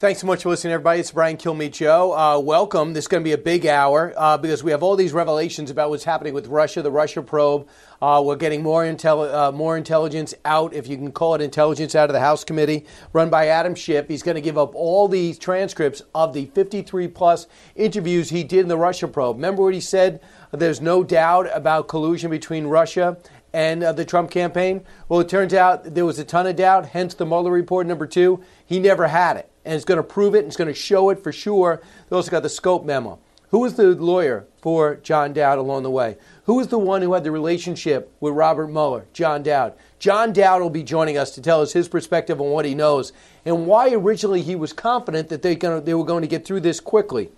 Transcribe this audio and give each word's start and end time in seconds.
Thanks 0.00 0.22
so 0.22 0.26
much 0.26 0.44
for 0.44 0.48
listening, 0.48 0.72
everybody. 0.72 1.00
It's 1.00 1.10
Brian 1.10 1.36
Kilmeade 1.36 1.74
Show. 1.74 2.16
Uh, 2.16 2.38
welcome. 2.38 2.94
This 2.94 3.04
is 3.04 3.08
going 3.08 3.22
to 3.22 3.28
be 3.28 3.32
a 3.32 3.36
big 3.36 3.66
hour 3.66 4.14
uh, 4.16 4.38
because 4.38 4.64
we 4.64 4.70
have 4.70 4.82
all 4.82 4.96
these 4.96 5.12
revelations 5.12 5.70
about 5.70 5.90
what's 5.90 6.04
happening 6.04 6.32
with 6.32 6.46
Russia, 6.46 6.80
the 6.80 6.90
Russia 6.90 7.20
probe. 7.20 7.68
Uh, 8.00 8.22
we're 8.24 8.36
getting 8.36 8.62
more, 8.62 8.82
intel- 8.82 9.30
uh, 9.30 9.52
more 9.52 9.76
intelligence 9.76 10.32
out, 10.46 10.72
if 10.72 10.88
you 10.88 10.96
can 10.96 11.12
call 11.12 11.34
it 11.34 11.42
intelligence, 11.42 11.94
out 11.94 12.08
of 12.08 12.14
the 12.14 12.20
House 12.20 12.44
committee 12.44 12.86
run 13.12 13.28
by 13.28 13.48
Adam 13.48 13.74
Schiff. 13.74 14.08
He's 14.08 14.22
going 14.22 14.36
to 14.36 14.40
give 14.40 14.56
up 14.56 14.74
all 14.74 15.06
these 15.06 15.38
transcripts 15.38 16.00
of 16.14 16.32
the 16.32 16.46
53 16.46 17.06
plus 17.08 17.46
interviews 17.76 18.30
he 18.30 18.42
did 18.42 18.60
in 18.60 18.68
the 18.68 18.78
Russia 18.78 19.06
probe. 19.06 19.36
Remember 19.36 19.64
what 19.64 19.74
he 19.74 19.82
said? 19.82 20.22
There's 20.50 20.80
no 20.80 21.04
doubt 21.04 21.46
about 21.52 21.88
collusion 21.88 22.30
between 22.30 22.68
Russia 22.68 23.18
and 23.52 23.84
uh, 23.84 23.92
the 23.92 24.06
Trump 24.06 24.30
campaign. 24.30 24.82
Well, 25.10 25.20
it 25.20 25.28
turns 25.28 25.52
out 25.52 25.94
there 25.94 26.06
was 26.06 26.18
a 26.18 26.24
ton 26.24 26.46
of 26.46 26.56
doubt, 26.56 26.86
hence 26.86 27.12
the 27.12 27.26
Mueller 27.26 27.52
report 27.52 27.86
number 27.86 28.06
two. 28.06 28.42
He 28.64 28.78
never 28.78 29.08
had 29.08 29.36
it 29.36 29.49
and 29.64 29.74
it's 29.74 29.84
going 29.84 29.96
to 29.96 30.02
prove 30.02 30.34
it 30.34 30.40
and 30.40 30.46
it's 30.46 30.56
going 30.56 30.68
to 30.68 30.74
show 30.74 31.10
it 31.10 31.22
for 31.22 31.32
sure. 31.32 31.82
They 32.08 32.16
also 32.16 32.30
got 32.30 32.42
the 32.42 32.48
scope 32.48 32.84
memo. 32.84 33.18
Who 33.50 33.58
was 33.58 33.74
the 33.74 33.96
lawyer 33.96 34.46
for 34.62 34.96
John 34.96 35.32
Dowd 35.32 35.58
along 35.58 35.82
the 35.82 35.90
way? 35.90 36.16
Who 36.44 36.54
was 36.54 36.68
the 36.68 36.78
one 36.78 37.02
who 37.02 37.14
had 37.14 37.24
the 37.24 37.32
relationship 37.32 38.12
with 38.20 38.34
Robert 38.34 38.68
Mueller? 38.68 39.06
John 39.12 39.42
Dowd. 39.42 39.74
John 39.98 40.32
Dowd 40.32 40.62
will 40.62 40.70
be 40.70 40.84
joining 40.84 41.18
us 41.18 41.32
to 41.32 41.42
tell 41.42 41.60
us 41.60 41.72
his 41.72 41.88
perspective 41.88 42.40
on 42.40 42.50
what 42.50 42.64
he 42.64 42.74
knows 42.76 43.12
and 43.44 43.66
why 43.66 43.90
originally 43.92 44.42
he 44.42 44.54
was 44.54 44.72
confident 44.72 45.28
that 45.30 45.42
they, 45.42 45.56
they 45.56 45.94
were 45.94 46.04
going 46.04 46.22
to 46.22 46.28
get 46.28 46.44
through 46.44 46.60
this 46.60 46.78
quickly. 46.78 47.30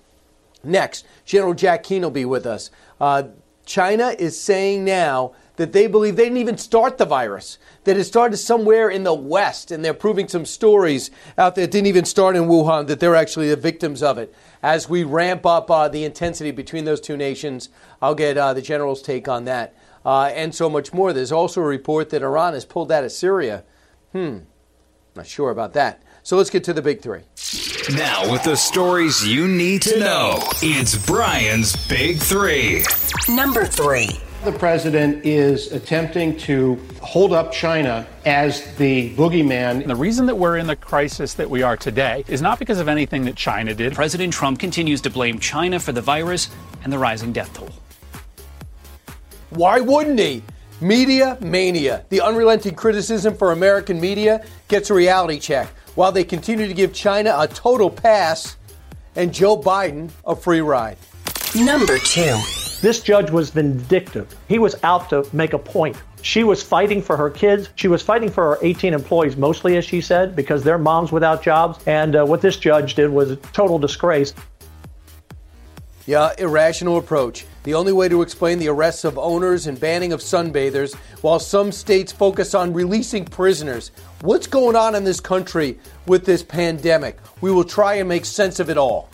Next, 0.62 1.06
General 1.24 1.55
Jack 1.55 1.83
Keane 1.83 2.02
will 2.02 2.11
be 2.11 2.27
with 2.27 2.46
us. 2.46 2.70
Uh, 3.00 3.24
China 3.64 4.14
is 4.18 4.39
saying 4.39 4.84
now 4.84 5.33
that 5.56 5.72
they 5.72 5.86
believe 5.86 6.17
they 6.17 6.25
didn't 6.25 6.39
even 6.39 6.56
start 6.56 6.98
the 6.98 7.05
virus, 7.05 7.58
that 7.84 7.97
it 7.97 8.05
started 8.05 8.36
somewhere 8.36 8.89
in 8.89 9.03
the 9.03 9.14
West, 9.14 9.70
and 9.70 9.84
they're 9.84 9.95
proving 9.95 10.28
some 10.28 10.47
stories 10.47 11.11
out 11.36 11.55
there. 11.55 11.64
It 11.64 11.70
didn't 11.70 11.89
even 11.89 12.05
start 12.05 12.36
in 12.36 12.45
Wuhan, 12.45 12.86
that 12.86 13.00
they're 13.00 13.17
actually 13.17 13.48
the 13.48 13.56
victims 13.56 14.03
of 14.03 14.19
it. 14.19 14.34
As 14.62 14.89
we 14.89 15.05
ramp 15.05 15.45
up 15.45 15.70
uh, 15.70 15.89
the 15.89 16.05
intensity 16.05 16.50
between 16.50 16.84
those 16.84 17.00
two 17.00 17.17
nations, 17.17 17.69
I'll 18.00 18.14
get 18.14 18.39
uh, 18.39 18.55
the 18.55 18.62
general's 18.62 19.03
take 19.03 19.28
on 19.28 19.45
that. 19.45 19.75
Uh, 20.05 20.33
and 20.34 20.55
so 20.55 20.69
much 20.69 20.92
more. 20.92 21.12
There's 21.12 21.33
also 21.33 21.61
a 21.61 21.64
report 21.64 22.11
that 22.11 22.23
Iran 22.23 22.55
has 22.55 22.64
pulled 22.64 22.91
out 22.91 23.05
of 23.05 23.12
Syria. 23.12 23.64
Hmm, 24.12 24.39
not 25.14 25.27
sure 25.27 25.50
about 25.50 25.75
that. 25.75 26.03
So 26.25 26.36
let's 26.36 26.50
get 26.50 26.64
to 26.64 26.73
the 26.73 26.83
big 26.83 27.03
three. 27.03 27.23
Now, 27.95 28.30
with 28.30 28.45
the 28.45 28.56
stories 28.56 29.27
you 29.27 29.48
need 29.48 29.83
to 29.83 29.98
know, 29.98 30.39
it's 30.62 30.95
Brian's 31.06 31.75
Big 31.89 32.19
Three. 32.19 32.84
Number 33.28 33.64
three. 33.64 34.20
The 34.44 34.50
president 34.50 35.24
is 35.24 35.70
attempting 35.70 36.36
to 36.38 36.76
hold 37.00 37.32
up 37.32 37.52
China 37.52 38.04
as 38.24 38.74
the 38.74 39.14
boogeyman. 39.14 39.86
The 39.86 39.94
reason 39.94 40.26
that 40.26 40.34
we're 40.34 40.56
in 40.56 40.66
the 40.66 40.74
crisis 40.74 41.34
that 41.34 41.48
we 41.48 41.62
are 41.62 41.76
today 41.76 42.24
is 42.26 42.42
not 42.42 42.58
because 42.58 42.80
of 42.80 42.88
anything 42.88 43.24
that 43.26 43.36
China 43.36 43.72
did. 43.72 43.94
President 43.94 44.32
Trump 44.32 44.58
continues 44.58 45.00
to 45.02 45.10
blame 45.10 45.38
China 45.38 45.78
for 45.78 45.92
the 45.92 46.00
virus 46.00 46.50
and 46.82 46.92
the 46.92 46.98
rising 46.98 47.32
death 47.32 47.54
toll. 47.54 47.70
Why 49.50 49.78
wouldn't 49.78 50.18
he? 50.18 50.42
Media 50.80 51.38
mania. 51.40 52.05
The 52.08 52.20
unrelenting 52.20 52.74
criticism 52.74 53.36
for 53.36 53.52
American 53.52 54.00
media 54.00 54.44
gets 54.67 54.90
a 54.90 54.94
reality 54.94 55.38
check 55.38 55.68
while 55.94 56.11
they 56.11 56.24
continue 56.24 56.67
to 56.67 56.74
give 56.74 56.92
China 56.92 57.33
a 57.38 57.46
total 57.46 57.88
pass 57.88 58.56
and 59.14 59.33
Joe 59.33 59.56
Biden 59.56 60.11
a 60.24 60.34
free 60.34 60.62
ride. 60.62 60.96
Number 61.55 61.98
two. 61.98 62.40
This 62.82 63.00
judge 63.00 63.30
was 63.30 63.50
vindictive. 63.50 64.34
He 64.48 64.58
was 64.58 64.74
out 64.82 65.08
to 65.10 65.24
make 65.32 65.52
a 65.52 65.58
point. 65.58 65.96
She 66.20 66.42
was 66.42 66.64
fighting 66.64 67.00
for 67.00 67.16
her 67.16 67.30
kids. 67.30 67.68
She 67.76 67.86
was 67.86 68.02
fighting 68.02 68.28
for 68.28 68.56
her 68.56 68.58
18 68.60 68.92
employees, 68.92 69.36
mostly, 69.36 69.76
as 69.76 69.84
she 69.84 70.00
said, 70.00 70.34
because 70.34 70.64
they're 70.64 70.78
moms 70.78 71.12
without 71.12 71.44
jobs. 71.44 71.78
And 71.86 72.16
uh, 72.16 72.24
what 72.24 72.42
this 72.42 72.56
judge 72.56 72.96
did 72.96 73.08
was 73.08 73.30
a 73.30 73.36
total 73.36 73.78
disgrace. 73.78 74.34
Yeah, 76.06 76.32
irrational 76.38 76.98
approach. 76.98 77.46
The 77.62 77.74
only 77.74 77.92
way 77.92 78.08
to 78.08 78.20
explain 78.20 78.58
the 78.58 78.66
arrests 78.66 79.04
of 79.04 79.16
owners 79.16 79.68
and 79.68 79.78
banning 79.78 80.12
of 80.12 80.18
sunbathers 80.18 80.96
while 81.20 81.38
some 81.38 81.70
states 81.70 82.10
focus 82.10 82.52
on 82.52 82.72
releasing 82.72 83.24
prisoners. 83.24 83.92
What's 84.22 84.48
going 84.48 84.74
on 84.74 84.96
in 84.96 85.04
this 85.04 85.20
country 85.20 85.78
with 86.08 86.24
this 86.24 86.42
pandemic? 86.42 87.18
We 87.40 87.52
will 87.52 87.62
try 87.62 87.94
and 87.94 88.08
make 88.08 88.24
sense 88.24 88.58
of 88.58 88.70
it 88.70 88.76
all. 88.76 89.08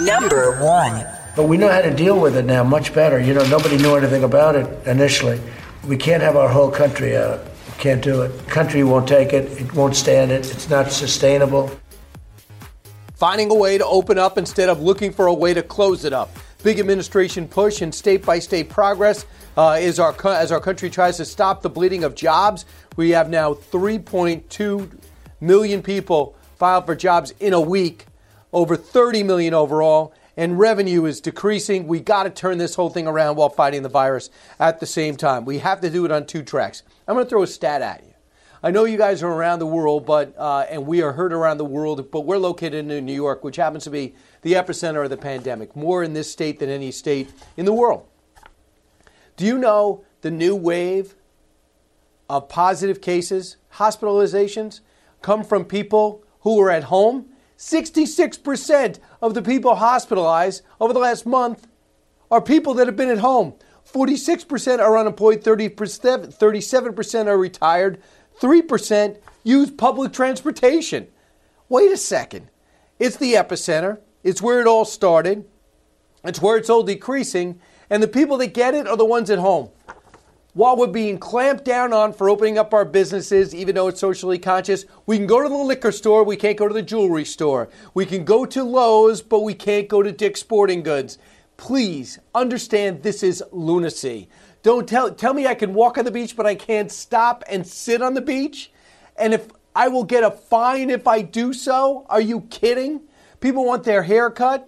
Number 0.00 0.58
one. 0.64 1.25
But 1.36 1.48
we 1.48 1.58
know 1.58 1.68
how 1.68 1.82
to 1.82 1.94
deal 1.94 2.18
with 2.18 2.34
it 2.34 2.46
now 2.46 2.64
much 2.64 2.94
better. 2.94 3.20
You 3.20 3.34
know, 3.34 3.46
nobody 3.48 3.76
knew 3.76 3.94
anything 3.94 4.24
about 4.24 4.56
it 4.56 4.86
initially. 4.86 5.38
We 5.86 5.98
can't 5.98 6.22
have 6.22 6.34
our 6.34 6.48
whole 6.48 6.70
country 6.70 7.14
out. 7.14 7.44
We 7.44 7.74
can't 7.74 8.02
do 8.02 8.22
it. 8.22 8.48
country 8.48 8.82
won't 8.82 9.06
take 9.06 9.34
it. 9.34 9.44
It 9.60 9.74
won't 9.74 9.94
stand 9.94 10.32
it. 10.32 10.50
It's 10.50 10.70
not 10.70 10.90
sustainable. 10.90 11.70
Finding 13.16 13.50
a 13.50 13.54
way 13.54 13.76
to 13.76 13.84
open 13.84 14.16
up 14.16 14.38
instead 14.38 14.70
of 14.70 14.80
looking 14.80 15.12
for 15.12 15.26
a 15.26 15.34
way 15.34 15.52
to 15.52 15.62
close 15.62 16.06
it 16.06 16.14
up. 16.14 16.34
Big 16.62 16.80
administration 16.80 17.46
push 17.46 17.82
and 17.82 17.94
state 17.94 18.24
by 18.24 18.38
state 18.38 18.70
progress 18.70 19.26
uh, 19.58 19.76
is 19.78 20.00
our 20.00 20.16
as 20.28 20.50
our 20.50 20.60
country 20.60 20.88
tries 20.88 21.18
to 21.18 21.24
stop 21.26 21.60
the 21.60 21.68
bleeding 21.68 22.02
of 22.02 22.14
jobs. 22.14 22.64
We 22.96 23.10
have 23.10 23.28
now 23.28 23.52
3.2 23.52 24.90
million 25.40 25.82
people 25.82 26.34
filed 26.56 26.86
for 26.86 26.96
jobs 26.96 27.34
in 27.40 27.52
a 27.52 27.60
week, 27.60 28.06
over 28.54 28.74
30 28.74 29.22
million 29.22 29.52
overall 29.52 30.14
and 30.36 30.58
revenue 30.58 31.04
is 31.06 31.20
decreasing. 31.20 31.86
We 31.86 32.00
got 32.00 32.24
to 32.24 32.30
turn 32.30 32.58
this 32.58 32.74
whole 32.74 32.90
thing 32.90 33.06
around 33.06 33.36
while 33.36 33.48
fighting 33.48 33.82
the 33.82 33.88
virus 33.88 34.30
at 34.58 34.80
the 34.80 34.86
same 34.86 35.16
time. 35.16 35.44
We 35.44 35.58
have 35.58 35.80
to 35.80 35.90
do 35.90 36.04
it 36.04 36.10
on 36.10 36.26
two 36.26 36.42
tracks. 36.42 36.82
I'm 37.08 37.14
going 37.14 37.26
to 37.26 37.30
throw 37.30 37.42
a 37.42 37.46
stat 37.46 37.82
at 37.82 38.04
you. 38.04 38.12
I 38.62 38.70
know 38.70 38.84
you 38.84 38.98
guys 38.98 39.22
are 39.22 39.30
around 39.30 39.60
the 39.60 39.66
world, 39.66 40.06
but 40.06 40.34
uh, 40.36 40.66
and 40.68 40.86
we 40.86 41.02
are 41.02 41.12
heard 41.12 41.32
around 41.32 41.58
the 41.58 41.64
world, 41.64 42.10
but 42.10 42.22
we're 42.22 42.38
located 42.38 42.90
in 42.90 43.06
New 43.06 43.14
York, 43.14 43.44
which 43.44 43.56
happens 43.56 43.84
to 43.84 43.90
be 43.90 44.14
the 44.42 44.54
epicenter 44.54 45.04
of 45.04 45.10
the 45.10 45.16
pandemic, 45.16 45.76
more 45.76 46.02
in 46.02 46.14
this 46.14 46.30
state 46.30 46.58
than 46.58 46.70
any 46.70 46.90
state 46.90 47.32
in 47.56 47.64
the 47.64 47.72
world. 47.72 48.06
Do 49.36 49.44
you 49.44 49.58
know 49.58 50.04
the 50.22 50.30
new 50.30 50.56
wave 50.56 51.14
of 52.28 52.48
positive 52.48 53.00
cases, 53.00 53.56
hospitalizations, 53.74 54.80
come 55.22 55.44
from 55.44 55.64
people 55.64 56.24
who 56.40 56.56
were 56.56 56.70
at 56.70 56.84
home 56.84 57.26
66% 57.58 58.98
of 59.22 59.34
the 59.34 59.42
people 59.42 59.76
hospitalized 59.76 60.62
over 60.80 60.92
the 60.92 60.98
last 60.98 61.26
month 61.26 61.66
are 62.30 62.40
people 62.40 62.74
that 62.74 62.86
have 62.86 62.96
been 62.96 63.10
at 63.10 63.18
home. 63.18 63.54
46% 63.90 64.78
are 64.78 64.98
unemployed, 64.98 65.42
37% 65.42 67.26
are 67.26 67.38
retired, 67.38 68.02
3% 68.40 69.18
use 69.44 69.70
public 69.70 70.12
transportation. 70.12 71.06
Wait 71.68 71.90
a 71.90 71.96
second. 71.96 72.48
It's 72.98 73.16
the 73.16 73.34
epicenter, 73.34 74.00
it's 74.22 74.42
where 74.42 74.60
it 74.60 74.66
all 74.66 74.84
started, 74.84 75.44
it's 76.24 76.42
where 76.42 76.56
it's 76.56 76.68
all 76.68 76.82
decreasing, 76.82 77.60
and 77.88 78.02
the 78.02 78.08
people 78.08 78.36
that 78.38 78.54
get 78.54 78.74
it 78.74 78.88
are 78.88 78.96
the 78.96 79.04
ones 79.04 79.30
at 79.30 79.38
home 79.38 79.70
while 80.56 80.74
we're 80.74 80.86
being 80.86 81.18
clamped 81.18 81.66
down 81.66 81.92
on 81.92 82.14
for 82.14 82.30
opening 82.30 82.56
up 82.56 82.72
our 82.72 82.86
businesses, 82.86 83.54
even 83.54 83.74
though 83.74 83.88
it's 83.88 84.00
socially 84.00 84.38
conscious, 84.38 84.86
we 85.04 85.18
can 85.18 85.26
go 85.26 85.42
to 85.42 85.50
the 85.50 85.54
liquor 85.54 85.92
store, 85.92 86.24
we 86.24 86.34
can't 86.34 86.56
go 86.56 86.66
to 86.66 86.72
the 86.72 86.80
jewelry 86.80 87.26
store. 87.26 87.68
We 87.92 88.06
can 88.06 88.24
go 88.24 88.46
to 88.46 88.64
Lowe's, 88.64 89.20
but 89.20 89.40
we 89.40 89.52
can't 89.52 89.86
go 89.86 90.02
to 90.02 90.10
Dick's 90.10 90.40
Sporting 90.40 90.82
Goods. 90.82 91.18
Please 91.58 92.18
understand 92.34 93.02
this 93.02 93.22
is 93.22 93.44
lunacy. 93.52 94.30
Don't 94.62 94.88
tell, 94.88 95.10
tell 95.10 95.34
me 95.34 95.46
I 95.46 95.54
can 95.54 95.74
walk 95.74 95.98
on 95.98 96.06
the 96.06 96.10
beach, 96.10 96.34
but 96.34 96.46
I 96.46 96.54
can't 96.54 96.90
stop 96.90 97.44
and 97.50 97.66
sit 97.66 98.00
on 98.00 98.14
the 98.14 98.22
beach. 98.22 98.72
And 99.18 99.34
if 99.34 99.48
I 99.74 99.88
will 99.88 100.04
get 100.04 100.24
a 100.24 100.30
fine 100.30 100.88
if 100.88 101.06
I 101.06 101.20
do 101.20 101.52
so, 101.52 102.06
are 102.08 102.22
you 102.22 102.40
kidding? 102.48 103.02
People 103.40 103.66
want 103.66 103.84
their 103.84 104.04
hair 104.04 104.30
cut. 104.30 104.66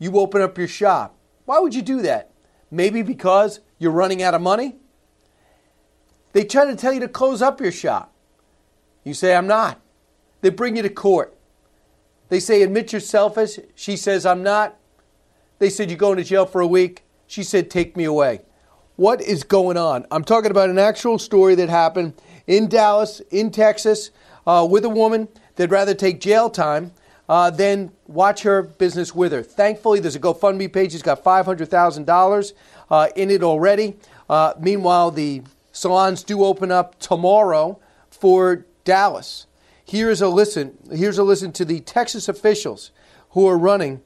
You 0.00 0.18
open 0.18 0.42
up 0.42 0.58
your 0.58 0.66
shop. 0.66 1.16
Why 1.44 1.60
would 1.60 1.72
you 1.72 1.82
do 1.82 2.02
that? 2.02 2.32
Maybe 2.68 3.02
because 3.02 3.60
you're 3.80 3.90
running 3.90 4.22
out 4.22 4.34
of 4.34 4.40
money? 4.40 4.76
They 6.32 6.44
try 6.44 6.66
to 6.66 6.76
tell 6.76 6.92
you 6.92 7.00
to 7.00 7.08
close 7.08 7.42
up 7.42 7.60
your 7.60 7.72
shop. 7.72 8.12
You 9.02 9.14
say, 9.14 9.34
I'm 9.34 9.48
not. 9.48 9.80
They 10.42 10.50
bring 10.50 10.76
you 10.76 10.82
to 10.82 10.88
court. 10.88 11.36
They 12.28 12.38
say, 12.38 12.62
admit 12.62 12.92
you're 12.92 13.00
selfish. 13.00 13.58
She 13.74 13.96
says, 13.96 14.24
I'm 14.24 14.44
not. 14.44 14.76
They 15.58 15.70
said, 15.70 15.90
you're 15.90 15.98
going 15.98 16.18
to 16.18 16.24
jail 16.24 16.46
for 16.46 16.60
a 16.60 16.66
week. 16.66 17.02
She 17.26 17.42
said, 17.42 17.70
take 17.70 17.96
me 17.96 18.04
away. 18.04 18.42
What 18.94 19.20
is 19.20 19.42
going 19.42 19.76
on? 19.76 20.06
I'm 20.12 20.22
talking 20.22 20.52
about 20.52 20.70
an 20.70 20.78
actual 20.78 21.18
story 21.18 21.56
that 21.56 21.68
happened 21.68 22.14
in 22.46 22.68
Dallas, 22.68 23.20
in 23.30 23.50
Texas, 23.50 24.10
uh, 24.46 24.66
with 24.70 24.84
a 24.84 24.88
woman 24.88 25.26
that'd 25.56 25.72
rather 25.72 25.94
take 25.94 26.20
jail 26.20 26.48
time 26.48 26.92
uh, 27.30 27.48
then 27.48 27.92
watch 28.08 28.42
her 28.42 28.60
business 28.60 29.14
wither. 29.14 29.40
Thankfully, 29.40 30.00
there's 30.00 30.16
a 30.16 30.20
GoFundMe 30.20 30.70
page. 30.70 30.94
It's 30.94 31.02
got 31.02 31.22
$500,000 31.22 32.52
uh, 32.90 33.08
in 33.16 33.30
it 33.30 33.42
already. 33.42 33.96
Uh, 34.28 34.54
meanwhile, 34.58 35.10
the 35.10 35.42
salons 35.72 36.22
do 36.22 36.44
open 36.44 36.70
up 36.72 36.98
tomorrow 36.98 37.78
for 38.10 38.66
Dallas. 38.84 39.46
Here's 39.84 40.20
a 40.22 40.28
listen. 40.28 40.76
Here's 40.92 41.18
a 41.18 41.24
listen 41.24 41.52
to 41.52 41.64
the 41.64 41.80
Texas 41.80 42.28
officials 42.28 42.90
who 43.30 43.46
are 43.46 43.58
running 43.58 44.02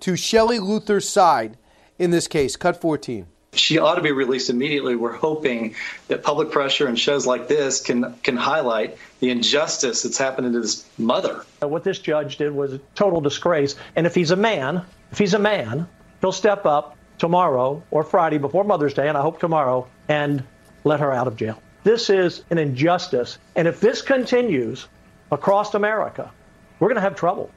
to 0.00 0.16
Shelley 0.16 0.58
Luther's 0.58 1.08
side 1.08 1.56
in 1.98 2.10
this 2.10 2.28
case. 2.28 2.56
Cut 2.56 2.80
14 2.80 3.26
she 3.56 3.78
ought 3.78 3.94
to 3.94 4.02
be 4.02 4.12
released 4.12 4.50
immediately. 4.50 4.96
We're 4.96 5.12
hoping 5.12 5.74
that 6.08 6.22
public 6.22 6.50
pressure 6.50 6.86
and 6.86 6.98
shows 6.98 7.26
like 7.26 7.48
this 7.48 7.80
can 7.80 8.14
can 8.22 8.36
highlight 8.36 8.98
the 9.20 9.30
injustice 9.30 10.02
that's 10.02 10.18
happening 10.18 10.52
to 10.52 10.60
this 10.60 10.84
mother. 10.98 11.44
What 11.60 11.84
this 11.84 11.98
judge 11.98 12.36
did 12.36 12.52
was 12.52 12.72
a 12.72 12.78
total 12.94 13.20
disgrace. 13.20 13.76
And 13.96 14.06
if 14.06 14.14
he's 14.14 14.30
a 14.30 14.36
man, 14.36 14.82
if 15.12 15.18
he's 15.18 15.34
a 15.34 15.38
man, 15.38 15.88
he'll 16.20 16.32
step 16.32 16.66
up 16.66 16.96
tomorrow 17.18 17.82
or 17.90 18.04
Friday 18.04 18.38
before 18.38 18.64
Mother's 18.64 18.94
Day, 18.94 19.08
and 19.08 19.16
I 19.16 19.22
hope 19.22 19.40
tomorrow, 19.40 19.86
and 20.08 20.44
let 20.84 21.00
her 21.00 21.12
out 21.12 21.26
of 21.26 21.36
jail. 21.36 21.60
This 21.82 22.10
is 22.10 22.44
an 22.50 22.58
injustice. 22.58 23.38
And 23.56 23.68
if 23.68 23.80
this 23.80 24.02
continues 24.02 24.88
across 25.30 25.74
America, 25.74 26.30
we're 26.78 26.88
going 26.88 26.96
to 26.96 27.02
have 27.02 27.14
trouble. 27.14 27.50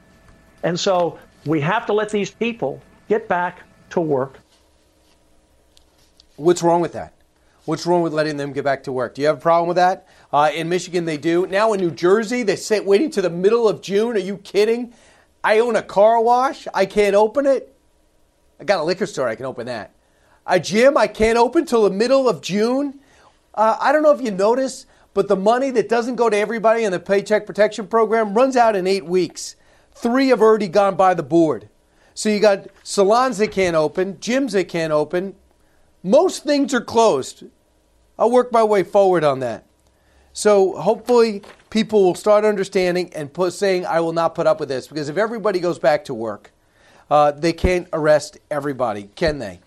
And 0.62 0.78
so 0.78 1.18
we 1.46 1.60
have 1.60 1.86
to 1.86 1.92
let 1.92 2.10
these 2.10 2.30
people 2.30 2.82
get 3.08 3.28
back 3.28 3.62
to 3.90 4.00
work. 4.00 4.38
What's 6.36 6.62
wrong 6.62 6.80
with 6.80 6.92
that? 6.92 7.14
What's 7.64 7.84
wrong 7.84 8.02
with 8.02 8.14
letting 8.14 8.36
them 8.36 8.52
get 8.52 8.64
back 8.64 8.84
to 8.84 8.92
work? 8.92 9.14
Do 9.14 9.22
you 9.22 9.28
have 9.28 9.38
a 9.38 9.40
problem 9.40 9.68
with 9.68 9.76
that? 9.76 10.06
Uh, 10.32 10.50
in 10.54 10.68
Michigan, 10.68 11.04
they 11.04 11.18
do. 11.18 11.46
Now 11.46 11.72
in 11.72 11.80
New 11.80 11.90
Jersey, 11.90 12.42
they 12.42 12.56
say 12.56 12.80
waiting 12.80 13.10
to 13.10 13.22
the 13.22 13.30
middle 13.30 13.68
of 13.68 13.82
June. 13.82 14.16
Are 14.16 14.20
you 14.20 14.38
kidding? 14.38 14.94
I 15.44 15.58
own 15.58 15.76
a 15.76 15.82
car 15.82 16.20
wash. 16.20 16.66
I 16.72 16.86
can't 16.86 17.14
open 17.14 17.44
it. 17.46 17.74
I 18.60 18.64
got 18.64 18.80
a 18.80 18.84
liquor 18.84 19.06
store. 19.06 19.28
I 19.28 19.34
can 19.34 19.46
open 19.46 19.66
that. 19.66 19.94
A 20.46 20.58
gym 20.58 20.96
I 20.96 21.06
can't 21.06 21.38
open 21.38 21.66
till 21.66 21.84
the 21.84 21.90
middle 21.90 22.28
of 22.28 22.40
June. 22.40 23.00
Uh, 23.54 23.76
I 23.80 23.92
don't 23.92 24.02
know 24.02 24.12
if 24.12 24.20
you 24.20 24.30
notice, 24.30 24.86
but 25.14 25.28
the 25.28 25.36
money 25.36 25.70
that 25.70 25.88
doesn't 25.88 26.16
go 26.16 26.30
to 26.30 26.36
everybody 26.36 26.84
in 26.84 26.92
the 26.92 27.00
Paycheck 27.00 27.46
Protection 27.46 27.86
Program 27.86 28.34
runs 28.34 28.56
out 28.56 28.76
in 28.76 28.86
eight 28.86 29.04
weeks. 29.04 29.56
Three 29.92 30.28
have 30.28 30.40
already 30.40 30.68
gone 30.68 30.96
by 30.96 31.14
the 31.14 31.22
board. 31.22 31.68
So 32.14 32.28
you 32.28 32.40
got 32.40 32.66
salons 32.82 33.38
that 33.38 33.52
can't 33.52 33.76
open, 33.76 34.14
gyms 34.16 34.52
that 34.52 34.68
can't 34.68 34.92
open. 34.92 35.34
Most 36.02 36.44
things 36.44 36.72
are 36.72 36.80
closed. 36.80 37.44
I'll 38.18 38.30
work 38.30 38.50
my 38.50 38.64
way 38.64 38.82
forward 38.82 39.22
on 39.22 39.40
that. 39.40 39.66
So 40.32 40.76
hopefully 40.76 41.42
people 41.70 42.02
will 42.02 42.14
start 42.14 42.44
understanding 42.44 43.12
and 43.14 43.32
put, 43.32 43.52
saying, 43.52 43.86
I 43.86 44.00
will 44.00 44.12
not 44.12 44.34
put 44.34 44.46
up 44.46 44.60
with 44.60 44.68
this. 44.68 44.86
Because 44.86 45.08
if 45.08 45.16
everybody 45.16 45.60
goes 45.60 45.78
back 45.78 46.04
to 46.06 46.14
work, 46.14 46.52
uh, 47.10 47.32
they 47.32 47.52
can't 47.52 47.88
arrest 47.92 48.38
everybody, 48.50 49.10
can 49.14 49.38
they? 49.38 49.60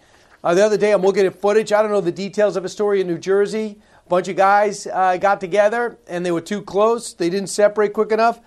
Uh, 0.44 0.54
the 0.54 0.66
other 0.66 0.78
day, 0.78 0.92
I'm 0.92 1.02
looking 1.02 1.26
at 1.26 1.40
footage. 1.40 1.72
I 1.72 1.82
don't 1.82 1.92
know 1.92 2.02
the 2.02 2.12
details 2.12 2.56
of 2.56 2.66
a 2.66 2.70
story 2.70 3.02
in 3.02 3.08
New 3.08 3.20
Jersey. 3.20 3.78
A 4.06 4.10
bunch 4.10 4.28
of 4.28 4.36
guys 4.36 4.88
uh, 4.88 5.18
got 5.18 5.40
together 5.40 5.98
and 6.08 6.26
they 6.26 6.32
were 6.32 6.42
too 6.42 6.62
close. 6.62 7.14
They 7.14 7.30
didn't 7.30 7.50
separate 7.50 7.94
quick 7.94 8.12
enough. 8.12 8.40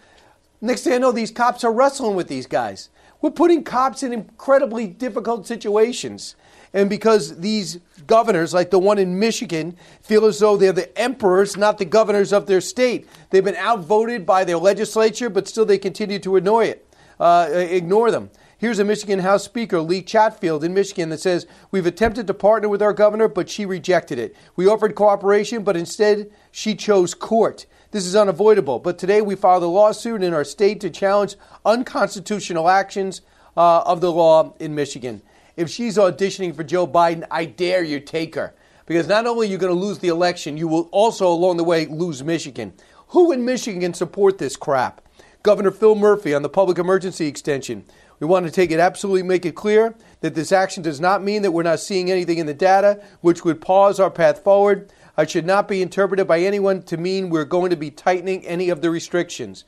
Next 0.61 0.83
thing 0.83 0.95
I 0.95 0.99
know, 0.99 1.13
these 1.13 1.31
cops 1.31 1.63
are 1.63 1.73
wrestling 1.73 2.17
with 2.17 2.29
these 2.29 2.47
guys. 2.47 2.89
We're 3.21 3.31
putting 3.31 3.65
cops 3.65 4.03
in 4.03 4.13
incredibly 4.13 4.87
difficult 4.87 5.47
situations. 5.47 6.37
And 6.73 6.91
because 6.91 7.39
these 7.39 7.79
governors, 8.07 8.53
like 8.53 8.71
the 8.71 8.79
one 8.79 8.99
in 8.99 9.19
Michigan, 9.19 9.77
feel 10.03 10.27
as 10.27 10.41
though 10.41 10.57
they're 10.57 10.73
the 10.73 10.97
emperors, 10.99 11.57
not 11.57 11.79
the 11.79 11.85
governors 11.85 12.33
of 12.33 12.47
their 12.47 12.61
state. 12.61 13.07
They've 13.31 13.45
been 13.45 13.57
outvoted 13.57 14.27
by 14.27 14.45
their 14.45 14.59
legislature, 14.59 15.31
but 15.31 15.47
still 15.47 15.65
they 15.65 15.79
continue 15.79 16.19
to 16.19 16.37
annoy 16.37 16.67
it, 16.67 16.87
uh, 17.21 17.49
ignore 17.53 18.11
them. 18.11 18.31
Here's 18.57 18.79
a 18.79 18.85
Michigan 18.85 19.19
House 19.19 19.45
Speaker, 19.45 19.81
Lee 19.81 20.01
Chatfield 20.01 20.63
in 20.63 20.75
Michigan, 20.75 21.09
that 21.09 21.21
says, 21.21 21.47
We've 21.71 21.87
attempted 21.87 22.27
to 22.29 22.35
partner 22.35 22.69
with 22.69 22.83
our 22.83 22.93
governor, 22.93 23.27
but 23.27 23.51
she 23.51 23.67
rejected 23.67 24.19
it. 24.19 24.37
We 24.55 24.69
offered 24.69 24.95
cooperation, 24.95 25.65
but 25.65 25.77
instead 25.77 26.31
she 26.53 26.75
chose 26.75 27.15
court. 27.15 27.67
This 27.91 28.07
is 28.07 28.15
unavoidable. 28.15 28.79
But 28.79 28.99
today 28.99 29.21
we 29.21 29.35
filed 29.35 29.65
a 29.65 29.67
lawsuit 29.67 30.23
in 30.23 30.33
our 30.33 30.45
state 30.45 30.81
to 30.81 30.91
challenge 30.91 31.37
unconstitutional 31.65 32.69
actions 32.69 33.23
uh, 33.57 33.83
of 33.83 34.01
the 34.01 34.13
law 34.13 34.55
in 34.61 34.75
Michigan. 34.75 35.23
If 35.57 35.69
she's 35.69 35.97
auditioning 35.97 36.55
for 36.55 36.65
Joe 36.65 36.87
Biden, 36.87 37.27
I 37.31 37.45
dare 37.45 37.83
you 37.83 38.01
take 38.01 38.35
her. 38.35 38.55
Because 38.87 39.09
not 39.09 39.27
only 39.27 39.47
are 39.47 39.51
you 39.51 39.59
going 39.59 39.73
to 39.73 39.79
lose 39.79 39.99
the 39.99 40.09
election, 40.09 40.57
you 40.57 40.69
will 40.69 40.89
also, 40.93 41.27
along 41.29 41.57
the 41.57 41.65
way, 41.65 41.87
lose 41.87 42.23
Michigan. 42.23 42.73
Who 43.09 43.33
in 43.33 43.45
Michigan 43.45 43.81
can 43.81 43.95
support 43.95 44.39
this 44.39 44.57
crap? 44.57 45.01
Governor 45.45 45.71
Phil 45.71 45.95
Murphy 45.95 46.35
on 46.35 46.43
the 46.43 46.49
public 46.49 46.79
emergency 46.79 47.27
extension. 47.27 47.85
We 48.21 48.27
want 48.27 48.47
to 48.47 48.53
take 48.53 48.71
it 48.71 48.81
absolutely 48.81 49.23
make 49.23 49.45
it 49.45 49.55
clear 49.55 49.95
that 50.21 50.35
this 50.35 50.53
action 50.53 50.83
does 50.83 51.01
not 51.01 51.23
mean 51.23 51.43
that 51.43 51.51
we're 51.51 51.63
not 51.63 51.81
seeing 51.81 52.11
anything 52.11 52.39
in 52.39 52.47
the 52.47 52.55
data 52.55 53.03
which 53.21 53.45
would 53.45 53.61
pause 53.61 53.99
our 54.01 54.11
path 54.11 54.43
forward. 54.45 54.93
It 55.19 55.31
should 55.31 55.47
not 55.47 55.69
be 55.69 55.83
interpreted 55.83 56.27
by 56.27 56.41
anyone 56.41 56.83
to 56.85 56.97
mean 56.97 57.31
we're 57.31 57.45
going 57.45 57.71
to 57.71 57.77
be 57.77 57.91
tightening 57.91 58.45
any 58.47 58.69
of 58.69 58.81
the 58.81 58.91
restrictions. 58.91 59.65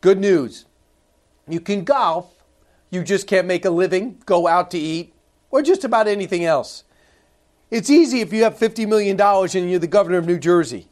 Good 0.00 0.18
news. 0.18 0.66
You 1.48 1.60
can 1.60 1.84
golf, 1.84 2.32
you 2.90 3.02
just 3.02 3.26
can't 3.26 3.46
make 3.46 3.64
a 3.64 3.70
living, 3.70 4.20
go 4.26 4.46
out 4.46 4.70
to 4.72 4.78
eat, 4.78 5.14
or 5.50 5.62
just 5.62 5.84
about 5.84 6.08
anything 6.08 6.44
else. 6.44 6.84
It's 7.70 7.88
easy 7.88 8.20
if 8.20 8.32
you 8.32 8.42
have 8.44 8.58
$50 8.58 8.86
million 8.86 9.20
and 9.20 9.70
you're 9.70 9.78
the 9.78 9.86
governor 9.86 10.18
of 10.18 10.26
New 10.26 10.38
Jersey. 10.38 10.88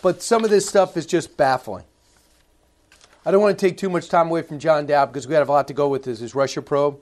But 0.00 0.22
some 0.22 0.44
of 0.44 0.50
this 0.50 0.68
stuff 0.68 0.96
is 0.96 1.06
just 1.06 1.36
baffling. 1.36 1.84
I 3.28 3.30
don't 3.30 3.42
want 3.42 3.58
to 3.58 3.66
take 3.66 3.76
too 3.76 3.90
much 3.90 4.08
time 4.08 4.28
away 4.28 4.40
from 4.40 4.58
John 4.58 4.86
Dowd 4.86 5.12
because 5.12 5.28
we 5.28 5.34
have 5.34 5.50
a 5.50 5.52
lot 5.52 5.68
to 5.68 5.74
go 5.74 5.86
with 5.86 6.04
this, 6.04 6.20
this 6.20 6.34
Russia 6.34 6.62
probe. 6.62 6.98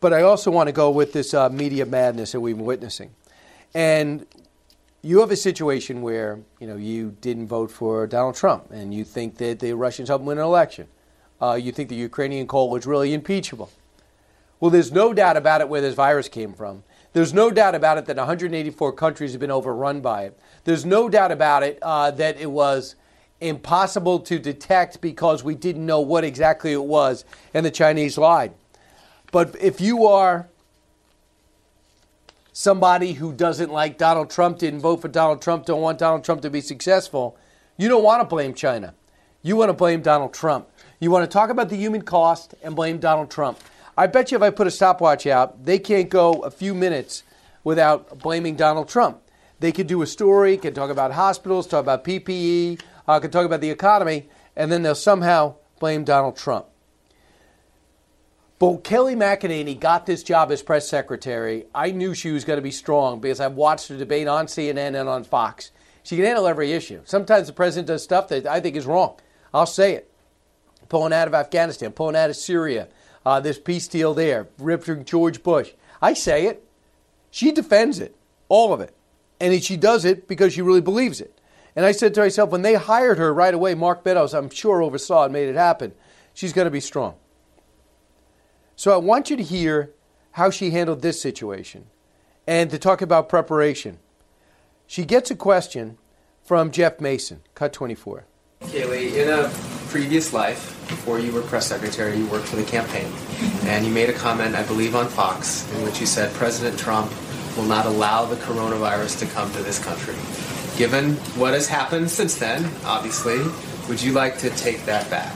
But 0.00 0.12
I 0.12 0.22
also 0.22 0.50
want 0.50 0.66
to 0.66 0.72
go 0.72 0.90
with 0.90 1.12
this 1.12 1.32
uh, 1.32 1.48
media 1.48 1.86
madness 1.86 2.32
that 2.32 2.40
we've 2.40 2.56
been 2.56 2.66
witnessing. 2.66 3.12
And 3.72 4.26
you 5.00 5.20
have 5.20 5.30
a 5.30 5.36
situation 5.36 6.02
where 6.02 6.40
you 6.58 6.66
know 6.66 6.74
you 6.74 7.16
didn't 7.20 7.46
vote 7.46 7.70
for 7.70 8.08
Donald 8.08 8.34
Trump, 8.34 8.72
and 8.72 8.92
you 8.92 9.04
think 9.04 9.36
that 9.36 9.60
the 9.60 9.74
Russians 9.74 10.08
helped 10.08 10.24
win 10.24 10.38
an 10.38 10.44
election. 10.44 10.88
Uh, 11.40 11.52
you 11.52 11.70
think 11.70 11.88
the 11.88 11.94
Ukrainian 11.94 12.48
coal 12.48 12.68
was 12.68 12.84
really 12.84 13.14
impeachable. 13.14 13.70
Well, 14.58 14.72
there's 14.72 14.90
no 14.90 15.14
doubt 15.14 15.36
about 15.36 15.60
it 15.60 15.68
where 15.68 15.80
this 15.80 15.94
virus 15.94 16.28
came 16.28 16.52
from. 16.52 16.82
There's 17.12 17.32
no 17.32 17.48
doubt 17.52 17.76
about 17.76 17.96
it 17.96 18.06
that 18.06 18.16
184 18.16 18.92
countries 18.94 19.30
have 19.30 19.40
been 19.40 19.52
overrun 19.52 20.00
by 20.00 20.24
it. 20.24 20.38
There's 20.64 20.84
no 20.84 21.08
doubt 21.08 21.30
about 21.30 21.62
it 21.62 21.78
uh, 21.80 22.10
that 22.10 22.40
it 22.40 22.50
was 22.50 22.96
impossible 23.40 24.20
to 24.20 24.38
detect 24.38 25.00
because 25.00 25.42
we 25.42 25.54
didn't 25.54 25.86
know 25.86 26.00
what 26.00 26.24
exactly 26.24 26.72
it 26.72 26.84
was, 26.84 27.24
and 27.54 27.64
the 27.64 27.70
Chinese 27.70 28.18
lied. 28.18 28.52
But 29.32 29.56
if 29.60 29.80
you 29.80 30.06
are 30.06 30.48
somebody 32.52 33.12
who 33.14 33.32
doesn't 33.32 33.72
like 33.72 33.96
Donald 33.96 34.30
Trump, 34.30 34.58
didn't 34.58 34.80
vote 34.80 35.00
for 35.00 35.08
Donald 35.08 35.40
Trump, 35.40 35.66
don't 35.66 35.80
want 35.80 35.98
Donald 35.98 36.24
Trump 36.24 36.42
to 36.42 36.50
be 36.50 36.60
successful, 36.60 37.36
you 37.76 37.88
don't 37.88 38.04
want 38.04 38.20
to 38.20 38.26
blame 38.26 38.54
China. 38.54 38.94
You 39.42 39.56
want 39.56 39.70
to 39.70 39.74
blame 39.74 40.02
Donald 40.02 40.34
Trump. 40.34 40.68
You 40.98 41.10
want 41.10 41.28
to 41.28 41.32
talk 41.32 41.48
about 41.48 41.70
the 41.70 41.76
human 41.76 42.02
cost 42.02 42.54
and 42.62 42.76
blame 42.76 42.98
Donald 42.98 43.30
Trump. 43.30 43.58
I 43.96 44.06
bet 44.06 44.30
you 44.30 44.36
if 44.36 44.42
I 44.42 44.50
put 44.50 44.66
a 44.66 44.70
stopwatch 44.70 45.26
out, 45.26 45.64
they 45.64 45.78
can't 45.78 46.10
go 46.10 46.34
a 46.42 46.50
few 46.50 46.74
minutes 46.74 47.22
without 47.64 48.18
blaming 48.18 48.56
Donald 48.56 48.88
Trump. 48.88 49.20
They 49.60 49.72
could 49.72 49.86
do 49.86 50.02
a 50.02 50.06
story, 50.06 50.56
can 50.56 50.74
talk 50.74 50.90
about 50.90 51.12
hospitals, 51.12 51.66
talk 51.66 51.80
about 51.80 52.04
PPE, 52.04 52.80
uh, 53.06 53.20
can 53.20 53.30
talk 53.30 53.46
about 53.46 53.60
the 53.60 53.70
economy, 53.70 54.28
and 54.56 54.70
then 54.70 54.82
they'll 54.82 54.94
somehow 54.94 55.54
blame 55.78 56.04
Donald 56.04 56.36
Trump. 56.36 56.66
But 58.60 58.84
Kayleigh 58.84 59.16
McEnany 59.16 59.80
got 59.80 60.04
this 60.04 60.22
job 60.22 60.52
as 60.52 60.62
press 60.62 60.86
secretary. 60.86 61.64
I 61.74 61.92
knew 61.92 62.14
she 62.14 62.30
was 62.30 62.44
going 62.44 62.58
to 62.58 62.62
be 62.62 62.70
strong 62.70 63.18
because 63.18 63.40
I've 63.40 63.54
watched 63.54 63.88
her 63.88 63.96
debate 63.96 64.28
on 64.28 64.46
CNN 64.46 65.00
and 65.00 65.08
on 65.08 65.24
Fox. 65.24 65.70
She 66.02 66.16
can 66.16 66.26
handle 66.26 66.46
every 66.46 66.72
issue. 66.72 67.00
Sometimes 67.04 67.46
the 67.46 67.54
president 67.54 67.88
does 67.88 68.04
stuff 68.04 68.28
that 68.28 68.46
I 68.46 68.60
think 68.60 68.76
is 68.76 68.84
wrong. 68.84 69.16
I'll 69.54 69.64
say 69.64 69.94
it. 69.94 70.10
Pulling 70.90 71.14
out 71.14 71.26
of 71.26 71.34
Afghanistan, 71.34 71.92
pulling 71.92 72.16
out 72.16 72.28
of 72.28 72.36
Syria, 72.36 72.88
uh, 73.24 73.40
this 73.40 73.58
peace 73.58 73.88
deal 73.88 74.12
there, 74.12 74.48
ripping 74.58 75.06
George 75.06 75.42
Bush. 75.42 75.72
I 76.02 76.12
say 76.12 76.46
it. 76.46 76.66
She 77.30 77.52
defends 77.52 77.98
it, 77.98 78.14
all 78.50 78.74
of 78.74 78.80
it. 78.80 78.94
And 79.40 79.62
she 79.62 79.76
does 79.78 80.04
it 80.04 80.28
because 80.28 80.52
she 80.52 80.60
really 80.60 80.80
believes 80.82 81.20
it. 81.20 81.39
And 81.76 81.84
I 81.84 81.92
said 81.92 82.14
to 82.14 82.20
myself, 82.20 82.50
when 82.50 82.62
they 82.62 82.74
hired 82.74 83.18
her 83.18 83.32
right 83.32 83.54
away, 83.54 83.74
Mark 83.74 84.04
Meadows, 84.04 84.34
I'm 84.34 84.50
sure 84.50 84.82
oversaw 84.82 85.24
and 85.24 85.32
made 85.32 85.48
it 85.48 85.56
happen. 85.56 85.92
She's 86.34 86.52
going 86.52 86.66
to 86.66 86.70
be 86.70 86.80
strong. 86.80 87.14
So 88.76 88.92
I 88.92 88.96
want 88.96 89.30
you 89.30 89.36
to 89.36 89.42
hear 89.42 89.92
how 90.32 90.50
she 90.50 90.70
handled 90.70 91.02
this 91.02 91.20
situation 91.20 91.86
and 92.46 92.70
to 92.70 92.78
talk 92.78 93.02
about 93.02 93.28
preparation. 93.28 93.98
She 94.86 95.04
gets 95.04 95.30
a 95.30 95.36
question 95.36 95.98
from 96.42 96.70
Jeff 96.70 97.00
Mason, 97.00 97.42
cut 97.54 97.72
24. 97.72 98.26
Kayleigh, 98.62 99.14
in 99.14 99.28
a 99.28 99.50
previous 99.88 100.32
life, 100.32 100.76
before 100.88 101.18
you 101.18 101.32
were 101.32 101.42
press 101.42 101.66
secretary, 101.66 102.16
you 102.16 102.26
worked 102.26 102.46
for 102.46 102.56
the 102.56 102.64
campaign. 102.64 103.10
And 103.64 103.84
you 103.84 103.92
made 103.92 104.08
a 104.08 104.12
comment, 104.12 104.54
I 104.54 104.62
believe, 104.64 104.94
on 104.94 105.08
Fox, 105.08 105.70
in 105.74 105.84
which 105.84 106.00
you 106.00 106.06
said 106.06 106.32
President 106.34 106.78
Trump 106.78 107.12
will 107.56 107.64
not 107.64 107.86
allow 107.86 108.24
the 108.24 108.36
coronavirus 108.36 109.18
to 109.20 109.26
come 109.26 109.52
to 109.52 109.62
this 109.62 109.82
country. 109.82 110.14
Given 110.80 111.16
what 111.36 111.52
has 111.52 111.68
happened 111.68 112.10
since 112.10 112.36
then, 112.36 112.64
obviously, 112.86 113.38
would 113.86 114.00
you 114.00 114.12
like 114.12 114.38
to 114.38 114.48
take 114.48 114.86
that 114.86 115.10
back? 115.10 115.30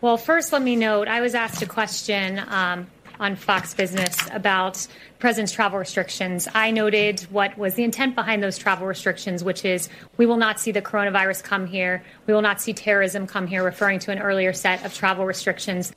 Well, 0.00 0.16
first, 0.16 0.52
let 0.52 0.62
me 0.62 0.76
note 0.76 1.08
I 1.08 1.20
was 1.20 1.34
asked 1.34 1.60
a 1.60 1.66
question 1.66 2.40
um, 2.46 2.86
on 3.18 3.34
Fox 3.34 3.74
Business 3.74 4.16
about 4.30 4.86
president's 5.18 5.50
travel 5.50 5.76
restrictions. 5.76 6.46
I 6.54 6.70
noted 6.70 7.22
what 7.32 7.58
was 7.58 7.74
the 7.74 7.82
intent 7.82 8.14
behind 8.14 8.44
those 8.44 8.58
travel 8.58 8.86
restrictions, 8.86 9.42
which 9.42 9.64
is 9.64 9.88
we 10.18 10.24
will 10.24 10.36
not 10.36 10.60
see 10.60 10.70
the 10.70 10.82
coronavirus 10.82 11.42
come 11.42 11.66
here, 11.66 12.04
we 12.28 12.32
will 12.32 12.40
not 12.40 12.60
see 12.60 12.72
terrorism 12.72 13.26
come 13.26 13.48
here, 13.48 13.64
referring 13.64 13.98
to 13.98 14.12
an 14.12 14.20
earlier 14.20 14.52
set 14.52 14.84
of 14.84 14.94
travel 14.94 15.26
restrictions. 15.26 15.92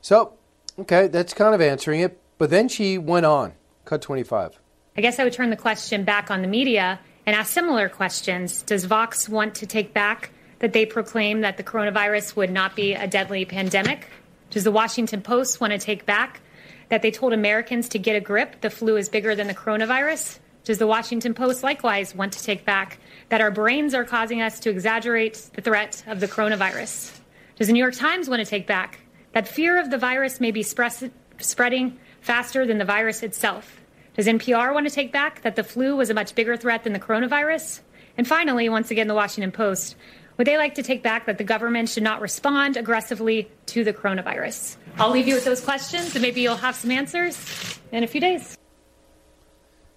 So, 0.00 0.34
okay, 0.78 1.08
that's 1.08 1.34
kind 1.34 1.56
of 1.56 1.60
answering 1.60 1.98
it. 1.98 2.20
But 2.38 2.50
then 2.50 2.68
she 2.68 2.98
went 2.98 3.26
on. 3.26 3.54
Cut 3.84 4.00
25. 4.00 4.60
I 4.96 5.00
guess 5.00 5.18
I 5.18 5.24
would 5.24 5.32
turn 5.32 5.50
the 5.50 5.56
question 5.56 6.04
back 6.04 6.30
on 6.30 6.40
the 6.40 6.46
media 6.46 7.00
and 7.26 7.34
ask 7.34 7.52
similar 7.52 7.88
questions. 7.88 8.62
Does 8.62 8.84
Vox 8.84 9.28
want 9.28 9.56
to 9.56 9.66
take 9.66 9.92
back 9.92 10.30
that 10.60 10.72
they 10.72 10.86
proclaim 10.86 11.40
that 11.40 11.56
the 11.56 11.64
coronavirus 11.64 12.36
would 12.36 12.52
not 12.52 12.76
be 12.76 12.94
a 12.94 13.08
deadly 13.08 13.44
pandemic? 13.44 14.08
Does 14.50 14.62
the 14.62 14.70
Washington 14.70 15.20
Post 15.20 15.60
want 15.60 15.72
to 15.72 15.80
take 15.80 16.06
back 16.06 16.42
that 16.90 17.02
they 17.02 17.10
told 17.10 17.32
Americans 17.32 17.88
to 17.88 17.98
get 17.98 18.14
a 18.14 18.20
grip, 18.20 18.60
the 18.60 18.70
flu 18.70 18.96
is 18.96 19.08
bigger 19.08 19.34
than 19.34 19.48
the 19.48 19.54
coronavirus? 19.54 20.38
Does 20.62 20.78
the 20.78 20.86
Washington 20.86 21.34
Post 21.34 21.64
likewise 21.64 22.14
want 22.14 22.32
to 22.34 22.42
take 22.44 22.64
back 22.64 23.00
that 23.30 23.40
our 23.40 23.50
brains 23.50 23.94
are 23.94 24.04
causing 24.04 24.42
us 24.42 24.60
to 24.60 24.70
exaggerate 24.70 25.50
the 25.54 25.60
threat 25.60 26.04
of 26.06 26.20
the 26.20 26.28
coronavirus? 26.28 27.18
Does 27.56 27.66
the 27.66 27.72
New 27.72 27.80
York 27.80 27.94
Times 27.94 28.28
want 28.28 28.38
to 28.38 28.46
take 28.46 28.68
back 28.68 29.00
that 29.32 29.48
fear 29.48 29.80
of 29.80 29.90
the 29.90 29.98
virus 29.98 30.40
may 30.40 30.52
be 30.52 30.62
spreading 30.62 31.98
faster 32.20 32.64
than 32.64 32.78
the 32.78 32.84
virus 32.84 33.24
itself? 33.24 33.80
Does 34.14 34.26
NPR 34.26 34.72
want 34.72 34.88
to 34.88 34.94
take 34.94 35.12
back 35.12 35.42
that 35.42 35.56
the 35.56 35.64
flu 35.64 35.96
was 35.96 36.08
a 36.08 36.14
much 36.14 36.34
bigger 36.34 36.56
threat 36.56 36.84
than 36.84 36.92
the 36.92 37.00
coronavirus? 37.00 37.80
And 38.16 38.26
finally, 38.26 38.68
once 38.68 38.90
again, 38.90 39.08
the 39.08 39.14
Washington 39.14 39.50
Post 39.50 39.96
would 40.36 40.46
they 40.48 40.56
like 40.56 40.74
to 40.74 40.82
take 40.82 41.02
back 41.02 41.26
that 41.26 41.38
the 41.38 41.44
government 41.44 41.88
should 41.88 42.02
not 42.02 42.20
respond 42.20 42.76
aggressively 42.76 43.48
to 43.66 43.84
the 43.84 43.92
coronavirus? 43.92 44.76
I'll 44.98 45.10
leave 45.10 45.28
you 45.28 45.34
with 45.34 45.44
those 45.44 45.60
questions, 45.60 46.14
and 46.14 46.22
maybe 46.22 46.40
you'll 46.40 46.56
have 46.56 46.74
some 46.74 46.90
answers 46.90 47.78
in 47.92 48.02
a 48.02 48.06
few 48.08 48.20
days. 48.20 48.56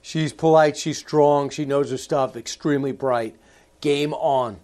She's 0.01 0.33
polite, 0.33 0.77
she's 0.77 0.99
strong, 0.99 1.49
she 1.49 1.65
knows 1.65 1.89
her 1.89 1.97
stuff, 1.97 2.35
extremely 2.35 2.91
bright. 2.91 3.35
Game 3.81 4.13
on. 4.13 4.59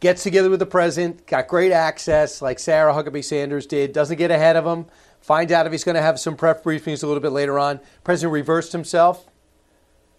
Gets 0.00 0.22
together 0.22 0.50
with 0.50 0.60
the 0.60 0.66
president, 0.66 1.26
got 1.26 1.48
great 1.48 1.72
access, 1.72 2.40
like 2.40 2.58
Sarah 2.58 2.92
Huckabee 2.92 3.24
Sanders 3.24 3.66
did, 3.66 3.92
doesn't 3.92 4.16
get 4.16 4.30
ahead 4.30 4.56
of 4.56 4.64
him, 4.64 4.86
finds 5.22 5.52
out 5.52 5.64
if 5.64 5.72
he's 5.72 5.84
going 5.84 5.94
to 5.94 6.02
have 6.02 6.20
some 6.20 6.36
press 6.36 6.60
briefings 6.62 7.02
a 7.02 7.06
little 7.06 7.22
bit 7.22 7.32
later 7.32 7.58
on. 7.58 7.80
President 8.04 8.32
reversed 8.32 8.72
himself 8.72 9.26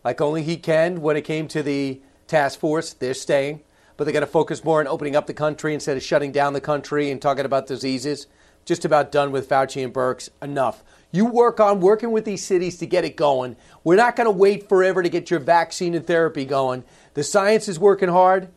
like 0.04 0.20
only 0.20 0.42
he 0.44 0.58
can 0.58 1.02
when 1.02 1.16
it 1.16 1.22
came 1.22 1.48
to 1.50 1.62
the 1.62 2.02
task 2.28 2.60
force. 2.60 2.94
They're 2.94 3.14
staying 3.14 3.62
but 3.98 4.06
they 4.06 4.12
got 4.12 4.22
to 4.22 4.28
focus 4.28 4.64
more 4.64 4.80
on 4.80 4.88
opening 4.88 5.16
up 5.16 5.28
the 5.28 5.34
country 5.34 5.74
instead 5.74 5.98
of 5.98 6.04
shutting 6.04 6.32
down 6.32 6.54
the 6.54 6.62
country 6.62 7.12
and 7.12 7.22
talking 7.22 7.46
about 7.46 7.68
diseases. 7.68 8.28
Just 8.66 8.86
about 8.86 9.12
done 9.12 9.32
with 9.32 9.50
Fauci 9.50 9.84
and 9.84 9.94
Birx. 9.94 10.30
Enough. 10.42 10.84
You 11.12 11.26
work 11.26 11.60
on 11.60 11.82
working 11.82 12.12
with 12.12 12.26
these 12.26 12.44
cities 12.44 12.78
to 12.78 12.86
get 12.86 13.04
it 13.04 13.16
going. 13.16 13.56
We're 13.84 13.98
not 13.98 14.16
going 14.16 14.26
to 14.26 14.32
wait 14.32 14.70
forever 14.70 15.04
to 15.04 15.10
get 15.10 15.30
your 15.30 15.42
vaccine 15.42 15.94
and 15.94 16.08
therapy 16.08 16.46
going. 16.46 16.84
The 17.14 17.24
science 17.24 17.68
is 17.68 17.78
working 17.78 18.10
hard, 18.10 18.48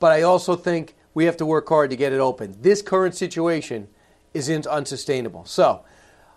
but 0.00 0.12
I 0.12 0.22
also 0.22 0.56
think 0.56 0.96
we 1.14 1.24
have 1.26 1.36
to 1.38 1.46
work 1.46 1.68
hard 1.68 1.90
to 1.90 1.96
get 1.96 2.12
it 2.12 2.20
open. 2.20 2.56
This 2.60 2.82
current 2.82 3.14
situation 3.14 3.88
is 4.34 4.50
unsustainable. 4.50 5.44
So, 5.46 5.84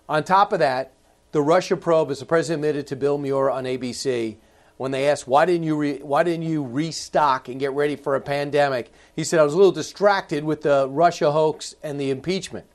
on 0.07 0.23
top 0.23 0.53
of 0.53 0.59
that, 0.59 0.93
the 1.31 1.41
Russia 1.41 1.75
probe, 1.75 2.11
as 2.11 2.19
the 2.19 2.25
president 2.25 2.63
admitted 2.63 2.87
to 2.87 2.95
Bill 2.95 3.17
Muir 3.17 3.49
on 3.49 3.65
ABC, 3.65 4.37
when 4.77 4.91
they 4.91 5.09
asked 5.09 5.27
why 5.27 5.45
didn't 5.45 5.63
you 5.63 5.75
re- 5.75 5.99
why 5.99 6.23
didn't 6.23 6.45
you 6.45 6.63
restock 6.63 7.49
and 7.49 7.59
get 7.59 7.73
ready 7.73 7.95
for 7.95 8.15
a 8.15 8.21
pandemic, 8.21 8.91
he 9.15 9.23
said 9.23 9.39
I 9.39 9.43
was 9.43 9.53
a 9.53 9.57
little 9.57 9.71
distracted 9.71 10.43
with 10.43 10.61
the 10.61 10.87
Russia 10.87 11.31
hoax 11.31 11.75
and 11.83 11.99
the 11.99 12.11
impeachment. 12.11 12.65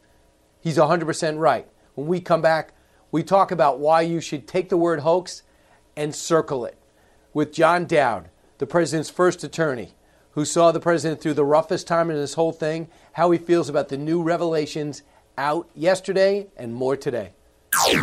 He's 0.61 0.79
100% 0.79 1.39
right. 1.39 1.67
When 1.95 2.07
we 2.07 2.21
come 2.21 2.43
back, 2.43 2.73
we 3.11 3.23
talk 3.23 3.51
about 3.51 3.79
why 3.79 4.03
you 4.03 4.21
should 4.21 4.47
take 4.47 4.69
the 4.69 4.77
word 4.77 5.01
hoax 5.01 5.43
and 5.97 6.15
circle 6.15 6.65
it 6.65 6.77
with 7.33 7.53
John 7.53 7.87
Dowd, 7.87 8.29
the 8.59 8.67
president's 8.67 9.11
first 9.11 9.45
attorney, 9.45 9.95
who 10.33 10.45
saw 10.45 10.73
the 10.73 10.81
president 10.81 11.21
through 11.21 11.35
the 11.35 11.45
roughest 11.45 11.87
time 11.87 12.11
in 12.11 12.17
this 12.17 12.35
whole 12.35 12.53
thing, 12.53 12.89
how 13.13 13.31
he 13.31 13.39
feels 13.39 13.69
about 13.69 13.89
the 13.89 13.97
new 13.97 14.23
revelations 14.23 15.03
out 15.39 15.69
yesterday 15.75 16.47
and 16.57 16.75
more 16.75 16.97
today. 16.97 17.33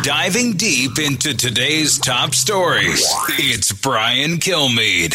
Diving 0.02 0.54
deep 0.54 0.98
into 0.98 1.36
today's 1.36 1.98
top 1.98 2.34
stories, 2.34 3.06
it's 3.28 3.72
Brian 3.72 4.38
Kilmeade. 4.38 5.14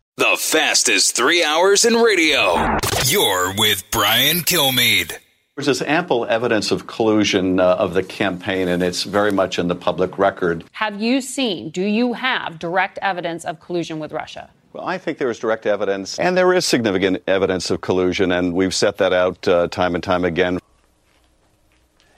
The 0.17 0.37
fastest 0.37 1.15
three 1.15 1.43
hours 1.43 1.83
in 1.83 1.95
radio. 1.95 2.77
You're 3.07 3.55
with 3.57 3.89
Brian 3.89 4.41
Kilmeade. 4.41 5.17
There's 5.55 5.65
this 5.65 5.81
ample 5.81 6.25
evidence 6.25 6.69
of 6.69 6.85
collusion 6.85 7.59
uh, 7.59 7.75
of 7.77 7.95
the 7.95 8.03
campaign, 8.03 8.67
and 8.67 8.83
it's 8.83 9.01
very 9.01 9.31
much 9.31 9.57
in 9.57 9.67
the 9.67 9.75
public 9.75 10.19
record. 10.19 10.63
Have 10.73 11.01
you 11.01 11.21
seen, 11.21 11.71
do 11.71 11.81
you 11.81 12.13
have 12.13 12.59
direct 12.59 12.99
evidence 13.01 13.45
of 13.45 13.59
collusion 13.59 13.99
with 13.99 14.11
Russia? 14.11 14.51
Well, 14.73 14.85
I 14.85 14.99
think 14.99 15.17
there 15.17 15.31
is 15.31 15.39
direct 15.39 15.65
evidence, 15.65 16.19
and 16.19 16.37
there 16.37 16.53
is 16.53 16.67
significant 16.67 17.23
evidence 17.25 17.71
of 17.71 17.81
collusion, 17.81 18.31
and 18.31 18.53
we've 18.53 18.75
set 18.75 18.97
that 18.97 19.13
out 19.13 19.47
uh, 19.47 19.69
time 19.69 19.95
and 19.95 20.03
time 20.03 20.23
again. 20.23 20.59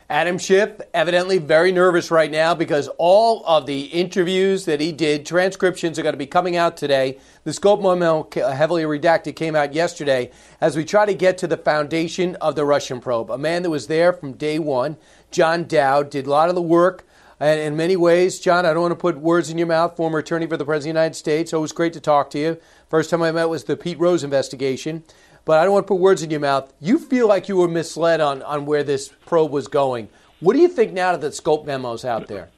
Adam 0.10 0.38
Schiff, 0.38 0.82
evidently 0.94 1.38
very 1.38 1.72
nervous 1.72 2.12
right 2.12 2.30
now 2.30 2.54
because 2.54 2.90
all 2.98 3.44
of 3.46 3.66
the 3.66 3.84
interviews 3.86 4.66
that 4.66 4.82
he 4.82 4.92
did, 4.92 5.26
transcriptions 5.26 5.98
are 5.98 6.04
going 6.04 6.14
to 6.14 6.18
be 6.18 6.28
coming 6.28 6.58
out 6.58 6.76
today. 6.76 7.18
The 7.46 7.54
scope 7.54 7.82
memo, 7.82 8.28
heavily 8.34 8.84
redacted, 8.84 9.38
came 9.38 9.56
out 9.56 9.74
yesterday 9.74 10.30
as 10.60 10.76
we 10.76 10.84
try 10.84 11.06
to 11.06 11.14
get 11.14 11.38
to 11.40 11.48
the 11.48 11.58
foundation 11.58 12.36
of 12.38 12.56
the 12.56 12.66
Russian 12.66 13.00
probe. 13.00 13.32
A 13.32 13.38
man 13.38 13.64
that 13.64 13.70
was 13.70 13.88
there 13.88 14.12
from 14.12 14.34
day 14.34 14.60
one, 14.60 14.98
John 15.32 15.64
Dowd, 15.64 16.10
did 16.10 16.28
a 16.28 16.30
lot 16.30 16.50
of 16.50 16.56
the 16.56 16.62
work. 16.62 17.06
And 17.40 17.60
in 17.60 17.76
many 17.76 17.96
ways, 17.96 18.40
John, 18.40 18.66
I 18.66 18.74
don't 18.74 18.84
want 18.84 18.92
to 18.92 18.96
put 18.96 19.18
words 19.18 19.50
in 19.50 19.58
your 19.58 19.68
mouth, 19.68 19.98
former 19.98 20.20
attorney 20.20 20.48
for 20.48 20.56
the 20.56 20.66
President 20.66 20.92
of 20.92 20.94
the 20.96 21.00
United 21.00 21.16
States. 21.16 21.54
Always 21.54 21.72
great 21.72 21.94
to 21.94 22.00
talk 22.00 22.30
to 22.32 22.40
you. 22.40 22.58
First 22.90 23.10
time 23.10 23.22
I 23.22 23.32
met 23.32 23.50
was 23.50 23.64
the 23.64 23.76
Pete 23.76 24.00
Rose 24.00 24.24
investigation. 24.24 25.04
But 25.46 25.60
I 25.60 25.64
don't 25.64 25.74
want 25.74 25.86
to 25.86 25.88
put 25.88 26.00
words 26.00 26.24
in 26.24 26.32
your 26.32 26.40
mouth. 26.40 26.74
You 26.80 26.98
feel 26.98 27.28
like 27.28 27.50
you 27.50 27.58
were 27.58 27.68
misled 27.68 28.22
on, 28.22 28.42
on 28.44 28.66
where 28.66 28.84
this 28.84 29.10
probe 29.26 29.52
was 29.52 29.68
going. 29.68 30.10
What 30.40 30.54
do 30.54 30.60
you 30.60 30.68
think 30.68 30.94
now 30.94 31.12
that 31.12 31.22
the 31.22 31.32
scope 31.32 31.66
memo's 31.66 32.06
out 32.06 32.28
there? 32.28 32.50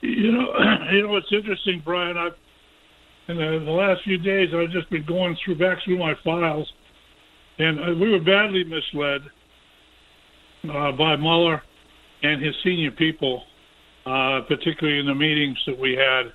You 0.00 0.32
know, 0.32 0.52
you 0.92 1.02
know 1.02 1.08
what's 1.08 1.32
interesting, 1.32 1.82
Brian. 1.84 2.16
I've 2.16 2.34
in 3.28 3.36
the, 3.38 3.62
the 3.64 3.72
last 3.72 4.04
few 4.04 4.18
days 4.18 4.50
I've 4.54 4.70
just 4.70 4.88
been 4.88 5.04
going 5.04 5.36
through 5.44 5.56
back 5.56 5.78
through 5.84 5.98
my 5.98 6.14
files, 6.22 6.72
and 7.58 7.80
uh, 7.80 7.94
we 8.00 8.10
were 8.10 8.20
badly 8.20 8.62
misled 8.64 9.22
uh, 10.70 10.92
by 10.92 11.16
Mueller 11.16 11.62
and 12.22 12.42
his 12.42 12.54
senior 12.62 12.92
people, 12.92 13.42
uh, 14.04 14.42
particularly 14.46 15.00
in 15.00 15.06
the 15.06 15.14
meetings 15.14 15.58
that 15.66 15.78
we 15.78 15.92
had. 15.92 16.26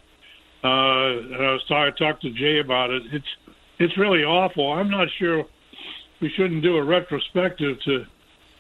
Uh, 0.64 1.34
and 1.34 1.36
I 1.36 1.52
was 1.54 1.64
talking 1.68 1.94
I 1.94 1.98
talked 1.98 2.22
to 2.24 2.32
Jay 2.32 2.60
about 2.60 2.90
it. 2.90 3.04
It's 3.12 3.26
it's 3.80 3.98
really 3.98 4.24
awful. 4.24 4.72
I'm 4.74 4.90
not 4.90 5.08
sure 5.18 5.46
we 6.22 6.32
shouldn't 6.36 6.64
do 6.64 6.78
a 6.78 6.84
retrospective 6.84 7.78
to 7.86 8.06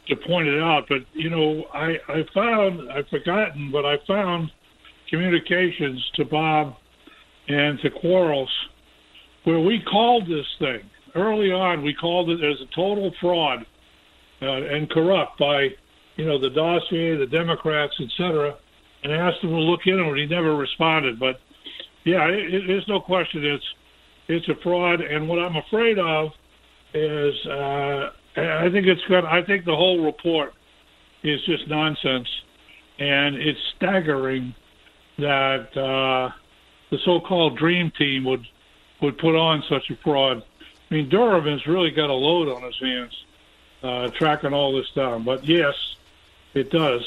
to 0.08 0.16
point 0.28 0.48
it 0.48 0.60
out, 0.60 0.86
but 0.90 1.00
you 1.14 1.30
know, 1.30 1.64
I 1.74 1.94
I 2.08 2.24
found 2.34 2.92
I've 2.92 3.08
forgotten, 3.10 3.70
but 3.72 3.86
I 3.86 3.96
found 4.08 4.50
communications 5.10 6.04
to 6.16 6.26
Bob 6.26 6.74
and 7.48 7.80
to 7.82 7.90
Quarles 7.90 8.50
where 9.44 9.60
we 9.60 9.82
called 9.90 10.24
this 10.26 10.46
thing 10.60 10.82
early 11.16 11.52
on. 11.52 11.84
We 11.84 11.94
called 11.94 12.30
it 12.30 12.44
as 12.44 12.58
a 12.62 12.76
total 12.76 13.12
fraud 13.20 13.66
uh, 14.42 14.46
and 14.46 14.90
corrupt 14.90 15.40
by 15.40 15.68
you 16.16 16.26
know 16.26 16.40
the 16.40 16.50
dossier, 16.50 17.18
the 17.18 17.28
Democrats, 17.30 17.94
etc., 18.02 18.56
and 19.04 19.12
asked 19.12 19.44
him 19.44 19.50
to 19.50 19.56
look 19.56 19.82
into 19.86 20.14
it. 20.14 20.18
He 20.18 20.26
never 20.28 20.56
responded, 20.56 21.20
but 21.20 21.40
yeah, 22.06 22.28
it, 22.28 22.54
it, 22.54 22.64
there's 22.68 22.88
no 22.88 23.00
question 23.00 23.46
it's 23.46 23.66
it's 24.28 24.48
a 24.50 24.62
fraud. 24.64 25.02
And 25.02 25.28
what 25.28 25.40
I'm 25.40 25.56
afraid 25.56 25.98
of 26.00 26.30
is 26.94 27.46
uh, 27.48 28.12
I 28.38 28.70
think 28.70 28.88
it's 28.88 29.02
good. 29.08 29.26
I 29.26 29.44
think 29.44 29.66
the 29.66 29.76
whole 29.76 30.04
report 30.04 30.54
is 31.24 31.44
just 31.46 31.68
nonsense, 31.68 32.28
and 33.00 33.36
it's 33.36 33.60
staggering 33.76 34.56
that 35.18 35.76
uh, 35.78 36.32
the 36.90 36.98
so-called 37.06 37.58
dream 37.58 37.92
team 37.98 38.24
would 38.26 38.46
would 39.02 39.18
put 39.18 39.36
on 39.36 39.64
such 39.70 39.90
a 39.90 39.96
fraud. 40.04 40.44
I 40.90 40.94
mean, 40.94 41.10
Durham 41.10 41.46
has 41.46 41.66
really 41.66 41.92
got 41.92 42.10
a 42.10 42.14
load 42.14 42.50
on 42.50 42.64
his 42.64 42.78
hands 42.80 43.26
uh, 43.84 44.10
tracking 44.10 44.54
all 44.54 44.76
this 44.76 44.90
down. 44.92 45.24
But 45.24 45.46
yes, 45.46 45.74
it 46.54 46.70
does. 46.72 47.02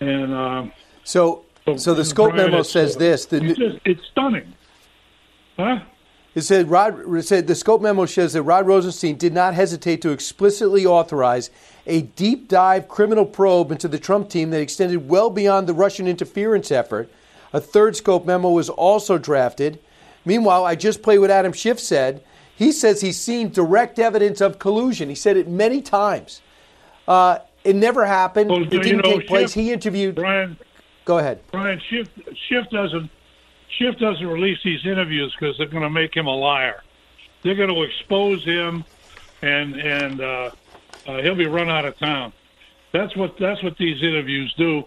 And 0.00 0.32
um, 0.32 0.72
so, 1.04 1.44
so 1.76 1.94
the 1.94 2.04
scope 2.04 2.34
memo 2.34 2.62
says 2.62 2.96
this: 2.96 3.26
the, 3.26 3.44
It's, 3.44 3.58
just, 3.58 3.78
it's 3.84 4.04
stunning. 4.10 4.54
Huh? 5.56 5.80
It 6.34 6.42
said 6.42 6.70
Rod 6.70 7.14
it 7.16 7.22
said 7.26 7.46
the 7.46 7.54
scope 7.54 7.82
memo 7.82 8.06
shows 8.06 8.34
that 8.34 8.42
Rod 8.42 8.66
Rosenstein 8.66 9.16
did 9.16 9.34
not 9.34 9.54
hesitate 9.54 10.00
to 10.02 10.10
explicitly 10.10 10.86
authorize 10.86 11.50
a 11.86 12.02
deep 12.02 12.48
dive 12.48 12.86
criminal 12.88 13.26
probe 13.26 13.72
into 13.72 13.88
the 13.88 13.98
Trump 13.98 14.28
team 14.28 14.50
that 14.50 14.60
extended 14.60 15.08
well 15.08 15.30
beyond 15.30 15.66
the 15.66 15.74
Russian 15.74 16.06
interference 16.06 16.70
effort. 16.70 17.10
A 17.52 17.60
third 17.60 17.96
scope 17.96 18.24
memo 18.24 18.50
was 18.50 18.68
also 18.68 19.18
drafted. 19.18 19.80
Meanwhile, 20.24 20.64
I 20.64 20.76
just 20.76 21.02
played 21.02 21.18
what 21.18 21.30
Adam 21.30 21.52
Schiff 21.52 21.80
said. 21.80 22.22
He 22.54 22.70
says 22.70 23.00
he's 23.00 23.18
seen 23.18 23.50
direct 23.50 23.98
evidence 23.98 24.40
of 24.40 24.58
collusion. 24.58 25.08
He 25.08 25.14
said 25.14 25.36
it 25.36 25.48
many 25.48 25.82
times. 25.82 26.42
Uh, 27.08 27.38
it 27.64 27.74
never 27.74 28.06
happened. 28.06 28.50
Well, 28.50 28.62
it 28.62 28.70
didn't 28.70 28.98
know, 28.98 29.18
take 29.18 29.26
place. 29.26 29.52
He 29.52 29.72
interviewed. 29.72 30.14
Brian. 30.14 30.56
Go 31.06 31.18
ahead. 31.18 31.40
Brian 31.50 31.80
Schiff, 31.88 32.08
Schiff 32.48 32.68
doesn't 32.70 33.10
Schiff 33.76 33.96
doesn't 33.98 34.26
release 34.26 34.58
these 34.64 34.84
interviews 34.84 35.34
because 35.38 35.56
they're 35.56 35.66
going 35.66 35.82
to 35.82 35.90
make 35.90 36.14
him 36.14 36.26
a 36.26 36.34
liar. 36.34 36.82
They're 37.42 37.54
going 37.54 37.74
to 37.74 37.82
expose 37.82 38.44
him, 38.44 38.84
and 39.42 39.74
and 39.76 40.20
uh, 40.20 40.50
uh, 41.06 41.22
he'll 41.22 41.34
be 41.34 41.46
run 41.46 41.70
out 41.70 41.84
of 41.84 41.98
town. 41.98 42.32
That's 42.92 43.16
what 43.16 43.38
that's 43.38 43.62
what 43.62 43.76
these 43.78 44.02
interviews 44.02 44.52
do. 44.54 44.84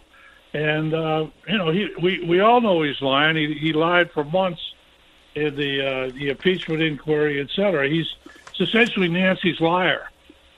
And 0.53 0.93
uh, 0.93 1.27
you 1.47 1.57
know, 1.57 1.71
he 1.71 1.89
we, 2.01 2.23
we 2.25 2.39
all 2.39 2.61
know 2.61 2.83
he's 2.83 3.01
lying. 3.01 3.35
He 3.35 3.53
he 3.53 3.73
lied 3.73 4.11
for 4.11 4.23
months 4.23 4.61
in 5.33 5.55
the 5.55 5.81
uh, 5.81 6.11
the 6.11 6.29
impeachment 6.29 6.81
inquiry, 6.81 7.39
et 7.39 7.49
cetera. 7.55 7.89
He's 7.89 8.13
essentially 8.59 9.07
Nancy's 9.07 9.59
liar, 9.59 10.09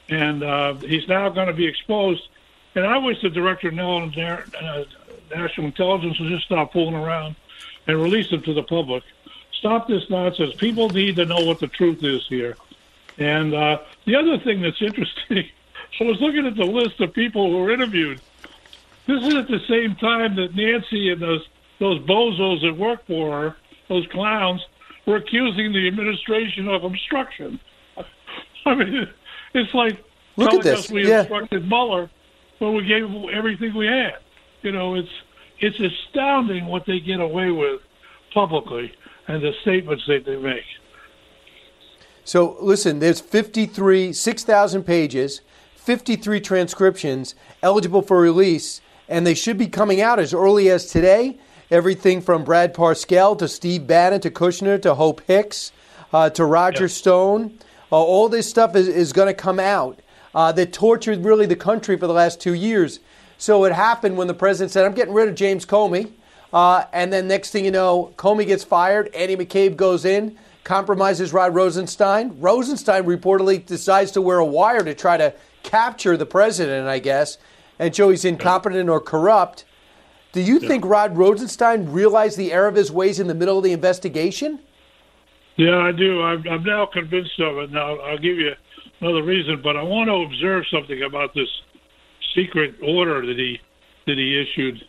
and 0.10 0.44
uh, 0.44 0.74
he's 0.76 1.08
now 1.08 1.30
going 1.30 1.48
to 1.48 1.54
be 1.54 1.66
exposed. 1.66 2.28
And 2.74 2.86
I 2.86 2.98
wish 2.98 3.22
the 3.22 3.30
director 3.30 3.70
of 3.70 3.80
uh, 3.80 4.84
national 5.34 5.68
intelligence 5.68 6.20
would 6.20 6.30
just 6.30 6.46
stop 6.46 6.74
fooling 6.74 6.96
around 6.96 7.38
and 7.88 8.02
release 8.02 8.30
them 8.32 8.42
to 8.44 8.54
the 8.54 8.64
public. 8.64 9.04
Stop 9.60 9.88
this 9.88 10.04
nonsense. 10.10 10.52
People 10.60 10.90
need 10.90 11.16
to 11.16 11.26
know 11.26 11.40
what 11.42 11.60
the 11.60 11.68
truth 11.68 12.00
is 12.02 12.22
here. 12.30 12.58
And 13.18 13.54
uh, 13.54 13.78
the 14.06 14.16
other 14.16 14.38
thing 14.44 14.62
that's 14.62 14.78
interesting, 14.82 15.50
I 16.00 16.04
was 16.04 16.18
looking 16.20 16.46
at 16.46 16.56
the 16.56 16.64
list 16.66 17.00
of 17.00 17.14
people 17.14 17.50
who 17.52 17.58
were 17.60 17.74
interviewed. 17.74 18.20
This 19.08 19.18
is 19.22 19.36
at 19.40 19.48
the 19.48 19.60
same 19.70 19.96
time 19.98 20.36
that 20.36 20.56
Nancy 20.56 21.10
and 21.12 21.22
those 21.22 21.42
those 21.80 22.00
bozos 22.08 22.62
that 22.62 22.74
work 22.78 23.06
for 23.06 23.32
her, 23.32 23.56
those 23.90 24.06
clowns, 24.12 24.62
were 25.06 25.18
accusing 25.18 25.74
the 25.74 25.88
administration 25.88 26.68
of 26.70 26.84
obstruction. 26.86 27.60
I 28.66 28.76
mean, 28.76 29.06
it's 29.54 29.74
like 29.74 30.00
Look 30.38 30.48
telling 30.48 30.60
at 30.62 30.66
this. 30.66 30.86
us 30.86 30.90
we 30.92 31.08
Yeah. 31.08 31.20
obstructed 31.22 31.68
Mueller 31.68 32.10
when 32.60 32.76
we 32.76 32.84
gave 32.86 33.04
him 33.04 33.26
everything 33.34 33.76
we 33.76 33.88
had. 33.88 34.14
You 34.62 34.72
know, 34.72 34.96
it's 34.96 35.10
it's 35.60 35.80
astounding 35.80 36.66
what 36.66 36.86
they 36.86 37.00
get 37.00 37.20
away 37.20 37.52
with 37.52 37.82
publicly 38.34 38.92
and 39.28 39.42
the 39.42 39.52
statements 39.62 40.04
that 40.08 40.26
they 40.26 40.38
make. 40.38 40.64
So 42.24 42.58
listen, 42.60 43.00
there's 43.00 43.20
53, 43.20 44.12
6,000 44.12 44.84
pages, 44.84 45.42
53 45.76 46.42
transcriptions 46.42 47.36
eligible 47.62 48.02
for 48.02 48.20
release, 48.20 48.82
and 49.08 49.26
they 49.26 49.36
should 49.36 49.58
be 49.58 49.68
coming 49.68 50.02
out 50.02 50.20
as 50.20 50.34
early 50.34 50.70
as 50.70 50.88
today. 50.88 51.38
Everything 51.72 52.22
from 52.22 52.44
Brad 52.44 52.74
Parscale 52.74 53.38
to 53.38 53.48
Steve 53.48 53.88
Bannon 53.88 54.22
to 54.22 54.32
Kushner 54.32 54.82
to 54.82 54.96
Hope 54.96 55.22
Hicks 55.28 55.72
uh, 56.14 56.30
to 56.32 56.46
Roger 56.46 56.88
Stone. 56.88 57.58
Uh, 57.92 57.96
all 57.96 58.30
this 58.30 58.50
stuff 58.50 58.76
is, 58.76 58.88
is 58.88 59.14
going 59.14 59.28
to 59.28 59.34
come 59.34 59.60
out 59.60 60.00
uh, 60.34 60.52
that 60.52 60.74
tortured 60.74 61.24
really 61.24 61.46
the 61.46 61.56
country 61.56 61.98
for 61.98 62.08
the 62.08 62.14
last 62.14 62.40
two 62.40 62.54
years. 62.54 63.00
So 63.38 63.66
it 63.66 63.74
happened 63.74 64.18
when 64.18 64.28
the 64.28 64.34
president 64.34 64.72
said, 64.72 64.86
I'm 64.86 64.94
getting 64.94 65.14
rid 65.14 65.30
of 65.30 65.36
James 65.36 65.66
Comey. 65.66 66.12
Uh, 66.54 66.86
and 66.94 67.12
then 67.12 67.28
next 67.28 67.52
thing 67.52 67.66
you 67.66 67.72
know, 67.72 68.14
Comey 68.18 68.46
gets 68.46 68.64
fired. 68.64 69.14
Andy 69.14 69.36
McCabe 69.36 69.76
goes 69.76 70.06
in, 70.06 70.38
compromises 70.64 71.34
Rod 71.34 71.54
Rosenstein. 71.54 72.40
Rosenstein 72.40 73.04
reportedly 73.04 73.66
decides 73.66 74.12
to 74.12 74.22
wear 74.22 74.40
a 74.40 74.46
wire 74.46 74.84
to 74.84 74.94
try 74.94 75.18
to 75.18 75.34
capture 75.64 76.16
the 76.16 76.26
president, 76.26 76.88
I 76.88 77.00
guess, 77.00 77.38
and 77.78 77.94
show 77.94 78.10
he's 78.10 78.24
incompetent 78.24 78.90
or 78.90 79.02
corrupt. 79.02 79.66
Do 80.32 80.42
you 80.42 80.60
think 80.60 80.86
Rod 80.86 81.18
Rosenstein 81.18 81.92
realized 81.92 82.38
the 82.38 82.54
error 82.54 82.68
of 82.68 82.76
his 82.76 82.92
ways 82.92 83.20
in 83.20 83.28
the 83.28 83.36
middle 83.36 83.58
of 83.58 83.64
the 83.64 83.72
investigation? 83.72 84.60
Yeah, 85.56 85.78
I 85.78 85.92
do. 85.94 86.22
I'm, 86.22 86.46
I'm 86.50 86.64
now 86.64 86.86
convinced 86.86 87.40
of 87.40 87.58
it. 87.58 87.72
Now, 87.72 87.98
I'll 88.00 88.18
give 88.18 88.38
you 88.38 88.52
another 89.00 89.24
reason, 89.24 89.62
but 89.62 89.78
I 89.78 89.84
want 89.84 90.10
to 90.10 90.16
observe 90.24 90.66
something 90.70 91.04
about 91.04 91.34
this 91.34 91.48
secret 92.36 92.76
order 92.84 93.26
that 93.26 93.38
he 93.38 93.60
that 94.08 94.18
he 94.18 94.40
issued. 94.40 94.84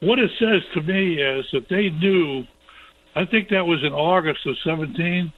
What 0.00 0.18
it 0.18 0.30
says 0.38 0.62
to 0.74 0.82
me 0.82 1.22
is 1.22 1.46
that 1.52 1.68
they 1.70 1.88
knew. 1.90 2.44
I 3.14 3.24
think 3.26 3.48
that 3.50 3.66
was 3.66 3.84
in 3.84 3.92
August 3.92 4.40
of 4.46 4.56
17. 4.64 5.32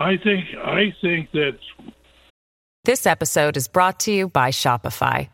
I 0.00 0.16
think 0.16 0.44
I 0.56 0.94
think 1.00 1.30
that 1.32 1.58
This 2.84 3.06
episode 3.06 3.56
is 3.56 3.68
brought 3.68 4.00
to 4.00 4.12
you 4.12 4.28
by 4.28 4.50
Shopify. 4.50 5.28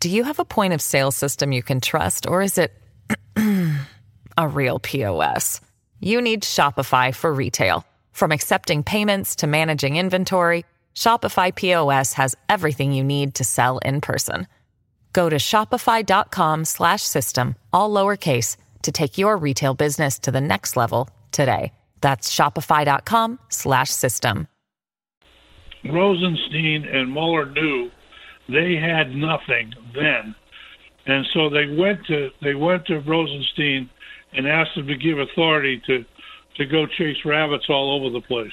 Do 0.00 0.08
you 0.10 0.24
have 0.24 0.38
a 0.38 0.44
point 0.44 0.74
of 0.74 0.80
sale 0.80 1.10
system 1.10 1.50
you 1.50 1.62
can 1.62 1.80
trust, 1.80 2.26
or 2.28 2.42
is 2.42 2.58
it 2.58 2.72
a 4.36 4.48
real 4.48 4.78
POS? 4.78 5.60
You 6.00 6.20
need 6.22 6.42
Shopify 6.42 7.12
for 7.14 7.32
retail. 7.32 7.84
From 8.12 8.30
accepting 8.30 8.82
payments 8.82 9.36
to 9.36 9.46
managing 9.46 9.96
inventory, 9.96 10.64
Shopify 10.98 11.54
POS 11.54 12.14
has 12.14 12.34
everything 12.48 12.92
you 12.92 13.04
need 13.04 13.36
to 13.36 13.44
sell 13.44 13.78
in 13.78 14.00
person. 14.00 14.48
Go 15.12 15.28
to 15.28 15.36
shopify.com 15.36 16.64
slash 16.64 17.02
system, 17.02 17.54
all 17.72 17.88
lowercase, 17.90 18.56
to 18.82 18.90
take 18.90 19.16
your 19.16 19.36
retail 19.36 19.74
business 19.74 20.18
to 20.18 20.32
the 20.32 20.40
next 20.40 20.76
level 20.76 21.08
today. 21.30 21.72
That's 22.00 22.34
shopify.com 22.34 23.38
slash 23.48 23.90
system. 23.90 24.48
Rosenstein 25.84 26.84
and 26.84 27.12
Mueller 27.12 27.46
knew 27.46 27.90
they 28.48 28.74
had 28.74 29.14
nothing 29.14 29.72
then, 29.94 30.34
and 31.06 31.24
so 31.32 31.48
they 31.48 31.76
went 31.76 32.04
to 32.06 32.30
they 32.42 32.56
went 32.56 32.86
to 32.86 32.98
Rosenstein 32.98 33.88
and 34.32 34.48
asked 34.48 34.76
him 34.76 34.88
to 34.88 34.96
give 34.96 35.20
authority 35.20 35.80
to 35.86 36.04
to 36.56 36.66
go 36.66 36.86
chase 36.86 37.18
rabbits 37.24 37.66
all 37.68 37.96
over 37.96 38.10
the 38.10 38.26
place. 38.26 38.52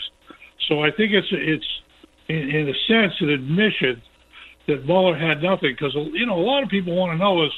So 0.68 0.84
I 0.84 0.92
think 0.92 1.12
it's 1.12 1.28
it's 1.32 1.66
in, 2.30 2.50
in 2.50 2.70
a 2.70 2.74
sense 2.88 3.14
an 3.20 3.30
admission 3.30 4.02
that 4.68 4.86
Mueller 4.86 5.18
had 5.18 5.44
nothing 5.44 5.76
because 5.78 5.96
you 6.14 6.26
know 6.26 6.36
a 6.36 6.46
lot 6.46 6.64
of 6.64 6.70
people 6.70 6.96
want 6.96 7.12
to 7.12 7.18
know 7.18 7.46
is 7.46 7.52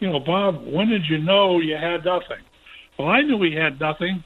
you 0.00 0.10
know 0.10 0.20
Bob 0.20 0.64
when 0.66 0.88
did 0.88 1.02
you 1.08 1.18
know 1.18 1.58
you 1.60 1.76
had 1.76 2.04
nothing? 2.04 2.42
Well, 2.98 3.08
I 3.08 3.20
knew 3.22 3.42
he 3.42 3.54
had 3.54 3.78
nothing 3.78 4.24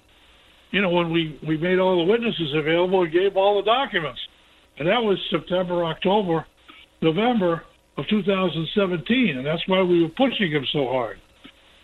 you 0.70 0.80
know, 0.80 0.90
when 0.90 1.12
we, 1.12 1.38
we 1.46 1.56
made 1.56 1.78
all 1.78 2.04
the 2.04 2.10
witnesses 2.10 2.54
available 2.54 3.02
and 3.02 3.12
gave 3.12 3.36
all 3.36 3.56
the 3.56 3.66
documents. 3.66 4.20
And 4.78 4.88
that 4.88 5.02
was 5.02 5.18
September, 5.30 5.84
October, 5.84 6.46
November 7.02 7.64
of 7.96 8.06
2017. 8.08 9.36
And 9.36 9.46
that's 9.46 9.62
why 9.66 9.82
we 9.82 10.02
were 10.02 10.10
pushing 10.10 10.52
him 10.52 10.64
so 10.72 10.86
hard. 10.86 11.18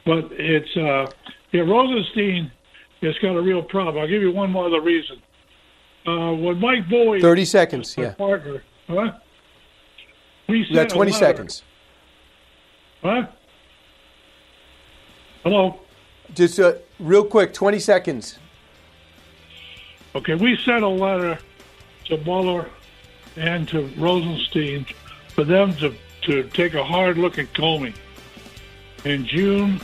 But 0.04 0.30
it's, 0.30 0.76
uh, 0.76 1.10
yeah, 1.52 1.62
Rosenstein 1.62 2.52
has 3.02 3.14
got 3.20 3.36
a 3.36 3.42
real 3.42 3.62
problem. 3.62 3.98
I'll 3.98 4.08
give 4.08 4.22
you 4.22 4.30
one 4.30 4.50
more 4.50 4.66
other 4.66 4.80
reason. 4.80 5.16
Uh, 6.06 6.32
when 6.34 6.60
Mike 6.60 6.88
Bowie. 6.88 7.20
30 7.20 7.44
seconds, 7.44 7.96
yeah. 7.98 8.12
Partner, 8.12 8.62
huh? 8.86 9.12
Got 10.72 10.88
20 10.88 11.12
seconds. 11.12 11.62
Huh? 13.02 13.26
Hello? 15.42 15.80
Just 16.34 16.60
uh, 16.60 16.74
real 17.00 17.24
quick, 17.24 17.52
20 17.52 17.78
seconds. 17.80 18.38
Okay, 20.14 20.34
we 20.34 20.56
sent 20.58 20.82
a 20.84 20.88
letter 20.88 21.38
to 22.04 22.16
Mueller 22.18 22.68
and 23.36 23.68
to 23.68 23.88
Rosenstein 23.98 24.86
for 25.28 25.44
them 25.44 25.74
to, 25.76 25.94
to 26.22 26.44
take 26.50 26.74
a 26.74 26.84
hard 26.84 27.18
look 27.18 27.38
at 27.38 27.52
Comey 27.52 27.94
in 29.04 29.26
June 29.26 29.80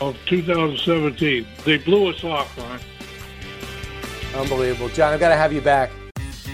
of 0.00 0.16
2017. 0.26 1.46
They 1.64 1.78
blew 1.78 2.10
us 2.10 2.24
off, 2.24 2.56
Ron. 2.56 2.80
Unbelievable. 4.34 4.88
John, 4.88 5.12
I've 5.12 5.20
got 5.20 5.30
to 5.30 5.36
have 5.36 5.52
you 5.52 5.60
back. 5.60 5.90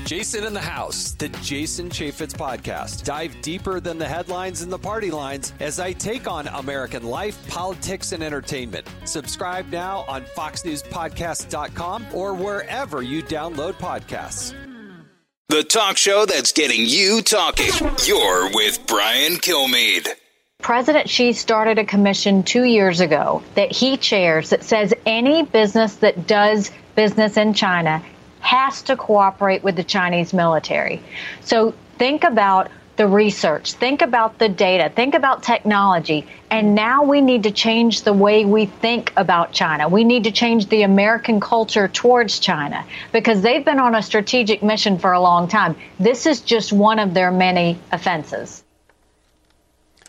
Jason 0.05 0.45
in 0.45 0.55
the 0.55 0.61
House, 0.61 1.11
the 1.13 1.29
Jason 1.43 1.91
Chaffetz 1.91 2.33
podcast. 2.33 3.05
Dive 3.05 3.37
deeper 3.43 3.79
than 3.79 3.99
the 3.99 4.09
headlines 4.09 4.63
and 4.63 4.73
the 4.73 4.79
party 4.79 5.11
lines 5.11 5.53
as 5.61 5.79
I 5.79 5.93
take 5.93 6.27
on 6.27 6.49
American 6.49 7.03
life, 7.03 7.47
politics, 7.47 8.13
and 8.13 8.23
entertainment. 8.23 8.89
Subscribe 9.05 9.71
now 9.71 10.07
on 10.09 10.23
FoxNewsPodcast.com 10.23 12.07
or 12.15 12.33
wherever 12.33 13.03
you 13.03 13.23
download 13.23 13.75
podcasts. 13.75 14.55
The 15.51 15.63
talk 15.63 15.99
show 15.99 16.25
that's 16.25 16.53
getting 16.53 16.87
you 16.87 17.21
talking. 17.21 17.71
You're 18.07 18.51
with 18.55 18.87
Brian 18.87 19.35
Kilmeade. 19.35 20.09
President 20.63 21.09
Xi 21.09 21.35
started 21.35 21.79
a 21.79 21.85
commission 21.85 22.43
two 22.43 22.65
years 22.65 23.01
ago 23.01 23.43
that 23.55 23.71
he 23.73 23.97
chairs 23.97 24.51
that 24.51 24.65
says 24.65 24.93
any 25.07 25.43
business 25.43 25.97
that 25.97 26.27
does 26.27 26.71
business 26.99 27.37
in 27.37 27.55
China 27.55 28.03
has 28.41 28.83
to 28.83 28.97
cooperate 28.97 29.63
with 29.63 29.77
the 29.77 29.85
Chinese 29.85 30.35
military. 30.35 31.01
So 31.43 31.73
think 31.97 32.25
about 32.25 32.73
the 32.97 33.07
research, 33.07 33.75
think 33.75 34.03
about 34.03 34.41
the 34.41 34.49
data, 34.49 34.91
think 34.93 35.15
about 35.15 35.45
technology. 35.45 36.27
And 36.51 36.75
now 36.75 37.05
we 37.05 37.21
need 37.21 37.45
to 37.45 37.53
change 37.53 38.03
the 38.03 38.13
way 38.13 38.45
we 38.45 38.67
think 38.67 39.13
about 39.17 39.53
China. 39.53 39.89
We 39.89 40.03
need 40.03 40.25
to 40.25 40.33
change 40.33 40.67
the 40.67 40.83
American 40.83 41.39
culture 41.39 41.87
towards 41.87 42.41
China 42.41 42.85
because 43.13 43.43
they've 43.43 43.65
been 43.65 43.79
on 43.79 43.95
a 43.95 44.03
strategic 44.03 44.65
mission 44.65 44.99
for 44.99 45.13
a 45.13 45.21
long 45.21 45.47
time. 45.47 45.77
This 46.01 46.27
is 46.27 46.41
just 46.41 46.73
one 46.73 46.99
of 46.99 47.15
their 47.15 47.31
many 47.31 47.79
offenses. 47.93 48.65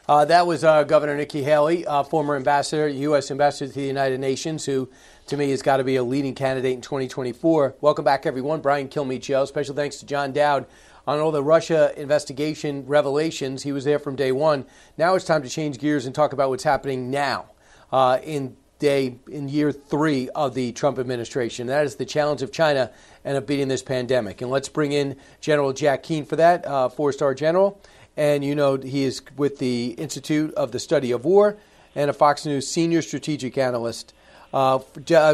Uh, 0.10 0.26
that 0.26 0.48
was 0.48 0.64
uh, 0.64 0.84
Governor 0.86 1.16
Nikki 1.16 1.44
Haley, 1.44 1.86
uh, 1.86 2.02
former 2.02 2.36
ambassador, 2.36 2.88
U.S. 2.88 3.30
ambassador 3.30 3.72
to 3.72 3.80
the 3.80 3.86
United 3.86 4.20
Nations, 4.20 4.66
who 4.66 4.90
to 5.30 5.38
me 5.38 5.52
has 5.52 5.62
got 5.62 5.78
to 5.78 5.84
be 5.84 5.96
a 5.96 6.04
leading 6.04 6.34
candidate 6.34 6.74
in 6.74 6.82
2024. 6.82 7.76
Welcome 7.82 8.04
back, 8.04 8.26
everyone. 8.26 8.62
Brian 8.62 8.88
Kilmeade 8.88 9.24
Show. 9.24 9.46
Special 9.46 9.76
thanks 9.76 9.98
to 9.98 10.06
John 10.08 10.32
Dowd 10.32 10.66
on 11.06 11.20
all 11.20 11.32
the 11.32 11.44
Russia 11.44 11.94
investigation 11.96 12.84
revelations. 12.88 13.62
He 13.62 13.72
was 13.72 13.84
there 13.84 14.00
from 14.00 14.16
day 14.16 14.32
one. 14.32 14.66
Now 14.98 15.14
it's 15.14 15.26
time 15.26 15.44
to 15.44 15.50
change 15.50 15.78
gears 15.78 16.08
and 16.08 16.16
talk 16.16 16.34
about 16.34 16.50
what's 16.50 16.64
happening 16.64 17.12
now 17.12 17.46
uh, 17.92 18.18
in 18.24 18.58
day 18.80 19.20
in 19.30 19.50
year 19.50 19.72
three 19.72 20.30
of 20.30 20.56
the 20.56 20.72
Trump 20.72 20.98
administration. 20.98 21.68
That 21.68 21.86
is 21.86 21.98
the 21.98 22.06
challenge 22.06 22.42
of 22.42 22.52
China 22.52 22.92
and 23.24 23.38
of 23.38 23.46
beating 23.46 23.68
this 23.68 23.84
pandemic. 23.84 24.42
And 24.42 24.50
let's 24.50 24.70
bring 24.70 24.94
in 24.94 25.16
General 25.42 25.74
Jack 25.74 26.02
Keane 26.02 26.26
for 26.26 26.38
that, 26.38 26.66
uh, 26.66 26.90
four-star 26.90 27.36
general. 27.36 27.80
And 28.18 28.44
you 28.44 28.56
know 28.56 28.78
he 28.78 29.04
is 29.04 29.22
with 29.38 29.60
the 29.60 29.92
Institute 29.92 30.56
of 30.56 30.72
the 30.72 30.80
Study 30.80 31.12
of 31.12 31.24
War 31.24 31.58
and 31.94 32.10
a 32.10 32.14
Fox 32.14 32.48
News 32.48 32.68
senior 32.68 33.04
strategic 33.04 33.60
analyst. 33.60 34.14
Uh, 34.54 34.80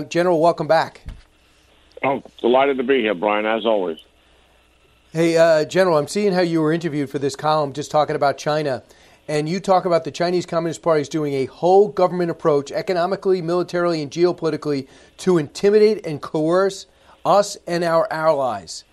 General, 0.09 0.39
welcome 0.39 0.67
back. 0.67 1.01
Oh, 2.03 2.21
delighted 2.39 2.77
to 2.77 2.83
be 2.83 3.01
here, 3.01 3.15
Brian, 3.15 3.45
as 3.45 3.65
always. 3.65 3.97
Hey, 5.11 5.37
uh, 5.37 5.63
General, 5.65 5.97
I'm 5.97 6.07
seeing 6.07 6.33
how 6.33 6.41
you 6.41 6.61
were 6.61 6.73
interviewed 6.73 7.09
for 7.09 7.19
this 7.19 7.35
column 7.35 7.71
just 7.71 7.89
talking 7.89 8.15
about 8.15 8.37
China. 8.37 8.83
And 9.27 9.49
you 9.49 9.59
talk 9.59 9.85
about 9.85 10.03
the 10.03 10.11
Chinese 10.11 10.45
Communist 10.45 10.83
Party 10.83 11.01
is 11.01 11.09
doing 11.09 11.33
a 11.33 11.45
whole 11.45 11.87
government 11.87 12.29
approach, 12.29 12.71
economically, 12.71 13.41
militarily, 13.41 14.03
and 14.03 14.11
geopolitically, 14.11 14.87
to 15.17 15.37
intimidate 15.37 16.05
and 16.05 16.21
coerce 16.21 16.85
us 17.25 17.57
and 17.65 17.83
our 17.83 18.11
allies. 18.11 18.83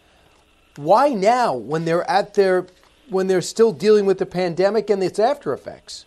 Why 0.76 1.10
now, 1.10 1.54
when 1.54 1.84
they're 1.84 2.08
at 2.08 2.32
their, 2.32 2.66
when 3.10 3.26
they're 3.26 3.42
still 3.42 3.72
dealing 3.72 4.06
with 4.06 4.18
the 4.18 4.24
pandemic 4.24 4.88
and 4.88 5.02
its 5.02 5.18
after 5.18 5.52
effects? 5.52 6.06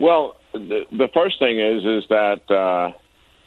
Well, 0.00 0.36
the, 0.52 1.08
first 1.12 1.38
thing 1.38 1.58
is 1.58 1.84
is 1.84 2.04
that 2.08 2.50
uh, 2.50 2.92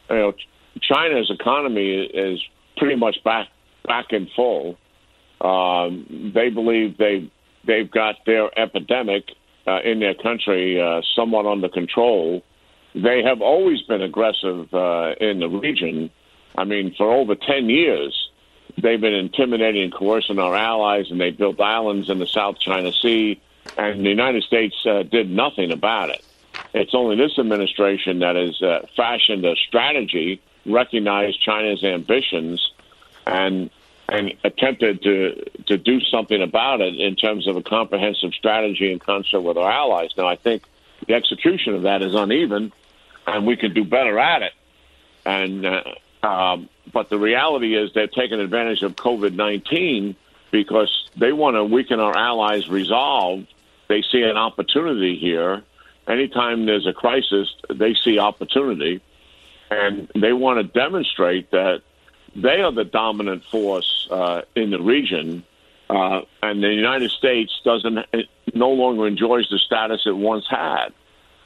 you 0.10 0.16
know 0.16 0.34
China's 0.82 1.30
economy 1.30 2.04
is 2.04 2.42
pretty 2.78 2.96
much 2.96 3.24
back 3.24 3.48
back 3.86 4.12
in 4.12 4.28
full. 4.36 4.78
Um, 5.42 6.32
they 6.34 6.50
believe 6.50 6.98
they 6.98 7.30
they've 7.66 7.90
got 7.90 8.16
their 8.26 8.58
epidemic 8.58 9.26
uh, 9.68 9.80
in 9.84 10.00
their 10.00 10.16
country 10.16 10.82
uh, 10.82 11.02
somewhat 11.16 11.46
under 11.46 11.70
control. 11.70 12.44
They 12.94 13.24
have 13.24 13.42
always 13.42 13.82
been 13.84 14.02
aggressive 14.02 14.74
uh, 14.74 15.16
in 15.20 15.40
the 15.40 15.50
region. 15.50 16.10
I 16.58 16.64
mean, 16.64 16.96
for 16.98 17.12
over 17.12 17.36
ten 17.36 17.70
years, 17.70 18.30
they've 18.82 19.00
been 19.00 19.14
intimidating 19.14 19.84
and 19.84 19.94
coercing 19.94 20.40
our 20.40 20.56
allies, 20.56 21.12
and 21.12 21.20
they 21.20 21.32
built 21.32 21.60
islands 21.60 22.10
in 22.10 22.20
the 22.20 22.28
South 22.28 22.60
China 22.60 22.92
Sea, 22.92 23.40
and 23.78 24.06
the 24.06 24.10
United 24.10 24.44
States 24.44 24.76
uh, 24.86 25.04
did 25.04 25.30
nothing 25.30 25.72
about 25.72 26.10
it. 26.10 26.25
It's 26.76 26.94
only 26.94 27.16
this 27.16 27.40
administration 27.40 28.20
that 28.20 28.36
has 28.36 28.62
uh, 28.62 28.86
fashioned 28.98 29.46
a 29.46 29.56
strategy, 29.56 30.42
recognized 30.66 31.42
China's 31.42 31.84
ambitions, 31.86 32.70
and 33.26 33.70
and 34.10 34.34
attempted 34.44 35.02
to 35.04 35.46
to 35.68 35.78
do 35.78 36.02
something 36.02 36.42
about 36.42 36.82
it 36.82 37.00
in 37.00 37.16
terms 37.16 37.48
of 37.48 37.56
a 37.56 37.64
comprehensive 37.64 38.34
strategy 38.34 38.92
in 38.92 39.00
concert 39.00 39.40
with 39.40 39.58
our 39.58 39.72
allies. 39.72 40.10
Now, 40.18 40.28
I 40.28 40.36
think 40.36 40.64
the 41.08 41.14
execution 41.14 41.76
of 41.76 41.84
that 41.84 42.02
is 42.02 42.14
uneven, 42.14 42.74
and 43.26 43.48
we 43.48 43.56
can 43.56 43.74
do 43.74 43.86
better 43.86 44.20
at 44.20 44.42
it. 44.42 44.54
And 45.26 45.66
uh, 45.66 45.84
um, 46.24 46.68
but 46.92 47.10
the 47.10 47.18
reality 47.18 47.74
is 47.78 47.94
they're 47.94 48.08
taking 48.08 48.42
advantage 48.42 48.82
of 48.82 48.98
COVID 48.98 49.34
nineteen 49.34 50.18
because 50.52 50.92
they 51.16 51.32
want 51.32 51.56
to 51.56 51.64
weaken 51.64 52.02
our 52.02 52.18
allies' 52.18 52.68
resolve. 52.68 53.46
They 53.88 54.02
see 54.12 54.24
an 54.24 54.36
opportunity 54.36 55.18
here 55.18 55.64
anytime 56.08 56.66
there's 56.66 56.88
a 56.88 56.94
crisis, 56.94 57.54
they 57.74 57.94
see 57.94 58.20
opportunity, 58.20 59.02
and 59.70 60.10
they 60.16 60.34
want 60.34 60.60
to 60.60 60.64
demonstrate 60.64 61.52
that 61.52 61.82
they 62.36 62.62
are 62.62 62.72
the 62.72 62.84
dominant 62.84 63.44
force 63.46 64.08
uh, 64.12 64.42
in 64.56 64.70
the 64.72 64.82
region, 64.82 65.44
uh, 65.90 66.22
and 66.42 66.64
the 66.64 66.74
United 66.74 67.12
States 67.12 67.52
doesn't 67.64 68.00
no 68.54 68.70
longer 68.70 69.08
enjoys 69.08 69.48
the 69.50 69.60
status 69.60 70.02
it 70.06 70.16
once 70.16 70.46
had, 70.50 70.90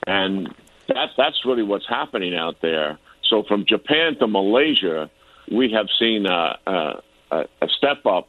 and 0.08 0.54
that 0.88 1.12
that's 1.18 1.46
really 1.46 1.64
what's 1.64 1.88
happening 1.88 2.36
out 2.36 2.62
there. 2.62 2.98
So 3.24 3.44
from 3.44 3.66
Japan 3.66 4.16
to 4.16 4.28
Malaysia, 4.28 5.10
we 5.52 5.72
have 5.72 5.88
seen 6.00 6.26
a, 6.26 6.58
a, 6.66 7.46
a 7.62 7.68
step 7.78 8.06
up 8.06 8.28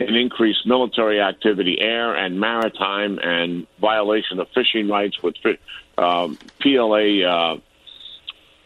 in 0.00 0.14
increased 0.14 0.66
military 0.66 1.20
activity, 1.20 1.78
air 1.80 2.14
and 2.14 2.38
maritime, 2.38 3.18
and 3.18 3.66
violation 3.80 4.38
of 4.38 4.48
fishing 4.54 4.88
rights 4.88 5.16
with 5.22 5.34
um, 5.96 6.38
PLA 6.60 7.22
uh, 7.24 7.56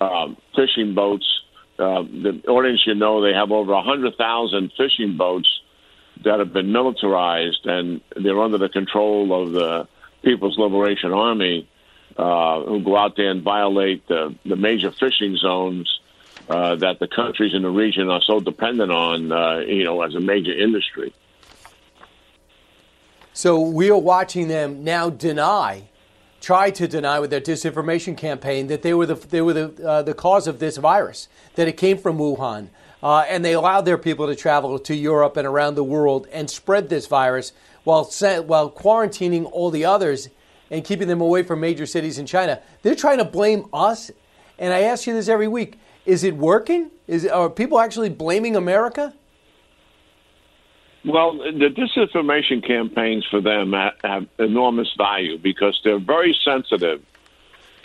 um, 0.01 0.37
fishing 0.55 0.95
boats. 0.95 1.27
Uh, 1.79 2.03
the 2.03 2.43
audience, 2.49 2.83
you 2.87 2.95
know, 2.95 3.23
they 3.23 3.33
have 3.33 3.51
over 3.51 3.73
100,000 3.73 4.73
fishing 4.77 5.17
boats 5.17 5.49
that 6.25 6.39
have 6.39 6.53
been 6.53 6.71
militarized, 6.71 7.65
and 7.65 8.01
they're 8.15 8.41
under 8.41 8.59
the 8.59 8.69
control 8.69 9.43
of 9.43 9.53
the 9.53 9.89
People's 10.23 10.59
Liberation 10.59 11.13
Army, 11.13 11.69
uh, 12.17 12.61
who 12.63 12.83
go 12.85 12.97
out 12.97 13.17
there 13.17 13.31
and 13.31 13.43
violate 13.43 14.07
the, 14.07 14.35
the 14.45 14.55
major 14.55 14.93
fishing 14.93 15.37
zones 15.37 16.01
uh, 16.49 16.77
that 16.77 16.99
the 16.99 17.09
countries 17.09 17.55
in 17.55 17.63
the 17.63 17.71
region 17.71 18.11
are 18.11 18.21
so 18.27 18.39
dependent 18.39 18.93
on, 18.93 19.33
uh, 19.33 19.59
you 19.61 19.85
know, 19.85 20.03
as 20.03 20.15
a 20.15 20.21
major 20.21 20.53
industry. 20.53 21.13
So 23.35 23.59
we 23.61 23.91
are 23.91 23.99
watching 23.99 24.49
them 24.49 24.85
now 24.85 25.09
deny, 25.09 25.89
try 26.43 26.71
to 26.73 26.87
deny 26.87 27.19
with 27.19 27.31
their 27.31 27.41
disinformation 27.41 28.15
campaign 28.17 28.67
that 28.67 28.83
they 28.83 28.93
were 28.93 29.07
the 29.07 29.15
they 29.15 29.41
were 29.41 29.55
the 29.55 29.89
uh, 29.89 30.03
the 30.03 30.13
cause 30.13 30.47
of 30.47 30.59
this 30.59 30.77
virus, 30.77 31.29
that 31.55 31.67
it 31.67 31.79
came 31.79 31.97
from 31.97 32.19
Wuhan, 32.19 32.69
uh, 33.03 33.25
and 33.27 33.43
they 33.43 33.55
allowed 33.55 33.83
their 33.83 33.97
people 33.97 34.27
to 34.27 34.37
travel 34.37 34.79
to 34.79 34.95
Europe 34.95 35.39
and 35.39 35.47
around 35.47 35.77
the 35.77 35.85
world 35.85 36.27
and 36.31 36.51
spread 36.51 36.91
this 36.91 37.07
virus 37.07 37.55
while 37.85 38.05
while 38.05 38.71
quarantining 38.71 39.49
all 39.51 39.71
the 39.71 39.87
others 39.87 40.29
and 40.71 40.85
keeping 40.85 41.09
them 41.09 41.23
away 41.23 41.43
from 41.43 41.61
major 41.61 41.87
cities 41.87 42.19
in 42.19 42.27
China. 42.27 42.61
They're 42.83 42.95
trying 42.95 43.19
to 43.19 43.25
blame 43.25 43.65
us, 43.73 44.11
and 44.59 44.75
I 44.75 44.81
ask 44.83 45.07
you 45.07 45.15
this 45.15 45.29
every 45.29 45.49
week: 45.49 45.79
Is 46.05 46.23
it 46.23 46.37
working? 46.37 46.91
Is 47.07 47.27
are 47.27 47.49
people 47.49 47.81
actually 47.81 48.11
blaming 48.11 48.57
America? 48.57 49.15
Well, 51.05 51.37
the 51.39 51.69
disinformation 51.69 52.65
campaigns 52.65 53.27
for 53.29 53.41
them 53.41 53.73
have 54.05 54.27
enormous 54.39 54.93
value 54.97 55.37
because 55.37 55.81
they're 55.83 55.99
very 55.99 56.37
sensitive 56.45 57.03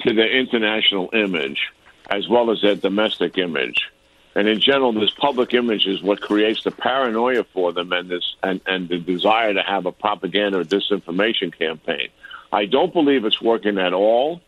to 0.01 0.13
their 0.13 0.29
international 0.29 1.09
image 1.13 1.71
as 2.09 2.27
well 2.27 2.51
as 2.51 2.61
their 2.61 2.75
domestic 2.75 3.37
image. 3.37 3.89
And 4.35 4.47
in 4.47 4.59
general, 4.59 4.93
this 4.93 5.09
public 5.09 5.53
image 5.53 5.87
is 5.87 6.01
what 6.03 6.21
creates 6.21 6.63
the 6.63 6.71
paranoia 6.71 7.43
for 7.43 7.73
them 7.73 7.91
and 7.91 8.07
this 8.07 8.35
and, 8.43 8.61
and 8.67 8.87
the 8.87 8.99
desire 8.99 9.53
to 9.53 9.63
have 9.63 9.87
a 9.87 9.91
propaganda 9.91 10.59
or 10.59 10.63
disinformation 10.63 11.57
campaign. 11.57 12.09
I 12.51 12.65
don't 12.65 12.93
believe 12.93 13.25
it's 13.25 13.41
working 13.41 13.79
at 13.79 13.93
all 13.93 14.41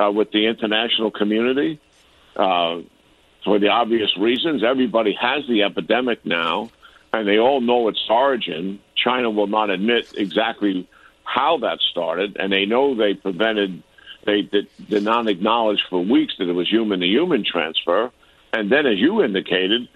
uh, 0.00 0.10
with 0.12 0.30
the 0.30 0.46
international 0.46 1.10
community 1.10 1.80
uh, 2.36 2.80
for 3.44 3.58
the 3.58 3.68
obvious 3.68 4.16
reasons. 4.16 4.62
Everybody 4.62 5.16
has 5.20 5.46
the 5.48 5.64
epidemic 5.64 6.24
now, 6.24 6.70
and 7.14 7.28
they 7.28 7.38
all 7.38 7.60
know 7.60 7.88
its 7.88 8.02
origin. 8.08 8.80
China 8.96 9.30
will 9.30 9.46
not 9.46 9.70
admit 9.70 10.12
exactly 10.16 10.88
how 11.24 11.58
that 11.58 11.78
started, 11.90 12.36
and 12.38 12.52
they 12.52 12.66
know 12.66 12.94
they 12.94 13.14
prevented, 13.14 13.82
they 14.24 14.42
did, 14.42 14.68
did 14.88 15.02
not 15.02 15.28
acknowledge 15.28 15.82
for 15.88 16.04
weeks 16.04 16.34
that 16.38 16.48
it 16.48 16.52
was 16.52 16.68
human 16.68 17.00
to 17.00 17.06
human 17.06 17.44
transfer 17.44 18.10
and 18.54 18.70
then, 18.70 18.86
as 18.86 18.98
you 18.98 19.22
indicated, 19.24 19.88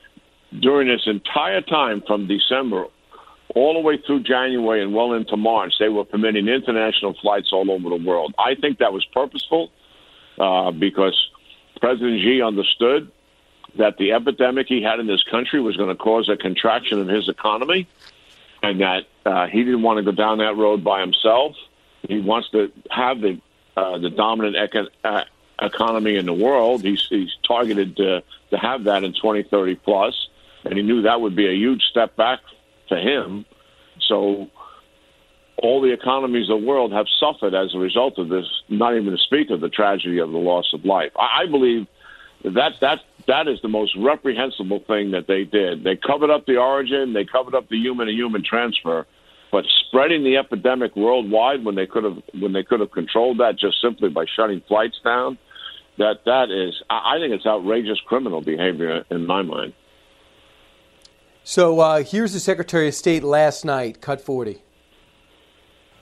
during 0.59 0.89
this 0.89 1.07
entire 1.07 1.61
time 1.61 2.03
from 2.05 2.27
December 2.27 2.87
all 3.55 3.75
the 3.75 3.81
way 3.81 3.99
through 4.05 4.25
January 4.25 4.83
and 4.83 4.93
well 4.93 5.13
into 5.13 5.37
March, 5.37 5.75
they 5.79 5.89
were 5.89 6.05
permitting 6.05 6.49
international 6.49 7.15
flights 7.23 7.51
all 7.53 7.71
over 7.71 7.89
the 7.89 8.05
world. 8.05 8.35
I 8.37 8.57
think 8.57 8.79
that 8.79 8.93
was 8.93 9.05
purposeful 9.15 9.71
uh, 10.39 10.73
because 10.73 11.17
President 11.81 12.21
Xi 12.21 12.43
understood 12.43 13.13
that 13.77 13.97
the 13.99 14.13
epidemic 14.13 14.67
he 14.69 14.83
had 14.83 14.99
in 14.99 15.07
this 15.07 15.23
country 15.23 15.61
was 15.61 15.77
going 15.77 15.89
to 15.89 15.95
cause 15.95 16.29
a 16.29 16.37
contraction 16.37 16.99
in 16.99 17.09
his 17.09 17.29
economy 17.29 17.87
and 18.63 18.81
that 18.81 19.05
uh, 19.25 19.47
he 19.47 19.65
didn't 19.65 19.83
want 19.83 19.99
to 19.99 20.03
go 20.03 20.13
down 20.13 20.39
that 20.39 20.57
road 20.57 20.83
by 20.83 21.01
himself. 21.01 21.55
He 22.09 22.21
wants 22.21 22.51
to 22.51 22.73
have 22.91 23.21
the 23.21 23.41
uh, 23.77 23.97
the 23.99 24.11
dominant 24.11 24.57
econ- 24.57 24.89
uh, 25.05 25.23
economy 25.63 26.17
in 26.17 26.27
the 26.27 26.33
world. 26.33 26.83
He's, 26.83 27.07
he's 27.09 27.31
targeted 27.47 27.97
to, 27.99 28.25
to 28.51 28.59
have 28.59 28.85
that 28.85 29.05
in 29.05 29.13
2030 29.13 29.77
plus, 29.77 30.29
and 30.65 30.75
he 30.75 30.83
knew 30.83 31.03
that 31.03 31.21
would 31.21 31.37
be 31.37 31.47
a 31.47 31.55
huge 31.55 31.83
step 31.85 32.17
back 32.17 32.41
for 32.89 32.97
him. 32.97 33.45
So 34.01 34.51
all 35.57 35.81
the 35.81 35.93
economies 35.93 36.51
of 36.51 36.61
the 36.61 36.67
world 36.67 36.93
have 36.93 37.07
suffered 37.21 37.55
as 37.55 37.73
a 37.73 37.79
result 37.79 38.19
of 38.19 38.29
this, 38.29 38.47
not 38.69 38.97
even 38.97 39.13
to 39.13 39.19
speak 39.19 39.51
of 39.51 39.61
the 39.61 39.69
tragedy 39.69 40.19
of 40.19 40.33
the 40.33 40.39
loss 40.39 40.73
of 40.73 40.85
life. 40.85 41.13
I, 41.17 41.43
I 41.43 41.47
believe 41.47 41.87
that 42.45 42.73
that 42.81 43.01
that 43.29 43.47
is 43.47 43.61
the 43.63 43.69
most 43.69 43.97
reprehensible 43.97 44.81
thing 44.87 45.13
that 45.13 45.27
they 45.29 45.45
did. 45.45 45.85
They 45.85 45.97
covered 45.97 46.31
up 46.31 46.47
the 46.47 46.57
origin, 46.57 47.13
they 47.13 47.25
covered 47.25 47.55
up 47.55 47.69
the 47.69 47.77
human 47.77 48.09
to 48.09 48.13
human 48.13 48.43
transfer, 48.43 49.07
but 49.53 49.65
spreading 49.87 50.25
the 50.25 50.37
epidemic 50.37 50.97
worldwide 50.97 51.65
when 51.65 51.77
they 51.77 51.87
could 51.87 52.05
have 52.05 52.21
when 52.41 52.53
they 52.53 52.65
could 52.65 52.81
have 52.81 52.91
controlled 52.91 53.39
that 53.39 53.59
just 53.59 53.81
simply 53.81 54.09
by 54.09 54.27
shutting 54.37 54.61
flights 54.67 54.99
down 55.05 55.39
that 55.99 56.25
that 56.25 56.51
is 56.51 56.83
I 56.89 57.19
think 57.19 57.35
it's 57.35 57.47
outrageous 57.47 58.01
criminal 58.07 58.41
behavior 58.41 59.05
in 59.11 59.27
my 59.27 59.43
mind. 59.43 59.75
So 61.45 61.81
uh, 61.81 62.03
here's 62.03 62.33
the 62.33 62.41
Secretary 62.41 62.89
of 62.89 62.95
State 62.95 63.23
last 63.23 63.65
night, 63.65 64.01
cut 64.01 64.21
40. 64.21 64.63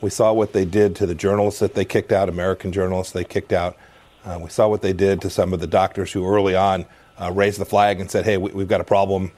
We 0.00 0.10
saw 0.10 0.32
what 0.32 0.52
they 0.52 0.64
did 0.64 0.94
to 0.96 1.06
the 1.06 1.14
journalists 1.14 1.60
that 1.60 1.74
they 1.74 1.84
kicked 1.84 2.12
out, 2.12 2.28
American 2.28 2.72
journalists 2.72 3.12
they 3.12 3.24
kicked 3.24 3.52
out. 3.52 3.76
Uh, 4.24 4.38
we 4.42 4.50
saw 4.50 4.68
what 4.68 4.82
they 4.82 4.92
did 4.92 5.20
to 5.22 5.30
some 5.30 5.52
of 5.52 5.60
the 5.60 5.66
doctors 5.66 6.12
who 6.12 6.26
early 6.26 6.56
on 6.56 6.84
uh, 7.20 7.30
raised 7.32 7.58
the 7.58 7.64
flag 7.64 8.00
and 8.00 8.10
said, 8.10 8.24
hey, 8.24 8.36
we, 8.36 8.50
have 8.60 8.68
got 8.68 8.80
a 8.80 8.84
problem. 8.84 9.32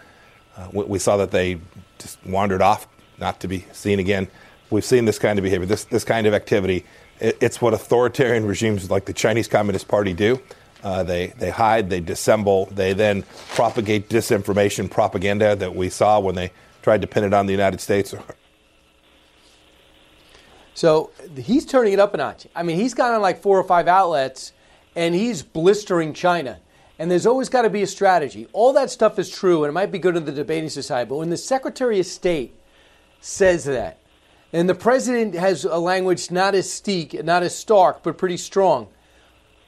Uh, 0.57 0.69
we, 0.73 0.85
we, 0.85 0.99
saw 0.99 1.17
that 1.17 1.31
they 1.31 1.61
just 1.99 2.25
wandered 2.27 2.63
off, 2.63 2.89
not 3.19 3.41
to 3.41 3.49
be 3.49 3.65
seen 3.73 3.99
again. 3.99 4.29
We've 4.71 4.85
seen 4.85 5.05
this 5.05 5.19
kind 5.19 5.39
of 5.39 5.43
behavior, 5.43 5.67
this, 5.67 5.85
this 5.85 6.05
kind 6.05 6.27
of 6.27 6.35
activity 6.35 6.85
it's 7.21 7.61
what 7.61 7.75
authoritarian 7.75 8.47
regimes 8.47 8.91
like 8.91 9.05
the 9.05 9.13
Chinese 9.13 9.49
Communist 9.49 9.89
Party 9.89 10.13
do. 10.13 10.41
Uh, 10.83 11.03
they, 11.03 11.29
they 11.39 11.51
hide, 11.51 11.91
they 11.91 12.01
dissemble, 12.01 12.67
they 12.67 12.93
then 12.93 13.25
propagate 13.55 14.09
disinformation 14.09 14.89
propaganda 14.89 15.57
that 15.57 15.75
we 15.75 15.91
saw 15.91 16.21
when 16.21 16.37
they 16.37 16.53
tried 16.83 17.01
to 17.01 17.09
pin 17.09 17.25
it 17.25 17.35
on 17.35 17.47
the 17.47 17.53
United 17.53 17.81
States. 17.81 18.15
So 20.75 21.11
he's 21.37 21.67
turning 21.67 21.95
it 21.95 21.99
up 21.99 22.15
a 22.15 22.19
notch. 22.19 22.47
I 22.55 22.63
mean, 22.63 22.77
he's 22.77 22.95
got 22.95 23.13
on 23.13 23.21
like 23.21 23.43
four 23.43 23.59
or 23.59 23.65
five 23.65 23.89
outlets 23.89 24.53
and 24.95 25.15
he's 25.15 25.43
blistering 25.43 26.15
China. 26.15 26.61
And 26.99 27.11
there's 27.11 27.27
always 27.27 27.49
got 27.49 27.63
to 27.63 27.71
be 27.71 27.83
a 27.83 27.87
strategy. 27.87 28.49
All 28.53 28.73
that 28.73 28.91
stuff 28.91 29.19
is 29.19 29.31
true 29.31 29.65
and 29.65 29.71
it 29.71 29.73
might 29.73 29.93
be 29.93 29.99
good 29.99 30.17
in 30.17 30.25
the 30.25 30.33
debating 30.33 30.69
society, 30.69 31.09
but 31.09 31.17
when 31.17 31.31
the 31.31 31.37
Secretary 31.37 32.01
of 32.01 32.07
State 32.07 32.55
says 33.21 33.65
that, 33.65 33.99
and 34.53 34.69
the 34.69 34.75
president 34.75 35.35
has 35.35 35.65
a 35.65 35.79
language 35.79 36.31
not 36.31 36.55
as 36.55 36.71
steep, 36.73 37.13
not 37.23 37.43
as 37.43 37.55
stark, 37.55 38.03
but 38.03 38.17
pretty 38.17 38.39
strong. 38.39 38.89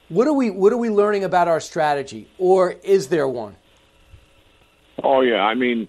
What 0.09 0.27
are 0.27 0.33
we 0.33 0.49
what 0.49 0.73
are 0.73 0.77
we 0.77 0.89
learning 0.89 1.23
about 1.23 1.47
our 1.47 1.59
strategy, 1.59 2.27
or 2.37 2.71
is 2.83 3.07
there 3.07 3.27
one? 3.27 3.55
Oh 5.03 5.21
yeah, 5.21 5.41
I 5.43 5.53
mean, 5.53 5.87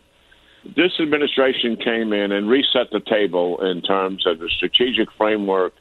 this 0.77 0.93
administration 1.01 1.77
came 1.77 2.13
in 2.13 2.31
and 2.31 2.49
reset 2.49 2.91
the 2.93 3.01
table 3.01 3.61
in 3.65 3.83
terms 3.83 4.27
of 4.27 4.39
the 4.39 4.49
strategic 4.49 5.11
framework 5.13 5.73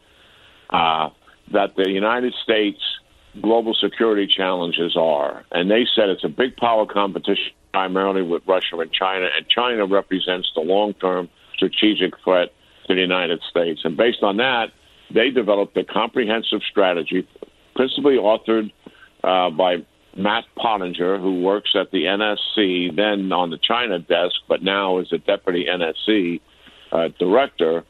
uh, 0.72 1.10
that 1.52 1.76
the 1.76 1.90
United 1.90 2.34
States 2.44 2.80
global 3.40 3.74
security 3.74 4.28
challenges 4.28 4.98
are, 4.98 5.46
and 5.52 5.70
they 5.70 5.86
said 5.96 6.10
it's 6.10 6.24
a 6.24 6.30
big 6.30 6.58
power 6.58 6.86
competition 6.86 7.54
primarily 7.72 8.22
with 8.22 8.44
Russia 8.46 8.78
and 8.80 8.92
China, 8.92 9.28
and 9.36 9.48
China 9.48 9.86
represents 9.86 10.52
the 10.56 10.62
long 10.62 10.94
term 10.96 11.30
strategic 11.56 12.14
threat 12.24 12.50
to 12.88 12.96
the 12.96 13.02
United 13.02 13.42
States. 13.50 13.82
And 13.84 13.96
based 13.96 14.24
on 14.24 14.38
that, 14.38 14.68
they 15.14 15.30
developed 15.30 15.78
a 15.78 15.84
comprehensive 15.84 16.62
strategy, 16.70 17.28
principally 17.76 18.16
authored 18.16 18.72
uh, 19.24 19.50
by 19.52 19.86
Matt 20.16 20.44
Pottinger, 20.58 21.20
who 21.20 21.42
works 21.42 21.72
at 21.76 21.92
the 21.92 22.04
NSC, 22.04 22.96
then 22.96 23.32
on 23.32 23.50
the 23.50 23.58
China 23.58 24.00
desk, 24.00 24.36
but 24.48 24.62
now 24.62 25.00
is 25.00 25.12
a 25.14 25.18
deputy 25.18 25.68
NSC 25.70 26.42
uh, 26.92 27.10
director, 27.20 27.86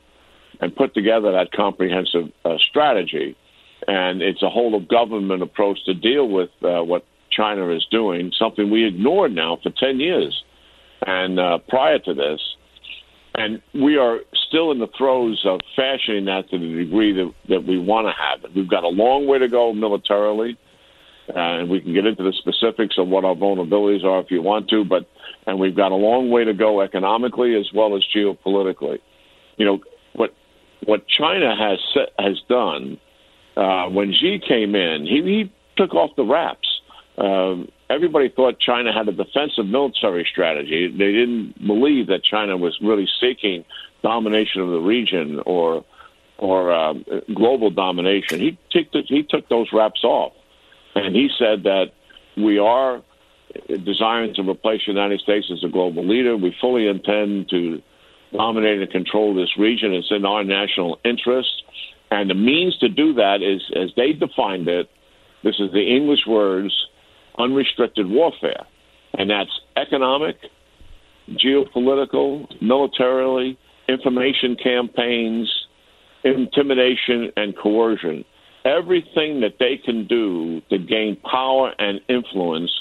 and 0.59 0.75
put 0.75 0.93
together 0.93 1.31
that 1.31 1.51
comprehensive 1.51 2.31
uh, 2.45 2.57
strategy. 2.69 3.35
And 3.87 4.21
it's 4.21 4.43
a 4.43 4.49
whole 4.49 4.75
of 4.75 4.87
government 4.87 5.41
approach 5.41 5.83
to 5.85 5.93
deal 5.93 6.27
with 6.27 6.49
uh, 6.63 6.83
what 6.83 7.05
China 7.31 7.69
is 7.69 7.85
doing, 7.89 8.31
something 8.37 8.69
we 8.69 8.85
ignored 8.85 9.31
now 9.31 9.57
for 9.63 9.71
10 9.71 9.99
years. 9.99 10.43
And 11.05 11.39
uh, 11.39 11.59
prior 11.67 11.97
to 11.99 12.13
this, 12.13 12.39
and 13.33 13.61
we 13.73 13.97
are 13.97 14.19
still 14.47 14.71
in 14.71 14.79
the 14.79 14.89
throes 14.97 15.41
of 15.45 15.61
fashioning 15.75 16.25
that 16.25 16.49
to 16.49 16.59
the 16.59 16.83
degree 16.83 17.13
that, 17.13 17.33
that 17.47 17.63
we 17.65 17.79
want 17.79 18.07
to 18.07 18.13
have 18.13 18.43
it. 18.43 18.55
We've 18.55 18.69
got 18.69 18.83
a 18.83 18.89
long 18.89 19.25
way 19.25 19.39
to 19.39 19.47
go 19.47 19.71
militarily, 19.73 20.57
and 21.33 21.69
we 21.69 21.79
can 21.79 21.93
get 21.93 22.05
into 22.05 22.23
the 22.23 22.33
specifics 22.33 22.95
of 22.97 23.07
what 23.07 23.23
our 23.23 23.35
vulnerabilities 23.35 24.03
are 24.03 24.19
if 24.19 24.29
you 24.29 24.41
want 24.41 24.69
to, 24.69 24.83
but 24.83 25.07
and 25.47 25.59
we've 25.59 25.75
got 25.75 25.91
a 25.91 25.95
long 25.95 26.29
way 26.29 26.43
to 26.43 26.53
go 26.53 26.81
economically 26.81 27.55
as 27.55 27.67
well 27.73 27.95
as 27.95 28.03
geopolitically. 28.15 28.99
You 29.57 29.65
know 29.65 29.79
what 30.13 30.35
what 30.85 31.07
China 31.07 31.55
has 31.57 31.79
has 32.19 32.41
done 32.49 32.99
uh, 33.57 33.87
when 33.89 34.13
Xi 34.13 34.39
came 34.45 34.75
in, 34.75 35.05
he, 35.05 35.21
he 35.23 35.53
took 35.77 35.93
off 35.93 36.11
the 36.15 36.23
wraps. 36.23 36.67
Um, 37.17 37.69
everybody 37.89 38.29
thought 38.29 38.59
China 38.59 38.93
had 38.93 39.07
a 39.07 39.11
defensive 39.11 39.65
military 39.65 40.27
strategy. 40.29 40.87
They 40.87 41.11
didn't 41.11 41.65
believe 41.65 42.07
that 42.07 42.23
China 42.23 42.57
was 42.57 42.77
really 42.81 43.07
seeking 43.19 43.65
domination 44.01 44.61
of 44.61 44.69
the 44.69 44.79
region 44.79 45.41
or 45.45 45.85
or 46.37 46.73
uh, 46.73 46.93
global 47.35 47.69
domination. 47.69 48.39
He 48.39 48.57
took 48.71 48.87
he 49.05 49.23
took 49.23 49.47
those 49.49 49.67
wraps 49.71 50.03
off, 50.03 50.33
and 50.95 51.15
he 51.15 51.29
said 51.37 51.63
that 51.63 51.91
we 52.35 52.57
are 52.57 53.01
desiring 53.83 54.33
to 54.35 54.49
replace 54.49 54.81
the 54.85 54.93
United 54.93 55.19
States 55.19 55.47
as 55.51 55.63
a 55.63 55.67
global 55.67 56.07
leader. 56.07 56.35
We 56.37 56.55
fully 56.59 56.87
intend 56.87 57.49
to 57.49 57.81
dominate 58.33 58.81
and 58.81 58.89
control 58.89 59.35
this 59.35 59.57
region. 59.57 59.93
It's 59.93 60.09
in 60.09 60.25
our 60.25 60.43
national 60.43 60.99
interest, 61.03 61.63
and 62.11 62.29
the 62.29 62.35
means 62.35 62.77
to 62.79 62.89
do 62.89 63.13
that 63.13 63.41
is, 63.41 63.61
as 63.75 63.89
they 63.95 64.13
defined 64.13 64.67
it. 64.67 64.89
This 65.43 65.55
is 65.59 65.71
the 65.71 65.81
English 65.81 66.27
words 66.27 66.71
unrestricted 67.37 68.07
warfare, 68.07 68.65
and 69.17 69.29
that's 69.29 69.49
economic, 69.75 70.37
geopolitical, 71.31 72.45
militarily, 72.61 73.57
information 73.87 74.55
campaigns, 74.61 75.51
intimidation, 76.23 77.31
and 77.37 77.57
coercion. 77.57 78.23
Everything 78.65 79.41
that 79.41 79.55
they 79.57 79.77
can 79.83 80.05
do 80.05 80.61
to 80.69 80.77
gain 80.77 81.15
power 81.15 81.73
and 81.79 81.99
influence 82.07 82.71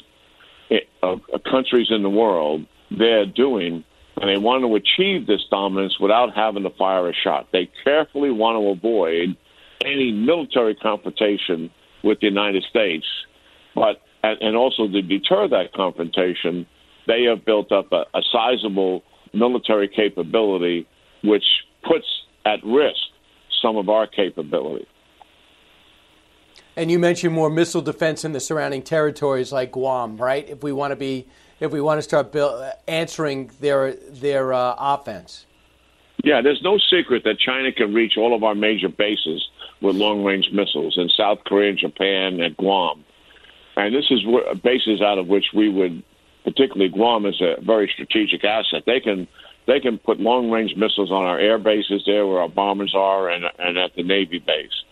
of 1.03 1.21
uh, 1.33 1.39
countries 1.51 1.87
in 1.91 2.03
the 2.03 2.11
world, 2.11 2.67
they're 2.91 3.27
doing, 3.27 3.85
and 4.17 4.29
they 4.29 4.39
want 4.39 4.63
to 4.63 4.75
achieve 4.75 5.27
this 5.27 5.43
dominance 5.51 5.99
without 5.99 6.35
having 6.35 6.63
to 6.65 6.71
fire 6.71 7.09
a 7.09 7.15
shot. 7.15 7.49
They 7.53 7.71
carefully 7.85 8.31
want 8.31 8.57
to 8.57 8.69
avoid 8.69 9.37
any 9.85 10.13
military 10.13 10.75
confrontation 10.75 11.71
with 12.03 12.21
the 12.21 12.27
United 12.27 12.65
States, 12.65 13.07
but 13.75 14.03
and, 14.23 14.57
also 14.57 14.87
to 14.87 15.03
deter 15.03 15.49
that 15.49 15.73
confrontation, 15.73 16.67
they 17.07 17.25
have 17.25 17.45
built 17.45 17.73
up 17.73 17.91
a, 17.93 18.05
a 18.15 18.23
sizable 18.31 19.03
military 19.33 19.89
capability, 19.89 20.87
which 21.23 21.45
puts 21.83 22.07
at 22.45 22.63
risk 22.65 23.01
some 23.63 23.77
of 23.77 23.89
our 23.89 24.07
capability. 24.07 24.87
And 26.77 26.91
you 26.91 26.99
mentioned 26.99 27.35
more 27.35 27.51
missile 27.51 27.83
defense 27.83 28.25
in 28.25 28.33
the 28.33 28.41
surrounding 28.41 28.83
territories 28.83 29.53
like 29.53 29.73
Guam, 29.73 30.17
right? 30.17 30.49
If 30.49 30.63
we 30.63 30.73
want 30.73 30.93
to 30.93 30.97
be, 30.97 31.27
if 31.61 31.71
we 31.71 31.81
want 31.81 31.99
to 31.99 32.03
start 32.03 32.33
build, 32.33 32.65
answering 32.89 33.51
their 33.61 33.95
their 33.95 34.53
uh, 34.53 34.75
offense. 34.79 35.47
Yeah, 36.25 36.43
there's 36.43 36.61
no 36.63 36.79
secret 36.79 37.25
that 37.25 37.39
China 37.39 37.73
can 37.73 37.95
reach 37.95 38.15
all 38.19 38.35
of 38.35 38.43
our 38.43 38.55
major 38.55 38.89
bases 38.89 39.47
with 39.81 39.97
long 39.97 40.25
range 40.25 40.51
missiles 40.53 40.99
in 40.99 41.09
South 41.09 41.39
Korea, 41.47 41.73
Japan, 41.73 42.41
and 42.41 42.57
Guam. 42.57 43.05
And 43.77 43.95
this 43.95 44.05
is 44.11 44.21
bases 44.63 45.01
out 45.01 45.19
of 45.19 45.29
which 45.29 45.47
we 45.55 45.71
would, 45.71 46.03
particularly 46.45 46.91
Guam, 46.91 47.25
is 47.25 47.41
a 47.41 47.61
very 47.63 47.91
strategic 47.93 48.45
asset. 48.45 48.83
They 48.87 49.01
can 49.01 49.29
they 49.67 49.81
can 49.81 49.99
put 49.99 50.21
long 50.21 50.51
range 50.51 50.75
missiles 50.77 51.11
on 51.11 51.25
our 51.25 51.39
air 51.39 51.59
bases 51.59 52.03
there 52.07 52.27
where 52.27 52.41
our 52.41 52.49
bombers 52.49 52.95
are 52.95 53.29
and, 53.29 53.45
and 53.59 53.79
at 53.79 53.95
the 53.95 54.03
Navy 54.03 54.39
base. 54.39 54.85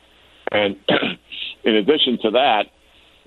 And 0.53 0.77
in 1.65 1.75
addition 1.75 2.19
to 2.23 2.31
that, 2.33 2.67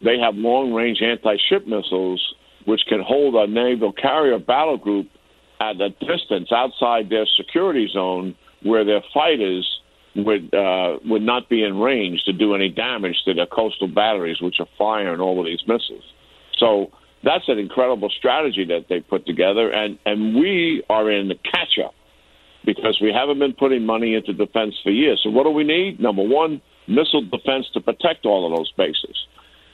they 0.04 0.18
have 0.18 0.36
long 0.36 0.74
range 0.74 1.02
anti 1.02 1.38
ship 1.50 1.68
missiles 1.68 2.36
which 2.66 2.82
can 2.88 3.02
hold 3.02 3.36
a 3.36 3.48
naval 3.48 3.92
carrier 3.92 4.40
battle 4.40 4.78
group 4.78 5.08
at 5.60 5.80
a 5.80 5.90
distance 5.90 6.52
outside 6.52 7.10
their 7.10 7.26
security 7.38 7.88
zone 7.92 8.36
where 8.64 8.84
their 8.84 9.02
fighters 9.14 9.82
would 10.16 10.54
uh, 10.54 10.98
would 11.06 11.22
not 11.22 11.50
be 11.50 11.64
in 11.64 11.80
range 11.80 12.24
to 12.26 12.34
do 12.34 12.54
any 12.54 12.70
damage 12.70 13.16
to 13.26 13.34
their 13.34 13.46
coastal 13.46 13.88
batteries, 13.88 14.42
which 14.42 14.60
are 14.60 14.68
firing 14.78 15.22
all 15.22 15.40
of 15.40 15.46
these 15.46 15.62
missiles. 15.68 16.04
So 16.58 16.92
that's 17.24 17.48
an 17.48 17.60
incredible 17.60 18.10
strategy 18.10 18.66
that 18.66 18.88
they 18.90 19.00
put 19.00 19.26
together, 19.26 19.72
and 19.72 19.98
and 20.06 20.36
we 20.36 20.84
are 20.90 21.10
in 21.10 21.30
the 21.30 21.36
catch 21.36 21.80
up 21.84 21.94
because 22.66 23.00
we 23.02 23.12
haven't 23.14 23.40
been 23.40 23.54
putting 23.54 23.86
money 23.86 24.16
into 24.16 24.34
defense 24.34 24.76
for 24.84 24.92
years. 24.92 25.20
So 25.24 25.30
what 25.30 25.44
do 25.44 25.50
we 25.50 25.64
need? 25.64 26.00
Number 26.00 26.24
one, 26.24 26.62
missile 26.88 27.24
defense 27.24 27.68
to 27.74 27.82
protect 27.82 28.26
all 28.26 28.46
of 28.46 28.58
those 28.58 28.72
bases. 28.74 29.16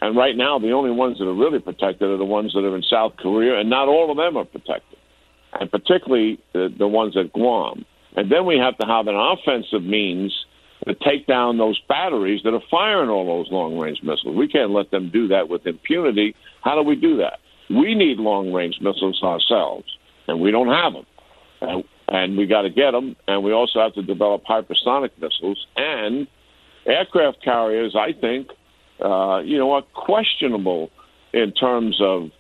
And 0.02 0.16
right 0.16 0.36
now, 0.36 0.60
the 0.60 0.72
only 0.72 0.92
ones 0.92 1.18
that 1.18 1.26
are 1.26 1.34
really 1.34 1.60
protected 1.60 2.10
are 2.10 2.18
the 2.18 2.26
ones 2.26 2.54
that 2.54 2.60
are 2.60 2.76
in 2.76 2.84
South 2.84 3.14
Korea, 3.18 3.60
and 3.60 3.70
not 3.70 3.88
all 3.88 4.12
of 4.12 4.18
them 4.18 4.38
are 4.38 4.46
protected, 4.46 4.98
and 5.60 5.72
particularly 5.72 6.40
the, 6.54 6.70
the 6.78 6.88
ones 6.88 7.18
at 7.18 7.34
Guam. 7.34 7.84
And 8.16 8.32
then 8.32 8.46
we 8.46 8.58
have 8.58 8.78
to 8.78 8.86
have 8.86 9.08
an 9.08 9.16
offensive 9.16 9.84
means 9.84 10.34
to 10.88 10.94
take 10.94 11.26
down 11.26 11.58
those 11.58 11.80
batteries 11.90 12.42
that 12.44 12.54
are 12.54 12.62
firing 12.70 13.10
all 13.10 13.26
those 13.26 13.52
long 13.52 13.78
range 13.78 14.00
missiles. 14.04 14.36
We 14.36 14.48
can't 14.48 14.72
let 14.72 14.92
them 14.92 15.10
do 15.12 15.28
that 15.30 15.50
with 15.50 15.66
impunity. 15.66 16.36
How 16.62 16.76
do 16.76 16.84
we 16.88 16.96
do 16.96 17.18
that? 17.18 17.40
We 17.70 17.96
need 17.96 18.18
long 18.18 18.54
range 18.54 18.78
missiles 18.80 19.22
ourselves, 19.24 19.86
and 20.28 20.40
we 20.40 20.52
don't 20.52 20.70
have 20.70 20.94
them. 20.94 21.06
And, 21.62 21.84
and 22.08 22.38
we 22.38 22.46
got 22.46 22.62
to 22.62 22.70
get 22.70 22.92
them, 22.92 23.16
and 23.28 23.44
we 23.44 23.52
also 23.52 23.80
have 23.80 23.94
to 23.96 24.04
develop 24.04 24.44
hypersonic 24.46 25.10
missiles 25.20 25.66
and 25.76 26.28
aircraft 26.86 27.44
carriers. 27.44 27.96
I 27.96 28.14
think, 28.14 28.48
uh, 29.02 29.42
you 29.44 29.58
know, 29.58 29.72
are 29.74 29.84
questionable 29.94 30.92
in 31.34 31.52
terms 31.52 32.00
of 32.02 32.32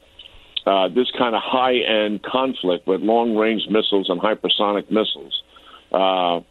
uh, 0.65 0.89
this 0.89 1.09
kind 1.17 1.35
of 1.35 1.41
high 1.41 1.77
end 1.77 2.23
conflict 2.23 2.87
with 2.87 3.01
long 3.01 3.35
range 3.35 3.63
missiles 3.69 4.09
and 4.09 4.19
hypersonic 4.19 4.91
missiles. 4.91 5.43
Uh, 5.91 6.41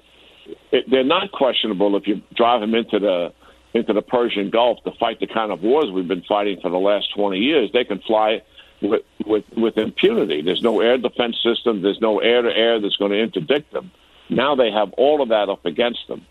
it, 0.73 0.89
they're 0.91 1.05
not 1.05 1.33
questionable 1.33 1.97
if 1.97 2.07
you 2.07 2.23
drive 2.35 2.61
them 2.61 2.75
into 2.75 2.99
the 2.99 3.33
into 3.75 3.93
the 3.93 4.01
Persian 4.01 4.49
Gulf 4.49 4.83
to 4.85 4.93
fight 4.93 5.21
the 5.21 5.27
kind 5.27 5.53
of 5.53 5.63
wars 5.63 5.91
we've 5.91 6.09
been 6.09 6.23
fighting 6.23 6.59
for 6.63 6.71
the 6.71 6.79
last 6.79 7.15
20 7.15 7.39
years. 7.39 7.71
They 7.73 7.85
can 7.85 7.99
fly 8.01 8.43
with 8.81 9.03
with, 9.27 9.45
with 9.57 9.77
impunity. 9.77 10.41
There's 10.43 10.63
no 10.63 10.81
air 10.81 10.99
defense 10.99 11.37
system. 11.43 11.83
There's 11.83 12.01
no 12.01 12.21
air 12.21 12.43
to 12.43 12.51
air 12.51 12.81
that's 12.81 12.97
going 12.97 13.13
to 13.13 13.21
interdict 13.21 13.73
them. 13.73 13.91
Now 14.31 14.55
they 14.55 14.71
have 14.71 14.93
all 14.95 15.23
of 15.23 15.29
that 15.29 15.49
up 15.49 15.67
against 15.67 16.09
them. 16.09 16.25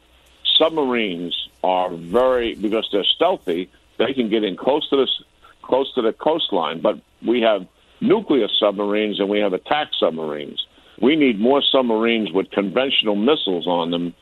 Submarines 0.57 1.49
are 1.65 1.89
very 1.89 2.53
because 2.53 2.87
they're 2.91 3.03
stealthy. 3.03 3.69
They 3.97 4.13
can 4.13 4.29
get 4.29 4.43
in 4.43 4.55
close 4.55 4.87
to 4.91 4.97
this 4.97 5.23
close 5.63 5.91
to 5.95 6.01
the 6.03 6.13
coastline, 6.13 6.79
but 6.79 6.99
we 7.25 7.41
have 7.41 7.65
nuclear 8.01 8.47
submarines 8.59 9.19
and 9.19 9.29
we 9.29 9.39
have 9.39 9.53
attack 9.53 9.87
submarines. 9.99 10.63
We 11.01 11.15
need 11.15 11.39
more 11.39 11.63
submarines 11.63 12.31
with 12.31 12.51
conventional 12.51 13.15
missiles 13.15 13.65
on 13.65 13.89
them, 13.89 14.13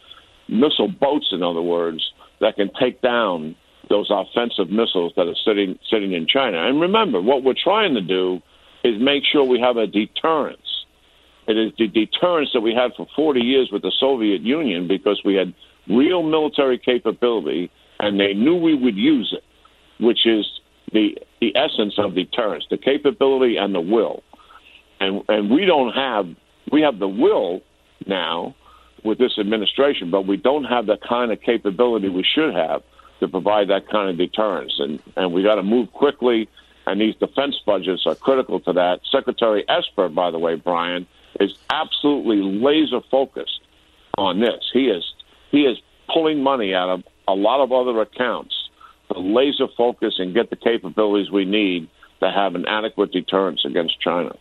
missile 0.48 0.88
boats, 0.88 1.28
in 1.34 1.44
other 1.44 1.62
words, 1.62 2.02
that 2.40 2.56
can 2.56 2.72
take 2.80 3.02
down 3.02 3.56
those 3.90 4.10
offensive 4.10 4.70
missiles 4.70 5.12
that 5.18 5.28
are 5.28 5.36
sitting 5.46 5.78
sitting 5.90 6.14
in 6.14 6.26
China. 6.28 6.66
And 6.66 6.80
remember, 6.80 7.22
what 7.22 7.44
we're 7.44 7.62
trying 7.62 7.96
to 7.96 8.02
do 8.02 8.42
is 8.86 9.00
make 9.02 9.24
sure 9.26 9.44
we 9.44 9.60
have 9.60 9.76
a 9.76 9.86
deterrence. 9.86 10.86
It 11.46 11.58
is 11.58 11.74
the 11.78 11.88
deterrence 11.90 12.52
that 12.54 12.62
we 12.62 12.74
had 12.74 12.94
for 12.96 13.06
40 13.18 13.42
years 13.42 13.70
with 13.70 13.82
the 13.82 13.92
Soviet 14.00 14.42
Union 14.42 14.88
because 14.88 15.22
we 15.26 15.36
had 15.36 15.54
real 15.88 16.24
military 16.24 16.78
capability 16.78 17.72
and 18.00 18.20
they 18.20 18.34
knew 18.34 18.56
we 18.56 18.74
would 18.74 18.98
use 18.98 19.34
it, 19.36 19.44
which 20.04 20.26
is 20.26 20.46
the 20.92 21.18
the 21.42 21.56
essence 21.56 21.96
of 21.98 22.16
deterrence, 22.16 22.66
the 22.70 22.78
capability 22.78 23.58
and 23.58 23.74
the 23.74 23.82
will. 23.82 24.24
And 25.00 25.24
and 25.30 25.50
we 25.50 25.66
don't 25.66 25.94
have 25.94 26.28
we 26.72 26.82
have 26.82 27.00
the 27.00 27.08
will 27.08 27.62
now 28.06 28.56
with 29.04 29.18
this 29.18 29.38
administration, 29.38 30.12
but 30.12 30.26
we 30.26 30.38
don't 30.38 30.64
have 30.64 30.86
the 30.86 30.98
kind 30.98 31.32
of 31.32 31.42
capability 31.42 32.10
we 32.10 32.24
should 32.24 32.54
have 32.54 32.82
to 33.20 33.28
provide 33.28 33.70
that 33.70 33.88
kind 33.90 34.10
of 34.10 34.18
deterrence. 34.18 34.74
And, 34.80 35.02
and 35.16 35.34
we 35.34 35.44
got 35.44 35.56
to 35.56 35.64
move 35.64 35.92
quickly, 35.92 36.50
and 36.88 37.00
these 37.00 37.16
defense 37.16 37.56
budgets 37.66 38.06
are 38.06 38.16
critical 38.16 38.60
to 38.62 38.74
that. 38.74 39.02
Secretary 39.12 39.66
Esper, 39.68 40.10
by 40.10 40.32
the 40.32 40.40
way, 40.40 40.56
Brian, 40.56 41.06
is 41.40 41.54
absolutely 41.70 42.38
laser 42.38 43.02
focused 43.12 43.62
on 44.18 44.40
this. 44.40 44.70
He 44.72 44.88
is 44.88 45.13
he 45.54 45.62
is 45.62 45.78
pulling 46.14 46.44
money 46.44 46.74
out 46.74 46.90
of 46.90 47.04
a 47.30 47.34
lot 47.34 47.64
of 47.64 47.72
other 47.72 48.02
accounts 48.02 48.54
to 49.14 49.20
laser 49.20 49.68
focus 49.78 50.16
and 50.18 50.34
get 50.34 50.50
the 50.50 50.58
capabilities 50.58 51.32
we 51.32 51.46
need 51.46 51.88
to 52.20 52.30
have 52.30 52.56
an 52.56 52.66
adequate 52.68 53.14
deterrence 53.14 53.64
against 53.64 53.98
China 54.02 54.36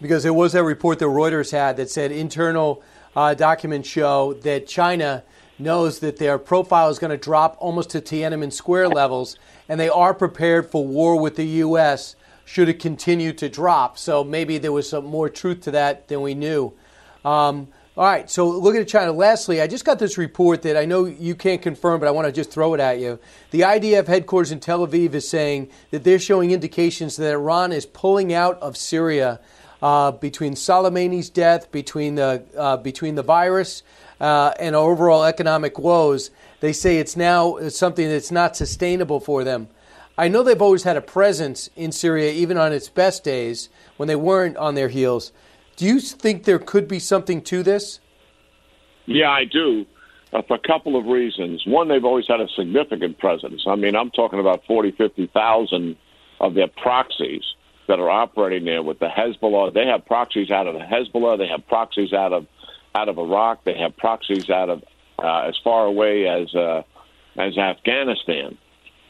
because 0.00 0.22
there 0.22 0.34
was 0.34 0.52
that 0.52 0.64
report 0.64 0.98
that 0.98 1.06
Reuters 1.06 1.52
had 1.52 1.76
that 1.76 1.90
said 1.90 2.10
internal 2.10 2.82
uh, 3.14 3.34
documents 3.34 3.88
show 3.88 4.34
that 4.42 4.66
China 4.66 5.22
knows 5.58 5.98
that 5.98 6.16
their 6.16 6.38
profile 6.38 6.88
is 6.88 6.98
going 6.98 7.10
to 7.10 7.18
drop 7.18 7.56
almost 7.60 7.90
to 7.90 8.00
Tiananmen 8.00 8.52
Square 8.52 8.88
levels, 8.88 9.36
and 9.68 9.78
they 9.78 9.90
are 9.90 10.14
prepared 10.14 10.70
for 10.70 10.86
war 10.86 11.20
with 11.20 11.36
the 11.36 11.44
U.S. 11.44 12.16
should 12.44 12.68
it 12.68 12.80
continue 12.80 13.32
to 13.34 13.48
drop. 13.48 13.98
So 13.98 14.24
maybe 14.24 14.56
there 14.56 14.72
was 14.72 14.88
some 14.88 15.04
more 15.04 15.28
truth 15.28 15.60
to 15.62 15.70
that 15.72 16.08
than 16.08 16.22
we 16.22 16.34
knew. 16.34 16.72
Um, 17.24 17.68
all 18.00 18.06
right, 18.06 18.30
so 18.30 18.48
looking 18.48 18.80
at 18.80 18.88
China. 18.88 19.12
Lastly, 19.12 19.60
I 19.60 19.66
just 19.66 19.84
got 19.84 19.98
this 19.98 20.16
report 20.16 20.62
that 20.62 20.74
I 20.74 20.86
know 20.86 21.04
you 21.04 21.34
can't 21.34 21.60
confirm, 21.60 22.00
but 22.00 22.06
I 22.06 22.12
want 22.12 22.24
to 22.24 22.32
just 22.32 22.50
throw 22.50 22.72
it 22.72 22.80
at 22.80 22.98
you. 22.98 23.18
The 23.50 23.60
IDF 23.60 24.06
headquarters 24.06 24.50
in 24.52 24.58
Tel 24.58 24.86
Aviv 24.86 25.12
is 25.12 25.28
saying 25.28 25.68
that 25.90 26.02
they're 26.02 26.18
showing 26.18 26.50
indications 26.50 27.18
that 27.18 27.30
Iran 27.30 27.72
is 27.72 27.84
pulling 27.84 28.32
out 28.32 28.58
of 28.62 28.78
Syria 28.78 29.38
uh, 29.82 30.12
between 30.12 30.54
Soleimani's 30.54 31.28
death, 31.28 31.70
between 31.70 32.14
the 32.14 32.42
uh, 32.56 32.78
between 32.78 33.16
the 33.16 33.22
virus 33.22 33.82
uh, 34.18 34.54
and 34.58 34.74
overall 34.74 35.24
economic 35.24 35.78
woes, 35.78 36.30
they 36.60 36.72
say 36.72 37.00
it's 37.00 37.18
now 37.18 37.68
something 37.68 38.08
that's 38.08 38.30
not 38.30 38.56
sustainable 38.56 39.20
for 39.20 39.44
them. 39.44 39.68
I 40.16 40.28
know 40.28 40.42
they've 40.42 40.62
always 40.62 40.84
had 40.84 40.96
a 40.96 41.02
presence 41.02 41.68
in 41.76 41.92
Syria, 41.92 42.32
even 42.32 42.56
on 42.56 42.72
its 42.72 42.88
best 42.88 43.24
days 43.24 43.68
when 43.98 44.06
they 44.06 44.16
weren't 44.16 44.56
on 44.56 44.74
their 44.74 44.88
heels. 44.88 45.32
Do 45.80 45.86
you 45.86 45.98
think 45.98 46.44
there 46.44 46.58
could 46.58 46.86
be 46.86 46.98
something 46.98 47.40
to 47.44 47.62
this? 47.62 48.00
Yeah, 49.06 49.30
I 49.30 49.46
do. 49.46 49.86
Uh, 50.30 50.42
for 50.42 50.56
a 50.56 50.58
couple 50.58 50.94
of 50.94 51.06
reasons. 51.06 51.62
One, 51.66 51.88
they've 51.88 52.04
always 52.04 52.26
had 52.28 52.38
a 52.38 52.48
significant 52.54 53.18
presence. 53.18 53.64
I 53.66 53.76
mean, 53.76 53.96
I'm 53.96 54.10
talking 54.10 54.40
about 54.40 54.62
40, 54.66 54.90
50,000 54.90 55.96
of 56.40 56.52
their 56.52 56.68
proxies 56.68 57.42
that 57.88 57.98
are 57.98 58.10
operating 58.10 58.66
there 58.66 58.82
with 58.82 58.98
the 58.98 59.08
Hezbollah. 59.08 59.72
They 59.72 59.86
have 59.86 60.04
proxies 60.04 60.50
out 60.50 60.66
of 60.66 60.74
the 60.74 60.80
Hezbollah. 60.80 61.38
They 61.38 61.48
have 61.48 61.66
proxies 61.66 62.12
out 62.12 62.34
of 62.34 62.46
out 62.94 63.08
of 63.08 63.16
Iraq. 63.16 63.64
They 63.64 63.78
have 63.78 63.96
proxies 63.96 64.50
out 64.50 64.68
of 64.68 64.82
uh, 65.18 65.48
as 65.48 65.56
far 65.64 65.86
away 65.86 66.28
as 66.28 66.54
uh, 66.54 66.82
as 67.38 67.56
Afghanistan. 67.56 68.58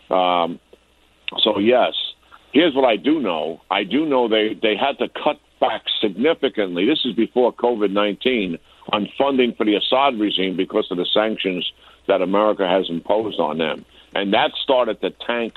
Um, 0.08 0.60
so 1.42 1.58
yes, 1.58 1.94
here's 2.52 2.76
what 2.76 2.84
I 2.84 2.94
do 2.94 3.18
know. 3.18 3.60
I 3.68 3.82
do 3.82 4.06
know 4.06 4.28
they 4.28 4.54
they 4.54 4.76
had 4.76 4.98
to 4.98 5.08
cut 5.08 5.40
back 5.60 5.82
significantly. 6.00 6.86
This 6.86 7.00
is 7.04 7.14
before 7.14 7.52
COVID 7.52 7.90
nineteen 7.92 8.58
on 8.92 9.08
funding 9.16 9.54
for 9.54 9.64
the 9.64 9.76
Assad 9.76 10.18
regime 10.18 10.56
because 10.56 10.88
of 10.90 10.96
the 10.96 11.06
sanctions 11.12 11.70
that 12.08 12.22
America 12.22 12.66
has 12.66 12.88
imposed 12.88 13.38
on 13.38 13.58
them, 13.58 13.84
and 14.14 14.32
that 14.32 14.50
started 14.62 15.00
to 15.02 15.10
tank 15.10 15.54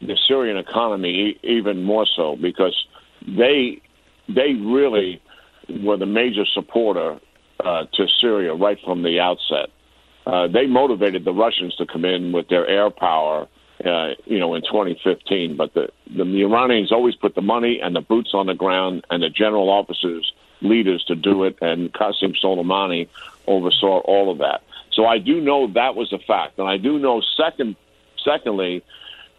the 0.00 0.16
Syrian 0.26 0.56
economy 0.56 1.38
even 1.42 1.82
more 1.82 2.06
so 2.16 2.36
because 2.36 2.86
they 3.26 3.80
they 4.28 4.54
really 4.54 5.22
were 5.68 5.96
the 5.96 6.06
major 6.06 6.44
supporter 6.52 7.18
uh, 7.64 7.84
to 7.94 8.06
Syria 8.20 8.54
right 8.54 8.78
from 8.84 9.02
the 9.02 9.20
outset. 9.20 9.70
Uh, 10.26 10.48
they 10.48 10.66
motivated 10.66 11.24
the 11.24 11.32
Russians 11.32 11.74
to 11.76 11.86
come 11.86 12.04
in 12.04 12.32
with 12.32 12.48
their 12.48 12.66
air 12.66 12.90
power 12.90 13.46
uh, 13.84 14.14
you 14.24 14.38
know, 14.38 14.54
in 14.54 14.62
2015. 14.62 15.56
But 15.56 15.74
the, 15.74 15.88
the 16.14 16.42
Iranians 16.42 16.92
always 16.92 17.14
put 17.14 17.34
the 17.34 17.42
money 17.42 17.80
and 17.82 17.94
the 17.94 18.00
boots 18.00 18.30
on 18.34 18.46
the 18.46 18.54
ground 18.54 19.04
and 19.10 19.22
the 19.22 19.30
general 19.30 19.68
officers, 19.68 20.32
leaders 20.60 21.04
to 21.04 21.14
do 21.14 21.44
it, 21.44 21.58
and 21.60 21.92
Qasem 21.92 22.34
Soleimani 22.42 23.08
oversaw 23.46 23.98
all 24.00 24.30
of 24.30 24.38
that. 24.38 24.62
So 24.92 25.04
I 25.04 25.18
do 25.18 25.40
know 25.40 25.70
that 25.74 25.94
was 25.94 26.12
a 26.12 26.18
fact, 26.18 26.58
and 26.58 26.66
I 26.66 26.78
do 26.78 26.98
know 26.98 27.20
second, 27.36 27.76
secondly, 28.24 28.82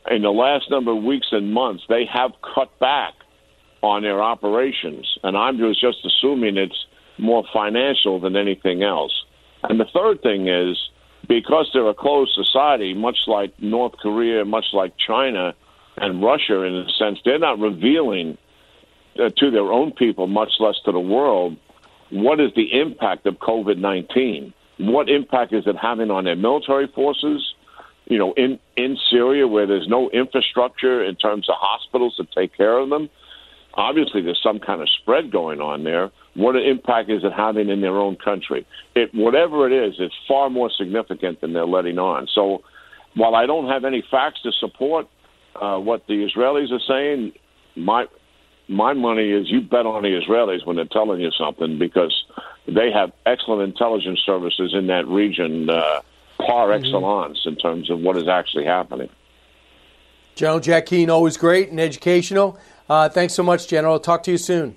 in 0.09 0.21
the 0.21 0.31
last 0.31 0.69
number 0.69 0.91
of 0.91 1.03
weeks 1.03 1.27
and 1.31 1.51
months, 1.51 1.83
they 1.89 2.05
have 2.05 2.31
cut 2.41 2.77
back 2.79 3.13
on 3.81 4.03
their 4.03 4.21
operations, 4.21 5.17
and 5.23 5.35
I'm 5.35 5.57
just 5.57 5.81
just 5.81 6.05
assuming 6.05 6.57
it's 6.57 6.85
more 7.17 7.43
financial 7.51 8.19
than 8.19 8.35
anything 8.35 8.83
else. 8.83 9.25
And 9.63 9.79
the 9.79 9.85
third 9.85 10.21
thing 10.21 10.47
is 10.47 10.77
because 11.27 11.69
they're 11.73 11.87
a 11.89 11.93
closed 11.93 12.31
society, 12.33 12.93
much 12.93 13.17
like 13.27 13.51
North 13.61 13.93
Korea, 13.97 14.45
much 14.45 14.67
like 14.73 14.93
China 14.97 15.53
and 15.97 16.21
Russia, 16.21 16.61
in 16.61 16.75
a 16.75 16.89
sense, 16.97 17.19
they're 17.25 17.39
not 17.39 17.59
revealing 17.59 18.37
uh, 19.19 19.29
to 19.37 19.51
their 19.51 19.71
own 19.71 19.91
people, 19.91 20.27
much 20.27 20.53
less 20.59 20.75
to 20.85 20.91
the 20.91 20.99
world, 20.99 21.57
what 22.09 22.39
is 22.39 22.51
the 22.55 22.79
impact 22.79 23.25
of 23.25 23.35
COVID 23.35 23.77
19? 23.77 24.53
What 24.79 25.09
impact 25.09 25.53
is 25.53 25.65
it 25.65 25.75
having 25.75 26.11
on 26.11 26.23
their 26.23 26.35
military 26.35 26.87
forces? 26.87 27.53
You 28.05 28.17
know, 28.17 28.33
in, 28.33 28.59
in 28.77 28.97
Syria, 29.09 29.47
where 29.47 29.65
there's 29.65 29.87
no 29.87 30.09
infrastructure 30.11 31.03
in 31.03 31.15
terms 31.15 31.49
of 31.49 31.55
hospitals 31.57 32.15
to 32.17 32.25
take 32.25 32.55
care 32.55 32.77
of 32.77 32.89
them, 32.89 33.09
obviously 33.77 34.21
there's 34.21 34.41
some 34.41 34.59
kind 34.59 34.81
of 34.81 34.89
spread 34.89 35.31
going 35.31 35.61
on 35.61 35.83
there. 35.83 36.11
What 36.33 36.55
impact 36.55 37.09
is 37.09 37.23
it 37.23 37.31
having 37.31 37.69
in 37.69 37.81
their 37.81 37.97
own 37.97 38.15
country? 38.15 38.65
It, 38.95 39.13
whatever 39.13 39.67
it 39.67 39.87
is, 39.87 39.95
it's 39.99 40.15
far 40.27 40.49
more 40.49 40.69
significant 40.75 41.41
than 41.41 41.53
they're 41.53 41.65
letting 41.65 41.99
on. 41.99 42.27
So, 42.33 42.63
while 43.15 43.35
I 43.35 43.45
don't 43.45 43.67
have 43.69 43.85
any 43.85 44.03
facts 44.11 44.41
to 44.43 44.51
support 44.51 45.07
uh, 45.55 45.77
what 45.77 46.05
the 46.07 46.27
Israelis 46.27 46.71
are 46.71 46.79
saying, 46.87 47.33
my 47.75 48.07
my 48.67 48.93
money 48.93 49.31
is 49.31 49.49
you 49.49 49.61
bet 49.61 49.85
on 49.85 50.03
the 50.03 50.09
Israelis 50.09 50.65
when 50.65 50.75
they're 50.75 50.85
telling 50.85 51.21
you 51.21 51.31
something 51.31 51.79
because 51.79 52.25
they 52.67 52.91
have 52.91 53.11
excellent 53.25 53.61
intelligence 53.61 54.19
services 54.25 54.73
in 54.73 54.87
that 54.87 55.07
region, 55.07 55.69
uh, 55.69 56.01
par 56.37 56.67
Mm-hmm. 56.67 56.83
excellence, 56.85 57.39
in 57.45 57.55
terms 57.55 57.89
of 57.89 57.99
what 57.99 58.17
is 58.17 58.27
actually 58.27 58.65
happening. 58.65 59.09
General 60.35 60.59
Jack 60.59 60.85
Keane, 60.87 61.09
always 61.09 61.37
great 61.37 61.69
and 61.69 61.79
educational. 61.79 62.59
Uh, 62.89 63.09
thanks 63.09 63.33
so 63.33 63.43
much, 63.43 63.67
General. 63.67 63.99
Talk 63.99 64.23
to 64.23 64.31
you 64.31 64.37
soon. 64.37 64.75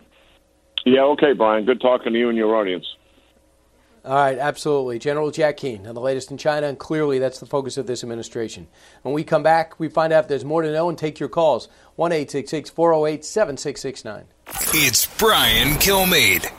Yeah, 0.85 1.03
okay, 1.03 1.33
Brian. 1.33 1.65
Good 1.65 1.81
talking 1.81 2.13
to 2.13 2.19
you 2.19 2.29
and 2.29 2.39
your 2.39 2.57
audience. 2.57 2.87
All 4.03 4.15
right, 4.15 4.39
absolutely. 4.39 4.99
General 4.99 5.31
Jack 5.31 5.59
Keane 5.59 5.87
on 5.87 5.95
the 5.95 6.01
latest 6.01 6.31
in 6.31 6.39
China, 6.39 6.67
and 6.67 6.79
clearly 6.79 7.19
that's 7.19 7.39
the 7.39 7.47
focus 7.47 7.77
of 7.77 7.87
this 7.87 8.03
administration. 8.03 8.67
When 9.03 9.15
we 9.15 9.25
come 9.25 9.43
back, 9.43 9.79
we 9.79 9.89
find 9.89 10.13
out 10.13 10.25
if 10.25 10.29
there's 10.29 10.45
more 10.45 10.63
to 10.63 10.73
know 10.73 10.89
and 10.89 10.97
take 10.97 11.21
your 11.21 11.29
calls. 11.29 11.69
1 11.97 12.11
408 12.11 13.25
7669. 13.25 14.25
It's 14.73 15.07
Brian 15.19 15.75
Kilmeade. 15.75 16.51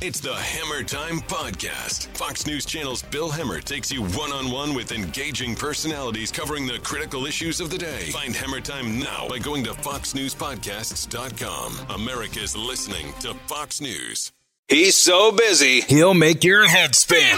It's 0.00 0.20
the 0.20 0.30
Hemmer 0.30 0.86
Time 0.86 1.18
Podcast. 1.22 2.06
Fox 2.16 2.46
News 2.46 2.64
Channel's 2.64 3.02
Bill 3.02 3.28
Hemmer 3.28 3.60
takes 3.60 3.90
you 3.90 4.04
one 4.04 4.30
on 4.30 4.48
one 4.48 4.72
with 4.72 4.92
engaging 4.92 5.56
personalities 5.56 6.30
covering 6.30 6.68
the 6.68 6.78
critical 6.84 7.26
issues 7.26 7.60
of 7.60 7.70
the 7.70 7.78
day. 7.78 8.02
Find 8.12 8.32
Hemmer 8.32 8.62
Time 8.62 9.00
now 9.00 9.26
by 9.28 9.40
going 9.40 9.64
to 9.64 9.72
FoxNewsPodcasts.com. 9.72 11.86
America's 11.90 12.56
listening 12.56 13.12
to 13.22 13.34
Fox 13.48 13.80
News. 13.80 14.30
He's 14.68 14.96
so 14.96 15.32
busy, 15.32 15.80
he'll 15.80 16.14
make 16.14 16.44
your 16.44 16.68
head 16.68 16.94
spin. 16.94 17.36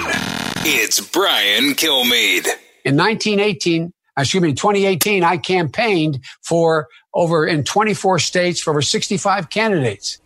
It's 0.59 1.01
Brian 1.01 1.73
Kilmeade. 1.73 2.47
In 2.85 2.99
1918, 2.99 3.87
uh, 3.87 3.91
excuse 4.21 4.43
me, 4.43 4.51
in 4.51 4.57
2018, 4.57 5.25
I 5.25 5.39
campaigned 5.39 6.23
for 6.43 6.89
over 7.15 7.47
in 7.47 7.65
24 7.65 8.19
states 8.19 8.61
for 8.61 8.73
over 8.73 8.83
65 8.83 9.49
candidates. 9.49 10.19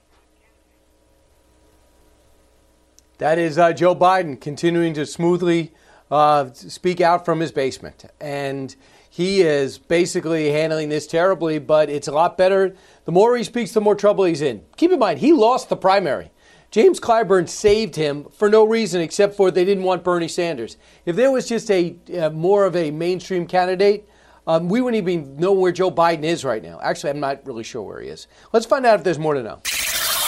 That 3.19 3.39
is 3.39 3.59
uh, 3.59 3.73
Joe 3.73 3.95
Biden 3.95 4.41
continuing 4.41 4.95
to 4.95 5.07
smoothly 5.07 5.73
uh, 6.11 6.53
speak 6.53 7.01
out 7.01 7.25
from 7.25 7.41
his 7.41 7.53
basement. 7.53 8.05
And 8.21 8.75
he 9.09 9.43
is 9.43 9.79
basically 9.79 10.51
handling 10.51 10.89
this 10.89 11.07
terribly, 11.07 11.61
but 11.61 11.89
it's 11.89 12.09
a 12.09 12.13
lot 12.13 12.37
better. 12.37 12.75
The 13.05 13.13
more 13.13 13.37
he 13.37 13.45
speaks, 13.45 13.73
the 13.73 13.81
more 13.81 13.95
trouble 13.95 14.25
he's 14.25 14.43
in. 14.43 14.63
Keep 14.77 14.91
in 14.91 14.99
mind, 14.99 15.21
he 15.21 15.33
lost 15.33 15.69
the 15.69 15.77
primary. 15.77 16.33
James 16.73 16.99
Clyburn 16.99 17.49
saved 17.49 17.95
him 17.95 18.25
for 18.33 18.51
no 18.51 18.65
reason 18.65 19.01
except 19.01 19.37
for 19.37 19.53
they 19.53 19.65
didn't 19.65 19.85
want 19.85 20.03
Bernie 20.03 20.27
Sanders. 20.27 20.77
If 21.07 21.15
there 21.15 21.31
was 21.31 21.49
just 21.49 21.71
a 21.71 21.95
uh, 22.19 22.31
more 22.31 22.65
of 22.65 22.75
a 22.75 22.91
mainstream 22.91 23.47
candidate, 23.47 24.09
um, 24.49 24.69
we 24.69 24.81
wouldn't 24.81 25.01
even 25.01 25.37
know 25.37 25.53
where 25.53 25.71
Joe 25.71 25.93
Biden 25.93 26.25
is 26.25 26.45
right 26.45 26.63
now. 26.63 26.81
Actually, 26.83 27.11
I'm 27.11 27.21
not 27.21 27.47
really 27.47 27.63
sure 27.63 27.83
where 27.83 28.01
he 28.01 28.09
is. 28.09 28.27
Let's 28.53 28.67
find 28.67 28.85
out 28.85 28.99
if 28.99 29.05
there's 29.05 29.21
more 29.21 29.35
to 29.35 29.43
know. 29.45 29.61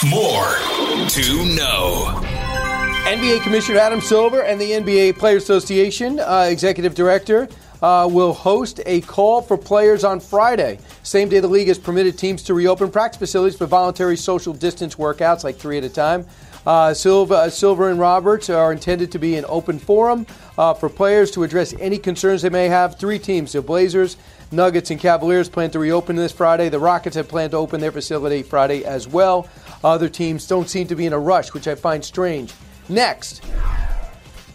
More 0.09 0.55
to 1.09 1.57
know. 1.57 2.46
NBA 3.07 3.41
Commissioner 3.43 3.79
Adam 3.79 4.01
Silver 4.01 4.43
and 4.43 4.61
the 4.61 4.73
NBA 4.73 5.17
Players 5.17 5.45
Association 5.45 6.19
uh, 6.19 6.49
Executive 6.51 6.93
Director 6.93 7.47
uh, 7.81 8.09
will 8.11 8.33
host 8.33 8.81
a 8.85 9.01
call 9.03 9.41
for 9.41 9.57
players 9.57 10.03
on 10.03 10.19
Friday. 10.19 10.81
Same 11.05 11.29
day 11.29 11.39
the 11.39 11.47
league 11.47 11.69
has 11.69 11.79
permitted 11.79 12.19
teams 12.19 12.43
to 12.43 12.53
reopen 12.53 12.91
practice 12.91 13.21
facilities 13.21 13.57
for 13.57 13.67
voluntary 13.67 14.17
social 14.17 14.53
distance 14.53 14.97
workouts, 14.97 15.45
like 15.45 15.55
three 15.55 15.79
at 15.79 15.85
a 15.85 15.89
time. 15.89 16.27
Uh, 16.67 16.93
Silva, 16.93 17.49
Silver 17.49 17.91
and 17.91 18.01
Roberts 18.01 18.51
are 18.51 18.73
intended 18.73 19.13
to 19.13 19.21
be 19.21 19.37
an 19.37 19.45
open 19.47 19.79
forum 19.79 20.27
uh, 20.59 20.75
for 20.75 20.89
players 20.89 21.31
to 21.31 21.45
address 21.45 21.75
any 21.79 21.99
concerns 21.99 22.43
they 22.43 22.51
may 22.51 22.67
have. 22.67 22.99
Three 22.99 23.21
teams, 23.21 23.53
the 23.53 23.63
Blazers, 23.63 24.17
Nuggets, 24.51 24.91
and 24.91 24.99
Cavaliers, 24.99 25.49
plan 25.49 25.71
to 25.71 25.79
reopen 25.79 26.17
this 26.17 26.33
Friday. 26.33 26.71
The 26.71 26.81
Rockets 26.81 27.15
have 27.15 27.29
planned 27.29 27.53
to 27.53 27.57
open 27.57 27.81
their 27.81 27.93
facility 27.93 28.43
Friday 28.43 28.85
as 28.85 29.07
well. 29.07 29.49
Other 29.85 30.09
teams 30.09 30.49
don't 30.49 30.69
seem 30.69 30.89
to 30.89 30.97
be 30.97 31.07
in 31.07 31.13
a 31.13 31.19
rush, 31.21 31.55
which 31.55 31.69
I 31.69 31.77
find 31.77 32.05
strange. 32.05 32.53
Next, 32.89 33.43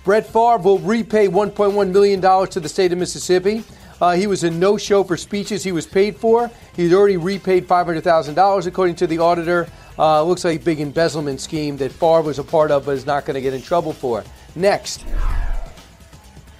Brett 0.03 0.25
Favre 0.25 0.57
will 0.57 0.79
repay 0.79 1.27
$1.1 1.27 1.91
million 1.91 2.21
to 2.21 2.59
the 2.59 2.69
state 2.69 2.91
of 2.91 2.97
Mississippi. 2.97 3.63
Uh, 3.99 4.13
he 4.13 4.25
was 4.25 4.43
a 4.43 4.49
no 4.49 4.77
show 4.77 5.03
for 5.03 5.15
speeches 5.15 5.63
he 5.63 5.71
was 5.71 5.85
paid 5.85 6.15
for. 6.15 6.49
He's 6.75 6.91
already 6.91 7.17
repaid 7.17 7.67
$500,000, 7.67 8.65
according 8.65 8.95
to 8.95 9.07
the 9.07 9.19
auditor. 9.19 9.67
Uh, 9.99 10.23
looks 10.23 10.43
like 10.43 10.61
a 10.61 10.63
big 10.63 10.79
embezzlement 10.79 11.39
scheme 11.39 11.77
that 11.77 11.91
Favre 11.91 12.23
was 12.23 12.39
a 12.39 12.43
part 12.43 12.71
of, 12.71 12.85
but 12.85 12.91
is 12.91 13.05
not 13.05 13.25
going 13.25 13.35
to 13.35 13.41
get 13.41 13.53
in 13.53 13.61
trouble 13.61 13.93
for. 13.93 14.23
Next, 14.55 15.05